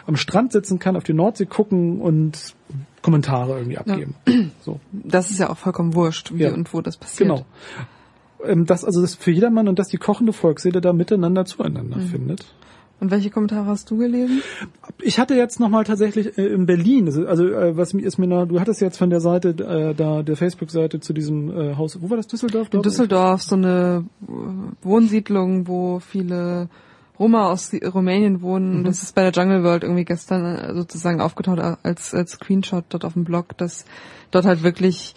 am 0.05 0.15
Strand 0.15 0.51
sitzen 0.51 0.79
kann, 0.79 0.95
auf 0.95 1.03
die 1.03 1.13
Nordsee 1.13 1.45
gucken 1.45 2.01
und 2.01 2.55
Kommentare 3.01 3.57
irgendwie 3.57 3.77
abgeben. 3.77 4.15
So. 4.61 4.79
Das 4.91 5.31
ist 5.31 5.39
ja 5.39 5.49
auch 5.49 5.57
vollkommen 5.57 5.95
wurscht, 5.95 6.31
wie 6.33 6.43
Ja. 6.43 6.53
und 6.53 6.73
wo 6.73 6.81
das 6.81 6.97
passiert. 6.97 7.29
Genau. 7.29 7.45
Ähm, 8.45 8.65
dass 8.65 8.83
also 8.85 9.01
das 9.01 9.15
für 9.15 9.31
jedermann 9.31 9.67
und 9.67 9.79
dass 9.79 9.87
die 9.87 9.97
kochende 9.97 10.33
Volksseele 10.33 10.81
da 10.81 10.93
miteinander 10.93 11.45
zueinander 11.45 11.97
Mhm. 11.97 12.01
findet. 12.07 12.45
Und 12.99 13.11
welche 13.11 13.29
Kommentare 13.29 13.65
hast 13.65 13.89
du 13.91 13.97
gelesen? 13.97 14.41
Ich 15.01 15.19
hatte 15.19 15.33
jetzt 15.33 15.59
nochmal 15.59 15.85
tatsächlich 15.85 16.37
äh, 16.37 16.47
in 16.47 16.65
Berlin, 16.65 17.05
also, 17.05 17.25
also 17.25 17.47
äh, 17.47 17.77
was 17.77 17.93
ist 17.93 18.17
mir 18.17 18.27
noch, 18.27 18.45
du 18.45 18.59
hattest 18.59 18.81
jetzt 18.81 18.97
von 18.97 19.09
der 19.09 19.21
Seite 19.21 19.49
äh, 19.49 19.95
da 19.95 20.21
der 20.21 20.35
Facebook-Seite 20.35 20.99
zu 20.99 21.13
diesem 21.13 21.49
äh, 21.49 21.75
Haus, 21.75 22.01
wo 22.01 22.09
war 22.09 22.17
das 22.17 22.27
Düsseldorf? 22.27 22.67
In? 22.73 22.81
Düsseldorf 22.81 23.41
so 23.41 23.55
eine 23.55 24.05
äh, 24.27 24.31
Wohnsiedlung, 24.81 25.67
wo 25.67 25.99
viele 25.99 26.67
Roma 27.17 27.51
aus 27.51 27.71
Rumänien 27.73 28.41
wohnen. 28.41 28.83
Das 28.83 29.03
ist 29.03 29.15
bei 29.15 29.29
der 29.29 29.31
Jungle 29.31 29.63
World 29.63 29.83
irgendwie 29.83 30.05
gestern 30.05 30.55
äh, 30.55 30.73
sozusagen 30.73 31.21
aufgetaucht 31.21 31.59
als, 31.83 32.13
als 32.13 32.31
Screenshot 32.31 32.85
dort 32.89 33.05
auf 33.05 33.13
dem 33.13 33.25
Blog, 33.25 33.57
dass 33.57 33.85
dort 34.31 34.45
halt 34.45 34.63
wirklich 34.63 35.15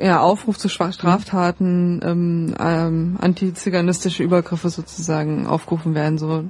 ja, 0.00 0.20
Aufruf 0.20 0.56
zu 0.58 0.68
Straftaten, 0.68 2.00
ähm, 2.02 2.54
ähm, 2.58 3.16
antiziganistische 3.20 4.22
Übergriffe 4.22 4.70
sozusagen 4.70 5.46
aufgerufen 5.46 5.94
werden, 5.94 6.16
so 6.18 6.44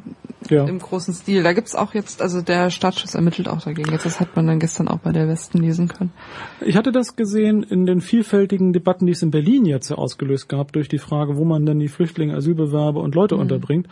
Ja. 0.49 0.64
im 0.64 0.78
großen 0.78 1.12
Stil. 1.14 1.43
Da 1.43 1.53
gibt's 1.53 1.74
auch 1.74 1.93
jetzt, 1.95 2.22
also 2.22 2.40
der 2.40 2.70
Staatsschutz 2.70 3.14
ermittelt 3.14 3.49
auch 3.49 3.61
dagegen. 3.61 3.90
Jetzt, 3.93 4.07
das 4.07 4.20
hat 4.20 4.36
man 4.36 4.47
dann 4.47 4.59
gestern 4.61 4.88
auch 4.88 4.99
bei 4.99 5.12
der 5.12 5.28
Westen 5.28 5.59
lesen 5.59 5.88
können. 5.88 6.12
Ich 6.61 6.76
hatte 6.76 6.93
das 6.93 7.16
gesehen 7.16 7.62
in 7.62 7.84
den 7.84 8.01
vielfältigen 8.01 8.72
Debatten, 8.72 9.07
die 9.07 9.12
es 9.12 9.22
in 9.22 9.30
Berlin 9.30 9.64
jetzt 9.66 9.90
ausgelöst 9.90 10.49
gab, 10.49 10.72
durch 10.72 10.88
die 10.88 10.99
Frage, 10.99 11.36
wo 11.36 11.45
man 11.45 11.66
denn 11.66 11.78
die 11.80 11.88
Flüchtlinge, 11.88 12.36
Asylbewerber 12.36 13.01
und 13.01 13.14
Leute 13.14 13.36
unterbringt. 13.36 13.88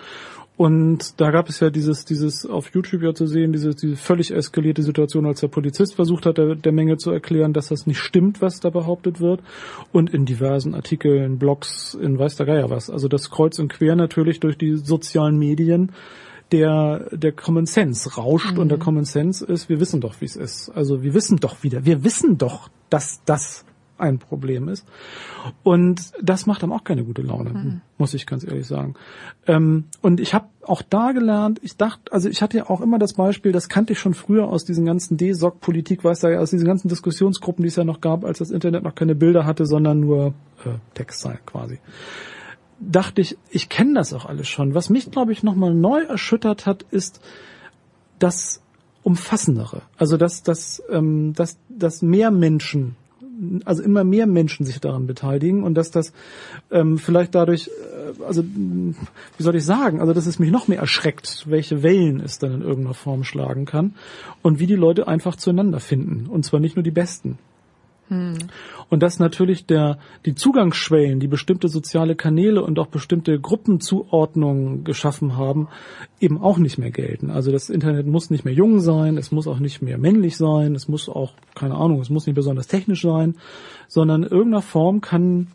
Und 0.61 1.18
da 1.18 1.30
gab 1.30 1.48
es 1.48 1.61
ja 1.61 1.70
dieses, 1.70 2.04
dieses 2.04 2.44
auf 2.44 2.74
YouTube 2.74 3.00
ja 3.00 3.14
zu 3.14 3.26
sehen, 3.26 3.50
diese, 3.50 3.70
diese 3.70 3.96
völlig 3.96 4.30
eskalierte 4.30 4.82
Situation, 4.82 5.24
als 5.24 5.40
der 5.40 5.48
Polizist 5.48 5.94
versucht 5.94 6.26
hat, 6.26 6.36
der, 6.36 6.54
der 6.54 6.72
Menge 6.72 6.98
zu 6.98 7.11
erklären, 7.11 7.54
dass 7.54 7.68
das 7.68 7.86
nicht 7.86 7.98
stimmt, 7.98 8.42
was 8.42 8.61
da 8.61 8.68
behauptet 8.68 9.22
wird. 9.22 9.40
Und 9.90 10.12
in 10.12 10.26
diversen 10.26 10.74
Artikeln, 10.74 11.38
Blogs, 11.38 11.94
in 11.94 12.18
weiß 12.18 12.36
der 12.36 12.44
Geier 12.44 12.68
was. 12.68 12.90
Also 12.90 13.08
das 13.08 13.30
kreuz 13.30 13.58
und 13.58 13.72
quer 13.72 13.96
natürlich 13.96 14.38
durch 14.38 14.58
die 14.58 14.76
sozialen 14.76 15.38
Medien 15.38 15.92
der, 16.52 17.08
der 17.11 17.32
Common 17.32 17.64
Sense 17.64 18.16
rauscht 18.16 18.58
und 18.58 18.68
der 18.68 18.78
Common 18.78 19.06
Sense 19.06 19.42
ist, 19.46 19.70
wir 19.70 19.80
wissen 19.80 20.02
doch, 20.02 20.20
wie 20.20 20.26
es 20.26 20.36
ist. 20.36 20.68
Also 20.68 21.02
wir 21.02 21.14
wissen 21.14 21.38
doch 21.38 21.62
wieder, 21.62 21.86
wir 21.86 22.04
wissen 22.04 22.36
doch, 22.36 22.68
dass 22.90 23.22
das 23.24 23.64
ein 24.01 24.18
Problem 24.18 24.68
ist. 24.68 24.86
Und 25.62 26.12
das 26.22 26.46
macht 26.46 26.62
einem 26.62 26.72
auch 26.72 26.84
keine 26.84 27.05
gute 27.05 27.22
Laune, 27.22 27.80
muss 27.98 28.14
ich 28.14 28.26
ganz 28.26 28.44
ehrlich 28.44 28.66
sagen. 28.66 28.94
Ähm, 29.46 29.84
und 30.03 30.20
ich 30.20 30.34
habe 30.34 30.46
auch 30.62 30.82
da 30.82 31.12
gelernt, 31.12 31.61
ich 31.62 31.76
dachte, 31.76 32.12
also 32.12 32.28
ich 32.28 32.42
hatte 32.42 32.59
ja 32.59 32.70
auch 32.70 32.80
immer 32.80 32.98
das 32.98 33.14
Beispiel, 33.14 33.53
das 33.53 33.68
kannte 33.68 33.92
ich 33.92 33.98
schon 33.98 34.14
früher 34.14 34.48
aus 34.48 34.64
diesen 34.64 34.84
ganzen 34.84 35.16
D-Sock-Politik, 35.16 36.05
weißt 36.05 36.24
du 36.24 36.32
ja, 36.32 36.40
aus 36.40 36.51
diesen 36.51 36.66
ganzen 36.66 36.88
Diskussionsgruppen, 36.88 37.62
die 37.62 37.68
es 37.68 37.76
ja 37.76 37.84
noch 37.84 38.01
gab, 38.01 38.24
als 38.24 38.38
das 38.38 38.51
Internet 38.51 38.82
noch 38.84 38.94
keine 38.94 39.14
Bilder 39.14 39.46
hatte, 39.46 39.66
sondern 39.66 40.01
nur 40.01 40.34
äh, 40.64 40.78
Textzeilen 40.94 41.40
quasi 41.46 41.78
dachte 42.80 43.20
ich, 43.20 43.36
ich 43.51 43.68
kenne 43.68 43.94
das 43.94 44.14
auch 44.14 44.24
alles 44.24 44.48
schon. 44.48 44.74
Was 44.74 44.88
mich, 44.88 45.11
glaube 45.11 45.32
ich, 45.32 45.42
nochmal 45.42 45.74
neu 45.74 46.01
erschüttert 46.01 46.64
hat, 46.64 46.82
ist 46.90 47.20
das 48.18 48.62
Umfassendere. 49.03 49.82
Also 49.96 50.16
dass, 50.16 50.42
dass, 50.42 50.82
ähm, 50.90 51.32
dass, 51.34 51.59
dass 51.68 52.03
mehr 52.03 52.30
Menschen, 52.30 52.96
also 53.64 53.82
immer 53.82 54.05
mehr 54.05 54.26
Menschen 54.26 54.66
sich 54.66 54.80
daran 54.80 55.07
beteiligen 55.07 55.62
und 55.62 55.74
dass 55.74 55.91
das 55.91 56.12
ähm, 56.70 56.99
vielleicht 56.99 57.34
dadurch, 57.34 57.68
äh, 57.68 58.22
also 58.22 58.43
mh, 58.43 58.95
wie 59.36 59.43
soll 59.43 59.57
ich 59.57 59.64
sagen, 59.64 60.01
also 60.01 60.12
dass 60.12 60.26
es 60.26 60.38
mich 60.38 60.51
noch 60.51 60.68
mehr 60.68 60.78
erschreckt, 60.78 61.47
welche 61.49 61.82
Wellen 61.82 62.20
es 62.20 62.38
dann 62.38 62.55
in 62.55 62.62
irgendeiner 62.62 62.95
Form 62.95 63.24
schlagen 63.24 63.64
kann 63.64 63.95
und 64.43 64.59
wie 64.59 64.66
die 64.66 64.76
Leute 64.76 65.09
einfach 65.09 65.36
zueinander 65.36 65.80
finden. 65.80 66.26
Und 66.26 66.45
zwar 66.45 66.61
nicht 66.61 66.76
nur 66.76 66.82
die 66.82 66.91
Besten. 66.91 67.38
Und 68.88 69.02
dass 69.02 69.20
natürlich 69.20 69.66
der, 69.66 69.98
die 70.26 70.34
Zugangsschwellen, 70.34 71.20
die 71.20 71.28
bestimmte 71.28 71.68
soziale 71.68 72.16
Kanäle 72.16 72.62
und 72.62 72.78
auch 72.80 72.88
bestimmte 72.88 73.38
Gruppenzuordnungen 73.38 74.82
geschaffen 74.82 75.36
haben, 75.36 75.68
eben 76.18 76.40
auch 76.40 76.58
nicht 76.58 76.76
mehr 76.78 76.90
gelten. 76.90 77.30
Also 77.30 77.52
das 77.52 77.70
Internet 77.70 78.06
muss 78.06 78.30
nicht 78.30 78.44
mehr 78.44 78.54
jung 78.54 78.80
sein, 78.80 79.16
es 79.16 79.30
muss 79.30 79.46
auch 79.46 79.61
nicht 79.61 79.80
mehr 79.80 79.96
männlich 79.96 80.36
sein, 80.36 80.74
es 80.74 80.88
muss 80.88 81.08
auch, 81.08 81.34
keine 81.54 81.76
Ahnung, 81.76 82.00
es 82.00 82.11
muss 82.11 82.26
nicht 82.26 82.34
besonders 82.34 82.66
technisch 82.66 83.02
sein, 83.02 83.36
sondern 83.86 84.24
in 84.24 84.30
irgendeiner 84.30 84.62
Form 84.62 85.00
kann, 85.00 85.48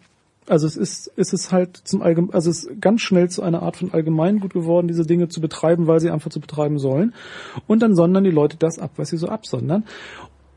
also 0.47 0.67
es 0.67 0.77
ist, 0.77 1.11
es 1.17 1.33
ist 1.33 1.51
halt 1.51 1.75
zum 1.75 2.01
Allgemein, 2.01 2.33
also 2.33 2.49
es 2.49 2.63
ist 2.63 2.81
ganz 2.81 3.01
schnell 3.01 3.29
zu 3.29 3.41
einer 3.41 3.63
Art 3.63 3.77
von 3.77 3.93
Allgemeingut 3.93 4.53
geworden, 4.53 4.87
diese 4.87 5.05
Dinge 5.05 5.27
zu 5.27 5.41
betreiben, 5.41 5.87
weil 5.87 5.99
sie 5.99 6.11
einfach 6.11 6.29
zu 6.29 6.39
betreiben 6.39 6.77
sollen. 6.77 7.13
Und 7.67 7.81
dann 7.81 7.95
sondern 7.95 8.23
die 8.23 8.31
Leute 8.31 8.55
das 8.57 8.79
ab, 8.79 8.91
was 8.97 9.09
sie 9.09 9.17
so 9.17 9.27
absondern. 9.27 9.85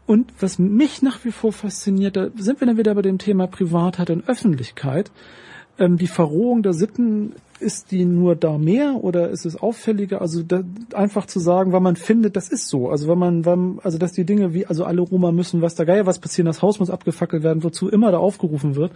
Und 0.08 0.32
was 0.40 0.58
mich 0.58 1.02
nach 1.02 1.22
wie 1.26 1.32
vor 1.32 1.52
fasziniert, 1.52 2.16
da 2.16 2.30
sind 2.34 2.60
wir 2.60 2.66
dann 2.66 2.78
wieder 2.78 2.94
bei 2.94 3.02
dem 3.02 3.18
Thema 3.18 3.46
Privatheit 3.46 4.08
und 4.08 4.26
Öffentlichkeit. 4.26 5.10
Ähm, 5.78 5.98
die 5.98 6.06
Verrohung 6.06 6.62
der 6.62 6.72
Sitten, 6.72 7.34
ist 7.60 7.90
die 7.90 8.06
nur 8.06 8.34
da 8.34 8.56
mehr 8.56 9.04
oder 9.04 9.28
ist 9.28 9.44
es 9.44 9.56
auffälliger? 9.56 10.22
Also 10.22 10.42
da, 10.42 10.62
einfach 10.94 11.26
zu 11.26 11.40
sagen, 11.40 11.72
weil 11.72 11.82
man 11.82 11.96
findet, 11.96 12.36
das 12.36 12.48
ist 12.48 12.68
so. 12.68 12.88
Also 12.88 13.06
wenn 13.06 13.18
man, 13.18 13.44
wenn, 13.44 13.80
also 13.82 13.98
dass 13.98 14.12
die 14.12 14.24
Dinge 14.24 14.54
wie, 14.54 14.64
also 14.64 14.84
alle 14.84 15.02
Roma 15.02 15.30
müssen, 15.30 15.60
was 15.60 15.74
da 15.74 15.84
Geier 15.84 16.06
was 16.06 16.20
passieren, 16.20 16.46
das 16.46 16.62
Haus 16.62 16.80
muss 16.80 16.88
abgefackelt 16.88 17.42
werden, 17.42 17.62
wozu 17.62 17.90
immer 17.90 18.10
da 18.10 18.16
aufgerufen 18.16 18.76
wird. 18.76 18.92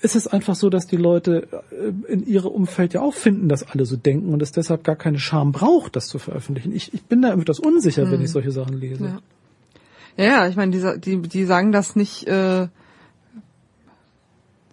Ist 0.00 0.16
es 0.16 0.26
einfach 0.26 0.54
so, 0.54 0.70
dass 0.70 0.86
die 0.86 0.96
Leute 0.96 1.46
äh, 1.72 2.10
in 2.10 2.26
ihrem 2.26 2.52
Umfeld 2.52 2.94
ja 2.94 3.02
auch 3.02 3.14
finden, 3.14 3.50
dass 3.50 3.68
alle 3.68 3.84
so 3.84 3.96
denken 3.96 4.32
und 4.32 4.40
es 4.40 4.52
deshalb 4.52 4.82
gar 4.82 4.96
keine 4.96 5.18
Scham 5.18 5.52
braucht, 5.52 5.94
das 5.94 6.06
zu 6.06 6.18
veröffentlichen. 6.18 6.72
Ich, 6.72 6.94
ich 6.94 7.04
bin 7.04 7.20
da 7.20 7.34
etwas 7.34 7.60
unsicher, 7.60 8.10
wenn 8.10 8.22
ich 8.22 8.30
solche 8.30 8.50
Sachen 8.50 8.80
lese. 8.80 9.04
Ja. 9.04 9.18
Ja, 10.16 10.48
ich 10.48 10.56
meine, 10.56 10.72
die, 10.72 11.00
die, 11.00 11.28
die 11.28 11.44
sagen 11.44 11.72
das 11.72 11.94
nicht 11.94 12.26
äh, 12.26 12.68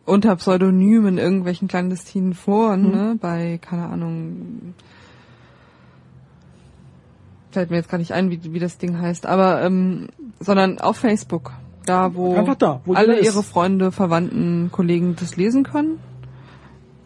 unter 0.05 0.35
Pseudonymen 0.35 1.17
in 1.17 1.23
irgendwelchen 1.23 1.67
clandestinen 1.67 2.33
Foren, 2.33 2.91
ne? 2.91 3.17
Bei, 3.19 3.59
keine 3.61 3.87
Ahnung, 3.87 4.73
fällt 7.51 7.69
mir 7.69 7.77
jetzt 7.77 7.89
gar 7.89 7.97
nicht 7.97 8.13
ein, 8.13 8.31
wie, 8.31 8.53
wie 8.53 8.59
das 8.59 8.77
Ding 8.77 8.99
heißt, 8.99 9.25
aber 9.25 9.61
ähm, 9.61 10.07
sondern 10.39 10.79
auf 10.79 10.97
Facebook, 10.97 11.51
da 11.85 12.15
wo, 12.15 12.35
da, 12.57 12.81
wo 12.85 12.93
alle 12.93 13.19
ihre 13.19 13.43
Freunde, 13.43 13.91
Verwandten, 13.91 14.69
Kollegen 14.71 15.15
das 15.17 15.35
lesen 15.35 15.63
können, 15.63 15.99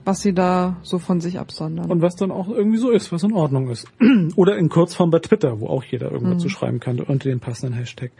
was 0.08 0.22
sie 0.22 0.34
da 0.34 0.78
so 0.84 0.99
von 0.99 1.20
sich 1.20 1.38
absondern. 1.38 1.91
Und 1.91 2.01
was 2.01 2.16
dann 2.16 2.32
auch 2.32 2.47
irgendwie 2.47 2.78
so 2.78 2.91
ist, 2.91 3.12
was 3.12 3.24
in 3.24 3.34
Ordnung 3.34 3.70
ist. 3.70 3.88
Oder 4.38 4.58
in 4.58 4.70
Kurzform 4.70 5.12
bei 5.12 5.20
Twitter, 5.20 5.60
wo 5.60 5.68
auch 5.68 5.84
jeder 5.84 6.10
irgendwas 6.10 6.41
zu 6.41 6.47
schreiben 6.47 6.80
kann 6.80 7.01
unter 7.01 7.28
dem 7.28 7.41
passenden 7.41 7.76
Hashtag. 7.76 8.12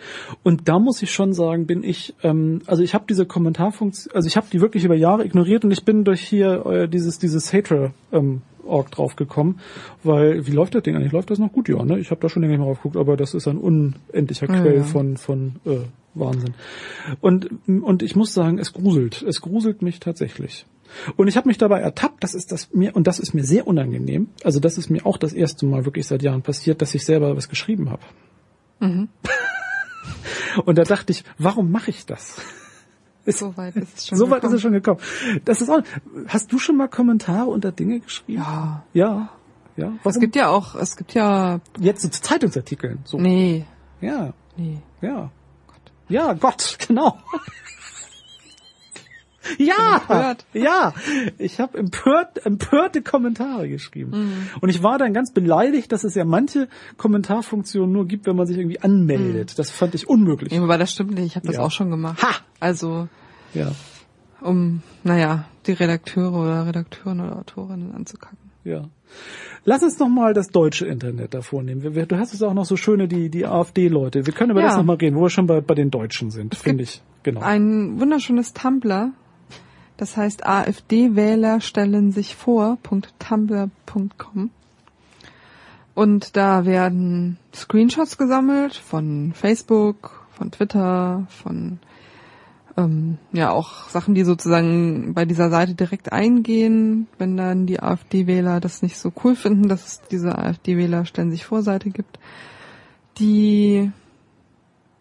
Und 0.44 0.68
da 0.68 0.80
muss 0.80 1.02
ich 1.02 1.12
schon 1.14 1.32
sagen, 1.32 1.66
bin 1.66 1.84
ich, 1.84 2.14
ähm, 2.24 2.62
also 2.68 2.84
ich 2.84 2.94
habe 2.94 3.06
diese 3.08 3.26
Kommentarfunktion, 3.26 4.14
also 4.14 4.28
ich 4.28 4.36
habe 4.36 4.48
die 4.52 4.60
wirklich 4.60 4.84
über 4.84 4.96
Jahre 4.96 5.24
ignoriert 5.24 5.64
und 5.64 5.72
ich 5.72 5.86
bin 5.86 6.04
durch 6.04 6.20
hier 6.20 6.66
äh, 6.66 6.90
dieses 6.90 7.20
dieses 7.20 7.54
Hatre 7.54 7.94
ähm, 8.12 8.42
Org 8.66 8.92
drauf 8.92 9.16
gekommen, 9.16 9.62
weil 10.04 10.46
wie 10.46 10.52
läuft 10.52 10.76
das 10.76 10.84
Ding 10.84 10.98
eigentlich? 10.98 11.14
Läuft 11.14 11.32
das 11.32 11.40
noch 11.40 11.54
gut? 11.54 11.70
Ja, 11.70 11.86
ne? 11.86 12.00
Ich 12.00 12.12
habe 12.12 12.20
da 12.20 12.28
schon 12.28 12.42
länger 12.42 12.58
mehr 12.58 12.66
drauf 12.66 12.80
geguckt, 12.80 12.98
aber 12.98 13.16
das 13.16 13.34
ist 13.34 13.48
ein 13.48 13.58
unendlicher 13.58 14.50
Ja, 14.50 14.60
Quell 14.62 14.78
ja. 14.78 14.84
von 14.84 15.16
von 15.16 15.56
äh, 15.66 15.78
Wahnsinn. 16.16 16.54
Und 17.22 17.50
und 17.66 18.04
ich 18.04 18.18
muss 18.18 18.34
sagen, 18.34 18.60
es 18.60 18.74
gruselt, 18.74 19.24
es 19.26 19.40
gruselt 19.40 19.82
mich 19.82 20.02
tatsächlich. 20.02 20.66
Und 21.16 21.28
ich 21.28 21.38
habe 21.38 21.48
mich 21.48 21.58
dabei 21.58 21.80
ertappt, 21.80 22.24
das 22.24 22.34
ist 22.34 22.52
das 22.52 22.74
mir 22.74 22.96
und 22.96 23.08
das 23.08 23.20
ist 23.20 23.34
mir 23.34 23.44
sehr 23.44 23.68
unangenehm. 23.68 24.30
Also 24.44 24.60
das 24.60 24.78
ist 24.78 24.90
mir 24.90 25.06
auch 25.06 25.18
das 25.18 25.34
erste 25.34 25.66
Mal 25.66 25.86
wirklich 25.86 26.08
seit 26.08 26.22
Jahren 26.24 26.42
passiert, 26.42 26.82
dass 26.82 26.94
ich 26.96 27.06
selber 27.06 27.36
was 27.36 27.50
geschrieben 27.50 27.90
habe. 27.90 28.02
und 30.66 30.78
da 30.78 30.84
dachte 30.84 31.12
ich, 31.12 31.24
warum 31.38 31.72
mache 31.72 31.90
ich 31.92 32.06
das? 32.06 32.42
so 33.26 33.58
weit 33.58 33.76
ist 33.76 33.98
es 33.98 34.08
schon. 34.08 34.18
So 34.18 34.30
weit 34.30 34.38
ist 34.38 34.42
gekommen. 34.44 34.56
es 34.56 34.62
schon 34.62 34.72
gekommen. 34.74 35.00
Das 35.46 35.62
ist 35.62 35.70
auch. 35.70 35.82
Hast 36.28 36.52
du 36.52 36.60
schon 36.60 36.78
mal 36.78 36.88
Kommentare 36.88 37.48
unter 37.50 37.72
Dinge 37.72 38.00
geschrieben? 38.00 38.40
Ja. 38.40 38.84
Ja. 38.94 39.30
Ja. 39.76 39.94
Es 40.06 40.20
gibt 40.20 40.36
ja 40.36 40.50
auch, 40.50 40.76
es 40.76 40.96
gibt 40.98 41.14
ja, 41.14 41.60
jetzt 41.80 42.02
so 42.02 42.10
zu 42.10 42.22
Zeitungsartikeln. 42.22 43.00
So. 43.04 43.20
nee, 43.20 43.66
Ja. 44.02 44.34
nee. 44.56 44.80
Ja. 45.02 45.30
Ja, 46.10 46.34
Gott, 46.34 46.78
genau. 46.88 47.18
Ja, 49.58 50.36
ja, 50.54 50.94
ich 51.38 51.60
habe 51.60 51.78
empört, 51.78 52.46
empörte 52.46 53.02
Kommentare 53.02 53.70
geschrieben. 53.70 54.12
Mhm. 54.12 54.34
Und 54.62 54.70
ich 54.70 54.84
war 54.84 54.98
dann 54.98 55.14
ganz 55.14 55.32
beleidigt, 55.32 55.92
dass 55.92 56.04
es 56.04 56.16
ja 56.16 56.26
manche 56.26 56.68
Kommentarfunktionen 56.98 57.92
nur 57.92 58.08
gibt, 58.08 58.26
wenn 58.26 58.36
man 58.36 58.48
sich 58.48 58.58
irgendwie 58.58 58.80
anmeldet. 58.82 59.58
Das 59.60 59.70
fand 59.72 59.96
ich 59.96 60.08
unmöglich. 60.08 60.52
Nee, 60.52 60.62
wobei 60.62 60.78
das 60.78 60.92
stimmt 60.92 61.12
nicht, 61.16 61.26
ich 61.26 61.36
habe 61.36 61.48
das 61.48 61.56
Ja. 61.58 61.62
auch 61.64 61.72
schon 61.72 61.90
gemacht. 61.90 62.22
Ha! 62.22 62.36
Also, 62.60 63.08
Ja, 63.54 63.72
um, 64.42 64.82
naja, 65.04 65.46
die 65.66 65.72
Redakteure 65.74 66.34
oder 66.34 66.68
Redakteuren 66.68 67.20
oder 67.22 67.38
Autorinnen 67.38 67.94
anzukacken. 67.94 68.38
ja. 68.64 68.86
Lass 69.64 69.84
uns 69.84 69.98
noch 70.00 70.10
mal 70.10 70.34
das 70.34 70.48
deutsche 70.50 70.86
Internet 70.86 71.34
davor 71.34 71.64
nehmen. 71.64 71.82
Wir- 71.96 72.06
Du 72.06 72.18
hast 72.18 72.34
es 72.34 72.44
auch 72.44 72.54
noch 72.54 72.66
so 72.66 72.76
schöne, 72.76 73.08
die, 73.08 73.30
die 73.30 73.46
AfD-Leute. 73.46 74.26
Wir 74.26 74.34
können 74.34 74.52
über 74.52 74.60
Ja. 74.62 74.68
das 74.68 74.78
noch 74.78 74.84
mal 74.84 74.98
reden, 74.98 75.16
wo 75.16 75.22
wir 75.22 75.30
schon 75.30 75.48
bei, 75.48 75.62
bei 75.62 75.76
den 75.76 75.92
Deutschen 75.92 76.30
sind, 76.30 76.56
finde 76.56 76.84
ich. 76.84 77.02
Genau. 77.24 77.40
Ein 77.42 78.00
wunderschönes 78.00 78.54
Tumblr, 78.54 79.12
das 79.98 80.16
heißt 80.16 80.46
AfD-Wähler 80.46 81.62
stellen 81.62 82.12
sich 82.12 82.36
vor, 82.36 82.78
.tumblr.com. 83.20 84.52
Und 85.96 86.38
da 86.38 86.66
werden 86.66 87.40
Screenshots 87.54 88.20
gesammelt 88.20 88.76
von 88.76 89.34
Facebook, 89.34 90.28
von 90.32 90.52
Twitter, 90.52 91.26
von 91.30 91.80
ähm, 92.78 93.18
ja 93.34 93.50
auch 93.50 93.90
Sachen, 93.90 94.14
die 94.14 94.24
sozusagen 94.24 95.16
bei 95.16 95.26
dieser 95.26 95.50
Seite 95.50 95.74
direkt 95.74 96.12
eingehen, 96.12 97.08
wenn 97.18 97.36
dann 97.36 97.66
die 97.66 97.80
AfD-Wähler 97.80 98.60
das 98.60 98.84
nicht 98.84 99.00
so 99.00 99.12
cool 99.24 99.36
finden, 99.36 99.68
dass 99.68 99.88
es 99.88 100.02
diese 100.12 100.38
AfD-Wähler 100.38 101.06
stellen 101.06 101.32
sich 101.32 101.46
vor 101.46 101.64
Seite 101.64 101.90
gibt, 101.90 102.20
die 103.18 103.92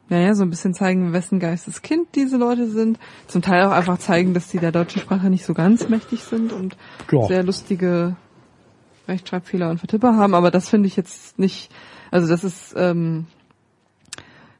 naja, 0.09 0.35
so 0.35 0.45
ein 0.45 0.51
bisschen 0.51 0.73
zeigen, 0.74 1.12
wessen 1.12 1.41
Geisteskind 1.41 2.09
diese 2.15 2.37
Leute 2.37 2.69
sind. 2.69 2.99
Zum 3.27 3.43
Teil 3.43 3.65
auch 3.65 3.73
einfach 3.73 3.99
zeigen, 3.99 4.35
dass 4.35 4.49
die 4.49 4.59
der 4.59 4.73
deutschen 4.73 5.01
Sprache 5.01 5.31
nicht 5.31 5.45
so 5.45 5.53
ganz 5.55 5.89
mächtig 5.89 6.23
sind 6.23 6.53
und 6.53 6.77
Klar. 7.09 7.27
sehr 7.27 7.43
lustige 7.43 8.16
Rechtschreibfehler 9.09 9.70
und 9.70 9.78
Vertipper 9.78 10.16
haben. 10.16 10.35
Aber 10.35 10.51
das 10.51 10.69
finde 10.69 10.87
ich 10.87 10.97
jetzt 10.97 11.39
nicht, 11.39 11.70
also 12.11 12.28
das 12.28 12.45
ist 12.45 12.74
ähm, 12.77 13.27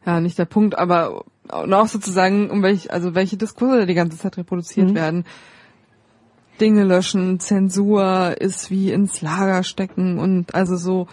ja 0.05 0.21
nicht 0.21 0.39
der 0.39 0.47
Punkt, 0.47 0.77
aber 0.79 1.25
auch 1.49 1.87
sozusagen, 1.87 2.51
um 2.51 2.63
welche, 2.63 2.91
also 2.93 3.15
welche 3.15 3.37
Diskurse 3.37 3.87
die 3.87 3.95
ganze 3.95 4.19
Zeit 4.19 4.37
reproduziert 4.37 4.91
Mhm. 4.91 4.95
werden. 4.95 5.25
Dinge 6.61 6.85
löschen, 6.85 7.39
Zensur 7.39 8.35
ist 8.41 8.71
wie 8.71 8.91
ins 8.91 9.21
Lager 9.21 9.63
stecken 9.63 10.19
und 10.19 10.55
also 10.55 10.77
so 10.77 11.07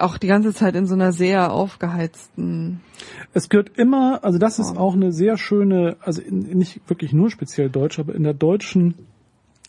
auch 0.00 0.18
die 0.18 0.26
ganze 0.26 0.52
Zeit 0.54 0.74
in 0.74 0.86
so 0.86 0.94
einer 0.94 1.12
sehr 1.12 1.52
aufgeheizten 1.52 2.80
Es 3.32 3.48
gehört 3.48 3.76
immer, 3.76 4.24
also 4.24 4.38
das 4.38 4.58
ist 4.58 4.76
auch 4.76 4.94
eine 4.94 5.12
sehr 5.12 5.36
schöne, 5.36 5.96
also 6.00 6.22
in, 6.22 6.40
nicht 6.58 6.80
wirklich 6.88 7.12
nur 7.12 7.30
speziell 7.30 7.70
deutsch, 7.70 7.98
aber 7.98 8.14
in 8.14 8.22
der 8.22 8.34
deutschen 8.34 8.94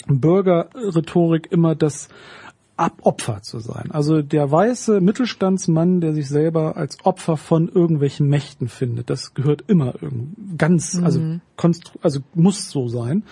Bürgerrhetorik 0.08 1.52
immer 1.52 1.76
das 1.76 2.10
Abopfer 2.80 3.42
zu 3.42 3.60
sein. 3.60 3.92
Also 3.92 4.22
der 4.22 4.50
weiße 4.50 5.02
Mittelstandsmann, 5.02 6.00
der 6.00 6.14
sich 6.14 6.30
selber 6.30 6.78
als 6.78 6.98
Opfer 7.04 7.36
von 7.36 7.68
irgendwelchen 7.68 8.30
Mächten 8.30 8.70
findet, 8.70 9.10
das 9.10 9.34
gehört 9.34 9.66
immer 9.68 9.96
ganz, 10.58 10.98
also 11.04 11.20
konstru 11.58 12.00
also 12.02 12.22
muss 12.36 12.72
so 12.72 12.88
sein. 12.88 13.24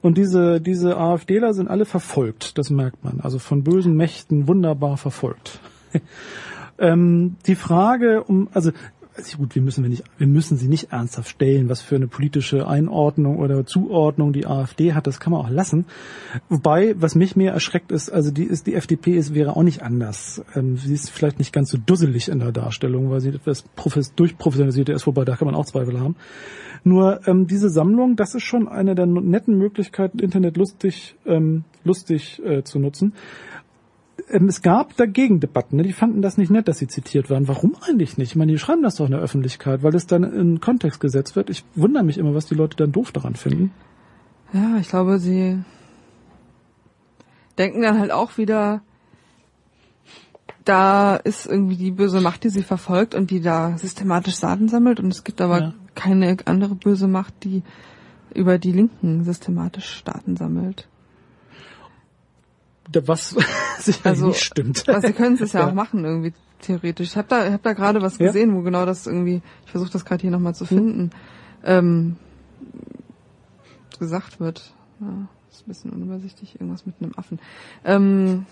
Und 0.00 0.16
diese 0.16 0.60
diese 0.60 0.96
AfDler 0.96 1.54
sind 1.54 1.66
alle 1.66 1.86
verfolgt, 1.86 2.56
das 2.56 2.70
merkt 2.70 3.02
man. 3.02 3.18
Also 3.18 3.40
von 3.40 3.64
bösen 3.64 3.96
Mächten 3.96 4.46
wunderbar 4.46 4.96
verfolgt. 4.96 5.58
ähm, 6.78 7.36
die 7.46 7.54
Frage 7.54 8.24
um, 8.24 8.48
also 8.52 8.72
also 9.16 9.38
gut, 9.38 9.54
wir 9.54 9.62
müssen 9.62 9.84
wir 9.84 9.90
nicht, 9.90 10.04
wir 10.18 10.26
müssen 10.26 10.56
sie 10.56 10.66
nicht 10.66 10.92
ernsthaft 10.92 11.28
stellen, 11.28 11.68
was 11.68 11.80
für 11.80 11.94
eine 11.94 12.08
politische 12.08 12.66
Einordnung 12.66 13.38
oder 13.38 13.64
Zuordnung 13.64 14.32
die 14.32 14.46
AfD 14.46 14.92
hat, 14.92 15.06
das 15.06 15.20
kann 15.20 15.32
man 15.32 15.40
auch 15.40 15.50
lassen. 15.50 15.86
Wobei, 16.48 16.94
was 16.98 17.14
mich 17.14 17.36
mehr 17.36 17.52
erschreckt 17.52 17.92
ist, 17.92 18.10
also 18.10 18.32
die 18.32 18.44
ist, 18.44 18.66
die 18.66 18.74
FDP 18.74 19.16
ist, 19.16 19.34
wäre 19.34 19.56
auch 19.56 19.62
nicht 19.62 19.82
anders. 19.82 20.44
Ähm, 20.54 20.76
sie 20.76 20.94
ist 20.94 21.10
vielleicht 21.10 21.38
nicht 21.38 21.52
ganz 21.52 21.70
so 21.70 21.78
dusselig 21.78 22.28
in 22.28 22.40
der 22.40 22.52
Darstellung, 22.52 23.10
weil 23.10 23.20
sie 23.20 23.30
etwas 23.30 23.62
profes 23.62 24.14
durchprofessionalisiert 24.14 24.88
ist, 24.88 25.06
wobei 25.06 25.24
da 25.24 25.36
kann 25.36 25.46
man 25.46 25.54
auch 25.54 25.66
Zweifel 25.66 26.00
haben. 26.00 26.16
Nur 26.82 27.26
ähm, 27.26 27.46
diese 27.46 27.70
Sammlung, 27.70 28.16
das 28.16 28.34
ist 28.34 28.42
schon 28.42 28.68
eine 28.68 28.94
der 28.94 29.06
netten 29.06 29.56
Möglichkeiten, 29.56 30.18
Internet 30.18 30.56
lustig, 30.56 31.14
ähm, 31.24 31.64
lustig 31.84 32.42
äh, 32.44 32.64
zu 32.64 32.78
nutzen 32.78 33.14
es 34.28 34.62
gab 34.62 34.96
dagegen 34.96 35.40
Debatten, 35.40 35.76
ne? 35.76 35.82
die 35.82 35.92
fanden 35.92 36.22
das 36.22 36.38
nicht 36.38 36.50
nett, 36.50 36.66
dass 36.68 36.78
sie 36.78 36.88
zitiert 36.88 37.30
waren. 37.30 37.46
Warum 37.48 37.76
eigentlich 37.86 38.16
nicht? 38.18 38.30
Ich 38.30 38.36
meine, 38.36 38.52
die 38.52 38.58
schreiben 38.58 38.82
das 38.82 38.96
doch 38.96 39.04
in 39.06 39.12
der 39.12 39.20
Öffentlichkeit, 39.20 39.82
weil 39.82 39.94
es 39.94 40.06
dann 40.06 40.24
in 40.24 40.60
Kontext 40.60 41.00
gesetzt 41.00 41.36
wird. 41.36 41.50
Ich 41.50 41.64
wundere 41.74 42.04
mich 42.04 42.18
immer, 42.18 42.34
was 42.34 42.46
die 42.46 42.54
Leute 42.54 42.76
dann 42.76 42.92
doof 42.92 43.12
daran 43.12 43.34
finden. 43.36 43.72
Ja, 44.52 44.76
ich 44.78 44.88
glaube, 44.88 45.18
sie 45.18 45.58
denken 47.58 47.82
dann 47.82 47.98
halt 47.98 48.10
auch 48.12 48.38
wieder, 48.38 48.80
da 50.64 51.16
ist 51.16 51.46
irgendwie 51.46 51.76
die 51.76 51.90
böse 51.90 52.20
Macht, 52.20 52.44
die 52.44 52.48
sie 52.48 52.62
verfolgt 52.62 53.14
und 53.14 53.30
die 53.30 53.40
da 53.40 53.76
systematisch 53.76 54.40
Daten 54.40 54.68
sammelt 54.68 55.00
und 55.00 55.12
es 55.12 55.24
gibt 55.24 55.40
aber 55.40 55.60
Ja. 55.60 55.74
keine 55.94 56.36
andere 56.46 56.74
böse 56.74 57.08
Macht, 57.08 57.44
die 57.44 57.62
über 58.34 58.58
die 58.58 58.72
Linken 58.72 59.24
systematisch 59.24 60.02
Daten 60.04 60.36
sammelt. 60.36 60.88
Was 62.92 63.30
sicherlich 63.78 64.04
Also, 64.06 64.26
nicht 64.28 64.42
stimmt. 64.44 64.88
Also 64.88 65.06
sie 65.08 65.12
können 65.14 65.36
es 65.40 65.52
ja, 65.52 65.60
Ja. 65.60 65.68
auch 65.68 65.74
machen 65.74 66.04
irgendwie 66.04 66.32
theoretisch. 66.60 67.08
Ich 67.08 67.16
habe 67.16 67.28
da, 67.28 67.46
ich 67.46 67.52
hab 67.52 67.62
da 67.62 67.72
gerade 67.72 68.02
was 68.02 68.18
Ja. 68.18 68.26
gesehen, 68.26 68.54
wo 68.54 68.62
genau 68.62 68.86
das 68.86 69.06
irgendwie, 69.06 69.42
ich 69.64 69.70
versuche 69.70 69.90
das 69.90 70.04
gerade 70.04 70.22
hier 70.22 70.30
nochmal 70.30 70.54
zu 70.54 70.64
finden, 70.64 71.10
ähm, 71.64 72.16
gesagt 73.98 74.40
wird. 74.40 74.74
Ja, 75.00 75.28
ist 75.50 75.62
ein 75.66 75.68
bisschen 75.68 75.90
unübersichtlich, 75.92 76.54
irgendwas 76.60 76.86
mit 76.86 76.96
einem 77.00 77.12
Affen. 77.16 77.38
Ähm, 77.84 78.46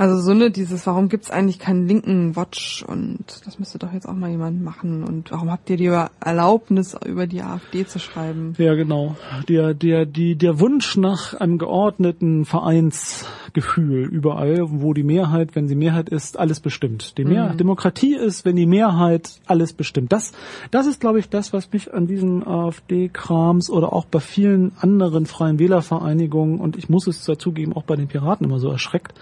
also 0.00 0.18
so 0.18 0.32
ne, 0.32 0.50
dieses, 0.50 0.86
warum 0.86 1.10
gibt's 1.10 1.30
eigentlich 1.30 1.58
keinen 1.58 1.86
linken 1.86 2.34
Watch 2.34 2.82
und 2.88 3.22
das 3.44 3.58
müsste 3.58 3.78
doch 3.78 3.92
jetzt 3.92 4.08
auch 4.08 4.14
mal 4.14 4.30
jemand 4.30 4.62
machen 4.62 5.04
und 5.04 5.30
warum 5.30 5.50
habt 5.50 5.68
ihr 5.68 5.76
die 5.76 5.94
Erlaubnis, 6.24 6.96
über 7.04 7.26
die 7.26 7.42
AfD 7.42 7.86
zu 7.86 7.98
schreiben? 7.98 8.54
Ja, 8.56 8.74
genau. 8.76 9.16
Der, 9.46 9.74
der, 9.74 10.06
die, 10.06 10.36
der 10.36 10.58
Wunsch 10.58 10.96
nach 10.96 11.34
einem 11.34 11.58
geordneten 11.58 12.46
Vereinsgefühl 12.46 14.06
überall, 14.06 14.70
wo 14.70 14.94
die 14.94 15.02
Mehrheit, 15.02 15.54
wenn 15.54 15.68
sie 15.68 15.74
Mehrheit 15.74 16.08
ist, 16.08 16.38
alles 16.38 16.60
bestimmt. 16.60 17.18
Die 17.18 17.26
Mehr 17.26 17.52
Demokratie 17.52 18.16
ist, 18.16 18.46
wenn 18.46 18.56
die 18.56 18.64
Mehrheit 18.64 19.38
alles 19.44 19.74
bestimmt. 19.74 20.12
Das, 20.12 20.32
das 20.70 20.86
ist, 20.86 21.02
glaube 21.02 21.18
ich, 21.18 21.28
das, 21.28 21.52
was 21.52 21.70
mich 21.74 21.92
an 21.92 22.06
diesen 22.06 22.46
AfD-Krams 22.46 23.68
oder 23.68 23.92
auch 23.92 24.06
bei 24.06 24.20
vielen 24.20 24.72
anderen 24.80 25.26
freien 25.26 25.58
Wählervereinigungen 25.58 26.58
und 26.58 26.78
ich 26.78 26.88
muss 26.88 27.06
es 27.06 27.22
dazugeben, 27.26 27.74
auch 27.74 27.82
bei 27.82 27.96
den 27.96 28.08
Piraten 28.08 28.46
immer 28.46 28.60
so 28.60 28.70
erschreckt, 28.70 29.12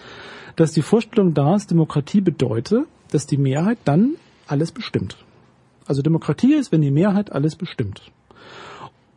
dass 0.59 0.73
die 0.73 0.83
Vorstellung 0.83 1.35
da 1.35 1.55
ist, 1.55 1.71
Demokratie 1.71 2.21
bedeutet, 2.21 2.87
dass 3.13 3.27
die 3.27 3.37
Mehrheit 3.37 3.79
dann 3.85 4.17
alles 4.49 4.73
bestimmt. 4.73 5.17
Also 5.87 6.03
Demokratie 6.03 6.55
ist, 6.55 6.73
wenn 6.73 6.83
die 6.83 6.91
Mehrheit 6.91 7.31
alles 7.31 7.55
bestimmt. 7.55 8.11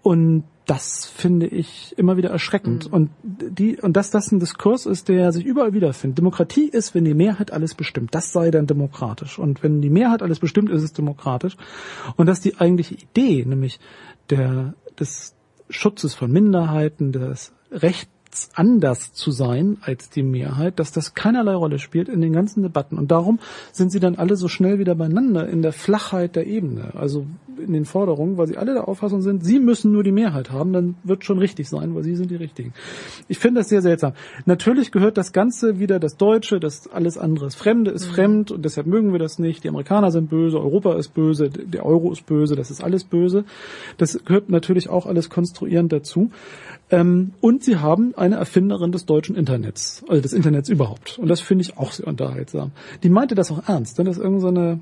Und 0.04 0.44
das 0.68 1.06
finde 1.06 1.48
ich 1.48 1.96
immer 1.98 2.16
wieder 2.16 2.30
erschreckend. 2.30 2.86
Und 2.92 3.10
die, 3.24 3.82
und 3.82 3.98
dass 3.98 4.12
das 4.12 4.32
ein 4.32 4.40
Diskurs 4.40 4.86
ist, 4.86 5.10
der 5.10 5.32
sich 5.32 5.44
überall 5.44 5.74
wiederfindet. 5.74 6.20
Demokratie 6.20 6.70
ist, 6.70 6.94
wenn 6.94 7.06
die 7.06 7.16
Mehrheit 7.16 7.52
alles 7.52 7.74
bestimmt. 7.74 8.14
Das 8.14 8.32
sei 8.32 8.52
dann 8.52 8.68
demokratisch. 8.68 9.40
Und 9.40 9.64
wenn 9.64 9.82
die 9.82 9.90
Mehrheit 9.90 10.22
alles 10.22 10.40
bestimmt, 10.40 10.70
ist 10.70 10.84
es 10.84 10.94
demokratisch. 10.94 11.58
Und 12.18 12.28
dass 12.28 12.40
die 12.40 12.58
eigentliche 12.58 12.96
Idee, 12.96 13.44
nämlich 13.46 13.80
der, 14.30 14.76
des 15.00 15.36
Schutzes 15.70 16.14
von 16.14 16.32
Minderheiten, 16.32 17.12
des 17.12 17.52
Rechts 17.72 18.12
anders 18.54 19.14
zu 19.14 19.32
sein 19.32 19.78
als 19.82 20.10
die 20.10 20.24
Mehrheit, 20.24 20.80
dass 20.80 20.92
das 20.92 21.14
keinerlei 21.14 21.54
Rolle 21.54 21.80
spielt 21.80 22.10
in 22.10 22.22
den 22.22 22.34
ganzen 22.34 22.64
Debatten. 22.64 22.98
Und 22.98 23.12
darum 23.12 23.40
sind 23.72 23.92
sie 23.92 24.00
dann 24.00 24.16
alle 24.16 24.36
so 24.36 24.48
schnell 24.48 24.80
wieder 24.80 24.96
beieinander 24.96 25.48
in 25.48 25.62
der 25.62 25.74
Flachheit 25.74 26.36
der 26.36 26.48
Ebene, 26.48 26.94
also 26.96 27.26
in 27.72 27.74
den 27.74 27.86
Forderungen, 27.86 28.38
weil 28.38 28.48
sie 28.48 28.58
alle 28.58 28.74
der 28.74 28.88
Auffassung 28.90 29.22
sind, 29.22 29.46
sie 29.46 29.60
müssen 29.60 29.94
nur 29.94 30.04
die 30.04 30.12
Mehrheit 30.12 30.52
haben, 30.52 30.74
dann 30.74 30.96
wird 31.04 31.24
schon 31.24 31.40
richtig 31.40 31.70
sein, 31.70 31.96
weil 31.96 32.04
sie 32.04 32.16
sind 32.18 32.30
die 32.30 32.36
Richtigen. 32.36 32.74
Ich 33.30 33.40
finde 33.40 33.62
das 33.62 33.70
sehr 33.70 33.82
seltsam. 33.82 34.12
Natürlich 34.46 34.92
gehört 34.92 35.18
das 35.18 35.32
Ganze 35.32 35.80
wieder 35.80 36.00
das 36.00 36.18
Deutsche, 36.18 36.60
das 36.60 36.90
alles 36.92 37.18
andere 37.18 37.48
ist 37.48 37.56
Fremde, 37.56 37.92
ist 37.92 38.06
fremd 38.06 38.52
und 38.52 38.66
deshalb 38.66 38.88
mögen 38.88 39.14
wir 39.14 39.20
das 39.20 39.40
nicht. 39.40 39.64
Die 39.64 39.70
Amerikaner 39.70 40.12
sind 40.12 40.30
böse, 40.30 40.60
Europa 40.60 40.96
ist 40.96 41.14
böse, 41.14 41.50
der 41.50 41.86
Euro 41.86 42.12
ist 42.12 42.26
böse, 42.26 42.56
das 42.56 42.70
ist 42.70 42.84
alles 42.84 43.06
böse. 43.06 43.46
Das 43.98 44.20
gehört 44.26 44.50
natürlich 44.50 44.90
auch 44.90 45.06
alles 45.06 45.30
konstruierend 45.30 45.94
dazu. 45.94 46.32
Ähm, 46.90 47.32
und 47.40 47.64
sie 47.64 47.78
haben 47.78 48.14
eine 48.18 48.36
Erfinderin 48.36 48.92
des 48.92 49.06
deutschen 49.06 49.38
Internets, 49.38 50.04
also 50.10 50.22
des 50.22 50.34
Internets 50.34 50.68
überhaupt. 50.68 51.18
Und 51.20 51.30
das 51.30 51.40
finde 51.40 51.62
ich 51.64 51.78
auch 51.78 51.94
sehr 51.94 52.08
unterhaltsam. 52.08 52.72
Die 53.04 53.10
meinte 53.10 53.34
das 53.34 53.50
auch 53.50 53.68
ernst, 53.68 53.98
denn 53.98 54.06
das 54.06 54.18
ist 54.18 54.24
irgend 54.24 54.42
so 54.42 54.50
eine 54.50 54.82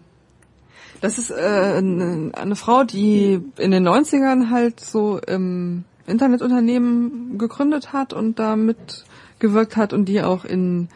Das 1.02 1.18
ist 1.18 1.32
äh, 1.32 1.34
eine, 1.78 2.56
Frau, 2.56 2.84
die 2.84 3.42
in 3.58 3.72
den 3.72 3.88
90ern 3.88 4.50
halt 4.50 4.80
so 4.80 5.18
im 5.18 5.86
Internetunternehmen 6.08 7.38
gegründet 7.38 7.94
hat 7.94 8.12
und 8.14 8.40
da 8.40 8.56
mitgewirkt 8.56 9.78
hat 9.78 9.94
und 9.94 10.06
die 10.06 10.22
auch 10.22 10.44
in, 10.44 10.90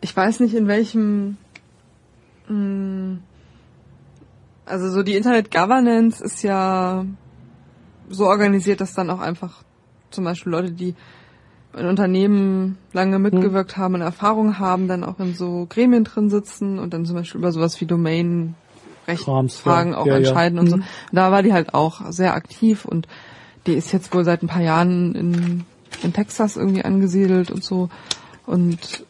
ich 0.00 0.16
weiß 0.16 0.40
nicht 0.40 0.54
in 0.54 0.68
welchem, 0.68 1.38
mh, 2.48 3.18
also 4.66 4.90
so 4.90 5.02
die 5.02 5.16
Internet 5.16 5.50
Governance 5.50 6.22
ist 6.22 6.42
ja 6.42 7.04
so 8.08 8.26
organisiert, 8.26 8.80
dass 8.80 8.94
dann 8.94 9.10
auch 9.10 9.20
einfach 9.20 9.64
zum 10.10 10.24
Beispiel 10.24 10.52
Leute, 10.52 10.70
die 10.70 10.94
in 11.76 11.86
Unternehmen 11.86 12.78
lange 12.92 13.18
mitgewirkt 13.18 13.76
haben 13.76 13.94
und 13.94 14.00
Erfahrung 14.00 14.58
haben, 14.58 14.88
dann 14.88 15.04
auch 15.04 15.20
in 15.20 15.34
so 15.34 15.66
Gremien 15.68 16.04
drin 16.04 16.28
sitzen 16.28 16.78
und 16.78 16.92
dann 16.92 17.04
zum 17.04 17.16
Beispiel 17.16 17.40
über 17.40 17.52
sowas 17.52 17.80
wie 17.80 17.86
Domain 17.86 18.54
Rechtsfragen 19.08 19.92
ja. 19.92 19.98
auch 19.98 20.06
Ja, 20.06 20.12
ja. 20.12 20.18
entscheiden 20.18 20.58
und 20.58 20.68
so. 20.70 20.76
Mhm. 20.78 20.84
Da 21.12 21.30
war 21.32 21.42
die 21.42 21.52
halt 21.52 21.74
auch 21.74 22.10
sehr 22.10 22.34
aktiv 22.34 22.84
und 22.84 23.08
die 23.66 23.74
ist 23.74 23.92
jetzt 23.92 24.14
wohl 24.14 24.24
seit 24.24 24.42
ein 24.42 24.46
paar 24.48 24.62
Jahren 24.62 25.14
in, 25.14 25.64
in 26.02 26.12
Texas 26.12 26.56
irgendwie 26.56 26.84
angesiedelt 26.84 27.50
und 27.50 27.62
so 27.64 27.88
und 28.46 29.04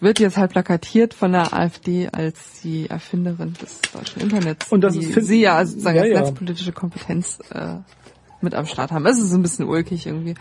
wird 0.00 0.18
jetzt 0.18 0.36
halt 0.36 0.50
plakatiert 0.50 1.14
von 1.14 1.30
der 1.32 1.54
AfD 1.54 2.08
als 2.10 2.60
die 2.62 2.90
Erfinderin 2.90 3.54
des 3.54 3.80
deutschen 3.92 4.20
Internets. 4.20 4.70
Und 4.72 4.80
das 4.82 4.94
die 4.94 5.04
ist- 5.06 5.26
sie 5.26 5.40
ja 5.40 5.54
also 5.56 5.72
sozusagen 5.72 5.96
Ja, 5.96 6.02
als 6.02 6.10
ja. 6.12 6.20
netzpolitische 6.20 6.72
Kompetenz 6.72 7.38
äh, 7.54 7.76
mit 8.40 8.54
am 8.56 8.66
Start 8.66 8.90
haben. 8.90 9.06
Es 9.06 9.18
ist 9.20 9.32
ein 9.32 9.42
bisschen 9.42 9.68
ulkig 9.68 10.06
irgendwie 10.06 10.34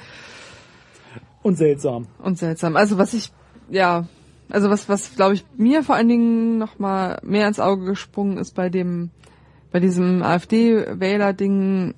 und 1.44 1.58
seltsam. 1.58 2.08
und 2.24 2.38
seltsam. 2.40 2.76
Also 2.76 2.98
was 2.98 3.14
ich, 3.14 3.32
ja, 3.70 4.06
Also 4.52 4.70
was, 4.70 4.90
was 4.90 5.16
glaube 5.16 5.34
ich 5.34 5.46
mir 5.58 5.84
vor 5.84 5.96
allen 5.96 6.10
Dingen 6.10 6.58
noch 6.58 6.78
mal 6.80 7.20
mehr 7.24 7.48
ins 7.48 7.60
Auge 7.60 7.86
gesprungen 7.86 8.38
ist 8.38 8.54
bei 8.56 8.70
dem, 8.70 9.10
bei 9.72 9.80
diesem 9.80 10.22
AfD-Wähler-Ding, 10.24 11.94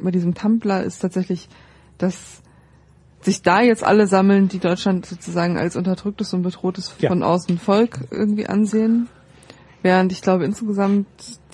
bei 0.00 0.10
diesem 0.10 0.34
Tumblr 0.34 0.82
ist 0.84 1.00
tatsächlich, 1.00 1.48
dass 1.98 2.42
sich 3.20 3.42
da 3.42 3.60
jetzt 3.60 3.82
alle 3.82 4.06
sammeln, 4.06 4.48
die 4.48 4.60
Deutschland 4.60 5.06
sozusagen 5.06 5.58
als 5.58 5.76
unterdrücktes 5.76 6.32
und 6.34 6.42
bedrohtes 6.42 6.94
Ja. 7.00 7.08
von 7.08 7.22
außen 7.22 7.58
Volk 7.58 7.98
irgendwie 8.10 8.46
ansehen. 8.46 9.08
Während 9.82 10.12
ich 10.12 10.22
glaube 10.22 10.44
insgesamt 10.44 11.06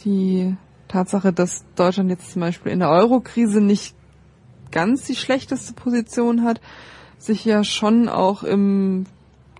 die 0.05 0.55
Tatsache, 0.89 1.33
dass 1.33 1.65
Deutschland 1.75 2.11
jetzt 2.11 2.33
zum 2.33 2.41
Beispiel 2.41 2.73
in 2.73 2.81
der 2.81 2.91
Euro-Krise 2.91 3.61
nicht 3.61 3.95
ganz 4.71 5.07
die 5.07 5.17
schlechteste 5.17 5.73
Position 5.73 6.45
hat, 6.45 6.61
sich 7.19 7.45
ja 7.45 7.65
schon 7.65 8.09
auch 8.09 8.43
im 8.43 9.07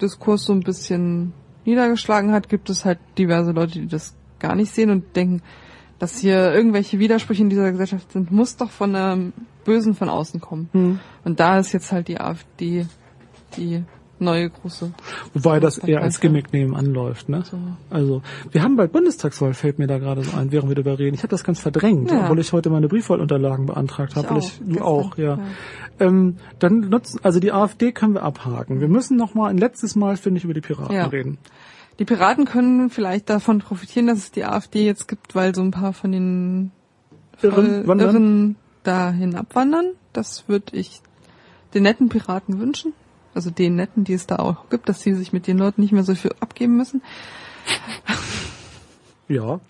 Diskurs 0.05 0.45
so 0.45 0.53
ein 0.53 0.61
bisschen 0.61 1.33
niedergeschlagen 1.65 2.33
hat, 2.33 2.49
gibt 2.49 2.71
es 2.71 2.85
halt 2.85 2.99
diverse 3.19 3.53
Leute, 3.53 3.81
die 3.81 3.89
das 3.89 4.15
gar 4.39 4.55
nicht 4.55 4.73
sehen 4.73 4.91
und 4.91 5.17
denken, 5.17 5.43
dass 5.99 6.19
hier 6.19 6.53
irgendwelche 6.53 6.99
Widersprüche 6.99 7.43
in 7.43 7.51
dieser 7.51 7.71
Gesellschaft 7.73 8.13
sind, 8.13 8.31
muss 8.31 8.57
doch 8.57 8.71
von 8.71 8.95
einem 8.95 9.33
Bösen 9.65 9.95
von 9.95 10.09
außen 10.09 10.41
kommen. 10.41 10.69
Und 11.25 11.41
da 11.41 11.59
ist 11.59 11.73
jetzt 11.73 11.93
halt 11.93 12.09
die 12.09 12.21
AfD 12.21 12.87
die 13.57 13.85
neue 14.21 14.51
große. 14.51 14.93
Wobei 15.35 15.61
das 15.61 15.79
eher 15.79 16.03
als. 16.03 16.21
Gimmick 16.21 16.53
nebenan 16.53 16.87
läuft, 16.87 17.29
ne? 17.29 17.43
So. 17.45 17.59
Also, 17.91 18.23
wir 18.53 18.63
haben 18.63 18.77
bald 18.77 18.93
Bundestagswahl, 18.93 19.55
fällt 19.55 19.79
mir 19.79 19.87
da 19.87 19.99
gerade 19.99 20.23
so 20.23 20.37
ein, 20.37 20.53
während 20.53 20.69
wir 20.71 20.77
darüber 20.77 20.99
reden. 20.99 21.15
Ich 21.15 21.21
habe 21.23 21.31
das 21.31 21.45
ganz 21.45 21.61
verdrängt, 21.61 22.11
Ja. 22.11 22.23
obwohl 22.25 22.39
ich 22.39 22.53
heute 22.53 22.71
meine 22.71 22.89
Briefwahlunterlagen 22.89 23.67
beantragt 23.67 24.17
habe. 24.17 24.31
weil 24.31 24.39
ich, 24.39 24.61
du 24.65 24.81
auch, 24.81 25.17
ja. 25.19 25.39
Ähm, 26.01 26.37
dann 26.59 26.81
nutzen, 26.91 27.21
also 27.23 27.41
die 27.41 27.53
AfD 27.53 27.93
können 27.93 28.15
wir 28.15 28.23
abhaken. 28.23 28.81
Wir 28.81 28.89
müssen 28.89 29.17
noch 29.17 29.35
mal 29.35 29.49
ein 29.51 29.59
letztes 29.59 29.95
Mal, 29.97 30.17
finde 30.17 30.39
ich, 30.39 30.45
über 30.45 30.55
die 30.55 30.61
Piraten 30.61 30.95
Ja. 30.95 31.07
reden. 31.07 31.39
Die 31.99 32.05
Piraten 32.05 32.45
können 32.45 32.91
vielleicht 32.91 33.31
davon 33.31 33.59
profitieren, 33.61 34.09
dass 34.09 34.19
es 34.19 34.31
die 34.33 34.45
AfD 34.45 34.85
jetzt 34.85 35.07
gibt, 35.07 35.35
weil 35.37 35.55
so 35.55 35.63
ein 35.63 35.71
paar 35.71 35.93
von 35.93 36.11
den 36.11 36.73
Irren? 37.43 37.85
Irren 38.01 38.57
dahin 38.83 39.37
abwandern. 39.37 39.87
Das 40.13 40.49
würde 40.49 40.77
ich 40.77 41.01
den 41.73 41.85
netten 41.85 42.09
Piraten 42.09 42.59
wünschen. 42.61 42.93
Also 43.35 43.51
den 43.51 43.75
netten, 43.77 44.05
die 44.05 44.13
es 44.15 44.27
da 44.27 44.37
auch 44.37 44.69
gibt, 44.71 44.89
dass 44.89 45.01
sie 45.01 45.15
sich 45.15 45.33
mit 45.33 45.47
den 45.47 45.59
Leuten 45.59 45.81
nicht 45.81 45.93
mehr 45.93 46.05
so 46.05 46.15
viel 46.15 46.33
abgeben 46.41 46.77
müssen. 46.77 47.03
Ja. 49.29 49.61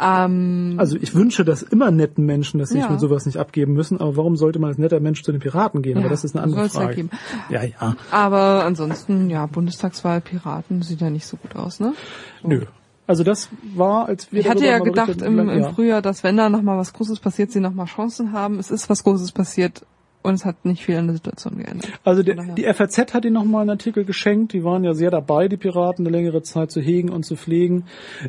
Ähm, 0.00 0.74
Also 0.78 0.96
ich 1.00 1.14
wünsche 1.14 1.44
das 1.44 1.62
immer 1.62 1.90
netten 1.90 2.24
Menschen, 2.26 2.58
dass 2.58 2.70
sie 2.70 2.74
sich 2.76 2.84
Ja. 2.84 2.90
mit 2.90 3.00
sowas 3.00 3.26
nicht 3.26 3.38
abgeben 3.38 3.72
müssen. 3.74 4.00
Aber 4.00 4.16
warum 4.16 4.36
sollte 4.36 4.58
man 4.58 4.68
als 4.70 4.78
netter 4.78 5.00
Mensch 5.00 5.22
zu 5.22 5.32
den 5.32 5.40
Piraten 5.40 5.82
gehen? 5.82 5.96
Aber 5.96 6.06
Ja, 6.06 6.10
das 6.10 6.24
ist 6.24 6.34
eine 6.34 6.44
andere 6.44 6.68
Frage. 6.68 7.08
Ja, 7.50 7.62
ja. 7.62 7.96
aber 8.10 8.64
ansonsten, 8.64 9.30
ja, 9.30 9.46
Bundestagswahl 9.46 10.20
Piraten 10.20 10.82
sieht 10.82 11.00
ja 11.00 11.10
nicht 11.10 11.26
so 11.26 11.36
gut 11.36 11.56
aus, 11.56 11.80
ne? 11.80 11.94
Nö. 12.42 12.62
Also 13.06 13.24
das 13.24 13.48
war, 13.74 14.06
als 14.06 14.32
wir 14.32 14.40
Ich 14.40 14.48
hatte 14.48 14.64
ja 14.64 14.78
gedacht 14.78 15.20
im, 15.22 15.38
im 15.38 15.60
ja. 15.60 15.72
Frühjahr, 15.72 16.02
dass 16.02 16.22
wenn 16.22 16.36
da 16.36 16.48
noch 16.48 16.62
mal 16.62 16.78
was 16.78 16.92
Großes 16.92 17.18
passiert, 17.20 17.50
sie 17.50 17.60
noch 17.60 17.74
mal 17.74 17.86
Chancen 17.86 18.32
haben. 18.32 18.58
Es 18.58 18.70
ist 18.70 18.88
was 18.88 19.02
Großes 19.04 19.32
passiert 19.32 19.84
und 20.22 20.34
es 20.34 20.44
hat 20.44 20.64
nicht 20.64 20.84
viel 20.84 20.96
an 20.96 21.06
der 21.06 21.16
Situation 21.16 21.58
geändert. 21.58 21.90
Also 22.04 22.22
daher. 22.22 22.54
die 22.54 22.64
FAZ 22.64 23.14
hat 23.14 23.24
ihnen 23.24 23.34
nochmal 23.34 23.62
einen 23.62 23.70
Artikel 23.70 24.04
geschenkt. 24.04 24.52
Die 24.52 24.64
waren 24.64 24.84
ja 24.84 24.94
sehr 24.94 25.10
dabei, 25.10 25.48
die 25.48 25.56
Piraten 25.56 26.06
eine 26.06 26.16
längere 26.16 26.42
Zeit 26.42 26.70
zu 26.70 26.80
hegen 26.80 27.10
und 27.10 27.24
zu 27.24 27.36
pflegen. 27.36 27.84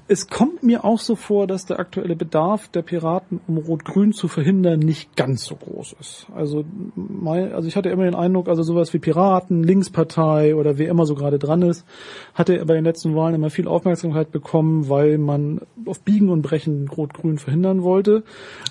Es 0.07 0.27
kommt 0.27 0.63
mir 0.63 0.85
auch 0.85 0.99
so 0.99 1.15
vor, 1.15 1.47
dass 1.47 1.65
der 1.65 1.79
aktuelle 1.79 2.15
Bedarf 2.15 2.67
der 2.69 2.81
Piraten, 2.81 3.41
um 3.47 3.57
Rot-Grün 3.57 4.13
zu 4.13 4.27
verhindern, 4.27 4.79
nicht 4.79 5.15
ganz 5.15 5.45
so 5.45 5.55
groß 5.55 5.95
ist. 5.99 6.27
Also, 6.35 6.65
mein, 6.95 7.53
also 7.53 7.67
ich 7.67 7.75
hatte 7.75 7.89
immer 7.89 8.03
den 8.03 8.15
Eindruck, 8.15 8.47
also 8.47 8.63
sowas 8.63 8.93
wie 8.93 8.99
Piraten, 8.99 9.63
Linkspartei 9.63 10.55
oder 10.55 10.77
wer 10.77 10.89
immer 10.89 11.05
so 11.05 11.15
gerade 11.15 11.39
dran 11.39 11.61
ist, 11.61 11.85
hatte 12.33 12.63
bei 12.65 12.73
den 12.73 12.83
letzten 12.83 13.15
Wahlen 13.15 13.35
immer 13.35 13.49
viel 13.49 13.67
Aufmerksamkeit 13.67 14.31
bekommen, 14.31 14.89
weil 14.89 15.17
man 15.17 15.61
auf 15.85 16.01
Biegen 16.01 16.29
und 16.29 16.41
Brechen 16.41 16.87
Rot-Grün 16.87 17.37
verhindern 17.37 17.83
wollte. 17.83 18.23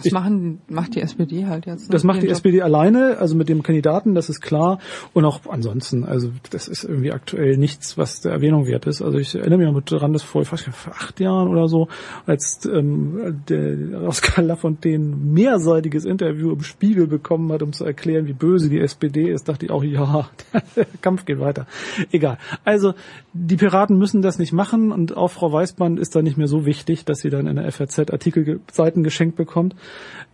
Das 0.03 0.13
machen, 0.13 0.61
macht 0.69 0.95
die 0.95 1.01
SPD 1.01 1.47
halt 1.47 1.67
jetzt. 1.67 1.89
Ne? 1.89 1.93
Das 1.93 2.05
macht 2.05 2.23
die 2.23 2.27
Job. 2.27 2.37
SPD 2.37 2.63
alleine, 2.63 3.12
also 3.19 3.35
mit 3.35 3.49
dem 3.49 3.63
Kandidaten, 3.63 4.15
das 4.15 4.29
ist 4.29 4.41
klar. 4.41 4.79
Und 5.13 5.25
auch 5.25 5.41
ansonsten, 5.49 6.05
also 6.05 6.31
das 6.51 6.69
ist 6.69 6.85
irgendwie 6.85 7.13
aktuell 7.13 7.57
nichts, 7.57 7.99
was 7.99 8.21
der 8.21 8.33
Erwähnung 8.33 8.67
wert 8.67 8.87
ist. 8.87 9.03
Also 9.03 9.19
ich 9.19 9.35
erinnere 9.35 9.59
mich 9.59 9.73
mit 9.73 9.91
dran, 9.91 10.13
dass 10.13 10.23
vor 10.23 10.45
fast 10.45 10.65
vor 10.65 10.93
acht 10.93 11.21
Jahren 11.21 11.49
oder 11.49 11.69
so, 11.69 11.89
als 12.27 12.65
ähm, 12.67 13.43
der 13.49 14.03
Oskar 14.03 14.45
Lafontaine 14.45 15.03
ein 15.03 15.33
mehrseitiges 15.33 16.05
Interview 16.05 16.53
im 16.53 16.63
Spiegel 16.63 17.07
bekommen 17.07 17.53
hat, 17.53 17.63
um 17.63 17.73
zu 17.73 17.85
erklären, 17.85 18.27
wie 18.27 18.33
böse 18.33 18.69
die 18.69 18.81
SPD 18.81 19.31
ist, 19.31 19.49
dachte 19.49 19.67
ich 19.67 19.73
auch, 19.73 19.85
ja, 19.85 20.29
der 20.77 20.87
Kampf 21.01 21.25
geht 21.25 21.41
weiter. 21.41 21.67
Egal. 22.11 22.39
Also 22.65 22.95
die 23.33 23.57
Piraten 23.57 23.99
müssen 23.99 24.23
das 24.23 24.39
nicht 24.39 24.53
machen 24.53 24.93
und 24.93 25.17
auch 25.17 25.29
Frau 25.29 25.53
Weißband 25.53 25.99
ist 25.99 26.15
da 26.15 26.23
nicht 26.23 26.37
mehr 26.37 26.49
so 26.49 26.67
wichtig, 26.67 27.05
dass 27.05 27.21
sie 27.21 27.31
dann 27.31 27.47
in 27.47 27.57
der 27.57 27.71
FAZ 27.71 28.11
Artikel 28.11 28.61
Seiten 28.71 29.03
geschenkt 29.03 29.37
bekommt. 29.37 29.75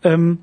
Ähm, 0.03 0.39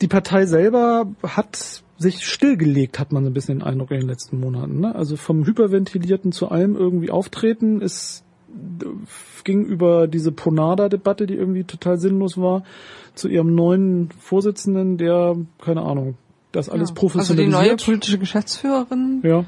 die 0.00 0.08
Partei 0.08 0.46
selber 0.46 1.06
hat 1.22 1.82
sich 1.98 2.26
stillgelegt, 2.26 2.98
hat 2.98 3.12
man 3.12 3.24
so 3.24 3.30
ein 3.30 3.34
bisschen 3.34 3.58
den 3.58 3.66
Eindruck 3.66 3.90
in 3.90 4.00
den 4.00 4.08
letzten 4.08 4.40
Monaten. 4.40 4.80
Ne? 4.80 4.94
Also 4.94 5.16
vom 5.16 5.46
Hyperventilierten 5.46 6.32
zu 6.32 6.48
allem 6.48 6.76
irgendwie 6.76 7.10
auftreten 7.10 7.80
ist 7.80 8.24
ging 9.42 9.64
über 9.64 10.06
diese 10.06 10.32
Ponada-Debatte, 10.32 11.26
die 11.26 11.34
irgendwie 11.34 11.64
total 11.64 11.98
sinnlos 11.98 12.38
war, 12.38 12.62
zu 13.14 13.28
ihrem 13.28 13.54
neuen 13.54 14.10
Vorsitzenden, 14.20 14.96
der, 14.96 15.36
keine 15.60 15.82
Ahnung, 15.82 16.16
das 16.52 16.68
alles 16.68 16.90
Ja. 16.90 16.94
Also 16.94 16.94
die 16.94 17.00
professionalisiert. 17.00 17.66
neue 17.66 17.76
politische 17.76 18.18
Geschäftsführerin, 18.18 19.20
ja, 19.22 19.44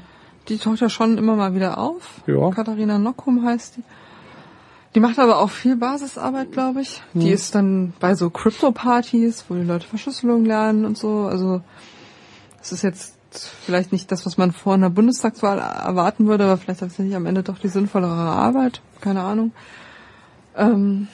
die 0.49 0.57
taucht 0.57 0.81
ja 0.81 0.89
schon 0.89 1.17
immer 1.17 1.35
mal 1.35 1.55
wieder 1.55 1.77
auf. 1.77 2.21
Ja. 2.27 2.51
Katharina 2.51 2.97
Nockum 2.97 3.45
heißt 3.45 3.77
die. 3.77 3.83
Die 4.97 5.01
macht 5.01 5.19
aber 5.19 5.37
auch 5.37 5.51
viel 5.51 5.75
Basisarbeit, 5.75 6.51
glaube 6.51 6.81
ich. 6.81 7.03
Hm. 7.13 7.21
Die 7.21 7.29
ist 7.29 7.53
dann 7.53 7.93
bei 7.99 8.15
so 8.15 8.31
Crypto-Partys, 8.31 9.45
wo 9.47 9.53
die 9.53 9.61
Leute 9.61 9.85
Verschlüsselung 9.85 10.43
lernen 10.43 10.85
und 10.85 10.97
so. 10.97 11.27
Also 11.27 11.61
es 12.59 12.71
ist 12.71 12.81
jetzt 12.81 13.15
vielleicht 13.63 13.91
nicht 13.91 14.11
das, 14.11 14.25
was 14.25 14.39
man 14.39 14.53
vor 14.53 14.73
einer 14.73 14.89
Bundestagswahl 14.89 15.59
erwarten 15.59 16.25
würde, 16.25 16.45
aber 16.45 16.57
vielleicht 16.57 16.79
tatsächlich 16.79 17.15
am 17.15 17.27
Ende 17.27 17.43
doch 17.43 17.59
die 17.59 17.67
sinnvollere 17.67 18.11
Arbeit. 18.11 18.81
Keine 18.99 19.21
Ahnung. 19.21 19.51
Ähm, 20.55 21.07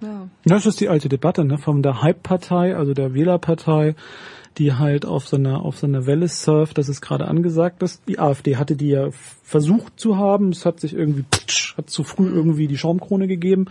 ja. 0.00 0.28
Das 0.44 0.64
ist 0.66 0.78
die 0.78 0.88
alte 0.88 1.08
Debatte, 1.08 1.44
ne, 1.44 1.58
von 1.58 1.82
der 1.82 2.00
Hype-Partei, 2.02 2.76
also 2.76 2.94
der 2.94 3.14
Wählerpartei, 3.14 3.96
die 4.58 4.74
halt 4.74 5.06
auf 5.06 5.28
so 5.28 5.36
einer, 5.36 5.62
auf 5.62 5.78
so 5.78 5.86
einer 5.86 6.06
Welle 6.06 6.28
surft, 6.28 6.78
dass 6.78 6.88
es 6.88 7.00
gerade 7.00 7.28
angesagt 7.28 7.82
ist. 7.82 8.02
Die 8.08 8.18
AfD 8.18 8.56
hatte 8.56 8.76
die 8.76 8.88
ja 8.88 9.08
versucht 9.42 9.98
zu 9.98 10.16
haben. 10.16 10.50
Es 10.50 10.66
hat 10.66 10.80
sich 10.80 10.94
irgendwie, 10.94 11.22
ptsch, 11.22 11.76
hat 11.76 11.88
zu 11.88 12.02
früh 12.02 12.28
irgendwie 12.28 12.66
die 12.66 12.76
Schaumkrone 12.76 13.28
gegeben. 13.28 13.66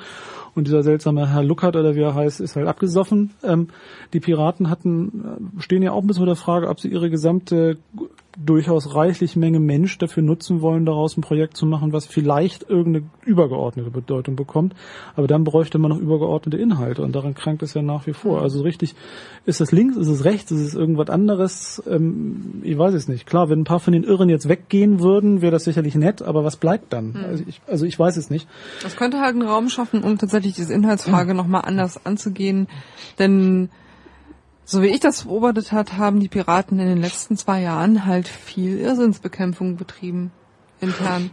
Und 0.56 0.68
dieser 0.68 0.84
seltsame 0.84 1.30
Herr 1.30 1.44
Luckert 1.44 1.76
oder 1.76 1.96
wie 1.96 2.02
er 2.02 2.16
heißt, 2.16 2.40
ist 2.40 2.56
halt 2.56 2.68
abgesoffen. 2.68 3.32
Ähm, 3.44 3.68
die 4.14 4.20
Piraten 4.20 4.70
hatten, 4.70 5.52
äh, 5.58 5.62
stehen 5.62 5.84
ja 5.84 5.92
auch 5.92 6.02
ein 6.02 6.08
bisschen 6.08 6.24
unter 6.24 6.36
Frage, 6.36 6.70
ob 6.70 6.80
sie 6.80 6.88
ihre 6.88 7.10
gesamte 7.10 7.78
durchaus 8.38 8.94
reichlich 8.94 9.36
Menge 9.36 9.60
Mensch 9.60 9.98
dafür 9.98 10.22
nutzen 10.22 10.62
wollen, 10.62 10.86
daraus 10.86 11.18
ein 11.18 11.22
Projekt 11.22 11.58
zu 11.58 11.66
machen, 11.66 11.92
was 11.92 12.06
vielleicht 12.06 12.70
irgendeine 12.70 13.10
übergeordnete 13.26 13.90
Bedeutung 13.90 14.36
bekommt. 14.36 14.76
Aber 15.16 15.28
dann 15.28 15.44
bräuchte 15.44 15.80
man 15.80 15.90
noch 15.90 15.98
übergeordnete 15.98 16.58
Inhalte 16.58 17.02
und 17.02 17.16
daran 17.16 17.34
krankt 17.34 17.64
es 17.64 17.74
ja 17.74 17.82
nach 17.82 18.06
wie 18.06 18.14
vor. 18.14 18.42
Also 18.42 18.62
richtig, 18.62 18.96
ist 19.46 19.60
es 19.60 19.72
links, 19.72 19.98
ist 19.98 20.08
es 20.08 20.24
rechts, 20.24 20.52
ist 20.52 20.62
es 20.62 20.76
irgendwas 20.76 21.10
anderes? 21.10 21.82
Ähm, 21.90 22.62
ich 22.64 22.78
weiß 22.78 22.94
es 22.94 23.08
nicht. 23.08 23.26
Klar, 23.26 23.50
wenn 23.50 23.62
ein 23.62 23.66
paar 23.66 23.80
von 23.80 23.94
den 23.94 24.04
Irren 24.04 24.30
jetzt 24.30 24.48
weggehen 24.48 25.00
würden, 25.00 25.42
wäre 25.42 25.52
das 25.52 25.64
sicherlich 25.64 25.96
nett, 25.96 26.22
aber 26.22 26.44
was 26.44 26.58
bleibt 26.58 26.94
dann? 26.94 27.16
Also, 27.16 27.44
ich, 27.48 27.62
also 27.66 27.86
ich 27.86 27.98
weiß 27.98 28.18
es 28.18 28.30
nicht. 28.30 28.48
Das 28.84 28.96
könnte 28.96 29.20
halt 29.20 29.34
einen 29.34 29.48
Raum 29.48 29.70
schaffen, 29.70 30.04
um 30.04 30.18
tatsächlich 30.18 30.54
diese 30.54 30.74
Inhaltsfrage 30.74 31.34
nochmal 31.34 31.64
anders 31.66 32.06
anzugehen. 32.06 32.68
Denn 33.18 33.70
so 34.70 34.82
wie 34.82 34.88
ich 34.88 35.00
das 35.00 35.24
beobachtet 35.24 35.72
hat, 35.72 35.94
haben 35.94 36.20
die 36.20 36.28
Piraten 36.28 36.78
in 36.80 36.88
den 36.88 37.02
letzten 37.02 37.38
zwei 37.38 37.62
Jahren 37.62 38.06
halt 38.06 38.28
viel 38.28 38.78
Irrsinnsbekämpfung 38.78 39.78
betrieben. 39.78 40.32
Intern. 40.80 41.32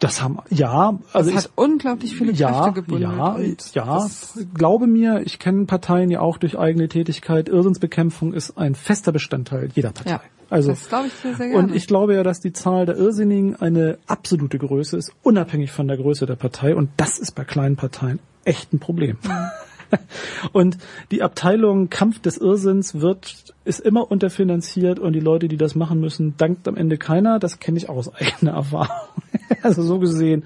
Das 0.00 0.20
haben, 0.20 0.38
ja, 0.48 0.98
also 1.12 1.30
Das 1.30 1.44
ich, 1.44 1.48
hat 1.48 1.52
unglaublich 1.54 2.16
viele 2.16 2.32
ja, 2.32 2.50
Kräfte 2.50 2.80
gebündelt. 2.80 3.70
ja, 3.72 3.98
ja, 3.98 4.10
glaube 4.54 4.88
mir, 4.88 5.22
ich 5.24 5.38
kenne 5.38 5.66
Parteien 5.66 6.10
ja 6.10 6.20
auch 6.20 6.38
durch 6.38 6.58
eigene 6.58 6.88
Tätigkeit. 6.88 7.48
Irrsinnsbekämpfung 7.48 8.32
ist 8.32 8.58
ein 8.58 8.74
fester 8.74 9.12
Bestandteil 9.12 9.68
jeder 9.74 9.92
Partei. 9.92 10.10
Ja, 10.10 10.20
also, 10.48 10.70
das 10.70 10.88
glaube 10.88 11.06
ich 11.06 11.12
sehr, 11.12 11.36
sehr 11.36 11.50
gerne. 11.50 11.68
und 11.68 11.76
ich 11.76 11.86
glaube 11.86 12.14
ja, 12.14 12.24
dass 12.24 12.40
die 12.40 12.52
Zahl 12.52 12.86
der 12.86 12.96
Irrsinnigen 12.96 13.54
eine 13.54 13.98
absolute 14.08 14.58
Größe 14.58 14.96
ist, 14.96 15.12
unabhängig 15.22 15.70
von 15.70 15.86
der 15.86 15.96
Größe 15.98 16.26
der 16.26 16.36
Partei. 16.36 16.74
Und 16.74 16.90
das 16.96 17.18
ist 17.18 17.36
bei 17.36 17.44
kleinen 17.44 17.76
Parteien 17.76 18.18
echt 18.44 18.72
ein 18.72 18.80
Problem. 18.80 19.18
Und 20.52 20.78
die 21.10 21.22
Abteilung 21.22 21.90
Kampf 21.90 22.20
des 22.20 22.38
Irrsinns 22.38 23.00
wird, 23.00 23.54
ist 23.64 23.80
immer 23.80 24.10
unterfinanziert 24.10 24.98
und 24.98 25.12
die 25.12 25.20
Leute, 25.20 25.48
die 25.48 25.56
das 25.56 25.74
machen 25.74 26.00
müssen, 26.00 26.34
dankt 26.36 26.66
am 26.66 26.76
Ende 26.76 26.96
keiner. 26.96 27.38
Das 27.38 27.60
kenne 27.60 27.78
ich 27.78 27.88
auch 27.88 27.96
aus 27.96 28.14
eigener 28.14 28.52
Erfahrung. 28.52 28.90
also 29.62 29.82
so 29.82 29.98
gesehen, 29.98 30.44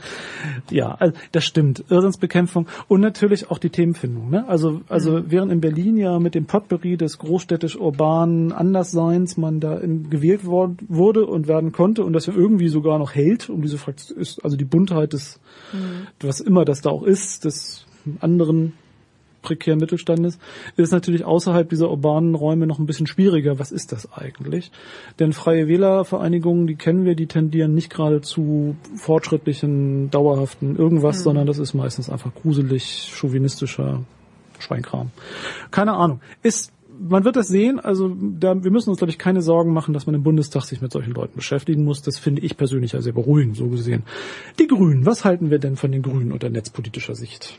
ja, 0.70 0.94
also 0.94 1.14
das 1.32 1.44
stimmt. 1.44 1.84
Irrsinnsbekämpfung 1.88 2.66
und 2.88 3.00
natürlich 3.00 3.50
auch 3.50 3.58
die 3.58 3.70
Themenfindung. 3.70 4.30
Ne? 4.30 4.48
Also, 4.48 4.80
also 4.88 5.12
mhm. 5.12 5.24
während 5.28 5.52
in 5.52 5.60
Berlin 5.60 5.96
ja 5.96 6.18
mit 6.18 6.34
dem 6.34 6.46
Potpourri 6.46 6.96
des 6.96 7.18
großstädtisch-urbanen 7.18 8.52
Andersseins 8.52 9.36
man 9.36 9.60
da 9.60 9.76
in, 9.76 10.10
gewählt 10.10 10.44
worden, 10.44 10.78
wurde 10.88 11.26
und 11.26 11.46
werden 11.46 11.72
konnte 11.72 12.04
und 12.04 12.12
das 12.12 12.26
ja 12.26 12.34
irgendwie 12.34 12.68
sogar 12.68 12.98
noch 12.98 13.14
hält, 13.14 13.48
um 13.48 13.62
diese 13.62 13.78
Fraktion 13.78 14.18
ist, 14.18 14.44
also 14.44 14.56
die 14.56 14.64
Buntheit 14.64 15.12
des, 15.12 15.40
mhm. 15.72 16.08
was 16.20 16.40
immer 16.40 16.64
das 16.64 16.80
da 16.80 16.90
auch 16.90 17.04
ist, 17.04 17.44
des 17.44 17.86
anderen 18.20 18.74
prekären 19.44 19.78
Mittelstandes, 19.78 20.38
ist 20.76 20.90
natürlich 20.90 21.24
außerhalb 21.24 21.68
dieser 21.68 21.90
urbanen 21.90 22.34
Räume 22.34 22.66
noch 22.66 22.80
ein 22.80 22.86
bisschen 22.86 23.06
schwieriger. 23.06 23.60
Was 23.60 23.70
ist 23.70 23.92
das 23.92 24.12
eigentlich? 24.12 24.72
Denn 25.20 25.32
freie 25.32 25.68
Wählervereinigungen, 25.68 26.66
die 26.66 26.74
kennen 26.74 27.04
wir, 27.04 27.14
die 27.14 27.26
tendieren 27.26 27.74
nicht 27.74 27.90
gerade 27.90 28.20
zu 28.20 28.74
fortschrittlichen, 28.96 30.10
dauerhaften 30.10 30.76
irgendwas, 30.76 31.18
mhm. 31.18 31.22
sondern 31.22 31.46
das 31.46 31.58
ist 31.58 31.74
meistens 31.74 32.10
einfach 32.10 32.34
gruselig, 32.34 33.12
chauvinistischer 33.14 34.00
Schweinkram. 34.58 35.10
Keine 35.70 35.92
Ahnung. 35.92 36.20
Ist 36.42 36.72
man 36.98 37.24
wird 37.24 37.36
das 37.36 37.48
sehen, 37.48 37.80
also 37.80 38.14
da, 38.18 38.62
wir 38.62 38.70
müssen 38.70 38.90
uns, 38.90 38.98
glaube 38.98 39.10
ich, 39.10 39.18
keine 39.18 39.42
Sorgen 39.42 39.72
machen, 39.72 39.94
dass 39.94 40.06
man 40.06 40.14
im 40.14 40.22
Bundestag 40.22 40.62
sich 40.64 40.80
mit 40.80 40.92
solchen 40.92 41.12
Leuten 41.12 41.34
beschäftigen 41.34 41.84
muss. 41.84 42.02
Das 42.02 42.18
finde 42.18 42.42
ich 42.42 42.56
persönlich 42.56 42.92
ja 42.92 43.02
sehr 43.02 43.12
beruhigend, 43.12 43.56
so 43.56 43.68
gesehen. 43.68 44.04
Die 44.58 44.66
Grünen, 44.66 45.04
was 45.06 45.24
halten 45.24 45.50
wir 45.50 45.58
denn 45.58 45.76
von 45.76 45.90
den 45.92 46.02
Grünen 46.02 46.32
unter 46.32 46.50
netzpolitischer 46.50 47.14
Sicht? 47.14 47.58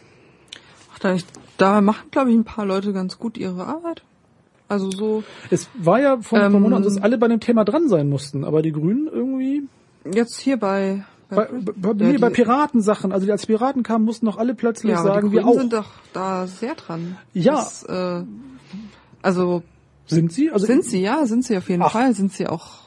Da, 1.02 1.18
da 1.58 1.82
machen, 1.82 2.10
glaube 2.12 2.32
ich, 2.32 2.38
ein 2.38 2.44
paar 2.44 2.66
Leute 2.66 2.94
ganz 2.94 3.18
gut 3.18 3.38
ihre 3.38 3.66
Arbeit. 3.66 4.04
Also 4.68 4.90
so. 4.90 5.24
Es 5.50 5.70
war 5.76 6.02
ja 6.02 6.18
vor 6.22 6.40
ein 6.40 6.52
paar 6.52 6.56
ähm, 6.56 6.64
Monaten, 6.64 6.84
dass 6.84 6.98
alle 6.98 7.18
bei 7.18 7.28
dem 7.28 7.40
Thema 7.40 7.64
dran 7.66 7.88
sein 7.88 8.10
mussten, 8.10 8.44
aber 8.44 8.62
die 8.62 8.72
Grünen 8.72 9.08
irgendwie. 9.08 9.64
Jetzt 10.12 10.40
hier 10.40 10.58
bei. 10.58 11.06
Bei, 11.30 11.46
bei, 11.46 11.94
bei, 11.94 12.06
nee, 12.06 12.18
bei 12.18 12.30
Piratensachen. 12.30 13.12
Also 13.12 13.32
als 13.32 13.46
Piraten 13.46 13.84
kamen, 13.84 14.06
mussten 14.06 14.26
noch 14.26 14.38
alle 14.38 14.54
plötzlich 14.54 14.92
ja, 14.92 15.04
sagen, 15.04 15.32
wir 15.32 15.46
auch. 15.46 15.56
sind 15.56 15.74
doch 15.74 15.90
da 16.14 16.46
sehr 16.48 16.76
dran. 16.76 17.18
Ja. 17.34 17.56
Das, 17.56 17.84
äh, 17.84 18.24
also. 19.22 19.64
Sind 20.08 20.32
sie? 20.32 20.52
Also 20.52 20.68
sind 20.68 20.86
sie, 20.86 21.02
ja, 21.02 21.26
sind 21.26 21.44
sie 21.46 21.58
auf 21.58 21.68
jeden 21.70 21.82
Ach. 21.82 21.92
Fall. 21.92 22.14
Sind 22.14 22.32
sie 22.32 22.48
auch 22.48 22.82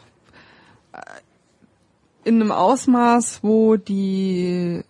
äh, 0.92 1.00
in 2.24 2.40
einem 2.40 2.52
Ausmaß, 2.52 3.40
wo 3.42 3.76
die 3.76 4.82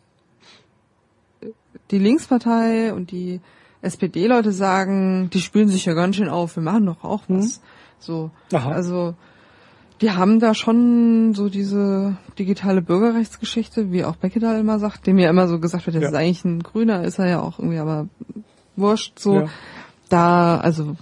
die 1.91 1.99
Linkspartei 1.99 2.93
und 2.93 3.11
die 3.11 3.41
SPD-Leute 3.83 4.53
sagen, 4.53 5.31
die 5.33 5.41
spülen 5.41 5.69
sich 5.69 5.85
ja 5.85 5.95
ganz 5.95 6.17
schön 6.17 6.29
auf, 6.29 6.57
wir 6.57 6.63
machen 6.63 6.87
doch 6.87 7.05
auch 7.05 7.23
was. 7.29 7.59
Mhm. 7.59 7.63
So. 8.01 8.31
Aha. 8.53 8.71
Also 8.71 9.15
die 10.01 10.13
haben 10.13 10.39
da 10.39 10.55
schon 10.55 11.35
so 11.35 11.49
diese 11.49 12.17
digitale 12.39 12.83
Bürgerrechtsgeschichte, 12.83 13.91
wie 13.91 14.05
auch 14.05 14.17
Beckedahl 14.17 14.61
immer 14.61 14.79
sagt, 14.79 15.07
dem 15.07 15.19
ja 15.19 15.29
immer 15.29 15.49
so 15.49 15.59
gesagt 15.59 15.87
wird, 15.87 15.97
das 15.97 16.03
ja. 16.03 16.09
ist 16.11 16.15
eigentlich 16.15 16.45
ein 16.45 16.63
Grüner, 16.63 17.03
ist 17.05 17.19
er 17.19 17.29
ja 17.29 17.41
auch 17.41 17.59
irgendwie, 17.59 17.79
aber 17.79 18.09
wurscht 18.77 19.19
so. 19.19 19.41
Ja. 19.41 19.47
Da, 20.09 20.59
also 20.59 20.97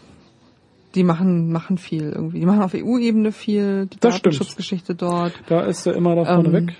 die 0.95 1.05
machen 1.05 1.53
machen 1.53 1.77
viel 1.79 2.11
irgendwie. 2.11 2.41
Die 2.41 2.47
machen 2.47 2.63
auf 2.63 2.75
EU-Ebene 2.75 3.31
viel, 3.31 3.87
die 3.87 4.01
das 4.01 4.15
Datenschutzgeschichte 4.15 4.95
dort. 4.95 5.35
Da 5.47 5.61
ist 5.61 5.87
er 5.87 5.95
immer 5.95 6.17
da 6.17 6.25
vorne 6.25 6.49
ähm, 6.49 6.69
weg. 6.69 6.77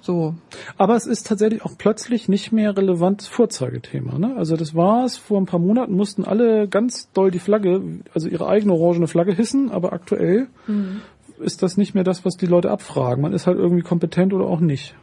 So. 0.00 0.34
Aber 0.78 0.96
es 0.96 1.06
ist 1.06 1.26
tatsächlich 1.26 1.64
auch 1.64 1.76
plötzlich 1.76 2.28
nicht 2.28 2.52
mehr 2.52 2.76
relevantes 2.76 3.28
Vorzeigethema. 3.28 4.18
Ne? 4.18 4.34
Also 4.36 4.56
das 4.56 4.74
war 4.74 5.04
es, 5.04 5.16
vor 5.16 5.40
ein 5.40 5.46
paar 5.46 5.60
Monaten 5.60 5.94
mussten 5.94 6.24
alle 6.24 6.68
ganz 6.68 7.10
doll 7.12 7.30
die 7.30 7.38
Flagge, 7.38 7.82
also 8.14 8.28
ihre 8.28 8.48
eigene 8.48 8.72
orangene 8.72 9.08
Flagge 9.08 9.32
hissen, 9.32 9.70
aber 9.70 9.92
aktuell 9.92 10.48
mhm. 10.66 11.02
ist 11.38 11.62
das 11.62 11.76
nicht 11.76 11.94
mehr 11.94 12.04
das, 12.04 12.24
was 12.24 12.36
die 12.36 12.46
Leute 12.46 12.70
abfragen. 12.70 13.22
Man 13.22 13.32
ist 13.32 13.46
halt 13.46 13.58
irgendwie 13.58 13.82
kompetent 13.82 14.32
oder 14.32 14.46
auch 14.46 14.60
nicht. 14.60 14.94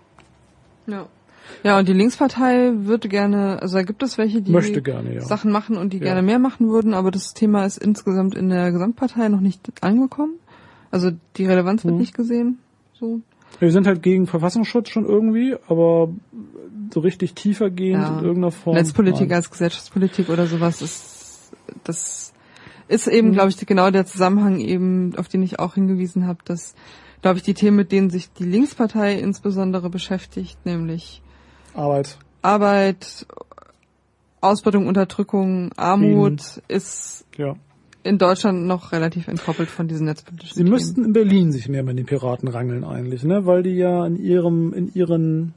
Ja. 0.88 1.08
Ja, 1.64 1.80
und 1.80 1.88
die 1.88 1.94
Linkspartei 1.94 2.72
würde 2.76 3.08
gerne, 3.08 3.62
also 3.62 3.78
da 3.78 3.84
gibt 3.84 4.04
es 4.04 4.18
welche, 4.18 4.42
die 4.42 4.52
gerne, 4.82 5.16
ja. 5.16 5.22
Sachen 5.22 5.52
machen 5.52 5.78
und 5.78 5.94
die 5.94 5.98
ja. 5.98 6.04
gerne 6.04 6.22
mehr 6.22 6.40
machen 6.40 6.70
würden, 6.70 6.94
aber 6.94 7.10
das 7.10 7.34
Thema 7.34 7.66
ist 7.66 7.78
insgesamt 7.78 8.36
in 8.36 8.50
der 8.50 8.72
Gesamtpartei 8.72 9.30
noch 9.30 9.40
nicht 9.40 9.62
angekommen. 9.82 10.34
Also 10.92 11.12
die 11.38 11.46
Relevanz 11.46 11.84
wird 11.84 11.96
mhm. 11.96 12.02
nicht 12.02 12.16
gesehen. 12.16 12.60
So. 12.94 13.22
Wir 13.60 13.72
sind 13.72 13.88
halt 13.88 14.04
gegen 14.04 14.28
Verfassungsschutz 14.28 14.90
schon 14.90 15.06
irgendwie, 15.06 15.56
aber 15.68 16.10
so 16.94 17.00
richtig 17.00 17.34
tiefer 17.34 17.70
gehend 17.70 18.04
ja. 18.04 18.20
in 18.20 18.26
irgendeiner 18.26 18.52
Form. 18.52 18.76
Netzpolitik 18.76 19.32
als 19.32 19.50
Gesellschaftspolitik 19.50 20.30
oder 20.30 20.48
sowas 20.48 20.82
ist, 20.82 21.52
das 21.84 22.34
ist 22.88 23.08
eben, 23.08 23.30
mhm. 23.30 23.34
glaube 23.34 23.50
ich, 23.50 23.58
genau 23.66 23.90
der 23.92 24.06
Zusammenhang 24.06 24.60
eben, 24.60 25.16
auf 25.18 25.28
den 25.28 25.44
ich 25.44 25.60
auch 25.60 25.74
hingewiesen 25.74 26.28
habe, 26.28 26.40
dass, 26.46 26.76
glaube 27.22 27.38
ich, 27.38 27.44
die 27.44 27.54
Themen, 27.54 27.78
mit 27.78 27.92
denen 27.92 28.10
sich 28.10 28.32
die 28.32 28.46
Linkspartei 28.46 29.16
insbesondere 29.16 29.90
beschäftigt, 29.90 30.66
nämlich 30.66 31.22
Arbeit. 31.74 32.18
Arbeit, 32.42 33.26
Ausbeutung, 34.40 34.88
Unterdrückung, 34.88 35.72
Armut 35.76 36.42
Frieden. 36.42 36.64
ist 36.68 37.26
ja 37.38 37.56
in 38.08 38.18
Deutschland 38.18 38.66
noch 38.66 38.92
relativ 38.92 39.28
entkoppelt 39.28 39.70
von 39.70 39.88
diesen 39.88 40.06
netzpolitischen 40.06 40.56
Sie 40.56 40.64
Themen. 40.64 40.72
müssten 40.72 41.06
in 41.06 41.14
Berlin 41.14 41.52
sich 41.52 41.68
mehr 41.70 41.84
mit 41.84 41.98
den 41.98 42.06
Piraten 42.06 42.48
rangeln 42.48 42.84
eigentlich, 42.84 43.24
ne? 43.24 43.46
Weil 43.46 43.64
die 43.64 43.76
ja 43.76 44.06
in 44.06 44.18
ihrem, 44.18 44.74
in 44.74 44.94
ihren 44.94 45.54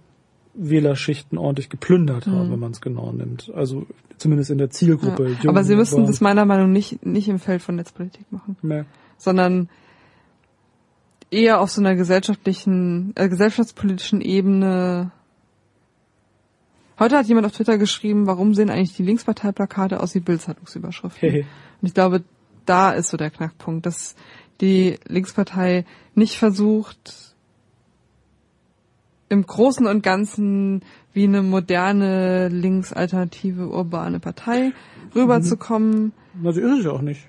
Wählerschichten 0.54 1.38
ordentlich 1.38 1.68
geplündert 1.68 2.26
haben, 2.26 2.48
mhm. 2.48 2.52
wenn 2.52 2.60
man 2.60 2.72
es 2.72 2.80
genau 2.80 3.12
nimmt. 3.12 3.50
Also 3.54 3.86
zumindest 4.18 4.50
in 4.50 4.58
der 4.58 4.70
Zielgruppe. 4.70 5.36
Ja. 5.42 5.48
Aber 5.48 5.64
sie 5.64 5.76
müssten 5.76 6.06
das 6.06 6.20
meiner 6.20 6.44
Meinung 6.44 6.68
nach 6.68 6.72
nicht, 6.72 7.06
nicht 7.06 7.28
im 7.28 7.38
Feld 7.38 7.62
von 7.62 7.76
Netzpolitik 7.76 8.30
machen. 8.30 8.56
Nee. 8.62 8.84
Sondern 9.16 9.68
eher 11.30 11.60
auf 11.60 11.70
so 11.70 11.80
einer 11.80 11.94
gesellschaftlichen, 11.94 13.12
äh, 13.14 13.28
gesellschaftspolitischen 13.28 14.20
Ebene 14.20 15.12
Heute 17.00 17.16
hat 17.16 17.26
jemand 17.28 17.46
auf 17.46 17.52
Twitter 17.52 17.78
geschrieben, 17.78 18.26
warum 18.26 18.52
sehen 18.52 18.68
eigentlich 18.68 18.94
die 18.94 19.02
Linksparteiplakate 19.02 20.00
aus 20.00 20.14
wie 20.14 20.20
Bildzeitungsüberschriften? 20.20 21.30
Hey. 21.30 21.46
Und 21.80 21.88
ich 21.88 21.94
glaube, 21.94 22.22
da 22.66 22.92
ist 22.92 23.08
so 23.08 23.16
der 23.16 23.30
Knackpunkt, 23.30 23.86
dass 23.86 24.14
die 24.60 24.98
Linkspartei 25.06 25.84
nicht 26.14 26.36
versucht, 26.36 27.34
im 29.28 29.46
Großen 29.46 29.86
und 29.86 30.02
Ganzen 30.02 30.82
wie 31.12 31.24
eine 31.24 31.42
moderne 31.42 32.48
linksalternative 32.48 33.68
urbane 33.68 34.18
Partei 34.20 34.72
rüberzukommen. 35.14 36.12
Na, 36.34 36.52
sie 36.52 36.60
ist 36.60 36.78
es 36.78 36.84
ja 36.84 36.90
auch 36.90 37.00
nicht 37.00 37.28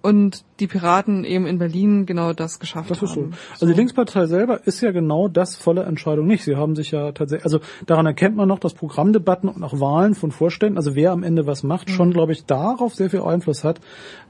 und 0.00 0.44
die 0.60 0.68
Piraten 0.68 1.24
eben 1.24 1.46
in 1.46 1.58
Berlin 1.58 2.06
genau 2.06 2.32
das 2.32 2.60
geschafft 2.60 2.90
das 2.90 3.02
ist 3.02 3.10
haben. 3.10 3.32
So. 3.32 3.38
Also 3.52 3.66
die 3.66 3.72
Linkspartei 3.72 4.26
selber 4.26 4.66
ist 4.66 4.80
ja 4.80 4.92
genau 4.92 5.28
das 5.28 5.56
volle 5.56 5.82
Entscheidung 5.82 6.26
nicht. 6.26 6.44
Sie 6.44 6.56
haben 6.56 6.76
sich 6.76 6.92
ja 6.92 7.12
tatsächlich, 7.12 7.44
also 7.44 7.60
daran 7.86 8.06
erkennt 8.06 8.36
man 8.36 8.48
noch, 8.48 8.60
dass 8.60 8.74
Programmdebatten 8.74 9.48
und 9.48 9.62
auch 9.62 9.80
Wahlen 9.80 10.14
von 10.14 10.30
Vorständen, 10.30 10.76
also 10.76 10.94
wer 10.94 11.10
am 11.10 11.24
Ende 11.24 11.46
was 11.46 11.64
macht, 11.64 11.88
mhm. 11.88 11.92
schon, 11.92 12.12
glaube 12.12 12.32
ich, 12.32 12.44
darauf 12.44 12.94
sehr 12.94 13.10
viel 13.10 13.22
Einfluss 13.22 13.64
hat, 13.64 13.80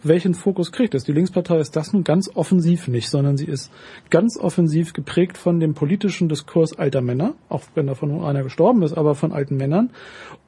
welchen 0.03 0.35
Fokus 0.35 0.73
kriegt 0.73 0.95
es. 0.95 1.05
Die 1.05 1.13
Linkspartei 1.13 1.59
ist 1.59 1.77
das 1.77 1.93
nun 1.93 2.05
ganz 2.05 2.31
offensiv 2.35 2.89
nicht, 2.89 3.11
sondern 3.11 3.37
sie 3.37 3.47
ist 3.47 3.71
ganz 4.11 4.39
offensiv 4.39 4.95
geprägt 4.95 5.37
von 5.37 5.61
dem 5.61 5.75
politischen 5.75 6.29
Diskurs 6.31 6.79
alter 6.79 7.03
Männer, 7.03 7.35
auch 7.51 7.63
wenn 7.75 7.87
davon 7.87 8.25
einer 8.25 8.43
gestorben 8.43 8.83
ist, 8.83 8.95
aber 8.95 9.15
von 9.15 9.33
alten 9.33 9.57
Männern 9.57 9.91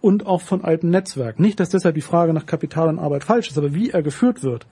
und 0.00 0.26
auch 0.26 0.40
von 0.40 0.64
alten 0.64 0.88
Netzwerken. 0.90 1.42
Nicht, 1.42 1.60
dass 1.60 1.68
deshalb 1.68 1.94
die 1.94 2.00
Frage 2.00 2.32
nach 2.32 2.46
Kapital 2.46 2.88
und 2.88 2.98
Arbeit 2.98 3.24
falsch 3.24 3.50
ist, 3.50 3.58
aber 3.58 3.74
wie 3.74 3.90
er 3.90 4.02
geführt 4.02 4.42
wird 4.42 4.66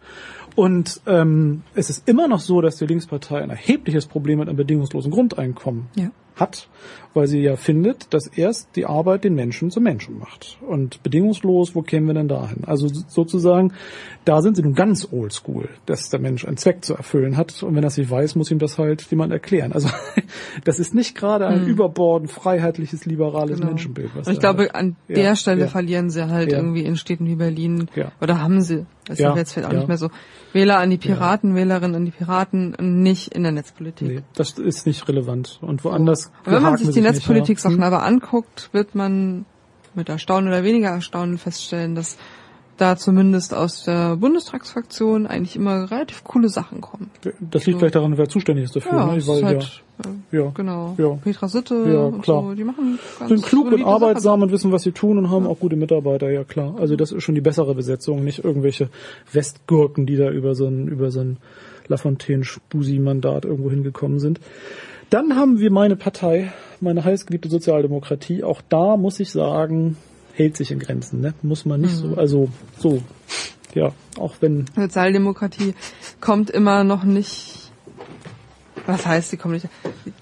und 0.55 1.01
ähm, 1.07 1.62
es 1.75 1.91
ist 1.91 2.09
immer 2.09 2.29
noch 2.29 2.41
so, 2.41 2.61
dass 2.61 2.77
die 2.77 2.87
Linkspartei 2.87 3.43
ein 3.43 3.51
erhebliches 3.51 4.07
Problem 4.07 4.39
mit 4.39 4.49
einem 4.49 4.57
bedingungslosen 4.57 5.11
Grundeinkommen 5.11 5.89
ja. 5.97 6.11
Hat 6.39 6.69
weil 7.19 7.27
sie 7.27 7.40
ja 7.40 7.56
findet, 7.56 8.15
dass 8.15 8.27
erst 8.28 8.77
die 8.77 8.86
Arbeit 8.86 9.24
den 9.24 9.35
Menschen 9.35 9.70
zum 9.70 9.82
Menschen 9.82 10.19
macht. 10.19 10.59
Und 10.60 11.02
bedingungslos, 11.02 11.74
wo 11.74 11.82
kämen 11.82 12.06
wir 12.06 12.15
denn 12.15 12.28
dahin? 12.28 12.65
Also 12.65 12.89
sozusagen, 12.89 13.73
da 14.24 14.40
sind 14.40 14.56
sie 14.56 14.62
nun 14.62 14.74
ganz 14.74 15.09
oldschool, 15.10 15.69
dass 15.86 16.10
der 16.10 16.20
Mensch 16.20 16.47
einen 16.47 16.59
Zweck 16.59 16.85
zu 16.85 16.94
erfüllen 16.94 17.36
hat. 17.36 17.62
Und 17.62 17.74
wenn 17.74 17.82
er 17.82 17.89
nicht 17.89 18.10
weiß, 18.10 18.36
muss 18.36 18.51
ihm 18.52 18.60
das 18.60 18.78
halt 18.78 19.02
jemand 19.10 19.32
erklären. 19.32 19.73
Also 19.73 19.89
das 20.65 20.78
ist 20.78 20.94
nicht 20.94 21.16
gerade 21.16 21.47
ein 21.48 21.62
mhm. 21.62 21.69
überbordend 21.69 22.31
freiheitliches, 22.31 23.05
liberales 23.05 23.59
genau. 23.59 23.70
Menschenbild. 23.70 24.15
Und 24.15 24.28
ich 24.28 24.39
glaube, 24.39 24.74
an 24.74 24.94
der 25.09 25.19
ja, 25.19 25.36
Stelle 25.36 25.62
ja. 25.62 25.66
verlieren 25.69 26.10
sie 26.10 26.28
halt 26.28 26.52
ja. 26.52 26.59
irgendwie 26.59 26.85
in 26.85 26.97
Städten 26.97 27.27
wie 27.27 27.35
Berlin, 27.35 27.89
oder 28.20 28.40
haben 28.40 28.60
sie, 28.60 28.86
das 29.06 29.19
ist 29.19 29.36
jetzt 29.36 29.52
vielleicht 29.55 29.69
auch 29.69 29.73
nicht 29.73 29.89
mehr 29.89 29.97
so, 29.97 30.10
Wähler 30.52 30.78
an 30.78 30.90
die 30.90 30.98
Piraten, 30.98 31.55
Wählerinnen 31.55 31.97
an 31.97 32.05
die 32.05 32.10
Piraten, 32.10 32.77
nicht 32.78 33.35
in 33.35 33.43
der 33.43 33.52
Netzpolitik. 33.52 34.09
Nee, 34.09 34.20
das 34.35 34.52
ist 34.52 34.86
nicht 34.86 35.09
relevant. 35.09 35.59
Und 35.62 35.85
woanders. 35.85 36.28
So. 36.45 36.53
Wenn 36.53 36.63
man 36.63 36.77
sich 36.77 36.91
die 36.91 37.01
Netzpolitik-Sachen 37.01 37.77
hm. 37.77 37.83
aber 37.83 38.03
anguckt, 38.03 38.71
wird 38.73 38.95
man 38.95 39.45
mit 39.95 40.09
Erstaunen 40.09 40.49
oder 40.49 40.65
weniger 40.65 40.89
Erstaunen 40.89 41.39
feststellen, 41.39 41.95
dass 41.95 42.17
da 42.79 42.97
zumindest 42.97 43.55
aus 43.55 43.85
der 43.85 44.17
Bundestagsfraktion 44.17 45.27
eigentlich 45.27 45.57
immer 45.57 45.91
relativ 45.91 46.25
coole 46.25 46.49
Sachen 46.49 46.81
kommen. 46.81 47.11
Das 47.41 47.67
liegt 47.67 47.75
so. 47.75 47.79
vielleicht 47.81 47.97
daran, 47.97 48.17
wer 48.17 48.29
zuständig 48.29 48.67
ist 48.67 48.77
dafür. 48.77 48.93
Ja, 48.93 49.07
ne? 49.07 49.27
Weil, 49.27 49.45
halt, 49.45 49.83
ja, 50.33 50.39
ja, 50.39 50.51
genau. 50.55 50.95
Ja. 50.97 51.11
Petra 51.23 51.49
Sitte 51.49 51.75
ja, 51.75 52.01
und 52.03 52.23
klar. 52.23 52.43
so, 52.43 52.55
die 52.55 52.65
machen 52.65 52.99
ganz 53.19 53.29
sind 53.29 53.43
klug 53.43 53.73
und 53.73 53.85
arbeitsam 53.85 54.43
und 54.43 54.53
wissen, 54.53 54.71
was 54.71 54.83
sie 54.85 54.93
tun 54.93 55.19
und 55.19 55.31
haben 55.31 55.45
ja. 55.45 55.51
auch 55.51 55.59
gute 55.59 55.77
Mitarbeiter, 55.77 56.31
ja 56.31 56.45
klar. 56.45 56.77
Also 56.79 56.95
das 56.95 57.11
ist 57.11 57.25
schon 57.25 57.35
die 57.35 57.41
bessere 57.41 57.75
Besetzung, 57.75 58.23
nicht 58.23 58.45
irgendwelche 58.45 58.91
Westgurken, 59.33 60.07
die 60.07 60.17
da 60.17 60.31
über 60.31 60.55
so 60.55 60.67
ein 60.67 60.87
über 60.87 61.11
so 61.11 61.21
ein 61.21 61.39
Lafontaine-Spusi-Mandat 61.89 63.45
irgendwo 63.45 63.71
hingekommen 63.71 64.21
sind. 64.21 64.41
Dann 65.11 65.37
haben 65.37 65.59
wir 65.59 65.71
meine 65.71 65.97
Partei, 65.97 66.53
meine 66.81 67.05
heißgeliebte 67.05 67.49
Sozialdemokratie. 67.49 68.45
Auch 68.45 68.61
da 68.69 68.97
muss 68.97 69.21
ich 69.21 69.31
sagen, 69.31 69.97
hält 70.35 70.57
sich 70.57 70.71
in 70.71 70.79
Grenzen. 70.79 71.21
Ne? 71.21 71.35
Muss 71.43 71.65
man 71.65 71.81
nicht 71.81 71.95
so, 71.97 72.15
also 72.17 72.49
so, 72.79 73.03
ja, 73.75 73.93
auch 74.19 74.37
wenn 74.41 74.67
Sozialdemokratie 74.77 75.75
kommt 76.21 76.51
immer 76.51 76.85
noch 76.85 77.05
nicht. 77.05 77.73
Was 78.87 79.07
heißt, 79.07 79.31
sie 79.31 79.37
kommen 79.37 79.55
nicht? 79.55 79.69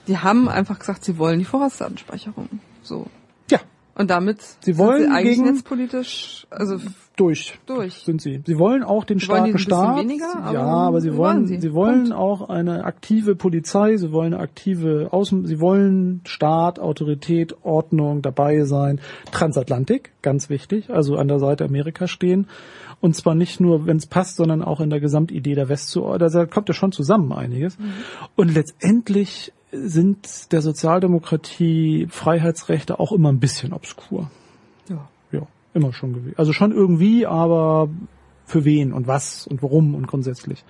Die 0.08 0.18
haben 0.18 0.48
einfach 0.48 0.78
gesagt, 0.78 1.04
sie 1.04 1.18
wollen 1.18 1.38
die 1.38 1.44
Vorratsdatenspeicherung. 1.44 2.48
So. 2.82 3.06
ja 3.50 3.60
Und 3.94 4.10
damit 4.10 4.38
Sie 4.60 4.76
wollen 4.78 5.02
sind 5.02 5.10
sie 5.10 5.16
eigentlich 5.16 5.36
gegen- 5.38 5.50
netzpolitisch, 5.52 6.46
also 6.50 6.80
durch. 7.16 7.58
durch. 7.66 7.94
sind 7.94 8.20
sie. 8.20 8.42
Sie 8.46 8.58
wollen 8.58 8.82
auch 8.82 9.04
den 9.04 9.18
Sie 9.18 9.24
starken 9.24 9.58
Staat. 9.58 9.98
weniger, 9.98 10.36
aber 10.36 10.52
ja, 10.52 10.64
aber 10.64 11.00
sie 11.00 11.16
wollen 11.16 11.46
sie? 11.46 11.60
sie? 11.60 11.72
wollen 11.74 12.10
Punkt. 12.10 12.14
auch 12.14 12.48
eine 12.48 12.84
aktive 12.84 13.34
Polizei, 13.34 13.96
sie 13.96 14.12
wollen 14.12 14.34
eine 14.34 14.42
aktive 14.42 15.08
Außen, 15.12 15.46
sie 15.46 15.60
wollen 15.60 16.20
Staat, 16.24 16.78
Autorität, 16.78 17.56
Ordnung 17.62 18.22
dabei 18.22 18.64
sein. 18.64 19.00
Transatlantik, 19.32 20.12
ganz 20.22 20.50
wichtig, 20.50 20.90
also 20.90 21.16
an 21.16 21.28
der 21.28 21.38
Seite 21.38 21.64
Amerika 21.64 22.06
stehen. 22.06 22.46
Und 23.00 23.14
zwar 23.14 23.34
nicht 23.34 23.60
nur, 23.60 23.86
wenn 23.86 23.98
es 23.98 24.06
passt, 24.06 24.36
sondern 24.36 24.62
auch 24.62 24.80
in 24.80 24.90
der 24.90 25.00
Gesamtidee 25.00 25.54
der 25.54 25.68
West 25.68 25.88
zu, 25.90 26.02
da 26.18 26.46
kommt 26.46 26.68
ja 26.68 26.74
schon 26.74 26.92
zusammen 26.92 27.32
einiges. 27.32 27.78
Mhm. 27.78 27.92
Und 28.36 28.54
letztendlich 28.54 29.52
sind 29.72 30.52
der 30.52 30.62
Sozialdemokratie 30.62 32.06
Freiheitsrechte 32.10 32.98
auch 32.98 33.12
immer 33.12 33.30
ein 33.30 33.40
bisschen 33.40 33.72
obskur. 33.72 34.30
Immer 35.76 35.92
schon 35.92 36.14
gewesen. 36.14 36.34
Also 36.38 36.54
schon 36.54 36.72
irgendwie, 36.72 37.26
aber 37.26 37.90
für 38.46 38.64
wen 38.64 38.94
und 38.94 39.06
was 39.06 39.46
und 39.46 39.62
warum 39.62 39.94
und 39.94 40.06
grundsätzlich. 40.06 40.64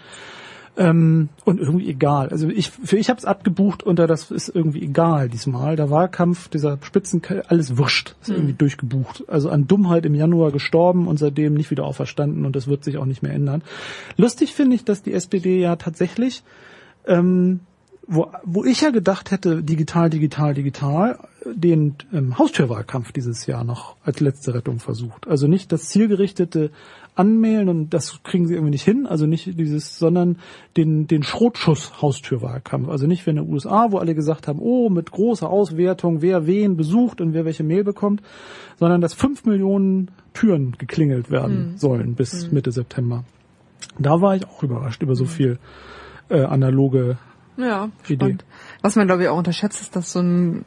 Ähm, 0.76 1.28
und 1.44 1.60
irgendwie 1.60 1.88
egal. 1.88 2.30
Also 2.30 2.48
ich, 2.48 2.70
für 2.70 2.96
ich 2.96 3.08
habe 3.08 3.18
es 3.18 3.24
abgebucht 3.24 3.84
unter 3.84 4.08
das 4.08 4.32
ist 4.32 4.48
irgendwie 4.48 4.82
egal 4.82 5.28
diesmal. 5.28 5.76
Der 5.76 5.90
Wahlkampf, 5.90 6.48
dieser 6.48 6.78
Spitzen, 6.82 7.22
alles 7.46 7.78
wurscht, 7.78 8.16
ist 8.20 8.30
irgendwie 8.30 8.54
durchgebucht. 8.54 9.22
Also 9.28 9.48
an 9.48 9.68
Dummheit 9.68 10.04
im 10.06 10.16
Januar 10.16 10.50
gestorben 10.50 11.06
und 11.06 11.18
seitdem 11.18 11.54
nicht 11.54 11.70
wieder 11.70 11.84
auferstanden 11.84 12.44
und 12.44 12.56
das 12.56 12.66
wird 12.66 12.82
sich 12.82 12.98
auch 12.98 13.04
nicht 13.06 13.22
mehr 13.22 13.32
ändern. 13.32 13.62
Lustig 14.16 14.54
finde 14.54 14.74
ich, 14.74 14.84
dass 14.84 15.04
die 15.04 15.12
SPD 15.12 15.60
ja 15.60 15.76
tatsächlich 15.76 16.42
ähm, 17.06 17.60
wo, 18.08 18.30
wo 18.44 18.64
ich 18.64 18.82
ja 18.82 18.90
gedacht 18.90 19.30
hätte, 19.30 19.62
digital, 19.62 20.10
digital, 20.10 20.54
digital, 20.54 21.18
den 21.44 21.96
ähm, 22.12 22.38
Haustürwahlkampf 22.38 23.12
dieses 23.12 23.46
Jahr 23.46 23.64
noch 23.64 23.96
als 24.04 24.20
letzte 24.20 24.54
Rettung 24.54 24.78
versucht. 24.78 25.26
Also 25.26 25.48
nicht 25.48 25.72
das 25.72 25.88
zielgerichtete 25.88 26.70
Anmailen 27.16 27.68
und 27.68 27.90
das 27.90 28.22
kriegen 28.22 28.46
sie 28.46 28.54
irgendwie 28.54 28.72
nicht 28.72 28.84
hin, 28.84 29.06
also 29.06 29.26
nicht 29.26 29.58
dieses, 29.58 29.98
sondern 29.98 30.38
den, 30.76 31.06
den 31.06 31.22
Schrotschuss 31.22 32.00
Haustürwahlkampf. 32.00 32.88
Also 32.88 33.06
nicht 33.06 33.26
wie 33.26 33.30
in 33.30 33.36
den 33.36 33.52
USA, 33.52 33.90
wo 33.90 33.98
alle 33.98 34.14
gesagt 34.14 34.46
haben, 34.46 34.60
oh, 34.60 34.88
mit 34.88 35.10
großer 35.10 35.48
Auswertung, 35.48 36.22
wer 36.22 36.46
wen 36.46 36.76
besucht 36.76 37.20
und 37.20 37.32
wer 37.32 37.44
welche 37.44 37.64
Mail 37.64 37.84
bekommt, 37.84 38.22
sondern 38.78 39.00
dass 39.00 39.14
fünf 39.14 39.44
Millionen 39.44 40.10
Türen 40.32 40.72
geklingelt 40.78 41.30
werden 41.30 41.76
sollen 41.76 42.14
bis 42.14 42.52
Mitte 42.52 42.70
September. 42.70 43.24
Da 43.98 44.20
war 44.20 44.36
ich 44.36 44.46
auch 44.46 44.62
überrascht 44.62 45.02
über 45.02 45.14
so 45.14 45.24
viel 45.24 45.58
äh, 46.28 46.42
analoge 46.42 47.18
Ja, 47.56 47.90
spannend. 48.02 48.44
Was 48.82 48.96
man 48.96 49.06
glaube 49.06 49.22
ich 49.24 49.28
auch 49.28 49.38
unterschätzt, 49.38 49.80
ist, 49.80 49.96
dass 49.96 50.12
so 50.12 50.20
ein 50.20 50.64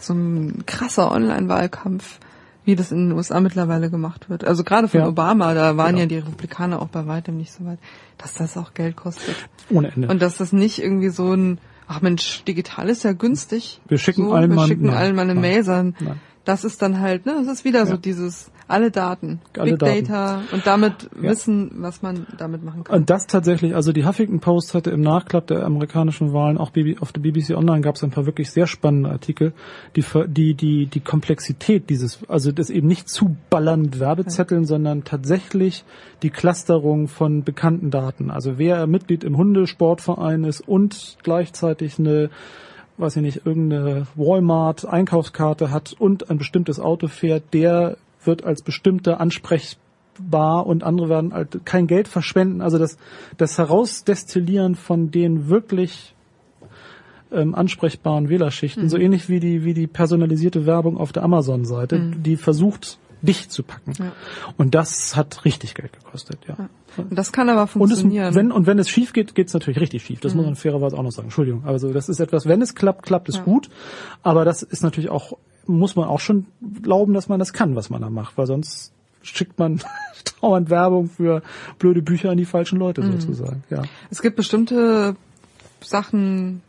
so 0.00 0.14
ein 0.14 0.62
krasser 0.66 1.10
Online-Wahlkampf, 1.10 2.20
wie 2.64 2.76
das 2.76 2.92
in 2.92 3.08
den 3.08 3.16
USA 3.16 3.40
mittlerweile 3.40 3.90
gemacht 3.90 4.30
wird. 4.30 4.44
Also 4.44 4.62
gerade 4.62 4.86
von 4.88 5.00
Ja. 5.00 5.08
Obama, 5.08 5.54
da 5.54 5.76
waren 5.76 5.96
Ja. 5.96 6.02
ja 6.02 6.06
die 6.06 6.18
Republikaner 6.18 6.80
auch 6.80 6.88
bei 6.88 7.06
weitem 7.06 7.36
nicht 7.36 7.52
so 7.52 7.64
weit, 7.64 7.78
dass 8.16 8.34
das 8.34 8.56
auch 8.56 8.74
Geld 8.74 8.94
kostet. 8.96 9.34
ohne 9.70 9.90
Ende. 9.90 10.08
Und 10.08 10.22
dass 10.22 10.36
das 10.36 10.52
nicht 10.52 10.80
irgendwie 10.80 11.08
so 11.08 11.32
ein, 11.34 11.58
ach 11.88 12.00
Mensch, 12.00 12.44
digital 12.44 12.88
ist 12.88 13.02
ja 13.04 13.12
günstig. 13.12 13.80
Wir 13.88 13.98
schicken 13.98 14.26
so, 14.26 14.32
allen 14.34 14.50
wir 14.50 14.56
mal- 14.56 14.68
schicken 14.68 14.86
nein, 14.86 14.94
allen 14.96 15.16
mal 15.16 15.22
eine 15.22 15.34
nein, 15.34 15.40
Mail, 15.42 15.64
sondern 15.64 16.20
das 16.44 16.62
ist 16.64 16.80
dann 16.80 17.00
halt, 17.00 17.26
ne, 17.26 17.34
das 17.44 17.52
ist 17.58 17.64
wieder 17.64 17.84
so 17.86 17.92
Ja. 17.94 17.98
dieses, 17.98 18.50
alle 18.68 18.90
Daten, 18.90 19.40
Alle 19.56 19.72
Big 19.72 19.78
Daten. 19.80 20.04
Data 20.04 20.42
und 20.52 20.66
damit 20.66 21.10
Ja. 21.16 21.30
wissen, 21.30 21.70
was 21.76 22.02
man 22.02 22.26
damit 22.36 22.62
machen 22.62 22.84
kann. 22.84 23.00
Und 23.00 23.10
das 23.10 23.26
tatsächlich, 23.26 23.74
also 23.74 23.92
die 23.92 24.06
Huffington 24.06 24.40
Post 24.40 24.74
hatte 24.74 24.90
im 24.90 25.00
Nachklapp 25.00 25.46
der 25.46 25.64
amerikanischen 25.64 26.32
Wahlen, 26.32 26.58
auch 26.58 26.70
auf 27.00 27.12
der 27.12 27.20
BBC 27.20 27.56
Online 27.56 27.80
gab 27.80 27.96
es 27.96 28.04
ein 28.04 28.10
paar 28.10 28.26
wirklich 28.26 28.50
sehr 28.50 28.66
spannende 28.66 29.10
Artikel, 29.10 29.52
die 29.96 30.04
die 30.28 30.54
die 30.54 30.86
die 30.86 31.00
Komplexität 31.00 31.88
dieses, 31.88 32.20
also 32.28 32.52
das 32.52 32.68
eben 32.70 32.86
nicht 32.86 33.08
zuballern 33.08 33.82
mit 33.82 34.00
Werbezetteln, 34.00 34.66
sondern 34.66 35.04
tatsächlich 35.04 35.84
die 36.22 36.30
Clusterung 36.30 37.08
von 37.08 37.44
bekannten 37.44 37.90
Daten. 37.90 38.30
Also 38.30 38.58
wer 38.58 38.86
Mitglied 38.86 39.24
im 39.24 39.36
Hundesportverein 39.36 40.44
ist 40.44 40.60
und 40.60 41.16
gleichzeitig 41.22 41.98
eine 41.98 42.30
weiß 43.00 43.14
ich 43.16 43.22
nicht, 43.22 43.46
irgendeine 43.46 44.08
Walmart-Einkaufskarte 44.16 45.70
hat 45.70 45.94
und 45.98 46.30
ein 46.30 46.38
bestimmtes 46.38 46.80
Auto 46.80 47.06
fährt, 47.06 47.54
der 47.54 47.96
wird 48.28 48.44
als 48.44 48.62
bestimmter 48.62 49.18
ansprechbar 49.20 50.64
und 50.66 50.84
andere 50.84 51.08
werden 51.08 51.32
halt 51.34 51.62
kein 51.64 51.88
Geld 51.88 52.06
verschwenden. 52.06 52.60
Also 52.60 52.78
das, 52.78 52.96
das 53.36 53.58
Herausdestillieren 53.58 54.76
von 54.76 55.10
den 55.10 55.48
wirklich 55.48 56.14
ähm, 57.32 57.54
ansprechbaren 57.54 58.28
Wählerschichten, 58.28 58.88
so 58.88 58.96
ähnlich 58.96 59.28
wie 59.28 59.40
die, 59.40 59.64
wie 59.64 59.74
die 59.74 59.86
personalisierte 59.86 60.64
Werbung 60.66 60.96
auf 60.96 61.12
der 61.12 61.24
Amazon-Seite, 61.24 62.12
die 62.16 62.36
versucht, 62.36 62.98
dich 63.20 63.48
zu 63.48 63.64
packen. 63.64 63.92
Ja. 63.98 64.12
Und 64.56 64.74
das 64.76 65.16
hat 65.16 65.44
richtig 65.44 65.74
Geld 65.74 65.92
gekostet, 65.92 66.38
ja. 66.46 66.68
Und 66.96 67.16
das 67.18 67.32
kann 67.32 67.48
aber 67.48 67.62
Und, 67.62 67.66
es, 67.66 67.72
funktionieren. 67.72 68.34
wenn, 68.34 68.52
und 68.52 68.66
wenn 68.66 68.78
es 68.78 68.88
schief 68.88 69.12
geht, 69.12 69.34
geht 69.34 69.48
es 69.48 69.54
natürlich 69.54 69.80
richtig 69.80 70.04
schief. 70.04 70.20
Das 70.20 70.34
muss 70.34 70.44
man 70.46 70.54
fairerweise 70.54 70.96
auch 70.96 71.02
noch 71.02 71.10
sagen. 71.10 71.26
Entschuldigung. 71.26 71.64
Also 71.64 71.92
das 71.92 72.08
ist 72.08 72.20
etwas, 72.20 72.46
wenn 72.46 72.62
es 72.62 72.74
klappt, 72.76 73.02
klappt 73.04 73.28
es 73.28 73.36
Ja. 73.36 73.42
gut. 73.42 73.68
Aber 74.22 74.44
das 74.44 74.62
ist 74.62 74.82
natürlich 74.84 75.10
auch, 75.10 75.36
muss 75.68 75.96
man 75.96 76.08
auch 76.08 76.20
schon 76.20 76.46
glauben, 76.82 77.14
dass 77.14 77.28
man 77.28 77.38
das 77.38 77.52
kann, 77.52 77.76
was 77.76 77.90
man 77.90 78.00
da 78.00 78.10
macht. 78.10 78.36
Weil 78.36 78.46
sonst 78.46 78.92
schickt 79.22 79.58
man 79.58 79.80
dauernd 80.40 80.70
Werbung 80.70 81.08
für 81.08 81.42
blöde 81.78 82.02
Bücher 82.02 82.30
an 82.30 82.38
die 82.38 82.44
falschen 82.44 82.78
Leute 82.78 83.02
sozusagen. 83.02 83.62
Ja. 83.70 83.82
Es 84.10 84.22
gibt 84.22 84.36
bestimmte 84.36 85.16
Sachen 85.80 86.62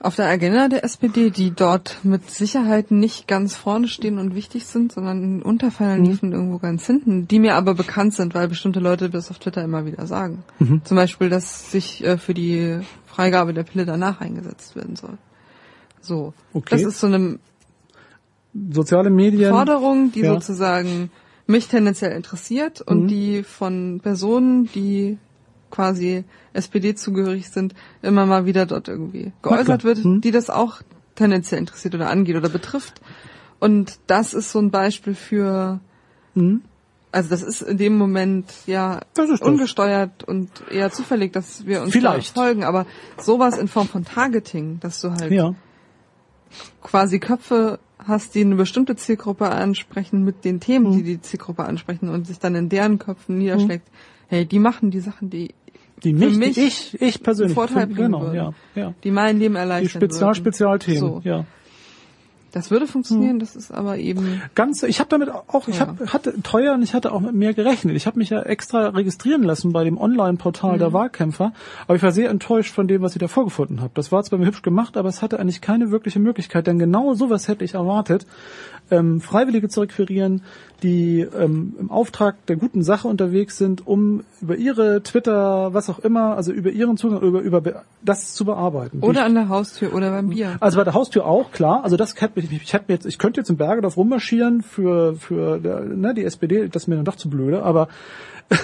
auf 0.00 0.16
der 0.16 0.26
Agenda 0.26 0.68
der 0.68 0.82
SPD, 0.82 1.30
die 1.30 1.52
dort 1.52 2.00
mit 2.02 2.28
Sicherheit 2.28 2.90
nicht 2.90 3.28
ganz 3.28 3.54
vorne 3.54 3.86
stehen 3.86 4.18
und 4.18 4.34
wichtig 4.34 4.66
sind, 4.66 4.90
sondern 4.90 5.22
in 5.22 5.42
Unterfallen 5.42 6.04
liefen 6.04 6.32
irgendwo 6.32 6.58
ganz 6.58 6.84
hinten, 6.86 7.28
die 7.28 7.38
mir 7.38 7.54
aber 7.54 7.74
bekannt 7.74 8.14
sind, 8.14 8.34
weil 8.34 8.48
bestimmte 8.48 8.80
Leute 8.80 9.10
das 9.10 9.30
auf 9.30 9.38
Twitter 9.38 9.62
immer 9.62 9.86
wieder 9.86 10.06
sagen. 10.06 10.42
Zum 10.82 10.96
Beispiel, 10.96 11.28
dass 11.28 11.70
sich 11.70 12.02
äh, 12.04 12.18
für 12.18 12.34
die 12.34 12.80
Freigabe 13.06 13.54
der 13.54 13.62
Pille 13.62 13.86
danach 13.86 14.20
eingesetzt 14.20 14.74
werden 14.74 14.96
soll. 14.96 15.18
So. 16.02 16.34
Okay. 16.52 16.68
Das 16.70 16.82
ist 16.82 17.00
so 17.00 17.06
eine 17.06 17.38
Soziale 18.70 19.08
Medien. 19.08 19.50
Forderung, 19.50 20.12
die 20.12 20.20
Ja. 20.20 20.34
sozusagen 20.34 21.10
mich 21.46 21.68
tendenziell 21.68 22.12
interessiert 22.12 22.82
und 22.82 23.04
Mhm. 23.04 23.08
die 23.08 23.42
von 23.44 24.00
Personen, 24.02 24.68
die 24.74 25.16
quasi 25.70 26.24
SPD 26.52 26.94
zugehörig 26.94 27.48
sind, 27.48 27.74
immer 28.02 28.26
mal 28.26 28.44
wieder 28.44 28.66
dort 28.66 28.88
irgendwie 28.88 29.32
geäußert 29.40 29.84
wird, 29.84 30.04
Mhm. 30.04 30.20
die 30.20 30.30
das 30.32 30.50
auch 30.50 30.82
tendenziell 31.14 31.60
interessiert 31.60 31.94
oder 31.94 32.10
angeht 32.10 32.36
oder 32.36 32.50
betrifft. 32.50 33.00
Und 33.58 33.98
das 34.06 34.34
ist 34.34 34.52
so 34.52 34.58
ein 34.58 34.70
Beispiel 34.70 35.14
für, 35.14 35.80
Mhm. 36.34 36.60
also 37.10 37.30
das 37.30 37.42
ist 37.42 37.62
in 37.62 37.78
dem 37.78 37.96
Moment 37.96 38.52
ja 38.66 39.00
ungesteuert 39.40 40.24
und 40.24 40.50
eher 40.70 40.90
zufällig, 40.92 41.32
dass 41.32 41.64
wir 41.64 41.80
uns 41.82 41.92
Vielleicht. 41.92 42.34
folgen, 42.34 42.64
aber 42.64 42.84
sowas 43.18 43.56
in 43.56 43.66
Form 43.68 43.88
von 43.88 44.04
Targeting, 44.04 44.78
dass 44.80 45.00
du 45.00 45.10
halt 45.12 45.32
Ja. 45.32 45.54
Quasi 46.82 47.18
Köpfe 47.18 47.78
hast, 47.98 48.34
die 48.34 48.40
eine 48.40 48.56
bestimmte 48.56 48.96
Zielgruppe 48.96 49.48
ansprechen 49.50 50.24
mit 50.24 50.44
den 50.44 50.58
Themen, 50.60 50.90
Mhm. 50.90 50.96
die 50.98 51.02
die 51.04 51.20
Zielgruppe 51.20 51.64
ansprechen 51.64 52.08
und 52.08 52.26
sich 52.26 52.38
dann 52.38 52.54
in 52.54 52.68
deren 52.68 52.98
Köpfen 52.98 53.38
niederschlägt. 53.38 53.86
Hey, 54.28 54.44
die 54.46 54.58
machen 54.58 54.90
die 54.90 55.00
Sachen, 55.00 55.30
die 55.30 55.54
Die 56.02 56.12
Für 56.14 56.18
mich, 56.30 56.36
mich 56.36 56.54
die 56.54 56.62
ich, 56.62 57.00
ich 57.00 57.22
persönlich. 57.22 57.56
einen 57.56 57.68
Vorteil 57.68 57.86
für- 57.86 57.94
bringen 57.94 58.06
genau, 58.10 58.22
würden. 58.22 58.34
ja, 58.34 58.52
ja. 58.74 58.94
die 59.04 59.12
mein 59.12 59.38
Leben 59.38 59.54
Die 59.54 59.60
erleichtern 59.60 60.00
Spezial, 60.00 60.20
würden. 60.30 60.34
Spezialthemen, 60.34 60.98
So. 60.98 61.20
ja. 61.22 61.44
Das 62.52 62.70
würde 62.70 62.86
funktionieren, 62.86 63.38
das 63.38 63.56
ist 63.56 63.72
aber 63.72 63.96
eben 63.98 64.42
Ganz, 64.54 64.82
ich 64.82 65.00
habe 65.00 65.08
damit 65.08 65.30
auch, 65.30 65.68
ich 65.68 65.80
hab, 65.80 65.98
hatte 66.12 66.40
teuer 66.42 66.74
und 66.74 66.82
ich 66.82 66.92
hatte 66.94 67.12
auch 67.12 67.20
mit 67.20 67.34
mehr 67.34 67.54
gerechnet. 67.54 67.96
Ich 67.96 68.06
habe 68.06 68.18
mich 68.18 68.30
ja 68.30 68.42
extra 68.42 68.88
registrieren 68.88 69.42
lassen 69.42 69.72
bei 69.72 69.84
dem 69.84 69.96
Online-Portal 69.98 70.74
Mhm. 70.74 70.78
der 70.78 70.92
Wahlkämpfer, 70.92 71.52
aber 71.86 71.96
ich 71.96 72.02
war 72.02 72.12
sehr 72.12 72.28
enttäuscht 72.30 72.74
von 72.74 72.86
dem, 72.88 73.02
was 73.02 73.14
ich 73.16 73.20
da 73.20 73.28
vorgefunden 73.28 73.80
habe. 73.80 73.90
Das 73.94 74.12
war 74.12 74.22
zwar 74.22 74.38
mir 74.38 74.46
hübsch 74.46 74.62
gemacht, 74.62 74.96
aber 74.96 75.08
es 75.08 75.22
hatte 75.22 75.40
eigentlich 75.40 75.60
keine 75.60 75.90
wirkliche 75.90 76.18
Möglichkeit, 76.18 76.66
denn 76.66 76.78
genau 76.78 77.14
sowas 77.14 77.48
hätte 77.48 77.64
ich 77.64 77.74
erwartet. 77.74 78.26
Ähm, 78.90 79.20
Freiwillige 79.22 79.68
zu 79.68 79.80
requirieren, 79.80 80.42
die 80.82 81.20
ähm, 81.20 81.74
im 81.78 81.90
Auftrag 81.90 82.44
der 82.46 82.56
guten 82.56 82.82
Sache 82.82 83.08
unterwegs 83.08 83.56
sind, 83.56 83.86
um 83.86 84.24
über 84.42 84.56
ihre 84.56 85.02
Twitter, 85.02 85.72
was 85.72 85.88
auch 85.88 86.00
immer, 86.00 86.36
also 86.36 86.52
über 86.52 86.70
ihren 86.70 86.96
Zugang, 86.96 87.20
über, 87.22 87.40
über 87.40 87.84
das 88.02 88.34
zu 88.34 88.44
bearbeiten. 88.44 88.98
oder 89.00 89.24
an 89.24 89.34
der 89.34 89.48
Haustür 89.48 89.94
oder 89.94 90.10
beim 90.10 90.30
Bier. 90.30 90.56
Also 90.60 90.76
bei 90.78 90.84
der 90.84 90.92
Haustür 90.94 91.24
auch, 91.24 91.52
klar. 91.52 91.84
Also 91.84 91.96
das 91.96 92.20
hätte 92.20 92.41
ich, 92.50 92.72
hätte 92.72 92.92
jetzt, 92.92 93.06
ich 93.06 93.18
könnte 93.18 93.40
jetzt 93.40 93.50
in 93.50 93.56
Bergedorf 93.56 93.96
rummarschieren 93.96 94.62
für 94.62 95.14
für 95.14 95.58
ne, 95.58 96.14
die 96.14 96.24
SPD, 96.24 96.68
das 96.68 96.84
ist 96.84 96.86
mir 96.88 96.96
dann 96.96 97.04
doch 97.04 97.16
zu 97.16 97.30
blöde, 97.30 97.62
aber 97.62 97.88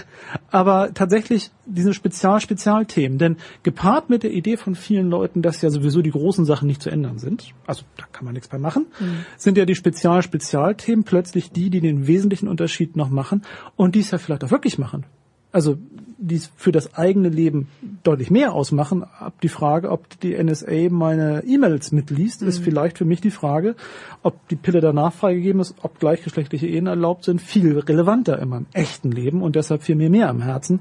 aber 0.50 0.92
tatsächlich 0.94 1.50
diese 1.66 1.94
Spezial 1.94 2.40
Spezialthemen, 2.40 3.18
denn 3.18 3.36
gepaart 3.62 4.10
mit 4.10 4.22
der 4.22 4.32
Idee 4.32 4.56
von 4.56 4.74
vielen 4.74 5.08
Leuten, 5.08 5.42
dass 5.42 5.62
ja 5.62 5.70
sowieso 5.70 6.02
die 6.02 6.10
großen 6.10 6.44
Sachen 6.44 6.66
nicht 6.66 6.82
zu 6.82 6.90
ändern 6.90 7.18
sind, 7.18 7.54
also 7.66 7.82
da 7.96 8.04
kann 8.12 8.24
man 8.24 8.34
nichts 8.34 8.48
bei 8.48 8.58
machen, 8.58 8.86
mhm. 8.98 9.24
sind 9.36 9.56
ja 9.56 9.64
die 9.64 9.74
Spezial 9.74 10.22
Spezialthemen 10.22 11.04
plötzlich 11.04 11.50
die, 11.52 11.70
die 11.70 11.80
den 11.80 12.06
wesentlichen 12.06 12.48
Unterschied 12.48 12.96
noch 12.96 13.10
machen 13.10 13.42
und 13.76 13.94
die 13.94 14.00
es 14.00 14.10
ja 14.10 14.18
vielleicht 14.18 14.44
auch 14.44 14.50
wirklich 14.50 14.78
machen. 14.78 15.06
Also 15.50 15.78
die 16.18 16.40
für 16.56 16.72
das 16.72 16.94
eigene 16.94 17.28
Leben 17.28 17.68
deutlich 18.02 18.30
mehr 18.30 18.52
ausmachen. 18.52 19.04
Ab 19.04 19.34
die 19.40 19.48
Frage, 19.48 19.90
ob 19.90 20.18
die 20.20 20.36
NSA 20.36 20.90
meine 20.90 21.44
E-Mails 21.44 21.92
mitliest, 21.92 22.42
mhm. 22.42 22.48
ist 22.48 22.58
vielleicht 22.58 22.98
für 22.98 23.04
mich 23.04 23.20
die 23.20 23.30
Frage, 23.30 23.76
ob 24.22 24.48
die 24.48 24.56
Pille 24.56 24.80
danach 24.80 25.12
freigegeben 25.12 25.60
ist, 25.60 25.76
ob 25.82 26.00
gleichgeschlechtliche 26.00 26.66
Ehen 26.66 26.88
erlaubt 26.88 27.24
sind, 27.24 27.40
viel 27.40 27.78
relevanter 27.78 28.38
in 28.40 28.48
meinem 28.48 28.66
echten 28.72 29.12
Leben 29.12 29.42
und 29.42 29.54
deshalb 29.54 29.82
viel 29.82 29.94
mir 29.94 30.10
mehr 30.10 30.28
am 30.28 30.42
Herzen 30.42 30.80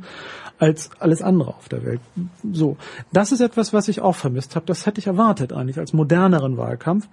als 0.58 0.90
alles 1.00 1.22
andere 1.22 1.56
auf 1.56 1.70
der 1.70 1.86
Welt. 1.86 2.02
So, 2.52 2.78
das 3.14 3.32
ist 3.32 3.42
etwas, 3.42 3.74
was 3.74 3.88
ich 3.88 4.02
auch 4.02 4.16
vermisst 4.16 4.56
habe. 4.56 4.66
Das 4.66 4.88
hätte 4.88 5.00
ich 5.00 5.06
erwartet 5.06 5.54
eigentlich 5.54 5.78
als 5.78 5.94
moderneren 5.94 6.58
Wahlkampf. 6.58 7.08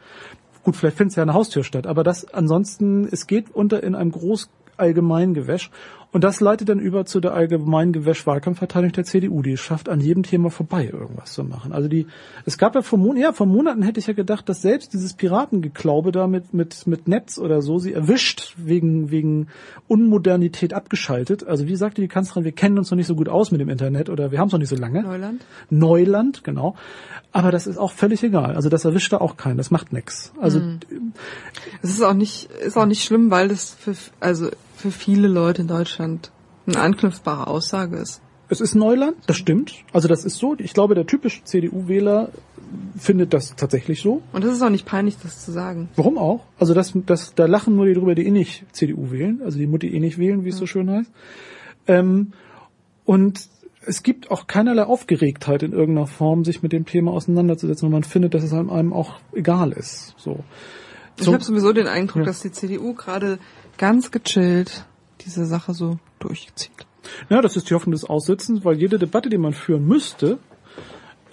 Gut, 0.62 0.76
vielleicht 0.76 0.97
findet 0.97 1.12
es 1.12 1.16
ja 1.16 1.22
eine 1.22 1.35
Haustür 1.35 1.62
statt, 1.62 1.86
aber 1.86 2.05
das 2.05 2.32
ansonsten, 2.32 3.06
es 3.10 3.26
geht 3.26 3.55
unter 3.55 3.82
in 3.82 3.94
einem 3.94 4.12
groß 4.12 4.48
Allgemeingewäsch. 4.78 5.70
Und 6.14 6.22
das 6.22 6.40
leitet 6.40 6.68
dann 6.68 6.78
über 6.78 7.06
zu 7.06 7.18
der 7.18 7.34
allgemeinen 7.34 7.92
Gewäsch-Wahlkampfverteilung 7.92 8.92
der 8.92 9.02
CDU. 9.02 9.42
Die 9.42 9.54
es 9.54 9.60
schafft, 9.60 9.88
an 9.88 9.98
jedem 9.98 10.22
Thema 10.22 10.48
vorbei 10.48 10.88
irgendwas 10.92 11.32
zu 11.32 11.42
machen. 11.42 11.72
Also 11.72 11.88
die, 11.88 12.06
es 12.46 12.56
gab 12.56 12.76
ja 12.76 12.82
vor, 12.82 13.00
Mon 13.00 13.16
ja, 13.16 13.32
vor 13.32 13.48
Monaten 13.48 13.82
hätte 13.82 13.98
ich 13.98 14.06
ja 14.06 14.12
gedacht, 14.12 14.48
dass 14.48 14.62
selbst 14.62 14.92
dieses 14.92 15.14
Piratengeklaube 15.14 16.12
da 16.12 16.28
mit, 16.28 16.54
mit, 16.54 16.86
mit 16.86 17.08
Netz 17.08 17.36
oder 17.36 17.62
so 17.62 17.80
sie 17.80 17.92
erwischt, 17.92 18.54
wegen, 18.56 19.10
wegen 19.10 19.48
Unmodernität 19.88 20.72
abgeschaltet. 20.72 21.44
Also 21.48 21.66
wie 21.66 21.74
sagte 21.74 22.00
die 22.00 22.06
Kanzlerin, 22.06 22.44
wir 22.44 22.52
kennen 22.52 22.78
uns 22.78 22.92
noch 22.92 22.96
nicht 22.96 23.08
so 23.08 23.16
gut 23.16 23.28
aus 23.28 23.50
mit 23.50 23.60
dem 23.60 23.68
Internet 23.68 24.08
oder 24.08 24.30
wir 24.30 24.38
haben 24.38 24.46
es 24.46 24.52
noch 24.52 24.60
nicht 24.60 24.68
so 24.68 24.76
lange. 24.76 25.02
Neuland. 25.02 25.44
Neuland, 25.68 26.44
genau. 26.44 26.76
Aber 27.32 27.50
das 27.50 27.66
ist 27.66 27.76
auch 27.76 27.90
völlig 27.90 28.22
egal. 28.22 28.54
Also 28.54 28.68
das 28.68 28.84
erwischt 28.84 29.12
da 29.12 29.18
auch 29.18 29.36
keinen. 29.36 29.56
Das 29.56 29.72
macht 29.72 29.92
nix. 29.92 30.32
Also, 30.40 30.60
mhm. 30.60 30.78
es 31.82 31.90
ist 31.90 32.02
auch 32.02 32.14
nicht, 32.14 32.48
ist 32.64 32.76
auch 32.76 32.86
nicht 32.86 33.02
schlimm, 33.02 33.32
weil 33.32 33.48
das 33.48 33.70
für, 33.70 33.96
also 34.20 34.50
für 34.85 34.90
viele 34.90 35.28
Leute 35.28 35.62
in 35.62 35.69
Deutschland 35.69 36.31
eine 36.66 36.78
anknüpfbare 36.78 37.47
Aussage 37.47 37.97
ist. 37.97 38.20
Es 38.51 38.61
ist 38.61 38.74
Neuland, 38.74 39.16
das 39.27 39.39
stimmt. 39.39 39.77
Also 39.94 40.09
das 40.09 40.27
ist 40.27 40.36
so. 40.36 40.55
Ich 40.59 40.74
glaube, 40.74 40.94
der 40.94 41.06
typische 41.06 41.43
CDU-Wähler 41.43 42.28
findet 42.98 43.32
das 43.32 43.56
tatsächlich 43.56 44.02
so. 44.02 44.20
Und 44.35 44.44
das 44.44 44.52
ist 44.52 44.61
auch 44.61 44.69
nicht 44.69 44.85
peinlich, 44.85 45.16
das 45.23 45.43
zu 45.43 45.52
sagen. 45.52 45.89
Warum 45.97 46.19
auch? 46.19 46.44
Also 46.59 46.74
das, 46.74 46.93
das, 47.06 47.35
da 47.35 47.47
lachen 47.47 47.77
nur 47.77 47.86
die 47.86 47.94
drüber, 47.94 48.15
die 48.15 48.27
eh 48.27 48.31
nicht 48.31 48.66
CDU 48.73 49.11
wählen, 49.11 49.40
also 49.43 49.56
die 49.56 49.66
Mutti 49.66 49.89
eh 49.89 50.01
nicht 50.01 50.19
wählen, 50.19 50.44
wie 50.44 50.51
es 50.51 50.56
ja. 50.56 50.61
so 50.61 50.66
schön 50.66 50.90
heißt. 50.90 51.11
Ähm, 51.86 52.35
und 53.06 53.48
es 53.86 54.02
gibt 54.02 54.31
auch 54.31 54.47
keinerlei 54.47 54.85
Aufgeregtheit 54.85 55.62
in 55.62 55.73
irgendeiner 55.73 56.06
Form, 56.06 56.44
sich 56.44 56.62
mit 56.62 56.73
dem 56.73 56.85
Thema 56.85 57.12
auseinanderzusetzen, 57.12 57.86
und 57.86 57.93
man 57.93 58.05
findet, 58.05 58.35
dass 58.35 58.44
es 58.44 58.52
einem 58.52 58.93
auch 58.93 59.15
egal 59.32 59.73
ist. 59.73 60.15
So. 60.19 60.44
Ich 61.16 61.24
so, 61.24 61.32
habe 61.32 61.43
sowieso 61.43 61.73
den 61.73 61.86
Eindruck, 61.86 62.20
ja. 62.20 62.27
dass 62.27 62.40
die 62.40 62.52
CDU 62.52 62.93
gerade 62.93 63.39
ganz 63.78 64.10
gechillt 64.10 64.84
diese 65.20 65.46
Sache 65.46 65.74
so 65.74 65.98
durchzieht. 66.18 66.86
Ja, 67.28 67.42
das 67.42 67.56
ist 67.56 67.70
die 67.70 67.74
Hoffnung 67.74 67.92
des 67.92 68.05
Aussitzens, 68.05 68.64
weil 68.64 68.78
jede 68.78 68.98
Debatte, 68.98 69.28
die 69.28 69.38
man 69.38 69.52
führen 69.52 69.86
müsste, 69.86 70.38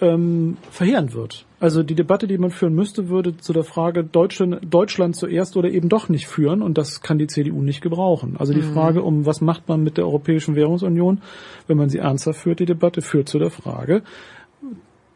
ähm, 0.00 0.56
verheerend 0.70 1.14
wird. 1.14 1.46
Also 1.60 1.82
die 1.84 1.94
Debatte, 1.94 2.26
die 2.26 2.38
man 2.38 2.50
führen 2.50 2.74
müsste, 2.74 3.08
würde 3.08 3.36
zu 3.36 3.52
der 3.52 3.62
Frage 3.62 4.02
Deutschland, 4.02 4.58
Deutschland 4.68 5.14
zuerst 5.14 5.56
oder 5.56 5.70
eben 5.70 5.88
doch 5.88 6.08
nicht 6.08 6.26
führen 6.26 6.60
und 6.60 6.76
das 6.76 7.02
kann 7.02 7.18
die 7.18 7.28
CDU 7.28 7.62
nicht 7.62 7.82
gebrauchen. 7.82 8.36
Also 8.36 8.52
die 8.52 8.62
mhm. 8.62 8.72
Frage 8.72 9.02
um, 9.02 9.26
was 9.26 9.40
macht 9.40 9.68
man 9.68 9.82
mit 9.82 9.96
der 9.96 10.04
Europäischen 10.04 10.56
Währungsunion, 10.56 11.22
wenn 11.68 11.76
man 11.76 11.88
sie 11.88 11.98
ernsthaft 11.98 12.40
führt, 12.40 12.58
die 12.58 12.66
Debatte 12.66 13.00
führt 13.00 13.28
zu 13.28 13.38
der 13.38 13.50
Frage, 13.50 14.02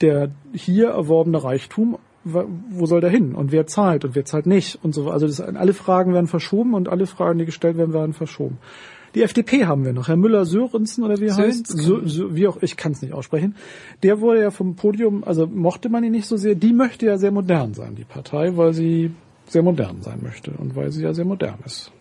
der 0.01 0.31
hier 0.53 0.91
erworbene 0.91 1.43
Reichtum 1.43 1.99
wo 2.27 2.87
soll 2.87 3.01
der 3.01 3.11
hin 3.11 3.35
und 3.35 3.53
wer 3.53 3.67
zahlt 3.67 4.05
und 4.05 4.15
wer 4.15 4.25
zahlt 4.25 4.47
nicht 4.47 4.79
und 4.83 4.95
so. 4.95 5.11
Also 5.11 5.27
das, 5.27 5.41
alle 5.41 5.75
Fragen 5.75 6.13
werden 6.13 6.27
verschoben 6.27 6.75
und 6.75 6.89
alle 6.89 7.07
Fragen, 7.07 7.39
die 7.39 7.45
gestellt 7.45 7.77
werden, 7.77 7.93
werden 7.93 8.13
verschoben. 8.13 8.59
Die 9.15 9.23
FDP 9.23 9.65
haben 9.65 9.85
wir 9.85 9.93
noch. 9.93 10.09
Herr 10.09 10.17
Müller-Sörensen 10.17 11.05
oder 11.05 11.19
wie 11.21 11.27
er 11.27 11.37
heißt, 11.37 11.67
so, 11.69 12.07
so, 12.07 12.35
wie 12.35 12.49
auch 12.49 12.59
ich 12.61 12.77
kann 12.77 12.93
es 12.93 13.01
nicht 13.01 13.15
aussprechen. 13.15 13.55
Der 14.03 14.21
wurde 14.21 14.43
ja 14.43 14.51
vom 14.51 14.77
Podium, 14.77 15.25
also 15.25 15.47
mochte 15.47 15.89
man 15.89 16.05
ihn 16.05 16.13
nicht 16.13 16.27
so 16.27 16.37
sehr. 16.37 16.55
Die 16.55 16.73
möchte 16.73 17.07
ja 17.07 17.17
sehr 17.17 17.31
modern 17.31 17.73
sein, 17.73 17.95
die 17.95 18.05
Partei, 18.05 18.57
weil 18.57 18.75
sie 18.75 19.13
sehr 19.47 19.63
modern 19.63 20.03
sein 20.03 20.19
möchte 20.23 20.51
und 20.51 20.77
weil 20.77 20.91
sie 20.91 21.03
ja 21.03 21.15
sehr 21.15 21.25
modern 21.25 21.59
ist. 21.65 21.93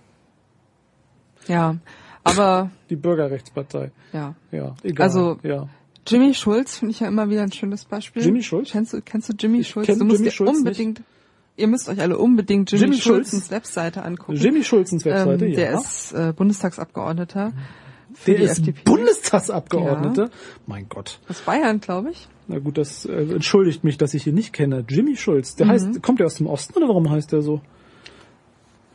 Ja, 1.48 1.78
aber 2.24 2.72
die 2.90 2.96
Bürgerrechtspartei. 2.96 3.92
Ja. 4.12 4.34
Ja, 4.52 4.76
egal. 4.84 5.06
Also 5.06 5.38
ja. 5.44 5.70
Jimmy 6.08 6.34
Schulz 6.34 6.78
finde 6.78 6.92
ich 6.92 7.00
ja 7.00 7.08
immer 7.08 7.30
wieder 7.30 7.42
ein 7.42 7.52
schönes 7.52 7.86
Beispiel. 7.86 8.24
Jimmy 8.24 8.44
Schulz? 8.44 8.72
Kennst 8.72 8.94
du, 8.94 9.02
kennst 9.02 9.30
du 9.30 9.34
Jimmy 9.38 9.60
ich 9.60 9.70
Schulz? 9.70 9.88
Du 9.88 9.94
musst 9.94 10.20
Jimmy 10.20 10.24
dir 10.26 10.32
Schulz 10.32 10.58
unbedingt, 10.58 11.00
nicht. 11.00 11.10
ihr 11.58 11.68
müsst 11.68 11.90
euch 11.90 12.00
alle 12.00 12.18
unbedingt 12.18 12.72
Jimmy, 12.72 12.84
Jimmy 12.84 12.98
Schulzens 12.98 13.50
Webseite 13.52 14.04
angucken. 14.04 14.36
Jimmy 14.36 14.64
Schulzens 14.64 15.06
Webseite, 15.06 15.46
ähm, 15.46 15.52
ja. 15.52 15.58
Der 15.58 15.74
ist 15.74 16.12
äh, 16.14 16.34
Bundestagsabgeordneter. 16.36 17.54
Der 18.28 18.40
ist 18.40 18.60
FDP. 18.60 18.82
Bundestagsabgeordneter? 18.86 20.24
Ja. 20.26 20.30
Mein 20.68 20.88
Gott. 20.88 21.20
Aus 21.28 21.42
Bayern, 21.42 21.82
glaube 21.82 22.12
ich. 22.12 22.28
Na 22.48 22.60
gut, 22.60 22.78
das 22.78 23.06
äh, 23.06 23.12
entschuldigt 23.12 23.84
mich, 23.84 23.98
dass 23.98 24.14
ich 24.14 24.28
ihn 24.28 24.36
nicht 24.36 24.54
kenne. 24.54 24.86
Jimmy 24.88 25.18
Schulz, 25.18 25.56
der 25.56 25.66
mhm. 25.66 25.72
heißt, 25.72 26.04
kommt 26.04 26.20
der 26.20 26.28
aus 26.28 26.36
dem 26.36 26.48
Osten 26.48 26.78
oder 26.78 26.88
warum 26.88 27.10
heißt 27.10 27.32
der 27.32 27.42
so? 27.42 27.62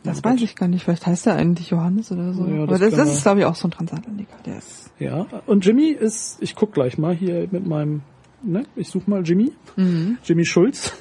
Das 0.03 0.25
weiß 0.25 0.41
ich 0.41 0.57
gar 0.57 0.69
nicht. 0.69 0.85
Vielleicht 0.85 1.07
heißt 1.07 1.27
er 1.27 1.37
eigentlich 1.37 1.71
Johannes 1.71 2.11
oder 2.11 2.33
so. 2.33 2.47
Ja, 2.47 2.67
das 2.67 2.81
Aber 2.81 2.91
das, 2.91 2.97
das 2.97 3.15
ist, 3.15 3.23
glaube 3.23 3.41
ich, 3.41 3.47
auch 3.47 3.55
so 3.55 3.69
ein 3.69 3.71
Transatlantiker. 3.71 4.37
Der 4.47 4.59
ist. 4.59 4.91
Ja. 4.99 5.27
Und 5.47 5.65
Jimmy 5.65 5.91
ist, 5.91 6.39
ich 6.41 6.55
guck 6.55 6.73
gleich 6.73 6.97
mal 6.97 7.15
hier 7.15 7.49
mit 7.51 7.67
meinem, 7.67 8.03
ne, 8.43 8.65
ich 8.77 8.89
suche 8.89 9.11
mal 9.11 9.23
Jimmy. 9.23 9.53
Mhm. 9.77 10.19
Jimmy 10.25 10.45
Schulz. 10.45 10.93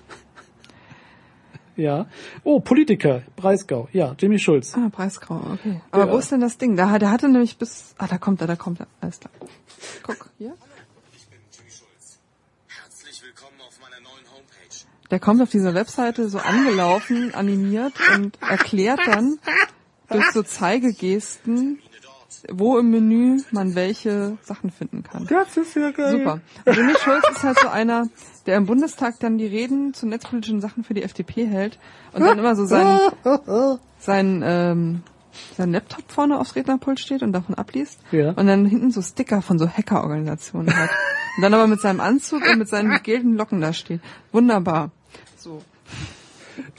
ja. 1.77 2.07
Oh, 2.43 2.59
Politiker, 2.59 3.21
Breisgau. 3.37 3.87
Ja, 3.93 4.15
Jimmy 4.19 4.37
Schulz. 4.37 4.75
Ah, 4.75 4.89
Breisgau, 4.91 5.41
okay. 5.53 5.81
Aber 5.91 6.07
ja. 6.07 6.11
wo 6.11 6.17
ist 6.17 6.31
denn 6.31 6.41
das 6.41 6.57
Ding? 6.57 6.75
Da, 6.75 6.99
der 6.99 7.09
hatte 7.09 7.29
nämlich 7.29 7.57
bis, 7.57 7.95
ah, 7.97 8.07
da 8.07 8.17
kommt 8.17 8.41
er, 8.41 8.47
da 8.47 8.57
kommt 8.57 8.81
er. 8.81 8.87
Alles 8.99 9.19
klar. 9.19 9.31
Guck, 10.03 10.29
hier. 10.37 10.55
Der 15.11 15.19
kommt 15.19 15.41
auf 15.41 15.49
dieser 15.49 15.73
Webseite 15.73 16.29
so 16.29 16.39
angelaufen, 16.39 17.33
animiert 17.33 17.93
und 18.15 18.37
erklärt 18.41 18.99
dann 19.05 19.39
durch 20.09 20.31
so 20.31 20.43
Zeigegesten, 20.43 21.79
wo 22.51 22.77
im 22.77 22.91
Menü 22.91 23.41
man 23.51 23.75
welche 23.75 24.37
Sachen 24.41 24.71
finden 24.71 25.03
kann. 25.03 25.25
Das 25.27 25.57
ist 25.57 25.75
ja 25.75 25.91
geil. 25.91 26.11
Super. 26.11 26.41
Und 26.65 26.77
Jimmy 26.77 26.93
Schulz 26.97 27.23
ist 27.31 27.43
halt 27.43 27.59
so 27.59 27.67
einer, 27.67 28.07
der 28.45 28.57
im 28.57 28.65
Bundestag 28.65 29.19
dann 29.19 29.37
die 29.37 29.47
Reden 29.47 29.93
zu 29.93 30.07
netzpolitischen 30.07 30.61
Sachen 30.61 30.83
für 30.83 30.93
die 30.93 31.03
FDP 31.03 31.45
hält 31.47 31.79
und 32.13 32.21
dann 32.21 32.37
immer 32.37 32.55
so 32.55 32.65
sein, 32.65 32.99
sein, 33.99 34.41
ähm, 34.45 35.03
sein 35.57 35.71
Laptop 35.71 36.11
vorne 36.11 36.39
aufs 36.39 36.55
Rednerpult 36.55 36.99
steht 36.99 37.23
und 37.23 37.33
davon 37.33 37.55
abliest 37.55 37.99
ja. 38.11 38.31
und 38.31 38.47
dann 38.47 38.65
hinten 38.65 38.91
so 38.91 39.01
Sticker 39.01 39.41
von 39.41 39.59
so 39.59 39.67
Hackerorganisationen 39.67 40.75
hat. 40.75 40.89
Und 41.37 41.43
dann 41.43 41.53
aber 41.53 41.67
mit 41.67 41.79
seinem 41.79 41.99
Anzug 41.99 42.45
und 42.45 42.57
mit 42.57 42.67
seinen 42.67 43.01
gelben 43.03 43.35
Locken 43.35 43.61
da 43.61 43.73
steht. 43.73 44.01
Wunderbar. 44.31 44.91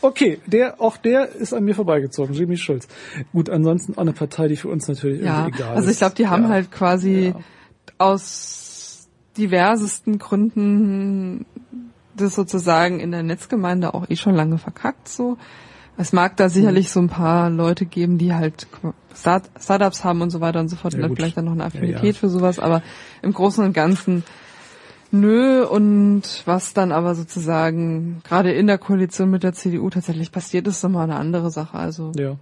Okay, 0.00 0.40
der, 0.46 0.80
auch 0.80 0.96
der 0.96 1.28
ist 1.28 1.52
an 1.52 1.64
mir 1.64 1.74
vorbeigezogen, 1.74 2.34
Jimmy 2.34 2.56
Schulz. 2.56 2.88
Gut, 3.32 3.50
ansonsten 3.50 3.94
auch 3.94 4.02
eine 4.02 4.12
Partei, 4.12 4.48
die 4.48 4.56
für 4.56 4.68
uns 4.68 4.88
natürlich 4.88 5.22
ja, 5.22 5.40
irgendwie 5.40 5.58
egal 5.58 5.72
ist. 5.72 5.76
Also 5.76 5.90
ich 5.90 5.98
glaube, 5.98 6.14
die 6.16 6.28
haben 6.28 6.44
ja. 6.44 6.48
halt 6.50 6.70
quasi 6.70 7.34
ja. 7.34 7.40
aus 7.98 9.08
diversesten 9.36 10.18
Gründen 10.18 11.46
das 12.16 12.34
sozusagen 12.34 13.00
in 13.00 13.12
der 13.12 13.22
Netzgemeinde 13.22 13.94
auch 13.94 14.08
eh 14.08 14.16
schon 14.16 14.34
lange 14.34 14.58
verkackt 14.58 15.08
so. 15.08 15.38
Es 15.96 16.12
mag 16.12 16.36
da 16.36 16.48
sicherlich 16.48 16.86
mhm. 16.86 16.90
so 16.90 17.00
ein 17.00 17.08
paar 17.08 17.50
Leute 17.50 17.84
geben, 17.84 18.16
die 18.16 18.34
halt 18.34 18.66
Start 19.14 19.50
Startups 19.60 20.02
haben 20.02 20.22
und 20.22 20.30
so 20.30 20.40
weiter 20.40 20.60
und 20.60 20.68
so 20.68 20.76
fort 20.76 20.94
ja, 20.94 20.98
und 20.98 21.02
dann 21.02 21.16
vielleicht 21.16 21.36
dann 21.36 21.44
noch 21.44 21.52
eine 21.52 21.64
Affinität 21.64 22.16
für 22.16 22.28
sowas, 22.28 22.58
aber 22.58 22.82
im 23.22 23.32
Großen 23.32 23.64
und 23.64 23.72
Ganzen 23.72 24.24
Nö, 25.12 25.64
und 25.66 26.22
was 26.44 26.72
dann 26.72 26.92
aber 26.92 27.14
sozusagen 27.14 28.20
gerade 28.24 28.52
in 28.52 28.66
der 28.66 28.78
Koalition 28.78 29.30
mit 29.30 29.42
der 29.42 29.52
CDU 29.52 29.90
tatsächlich 29.90 30.30
passiert, 30.30 30.66
ist 30.68 30.82
nochmal 30.82 31.04
eine 31.04 31.16
andere 31.16 31.50
Sache. 31.50 31.76
Also 31.76 32.12
ja. 32.16 32.36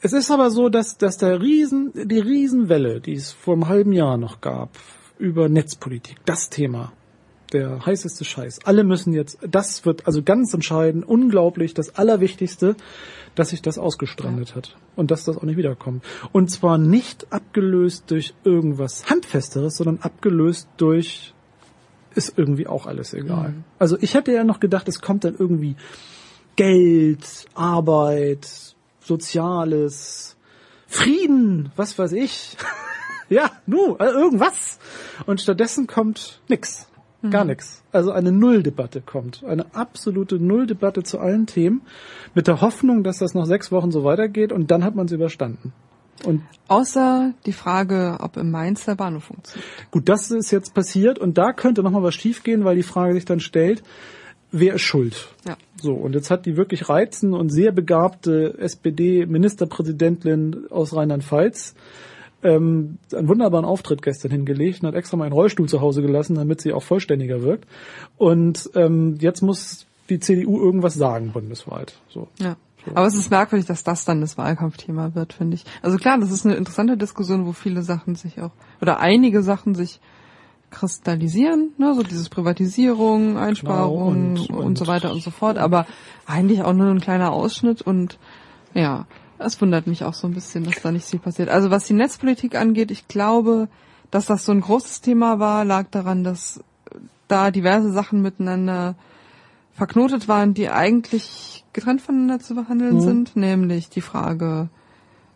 Es 0.00 0.12
ist 0.12 0.32
aber 0.32 0.50
so, 0.50 0.68
dass, 0.68 0.98
dass 0.98 1.18
der 1.18 1.40
Riesen, 1.40 1.92
die 1.94 2.18
Riesenwelle, 2.18 3.00
die 3.00 3.14
es 3.14 3.30
vor 3.30 3.54
einem 3.54 3.68
halben 3.68 3.92
Jahr 3.92 4.16
noch 4.16 4.40
gab, 4.40 4.70
über 5.18 5.48
Netzpolitik, 5.48 6.16
das 6.24 6.50
Thema, 6.50 6.92
der 7.52 7.86
heißeste 7.86 8.24
Scheiß. 8.24 8.64
Alle 8.64 8.82
müssen 8.82 9.12
jetzt, 9.12 9.38
das 9.48 9.86
wird 9.86 10.08
also 10.08 10.24
ganz 10.24 10.52
entscheidend, 10.52 11.06
unglaublich, 11.06 11.74
das 11.74 11.94
Allerwichtigste, 11.94 12.74
dass 13.36 13.50
sich 13.50 13.62
das 13.62 13.78
ausgestrandet 13.78 14.50
ja. 14.50 14.56
hat 14.56 14.76
und 14.96 15.12
dass 15.12 15.22
das 15.22 15.36
auch 15.36 15.44
nicht 15.44 15.56
wiederkommt. 15.56 16.04
Und 16.32 16.50
zwar 16.50 16.78
nicht 16.78 17.32
abgelöst 17.32 18.10
durch 18.10 18.34
irgendwas 18.42 19.08
Handfesteres, 19.08 19.76
sondern 19.76 20.00
abgelöst 20.00 20.68
durch 20.78 21.32
ist 22.14 22.36
irgendwie 22.36 22.66
auch 22.66 22.86
alles 22.86 23.14
egal. 23.14 23.50
Mhm. 23.50 23.64
Also 23.78 23.96
ich 24.00 24.14
hätte 24.14 24.32
ja 24.32 24.44
noch 24.44 24.60
gedacht, 24.60 24.88
es 24.88 25.00
kommt 25.00 25.24
dann 25.24 25.36
irgendwie 25.38 25.76
Geld, 26.56 27.46
Arbeit, 27.54 28.74
Soziales, 29.00 30.36
Frieden, 30.86 31.72
was 31.76 31.98
weiß 31.98 32.12
ich. 32.12 32.56
ja, 33.28 33.50
nu, 33.66 33.96
also 33.96 34.18
irgendwas. 34.18 34.78
Und 35.26 35.40
stattdessen 35.40 35.86
kommt 35.86 36.40
nix. 36.48 36.88
Gar 37.30 37.44
nichts. 37.44 37.84
Also 37.92 38.10
eine 38.10 38.32
Nulldebatte 38.32 39.00
kommt. 39.00 39.44
Eine 39.44 39.74
absolute 39.74 40.36
Nulldebatte 40.36 41.04
zu 41.04 41.20
allen 41.20 41.46
Themen. 41.46 41.82
Mit 42.34 42.48
der 42.48 42.60
Hoffnung, 42.60 43.04
dass 43.04 43.18
das 43.18 43.34
noch 43.34 43.46
sechs 43.46 43.70
Wochen 43.70 43.92
so 43.92 44.02
weitergeht 44.02 44.50
und 44.50 44.70
dann 44.72 44.82
hat 44.82 44.96
man 44.96 45.06
es 45.06 45.12
überstanden. 45.12 45.72
Und 46.24 46.42
Außer 46.68 47.34
die 47.44 47.52
Frage, 47.52 48.16
ob 48.20 48.38
im 48.38 48.50
Mainz 48.50 48.86
der 48.86 48.94
Bahnhof 48.94 49.24
funktioniert. 49.24 49.68
gut, 49.90 50.08
das 50.08 50.30
ist 50.30 50.50
jetzt 50.50 50.72
passiert 50.72 51.18
und 51.18 51.36
da 51.36 51.52
könnte 51.52 51.82
nochmal 51.82 52.02
was 52.02 52.14
schiefgehen, 52.14 52.64
weil 52.64 52.76
die 52.76 52.82
Frage 52.82 53.14
sich 53.14 53.26
dann 53.26 53.40
stellt, 53.40 53.82
wer 54.52 54.74
ist 54.74 54.82
schuld? 54.82 55.28
Ja. 55.46 55.56
So, 55.76 55.92
und 55.92 56.14
jetzt 56.14 56.30
hat 56.30 56.46
die 56.46 56.56
wirklich 56.56 56.88
reizende 56.88 57.36
und 57.36 57.50
sehr 57.50 57.72
begabte 57.72 58.56
SPD-Ministerpräsidentin 58.58 60.66
aus 60.70 60.94
Rheinland-Pfalz 60.94 61.74
ähm, 62.42 62.98
einen 63.12 63.28
wunderbaren 63.28 63.64
Auftritt 63.64 64.02
gestern 64.02 64.30
hingelegt 64.30 64.82
und 64.82 64.88
hat 64.88 64.94
extra 64.94 65.16
mal 65.16 65.24
einen 65.24 65.34
Rollstuhl 65.34 65.68
zu 65.68 65.80
Hause 65.80 66.02
gelassen, 66.02 66.36
damit 66.36 66.60
sie 66.60 66.72
auch 66.72 66.82
vollständiger 66.82 67.42
wirkt. 67.42 67.66
Und 68.16 68.70
ähm, 68.74 69.16
jetzt 69.20 69.42
muss 69.42 69.86
die 70.08 70.20
CDU 70.20 70.60
irgendwas 70.60 70.94
sagen 70.94 71.32
bundesweit. 71.32 71.94
So. 72.08 72.28
Ja. 72.40 72.56
Aber 72.94 73.06
es 73.06 73.14
ist 73.14 73.30
merkwürdig, 73.30 73.66
dass 73.66 73.84
das 73.84 74.04
dann 74.04 74.20
das 74.20 74.36
Wahlkampfthema 74.38 75.14
wird, 75.14 75.32
finde 75.32 75.54
ich. 75.54 75.64
Also 75.82 75.98
klar, 75.98 76.18
das 76.18 76.30
ist 76.30 76.44
eine 76.44 76.56
interessante 76.56 76.96
Diskussion, 76.96 77.46
wo 77.46 77.52
viele 77.52 77.82
Sachen 77.82 78.14
sich 78.16 78.40
auch, 78.40 78.50
oder 78.80 78.98
einige 79.00 79.42
Sachen 79.42 79.74
sich 79.74 80.00
kristallisieren, 80.70 81.72
ne, 81.78 81.94
so 81.94 82.02
dieses 82.02 82.28
Privatisierung, 82.28 83.36
Einsparung 83.36 84.34
Genau, 84.34 84.46
und, 84.46 84.64
und- 84.64 84.78
so 84.78 84.86
weiter 84.86 85.12
und 85.12 85.22
so 85.22 85.30
fort, 85.30 85.58
aber 85.58 85.86
eigentlich 86.26 86.62
auch 86.62 86.72
nur 86.72 86.88
ein 86.90 87.00
kleiner 87.00 87.32
Ausschnitt 87.32 87.82
und 87.82 88.18
ja, 88.74 89.06
es 89.38 89.60
wundert 89.60 89.86
mich 89.86 90.02
auch 90.04 90.14
so 90.14 90.26
ein 90.26 90.32
bisschen, 90.34 90.64
dass 90.64 90.80
da 90.82 90.90
nicht 90.90 91.04
viel 91.06 91.18
passiert. 91.18 91.50
Also 91.50 91.70
was 91.70 91.84
die 91.84 91.92
Netzpolitik 91.92 92.54
angeht, 92.56 92.90
ich 92.90 93.06
glaube, 93.06 93.68
dass 94.10 94.26
das 94.26 94.44
so 94.44 94.52
ein 94.52 94.60
großes 94.60 95.02
Thema 95.02 95.38
war, 95.38 95.64
lag 95.64 95.86
daran, 95.90 96.24
dass 96.24 96.60
da 97.28 97.50
diverse 97.50 97.92
Sachen 97.92 98.22
miteinander 98.22 98.94
verknotet 99.72 100.28
waren, 100.28 100.54
die 100.54 100.68
eigentlich 100.68 101.64
getrennt 101.72 102.02
voneinander 102.02 102.40
zu 102.40 102.54
behandeln 102.54 102.96
Mhm. 102.96 103.00
sind, 103.00 103.36
nämlich 103.36 103.88
die 103.88 104.00
Frage 104.02 104.68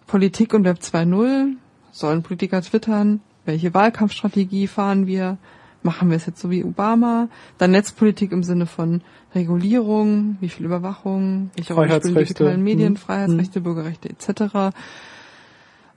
Politik 0.06 0.54
und 0.54 0.64
Web 0.64 0.78
2.0. 0.80 1.56
Sollen 1.92 2.22
Politiker 2.22 2.60
twittern? 2.62 3.20
Welche 3.44 3.72
Wahlkampfstrategie 3.74 4.66
fahren 4.66 5.06
wir? 5.06 5.38
Machen 5.82 6.10
wir 6.10 6.16
es 6.16 6.26
jetzt 6.26 6.40
so 6.40 6.50
wie 6.50 6.64
Obama? 6.64 7.28
Dann 7.58 7.70
Netzpolitik 7.70 8.32
im 8.32 8.42
Sinne 8.42 8.66
von 8.66 9.02
Regulierung, 9.34 10.36
wie 10.40 10.48
viel 10.48 10.66
Überwachung, 10.66 11.50
welche 11.54 11.74
Rolle 11.74 11.96
spielen 11.96 12.16
digitalen 12.16 12.62
Medien, 12.62 12.92
Mhm. 12.94 12.96
Freiheitsrechte, 12.96 13.60
Bürgerrechte 13.60 14.08
etc. 14.10 14.74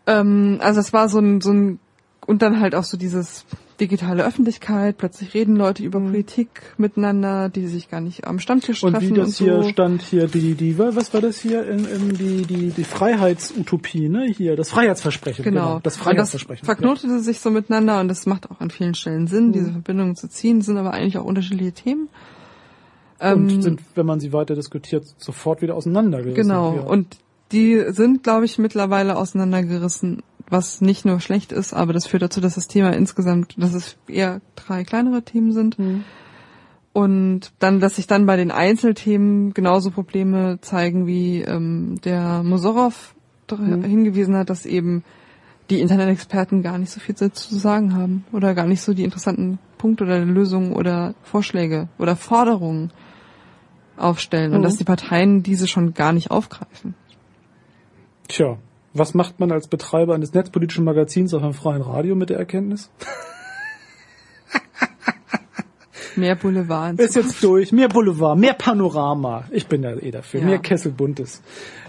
Ähm, 0.07 0.59
also 0.61 0.79
es 0.79 0.93
war 0.93 1.09
so 1.09 1.19
ein, 1.19 1.41
so 1.41 1.51
ein 1.51 1.79
und 2.25 2.41
dann 2.41 2.59
halt 2.59 2.75
auch 2.75 2.83
so 2.83 2.97
dieses 2.97 3.45
digitale 3.79 4.25
Öffentlichkeit, 4.25 4.97
plötzlich 4.97 5.33
reden 5.33 5.55
Leute 5.55 5.83
über 5.83 5.99
Politik 5.99 6.49
miteinander, 6.77 7.49
die 7.49 7.67
sich 7.67 7.89
gar 7.89 8.01
nicht 8.01 8.25
am 8.27 8.39
Stammtisch 8.39 8.83
Und 8.83 8.93
treffen 8.93 9.09
wie 9.11 9.13
das 9.19 9.27
und 9.27 9.33
so. 9.35 9.45
hier 9.45 9.63
stand 9.69 10.01
hier, 10.01 10.27
die, 10.27 10.53
die, 10.55 10.77
was 10.77 11.13
war 11.13 11.21
das 11.21 11.39
hier 11.39 11.67
in, 11.67 11.85
in 11.85 12.09
die, 12.17 12.41
die, 12.45 12.69
die 12.71 12.83
Freiheitsutopie, 12.83 14.09
ne? 14.09 14.25
Hier, 14.35 14.55
das 14.55 14.69
Freiheitsversprechen. 14.71 15.43
Genau. 15.43 15.79
Das 15.83 15.95
Und 15.97 16.03
Freiheitsversprechen. 16.03 16.65
Das 16.67 16.75
verknotete 16.75 17.19
sich 17.19 17.39
so 17.39 17.49
miteinander 17.51 17.99
und 17.99 18.07
das 18.07 18.25
macht 18.25 18.49
auch 18.51 18.59
an 18.59 18.69
vielen 18.69 18.95
Stellen 18.95 19.27
Sinn, 19.27 19.47
Mhm. 19.47 19.51
diese 19.53 19.71
Verbindungen 19.71 20.15
zu 20.15 20.27
ziehen, 20.29 20.61
sind 20.61 20.77
aber 20.77 20.91
eigentlich 20.93 21.17
auch 21.17 21.25
unterschiedliche 21.25 21.71
Themen. 21.73 22.09
ja. 23.21 23.33
Und 23.33 23.49
Ähm, 23.51 23.61
sind, 23.61 23.81
wenn 23.95 24.05
man 24.05 24.19
sie 24.19 24.31
weiter 24.33 24.55
diskutiert, 24.55 25.05
sofort 25.17 25.61
wieder 25.61 25.75
auseinandergerissen. 25.75 26.41
Genau. 26.41 26.75
Ja. 26.75 26.81
Und 26.83 27.17
die 27.51 27.83
sind, 27.89 28.23
glaube 28.23 28.45
ich, 28.45 28.57
mittlerweile 28.57 29.17
auseinandergerissen, 29.17 30.21
was 30.49 30.81
nicht 30.81 31.05
nur 31.05 31.19
schlecht 31.19 31.51
ist, 31.51 31.73
aber 31.73 31.93
das 31.93 32.07
führt 32.07 32.23
dazu, 32.23 32.41
dass 32.41 32.55
das 32.55 32.67
Thema 32.67 32.91
insgesamt, 32.91 33.55
dass 33.57 33.73
es 33.73 33.97
eher 34.07 34.41
drei 34.55 34.83
kleinere 34.83 35.21
Themen 35.23 35.51
sind. 35.51 35.77
Mhm. 35.79 36.03
Und 36.91 37.51
dann, 37.59 37.79
dass 37.79 37.97
sich 37.97 38.07
dann 38.07 38.25
bei 38.25 38.35
den 38.35 38.49
Einzelthemen 38.51 39.53
genauso 39.53 39.91
Probleme 39.91 40.57
zeigen, 40.61 41.05
wie 41.05 41.41
ähm, 41.41 41.99
der 42.03 42.41
Mosorov 42.43 43.13
dr- 43.47 43.59
Mhm. 43.61 43.83
hingewiesen 43.83 44.35
hat, 44.35 44.49
dass 44.49 44.65
eben 44.65 45.03
die 45.69 45.81
Internet-Experten 45.81 46.63
gar 46.63 46.79
nicht 46.79 46.89
so 46.91 46.99
viel 46.99 47.13
dazu 47.13 47.49
zu 47.49 47.57
sagen 47.57 47.95
haben 47.95 48.25
oder 48.31 48.55
gar 48.55 48.65
nicht 48.65 48.81
so 48.81 48.95
die 48.95 49.03
interessanten 49.03 49.59
Punkte 49.77 50.03
oder 50.03 50.19
Lösungen 50.25 50.73
oder 50.73 51.13
Vorschläge 51.21 51.89
oder 51.99 52.15
Forderungen 52.15 52.89
aufstellen 53.95 54.53
und 54.53 54.59
Mhm. 54.59 54.63
dass 54.63 54.77
die 54.77 54.83
Parteien 54.83 55.43
diese 55.43 55.67
schon 55.67 55.93
gar 55.93 56.11
nicht 56.11 56.31
aufgreifen. 56.31 56.95
Tja, 58.29 58.57
was 58.93 59.13
macht 59.13 59.39
man 59.39 59.51
als 59.51 59.67
Betreiber 59.67 60.13
eines 60.13 60.33
netzpolitischen 60.33 60.85
Magazins 60.85 61.33
auf 61.33 61.43
einem 61.43 61.53
freien 61.53 61.81
Radio 61.81 62.15
mit 62.15 62.29
der 62.29 62.37
Erkenntnis? 62.37 62.89
Mehr 66.15 66.35
Boulevard. 66.35 66.99
Ist 66.99 67.15
jetzt 67.15 67.41
durch. 67.43 67.71
Mehr 67.71 67.87
Boulevard, 67.87 68.37
mehr 68.37 68.53
Panorama. 68.53 69.45
Ich 69.51 69.67
bin 69.67 69.83
ja 69.83 69.95
eh 69.95 70.11
dafür. 70.11 70.41
Ja. 70.41 70.45
Mehr 70.45 70.59
Kessel 70.59 70.91
Buntes. 70.91 71.41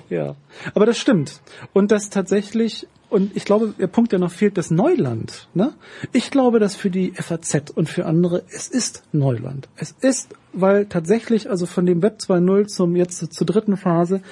Ja. 0.09 0.37
Aber 0.75 0.87
das 0.87 0.99
stimmt. 0.99 1.41
Und 1.73 1.91
das 1.91 2.11
tatsächlich, 2.11 2.87
und 3.11 3.37
ich 3.37 3.45
glaube, 3.45 3.75
der 3.79 3.89
Punkt, 3.89 4.13
der 4.13 4.21
noch 4.21 4.31
fehlt, 4.31 4.57
das 4.57 4.71
Neuland. 4.71 5.49
Ne? 5.53 5.73
Ich 6.13 6.31
glaube, 6.31 6.61
dass 6.61 6.77
für 6.77 6.91
die 6.91 7.13
FAZ 7.13 7.71
und 7.75 7.89
für 7.89 8.07
andere, 8.07 8.45
es 8.55 8.69
ist 8.69 9.03
Neuland. 9.13 9.69
Es 9.77 9.97
ist, 10.01 10.29
weil 10.53 10.87
tatsächlich, 10.87 11.51
also 11.51 11.67
von 11.67 11.87
dem 11.87 12.03
Web 12.03 12.19
2.0 12.21 12.69
zum 12.69 12.95
jetzt 12.95 13.35
zur, 13.35 13.47
dritten 13.47 13.77
Phase, 13.77 14.23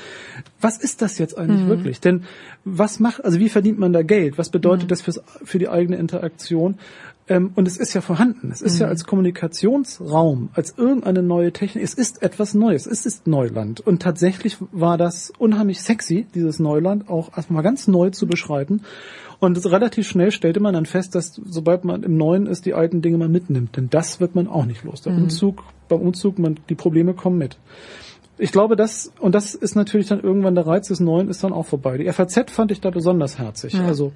was 0.61 0.79
ist 0.79 1.03
das 1.03 1.19
jetzt 1.19 1.37
eigentlich 1.37 1.67
wirklich? 1.67 2.01
Denn 2.01 2.25
was 2.65 3.01
macht, 3.01 3.25
also 3.25 3.41
wie 3.41 3.49
verdient 3.49 3.81
man 3.81 3.93
da 3.93 4.03
Geld? 4.03 4.39
Was 4.39 4.51
bedeutet 4.51 4.93
das 4.93 5.03
fürs, 5.03 5.21
für 5.45 5.59
die 5.59 5.69
eigene 5.69 5.97
Interaktion? 5.97 6.79
Ähm, 7.29 7.53
und 7.55 7.69
es 7.69 7.77
ist 7.77 7.95
ja 7.95 8.01
vorhanden. 8.01 8.51
Es 8.51 8.63
ist 8.63 8.79
ja 8.79 8.87
als 8.87 9.05
Kommunikationsraum, 9.05 10.49
als 10.55 10.75
irgendeine 10.77 11.23
neue 11.23 11.53
Technik, 11.53 11.85
es 11.85 11.95
ist 11.95 12.23
etwas 12.23 12.55
Neues. 12.55 12.87
Es 12.87 13.05
ist 13.05 13.27
Neuland. 13.27 13.81
Und 13.81 14.03
tatsächlich 14.03 14.57
war 14.73 14.97
das 14.97 15.33
unheimlich 15.39 15.83
sexy, 15.83 16.27
dieses 16.35 16.59
Neuland, 16.59 17.09
auch 17.09 17.37
erstmal 17.37 17.63
ganz 17.63 17.87
neu 17.87 18.11
zu 18.11 18.27
beschreiten. 18.27 18.83
Und 19.41 19.65
relativ 19.67 20.09
schnell 20.09 20.33
stellte 20.33 20.59
man 20.59 20.75
dann 20.75 20.87
fest, 20.87 21.15
dass 21.15 21.35
sobald 21.35 21.85
man 21.85 22.03
im 22.03 22.17
Neuen 22.17 22.47
ist, 22.47 22.67
die 22.67 22.75
alten 22.75 23.03
Dinge 23.03 23.19
man 23.19 23.31
mitnimmt. 23.31 23.77
Denn 23.77 23.89
das 23.91 24.21
wird 24.21 24.35
man 24.35 24.49
auch 24.49 24.65
nicht 24.65 24.83
los. 24.85 25.03
Der 25.03 25.13
Umzug, 25.13 25.63
beim 25.89 26.01
Umzug, 26.01 26.39
man, 26.39 26.59
die 26.69 26.75
Probleme 26.75 27.15
kommen 27.15 27.39
mit. 27.39 27.59
Ich 28.39 28.53
glaube, 28.53 28.77
das, 28.77 29.13
und 29.21 29.35
das 29.35 29.55
ist 29.55 29.75
natürlich 29.75 30.07
dann 30.09 30.21
irgendwann 30.21 30.55
der 30.55 30.67
Reiz 30.67 30.89
des 30.89 31.01
Neuen 31.01 31.29
ist 31.29 31.43
dann 31.45 31.53
auch 31.53 31.67
vorbei. 31.67 31.99
Die 31.99 32.11
FAZ 32.11 32.51
fand 32.51 32.71
ich 32.71 32.81
da 32.81 32.91
besonders 32.91 33.39
herzig. 33.39 33.75
Ja. 33.75 33.85
Also, 33.85 34.13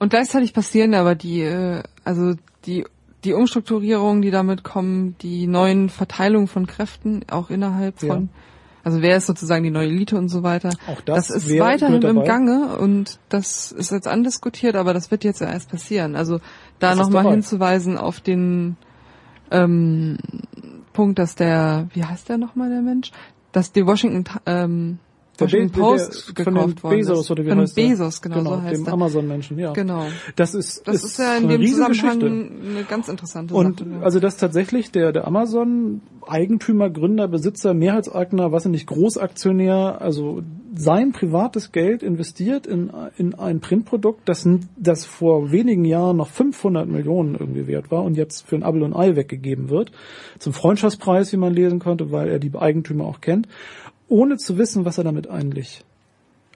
Und 0.00 0.08
gleichzeitig 0.08 0.54
passieren 0.54 0.94
aber 0.94 1.14
die, 1.14 1.42
äh, 1.42 1.82
also 2.04 2.34
die, 2.64 2.84
die 3.22 3.34
Umstrukturierungen, 3.34 4.22
die 4.22 4.30
damit 4.30 4.64
kommen, 4.64 5.14
die 5.20 5.46
neuen 5.46 5.90
Verteilungen 5.90 6.48
von 6.48 6.66
Kräften, 6.66 7.20
auch 7.30 7.50
innerhalb 7.50 8.02
Ja. 8.02 8.14
von, 8.14 8.30
also 8.82 9.02
wer 9.02 9.18
ist 9.18 9.26
sozusagen 9.26 9.62
die 9.62 9.70
neue 9.70 9.88
Elite 9.88 10.16
und 10.16 10.30
so 10.30 10.42
weiter. 10.42 10.70
Auch 10.86 11.02
das, 11.02 11.28
ist 11.28 11.50
wer 11.50 11.64
weiterhin 11.64 12.00
im? 12.00 12.24
Gange 12.24 12.78
und 12.78 13.18
das 13.28 13.72
ist 13.72 13.92
jetzt 13.92 14.08
andiskutiert, 14.08 14.74
aber 14.74 14.94
das 14.94 15.10
wird 15.10 15.22
jetzt 15.22 15.42
ja 15.42 15.52
erst 15.52 15.70
passieren. 15.70 16.16
Also 16.16 16.38
da 16.78 16.94
Das 16.94 17.00
ist 17.00 17.12
nochmal 17.12 17.30
hinzuweisen 17.30 17.98
auf 17.98 18.20
den 18.20 18.76
ähm, 19.50 20.16
Punkt, 20.94 21.18
dass 21.18 21.34
der, 21.34 21.88
wie 21.92 22.04
heißt 22.04 22.30
der 22.30 22.38
nochmal 22.38 22.70
der 22.70 22.80
Mensch? 22.80 23.10
Dass 23.52 23.70
die 23.72 23.86
Washington, 23.86 24.24
ähm, 24.46 24.98
Der 25.40 25.46
Washington 25.48 25.72
Be- 25.72 25.80
Post 25.80 26.38
der- 26.38 26.44
von 26.44 26.54
dem 26.54 26.60
gekauft 26.60 26.84
worden 26.84 26.96
Bezos 26.98 27.20
ist. 27.20 27.30
oder 27.30 27.44
wie 27.44 27.48
von 27.48 27.58
heißt 27.60 27.76
der? 27.76 27.88
Bezos, 27.88 28.22
genau, 28.22 28.42
so 28.44 28.62
heißt 28.62 28.86
dem. 28.86 28.92
Amazon-Menschen, 28.92 29.58
ja. 29.58 29.72
Genau. 29.72 30.04
Das 30.36 30.54
ist, 30.54 30.86
Das 30.86 31.02
ist, 31.04 31.18
ja 31.18 31.36
in 31.36 31.44
eine 31.44 31.58
dem. 31.58 31.66
Zusammenhang 31.66 32.22
eine 32.22 32.84
ganz 32.88 33.08
interessante 33.08 33.54
Und 33.54 33.80
Sache. 33.80 33.90
ja. 33.90 34.00
also 34.00 34.20
das 34.20 34.36
tatsächlich 34.36 34.90
der 34.92 35.12
der 35.12 35.26
Amazon 35.26 36.00
Eigentümer, 36.26 36.90
Gründer, 36.90 37.26
Besitzer, 37.28 37.74
Mehrheitseigner, 37.74 38.52
was 38.52 38.66
nicht 38.66 38.86
Großaktionär, 38.86 40.00
also 40.00 40.42
sein 40.74 41.12
privates 41.12 41.72
Geld 41.72 42.02
investiert 42.02 42.66
in 42.66 42.90
in 43.16 43.34
ein 43.34 43.60
Printprodukt, 43.60 44.28
das 44.28 44.46
das 44.76 45.04
vor 45.04 45.50
wenigen 45.50 45.84
Jahren 45.84 46.18
noch 46.18 46.28
500 46.28 46.86
Millionen 46.88 47.34
irgendwie 47.34 47.66
wert 47.66 47.90
war 47.90 48.04
und 48.04 48.16
jetzt 48.16 48.46
für 48.46 48.56
ein 48.56 48.62
Apfel 48.62 48.82
und 48.82 48.94
Ei 48.94 49.16
weggegeben 49.16 49.68
wird 49.70 49.90
zum 50.38 50.52
Freundschaftspreis, 50.52 51.32
wie 51.32 51.36
man 51.38 51.52
lesen 51.54 51.78
konnte, 51.80 52.12
weil 52.12 52.28
er 52.28 52.38
die 52.38 52.54
Eigentümer 52.54 53.04
auch 53.04 53.20
kennt, 53.20 53.48
ohne 54.10 54.36
zu 54.36 54.58
wissen, 54.58 54.84
was 54.84 54.98
er 54.98 55.04
damit 55.04 55.30
eigentlich 55.30 55.84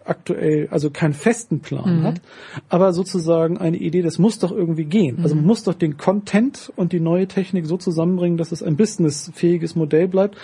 aktuell, 0.05 0.69
also 0.71 0.91
keinen 0.91 1.15
festen 1.15 1.61
Plan 1.61 2.03
hat, 2.03 2.21
aber 2.69 2.93
sozusagen 2.93 3.57
eine 3.57 3.79
Idee, 3.79 4.03
das 4.03 4.19
muss 4.19 4.39
doch 4.39 4.53
irgendwie 4.53 4.85
gehen. 4.85 5.21
Also 5.23 5.35
man 5.35 5.47
muss 5.47 5.63
doch 5.65 5.73
den 5.73 5.97
Content 5.97 6.71
und 6.77 6.93
die 6.93 7.01
neue 7.01 7.27
Technik 7.27 7.65
so 7.65 7.79
zusammenbringen, 7.79 8.37
dass 8.37 8.53
es 8.53 8.63
ein 8.63 8.77
businessfähiges 8.77 9.77
Modell 9.77 10.09
bleibt 10.09 10.37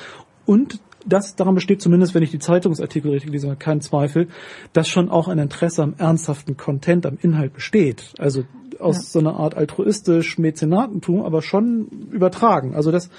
und 0.46 0.80
das, 1.06 1.34
daran 1.34 1.54
besteht 1.54 1.80
zumindest, 1.82 2.14
wenn 2.14 2.22
ich 2.22 2.30
die 2.30 2.38
Zeitungsartikel 2.38 3.10
richtig 3.10 3.32
lese, 3.32 3.54
kein 3.58 3.80
Zweifel, 3.80 4.28
dass 4.72 4.88
schon 4.88 5.08
auch 5.08 5.28
ein 5.28 5.38
Interesse 5.38 5.82
am 5.82 5.94
ernsthaften 5.98 6.56
Content, 6.56 7.06
am 7.06 7.18
Inhalt 7.20 7.54
besteht. 7.54 8.12
Also 8.18 8.44
aus 8.78 8.96
Ja. 8.96 9.02
so 9.02 9.18
einer 9.18 9.36
Art 9.38 9.56
altruistisch 9.56 10.38
Mäzenatentum, 10.38 11.22
aber 11.22 11.42
schon 11.42 11.88
übertragen. 12.10 12.74
Also 12.74 12.90
das 12.90 13.10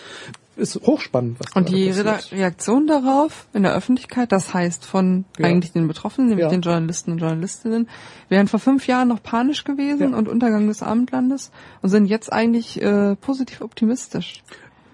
ist 0.62 0.76
hochspannend. 0.86 1.38
Was 1.40 1.54
Und 1.56 1.70
die 1.70 1.88
passiert. 1.88 2.32
Reaktion 2.32 2.88
darauf 2.88 3.48
in 3.54 3.64
der 3.64 3.74
Öffentlichkeit, 3.76 4.32
das 4.32 4.54
heißt 4.54 4.86
von 4.86 5.26
Ja. 5.38 5.48
eigentlich 5.48 5.74
den 5.74 5.88
Betroffenen, 5.88 6.30
nämlich 6.30 6.44
Ja. 6.46 6.50
den 6.50 6.62
Journalisten 6.62 7.12
und 7.12 7.18
Journalistinnen, 7.18 7.90
wären 8.30 8.48
vor 8.48 8.60
fünf 8.60 8.88
Jahren 8.88 9.08
noch 9.10 9.22
panisch 9.22 9.64
gewesen 9.64 10.12
Ja. 10.12 10.18
und 10.18 10.30
Untergang 10.30 10.68
des 10.68 10.82
Abendlandes 10.84 11.52
und 11.82 11.90
sind 11.90 12.06
jetzt 12.06 12.32
eigentlich 12.32 12.82
äh, 12.82 13.16
positiv 13.16 13.62
optimistisch. 13.62 14.44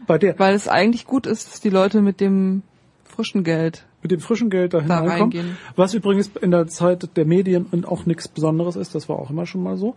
bei 0.07 0.17
der 0.17 0.39
Weil 0.39 0.55
es 0.55 0.67
eigentlich 0.69 1.05
gut 1.05 1.27
ist, 1.27 1.51
dass 1.51 1.59
die 1.59 1.69
Leute 1.69 2.01
mit 2.01 2.21
dem 2.21 2.63
frischen 3.03 3.43
Geld 3.43 3.83
mit 4.03 4.11
dem 4.11 4.19
frischen 4.21 4.49
Geld 4.49 4.73
dahin 4.73 4.87
Da 4.87 4.99
reinkommen. 4.99 5.57
Was 5.75 5.93
übrigens 5.93 6.29
in 6.41 6.51
der 6.51 6.67
Zeit 6.67 7.09
der 7.17 7.25
Medien 7.25 7.65
und 7.71 7.85
auch 7.87 8.05
nichts 8.05 8.27
Besonderes 8.29 8.75
ist, 8.77 8.95
das 8.95 9.09
war 9.09 9.17
auch 9.19 9.29
immer 9.31 9.45
schon 9.45 9.63
mal 9.63 9.75
so. 9.75 9.95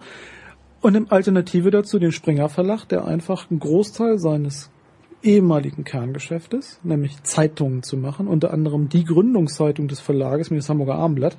Und 0.80 0.96
im 0.96 1.12
Alternative 1.12 1.70
dazu 1.70 1.98
den 1.98 2.10
Springer 2.10 2.48
Verlag, 2.48 2.86
der 2.86 3.04
einfach 3.04 3.50
einen 3.50 3.60
Großteil 3.60 4.18
seines 4.18 4.70
ehemaligen 5.22 5.84
Kerngeschäftes, 5.84 6.80
nämlich 6.82 7.22
Zeitungen 7.22 7.82
zu 7.82 7.96
machen, 7.96 8.26
unter 8.26 8.52
anderem 8.52 8.88
die 8.88 9.04
Gründungszeitung 9.04 9.88
des 9.88 10.00
Verlages, 10.00 10.50
nämlich 10.50 10.64
das 10.64 10.70
Hamburger 10.70 10.94
Abendblatt, 10.94 11.36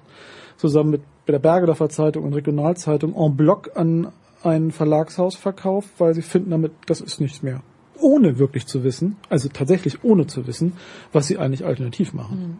zusammen 0.58 0.91
mit 0.91 1.02
der 1.28 1.40
Bergedorfer 1.40 1.90
Zeitung 1.90 2.24
und 2.24 2.34
Regionalzeitung 2.34 3.16
en 3.16 3.36
bloc 3.36 3.72
an 3.76 4.12
ein 4.44 4.72
Verlagshaus 4.72 5.36
verkauft, 5.36 5.90
weil 5.98 6.14
sie 6.14 6.22
finden 6.22 6.52
damit, 6.52 6.72
das 6.88 7.02
ist 7.02 7.20
nichts 7.22 7.44
mehr. 7.44 7.62
Ohne 7.99 8.40
wirklich 8.40 8.66
zu 8.66 8.84
wissen, 8.84 9.18
also 9.30 9.49
tatsächlich 9.49 10.03
ohne 10.03 10.28
zu 10.28 10.48
wissen, 10.48 10.74
was 11.14 11.28
sie 11.28 11.38
eigentlich 11.38 11.66
alternativ 11.66 12.14
machen. 12.14 12.60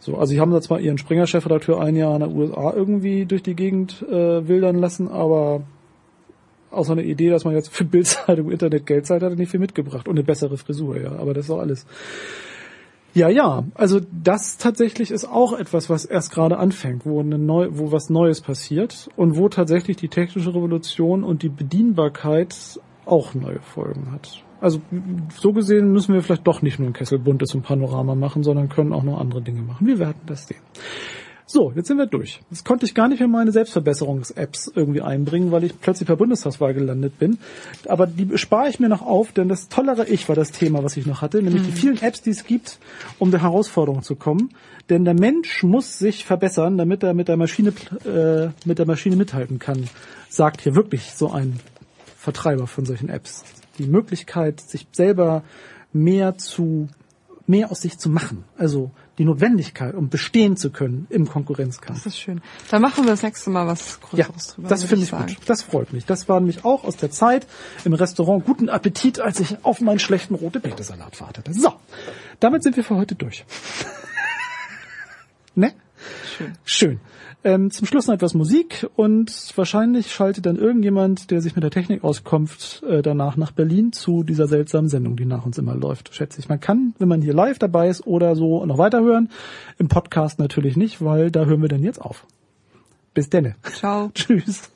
So, 0.00 0.16
also 0.16 0.30
sie 0.30 0.40
haben 0.40 0.50
da 0.50 0.60
zwar 0.60 0.80
ihren 0.80 0.98
Springer-Chefredakteur 0.98 1.80
ein 1.80 1.94
Jahr 1.94 2.14
in 2.14 2.20
der 2.20 2.30
USA 2.30 2.72
irgendwie 2.74 3.26
durch 3.26 3.42
die 3.42 3.54
Gegend 3.54 4.02
äh, 4.02 4.48
wildern 4.48 4.76
lassen, 4.76 5.08
aber 5.08 5.62
außer 6.70 6.92
einer 6.92 7.02
Idee, 7.02 7.30
dass 7.30 7.44
man 7.44 7.54
jetzt 7.54 7.72
für 7.72 7.84
Bildzeitung 7.84 8.50
Internet 8.50 8.86
Geld 8.86 9.06
zahlt, 9.06 9.22
hat 9.22 9.32
er 9.32 9.36
nicht 9.36 9.50
viel 9.50 9.60
mitgebracht 9.60 10.08
und 10.08 10.16
eine 10.16 10.24
bessere 10.24 10.56
Frisur, 10.56 11.00
ja. 11.00 11.12
Aber 11.12 11.34
das 11.34 11.46
ist 11.46 11.50
auch 11.50 11.60
alles. 11.60 11.86
Ja, 13.12 13.28
ja, 13.28 13.64
also 13.74 14.00
das 14.12 14.56
tatsächlich 14.56 15.10
ist 15.10 15.24
auch 15.24 15.52
etwas, 15.52 15.90
was 15.90 16.04
erst 16.04 16.32
gerade 16.32 16.58
anfängt, 16.58 17.04
wo 17.04 17.18
eine 17.18 17.38
neu, 17.38 17.68
wo 17.72 17.90
was 17.90 18.08
Neues 18.08 18.40
passiert 18.40 19.08
und 19.16 19.36
wo 19.36 19.48
tatsächlich 19.48 19.96
die 19.96 20.08
technische 20.08 20.54
Revolution 20.54 21.24
und 21.24 21.42
die 21.42 21.48
Bedienbarkeit 21.48 22.54
auch 23.06 23.34
neue 23.34 23.60
Folgen 23.60 24.12
hat. 24.12 24.44
Also 24.60 24.80
so 25.36 25.52
gesehen 25.52 25.90
müssen 25.90 26.14
wir 26.14 26.22
vielleicht 26.22 26.46
doch 26.46 26.62
nicht 26.62 26.78
nur 26.78 26.88
ein 26.88 26.92
Kessel 26.92 27.18
buntes 27.18 27.54
und 27.54 27.62
Panorama 27.62 28.14
machen, 28.14 28.44
sondern 28.44 28.68
können 28.68 28.92
auch 28.92 29.02
noch 29.02 29.18
andere 29.18 29.42
Dinge 29.42 29.62
machen. 29.62 29.86
Wir 29.86 29.98
werden 29.98 30.20
das 30.26 30.46
sehen. 30.46 30.60
So, 31.52 31.72
jetzt 31.74 31.88
sind 31.88 31.98
wir 31.98 32.06
durch. 32.06 32.40
Jetzt 32.48 32.64
konnte 32.64 32.86
ich 32.86 32.94
gar 32.94 33.08
nicht 33.08 33.18
mehr 33.18 33.28
meine 33.28 33.50
Selbstverbesserungs-Apps 33.50 34.70
irgendwie 34.72 35.00
einbringen, 35.00 35.50
weil 35.50 35.64
ich 35.64 35.80
plötzlich 35.80 36.06
per 36.06 36.14
Bundestagswahl 36.14 36.74
gelandet 36.74 37.18
bin. 37.18 37.38
Aber 37.88 38.06
die 38.06 38.38
spare 38.38 38.68
ich 38.68 38.78
mir 38.78 38.88
noch 38.88 39.02
auf, 39.02 39.32
denn 39.32 39.48
das 39.48 39.68
tollere 39.68 40.06
Ich 40.06 40.28
war 40.28 40.36
das 40.36 40.52
Thema, 40.52 40.84
was 40.84 40.96
ich 40.96 41.06
noch 41.06 41.22
hatte, 41.22 41.42
nämlich 41.42 41.64
die 41.64 41.72
vielen 41.72 42.00
Apps, 42.00 42.22
die 42.22 42.30
es 42.30 42.44
gibt, 42.44 42.78
um 43.18 43.32
der 43.32 43.42
Herausforderung 43.42 44.04
zu 44.04 44.14
kommen. 44.14 44.50
Denn 44.90 45.04
der 45.04 45.14
Mensch 45.14 45.64
muss 45.64 45.98
sich 45.98 46.24
verbessern, 46.24 46.78
damit 46.78 47.02
er 47.02 47.14
mit 47.14 47.26
der 47.26 47.36
Maschine, 47.36 47.72
äh, 48.04 48.50
mit 48.64 48.78
der 48.78 48.86
Maschine 48.86 49.16
mithalten 49.16 49.58
kann, 49.58 49.88
sagt 50.28 50.60
hier 50.60 50.76
wirklich 50.76 51.14
so 51.14 51.32
ein 51.32 51.58
Vertreiber 52.16 52.68
von 52.68 52.86
solchen 52.86 53.08
Apps. 53.08 53.42
Die 53.78 53.86
Möglichkeit, 53.86 54.60
sich 54.60 54.86
selber 54.92 55.42
mehr 55.92 56.38
zu, 56.38 56.86
mehr 57.46 57.70
aus 57.70 57.80
sich 57.82 57.98
zu 57.98 58.08
machen. 58.08 58.44
Also 58.56 58.90
die 59.18 59.24
Notwendigkeit, 59.24 59.94
um 59.94 60.08
bestehen 60.08 60.56
zu 60.56 60.70
können 60.70 61.06
im 61.10 61.28
Konkurrenzkampf. 61.28 62.04
Das 62.04 62.14
ist 62.14 62.18
schön. 62.20 62.40
Da 62.70 62.78
machen 62.78 63.04
wir 63.04 63.10
das 63.10 63.22
nächste 63.22 63.50
Mal 63.50 63.66
was 63.66 63.98
Ja, 64.12 64.24
Größeres 64.26 64.54
drüber. 64.54 64.68
das 64.68 64.84
finde 64.84 65.04
ich 65.04 65.10
sagen. 65.10 65.26
gut. 65.26 65.38
Das 65.46 65.62
freut 65.62 65.92
mich. 65.92 66.06
Das 66.06 66.28
war 66.28 66.40
nämlich 66.40 66.64
auch 66.64 66.84
aus 66.84 66.96
der 66.96 67.10
Zeit 67.10 67.46
im 67.84 67.92
Restaurant. 67.92 68.44
Guten 68.44 68.68
Appetit, 68.68 69.20
als 69.20 69.40
ich 69.40 69.64
auf 69.64 69.80
meinen 69.80 69.98
schlechten 69.98 70.34
rote 70.34 70.60
Betesalat 70.60 71.20
wartete. 71.20 71.52
So, 71.52 71.72
damit 72.38 72.62
sind 72.62 72.76
wir 72.76 72.84
für 72.84 72.96
heute 72.96 73.14
durch. 73.14 73.44
ne? 75.54 75.72
Schön. 76.36 76.52
Schön. 76.64 77.00
Ähm, 77.42 77.70
zum 77.70 77.86
Schluss 77.86 78.06
noch 78.06 78.14
etwas 78.14 78.34
Musik 78.34 78.86
und 78.96 79.56
wahrscheinlich 79.56 80.12
schaltet 80.12 80.44
dann 80.44 80.56
irgendjemand, 80.56 81.30
der 81.30 81.40
sich 81.40 81.54
mit 81.56 81.64
der 81.64 81.70
Technik 81.70 82.04
auskommt, 82.04 82.82
äh, 82.86 83.00
danach 83.00 83.36
nach 83.36 83.52
Berlin 83.52 83.92
zu 83.92 84.24
dieser 84.24 84.46
seltsamen 84.46 84.90
Sendung, 84.90 85.16
die 85.16 85.24
nach 85.24 85.46
uns 85.46 85.56
immer 85.56 85.74
läuft, 85.74 86.14
schätze 86.14 86.38
ich. 86.38 86.50
Man 86.50 86.60
kann, 86.60 86.94
wenn 86.98 87.08
man 87.08 87.22
hier 87.22 87.32
live 87.32 87.58
dabei 87.58 87.88
ist 87.88 88.06
oder 88.06 88.36
so, 88.36 88.66
noch 88.66 88.76
weiterhören. 88.76 89.30
Im 89.78 89.88
Podcast 89.88 90.38
natürlich 90.38 90.76
nicht, 90.76 91.02
weil 91.02 91.30
da 91.30 91.46
hören 91.46 91.62
wir 91.62 91.68
dann 91.68 91.82
jetzt 91.82 92.00
auf. 92.00 92.26
Bis 93.14 93.30
denne. 93.30 93.56
Ciao. 93.62 94.10
Tschüss. 94.14 94.70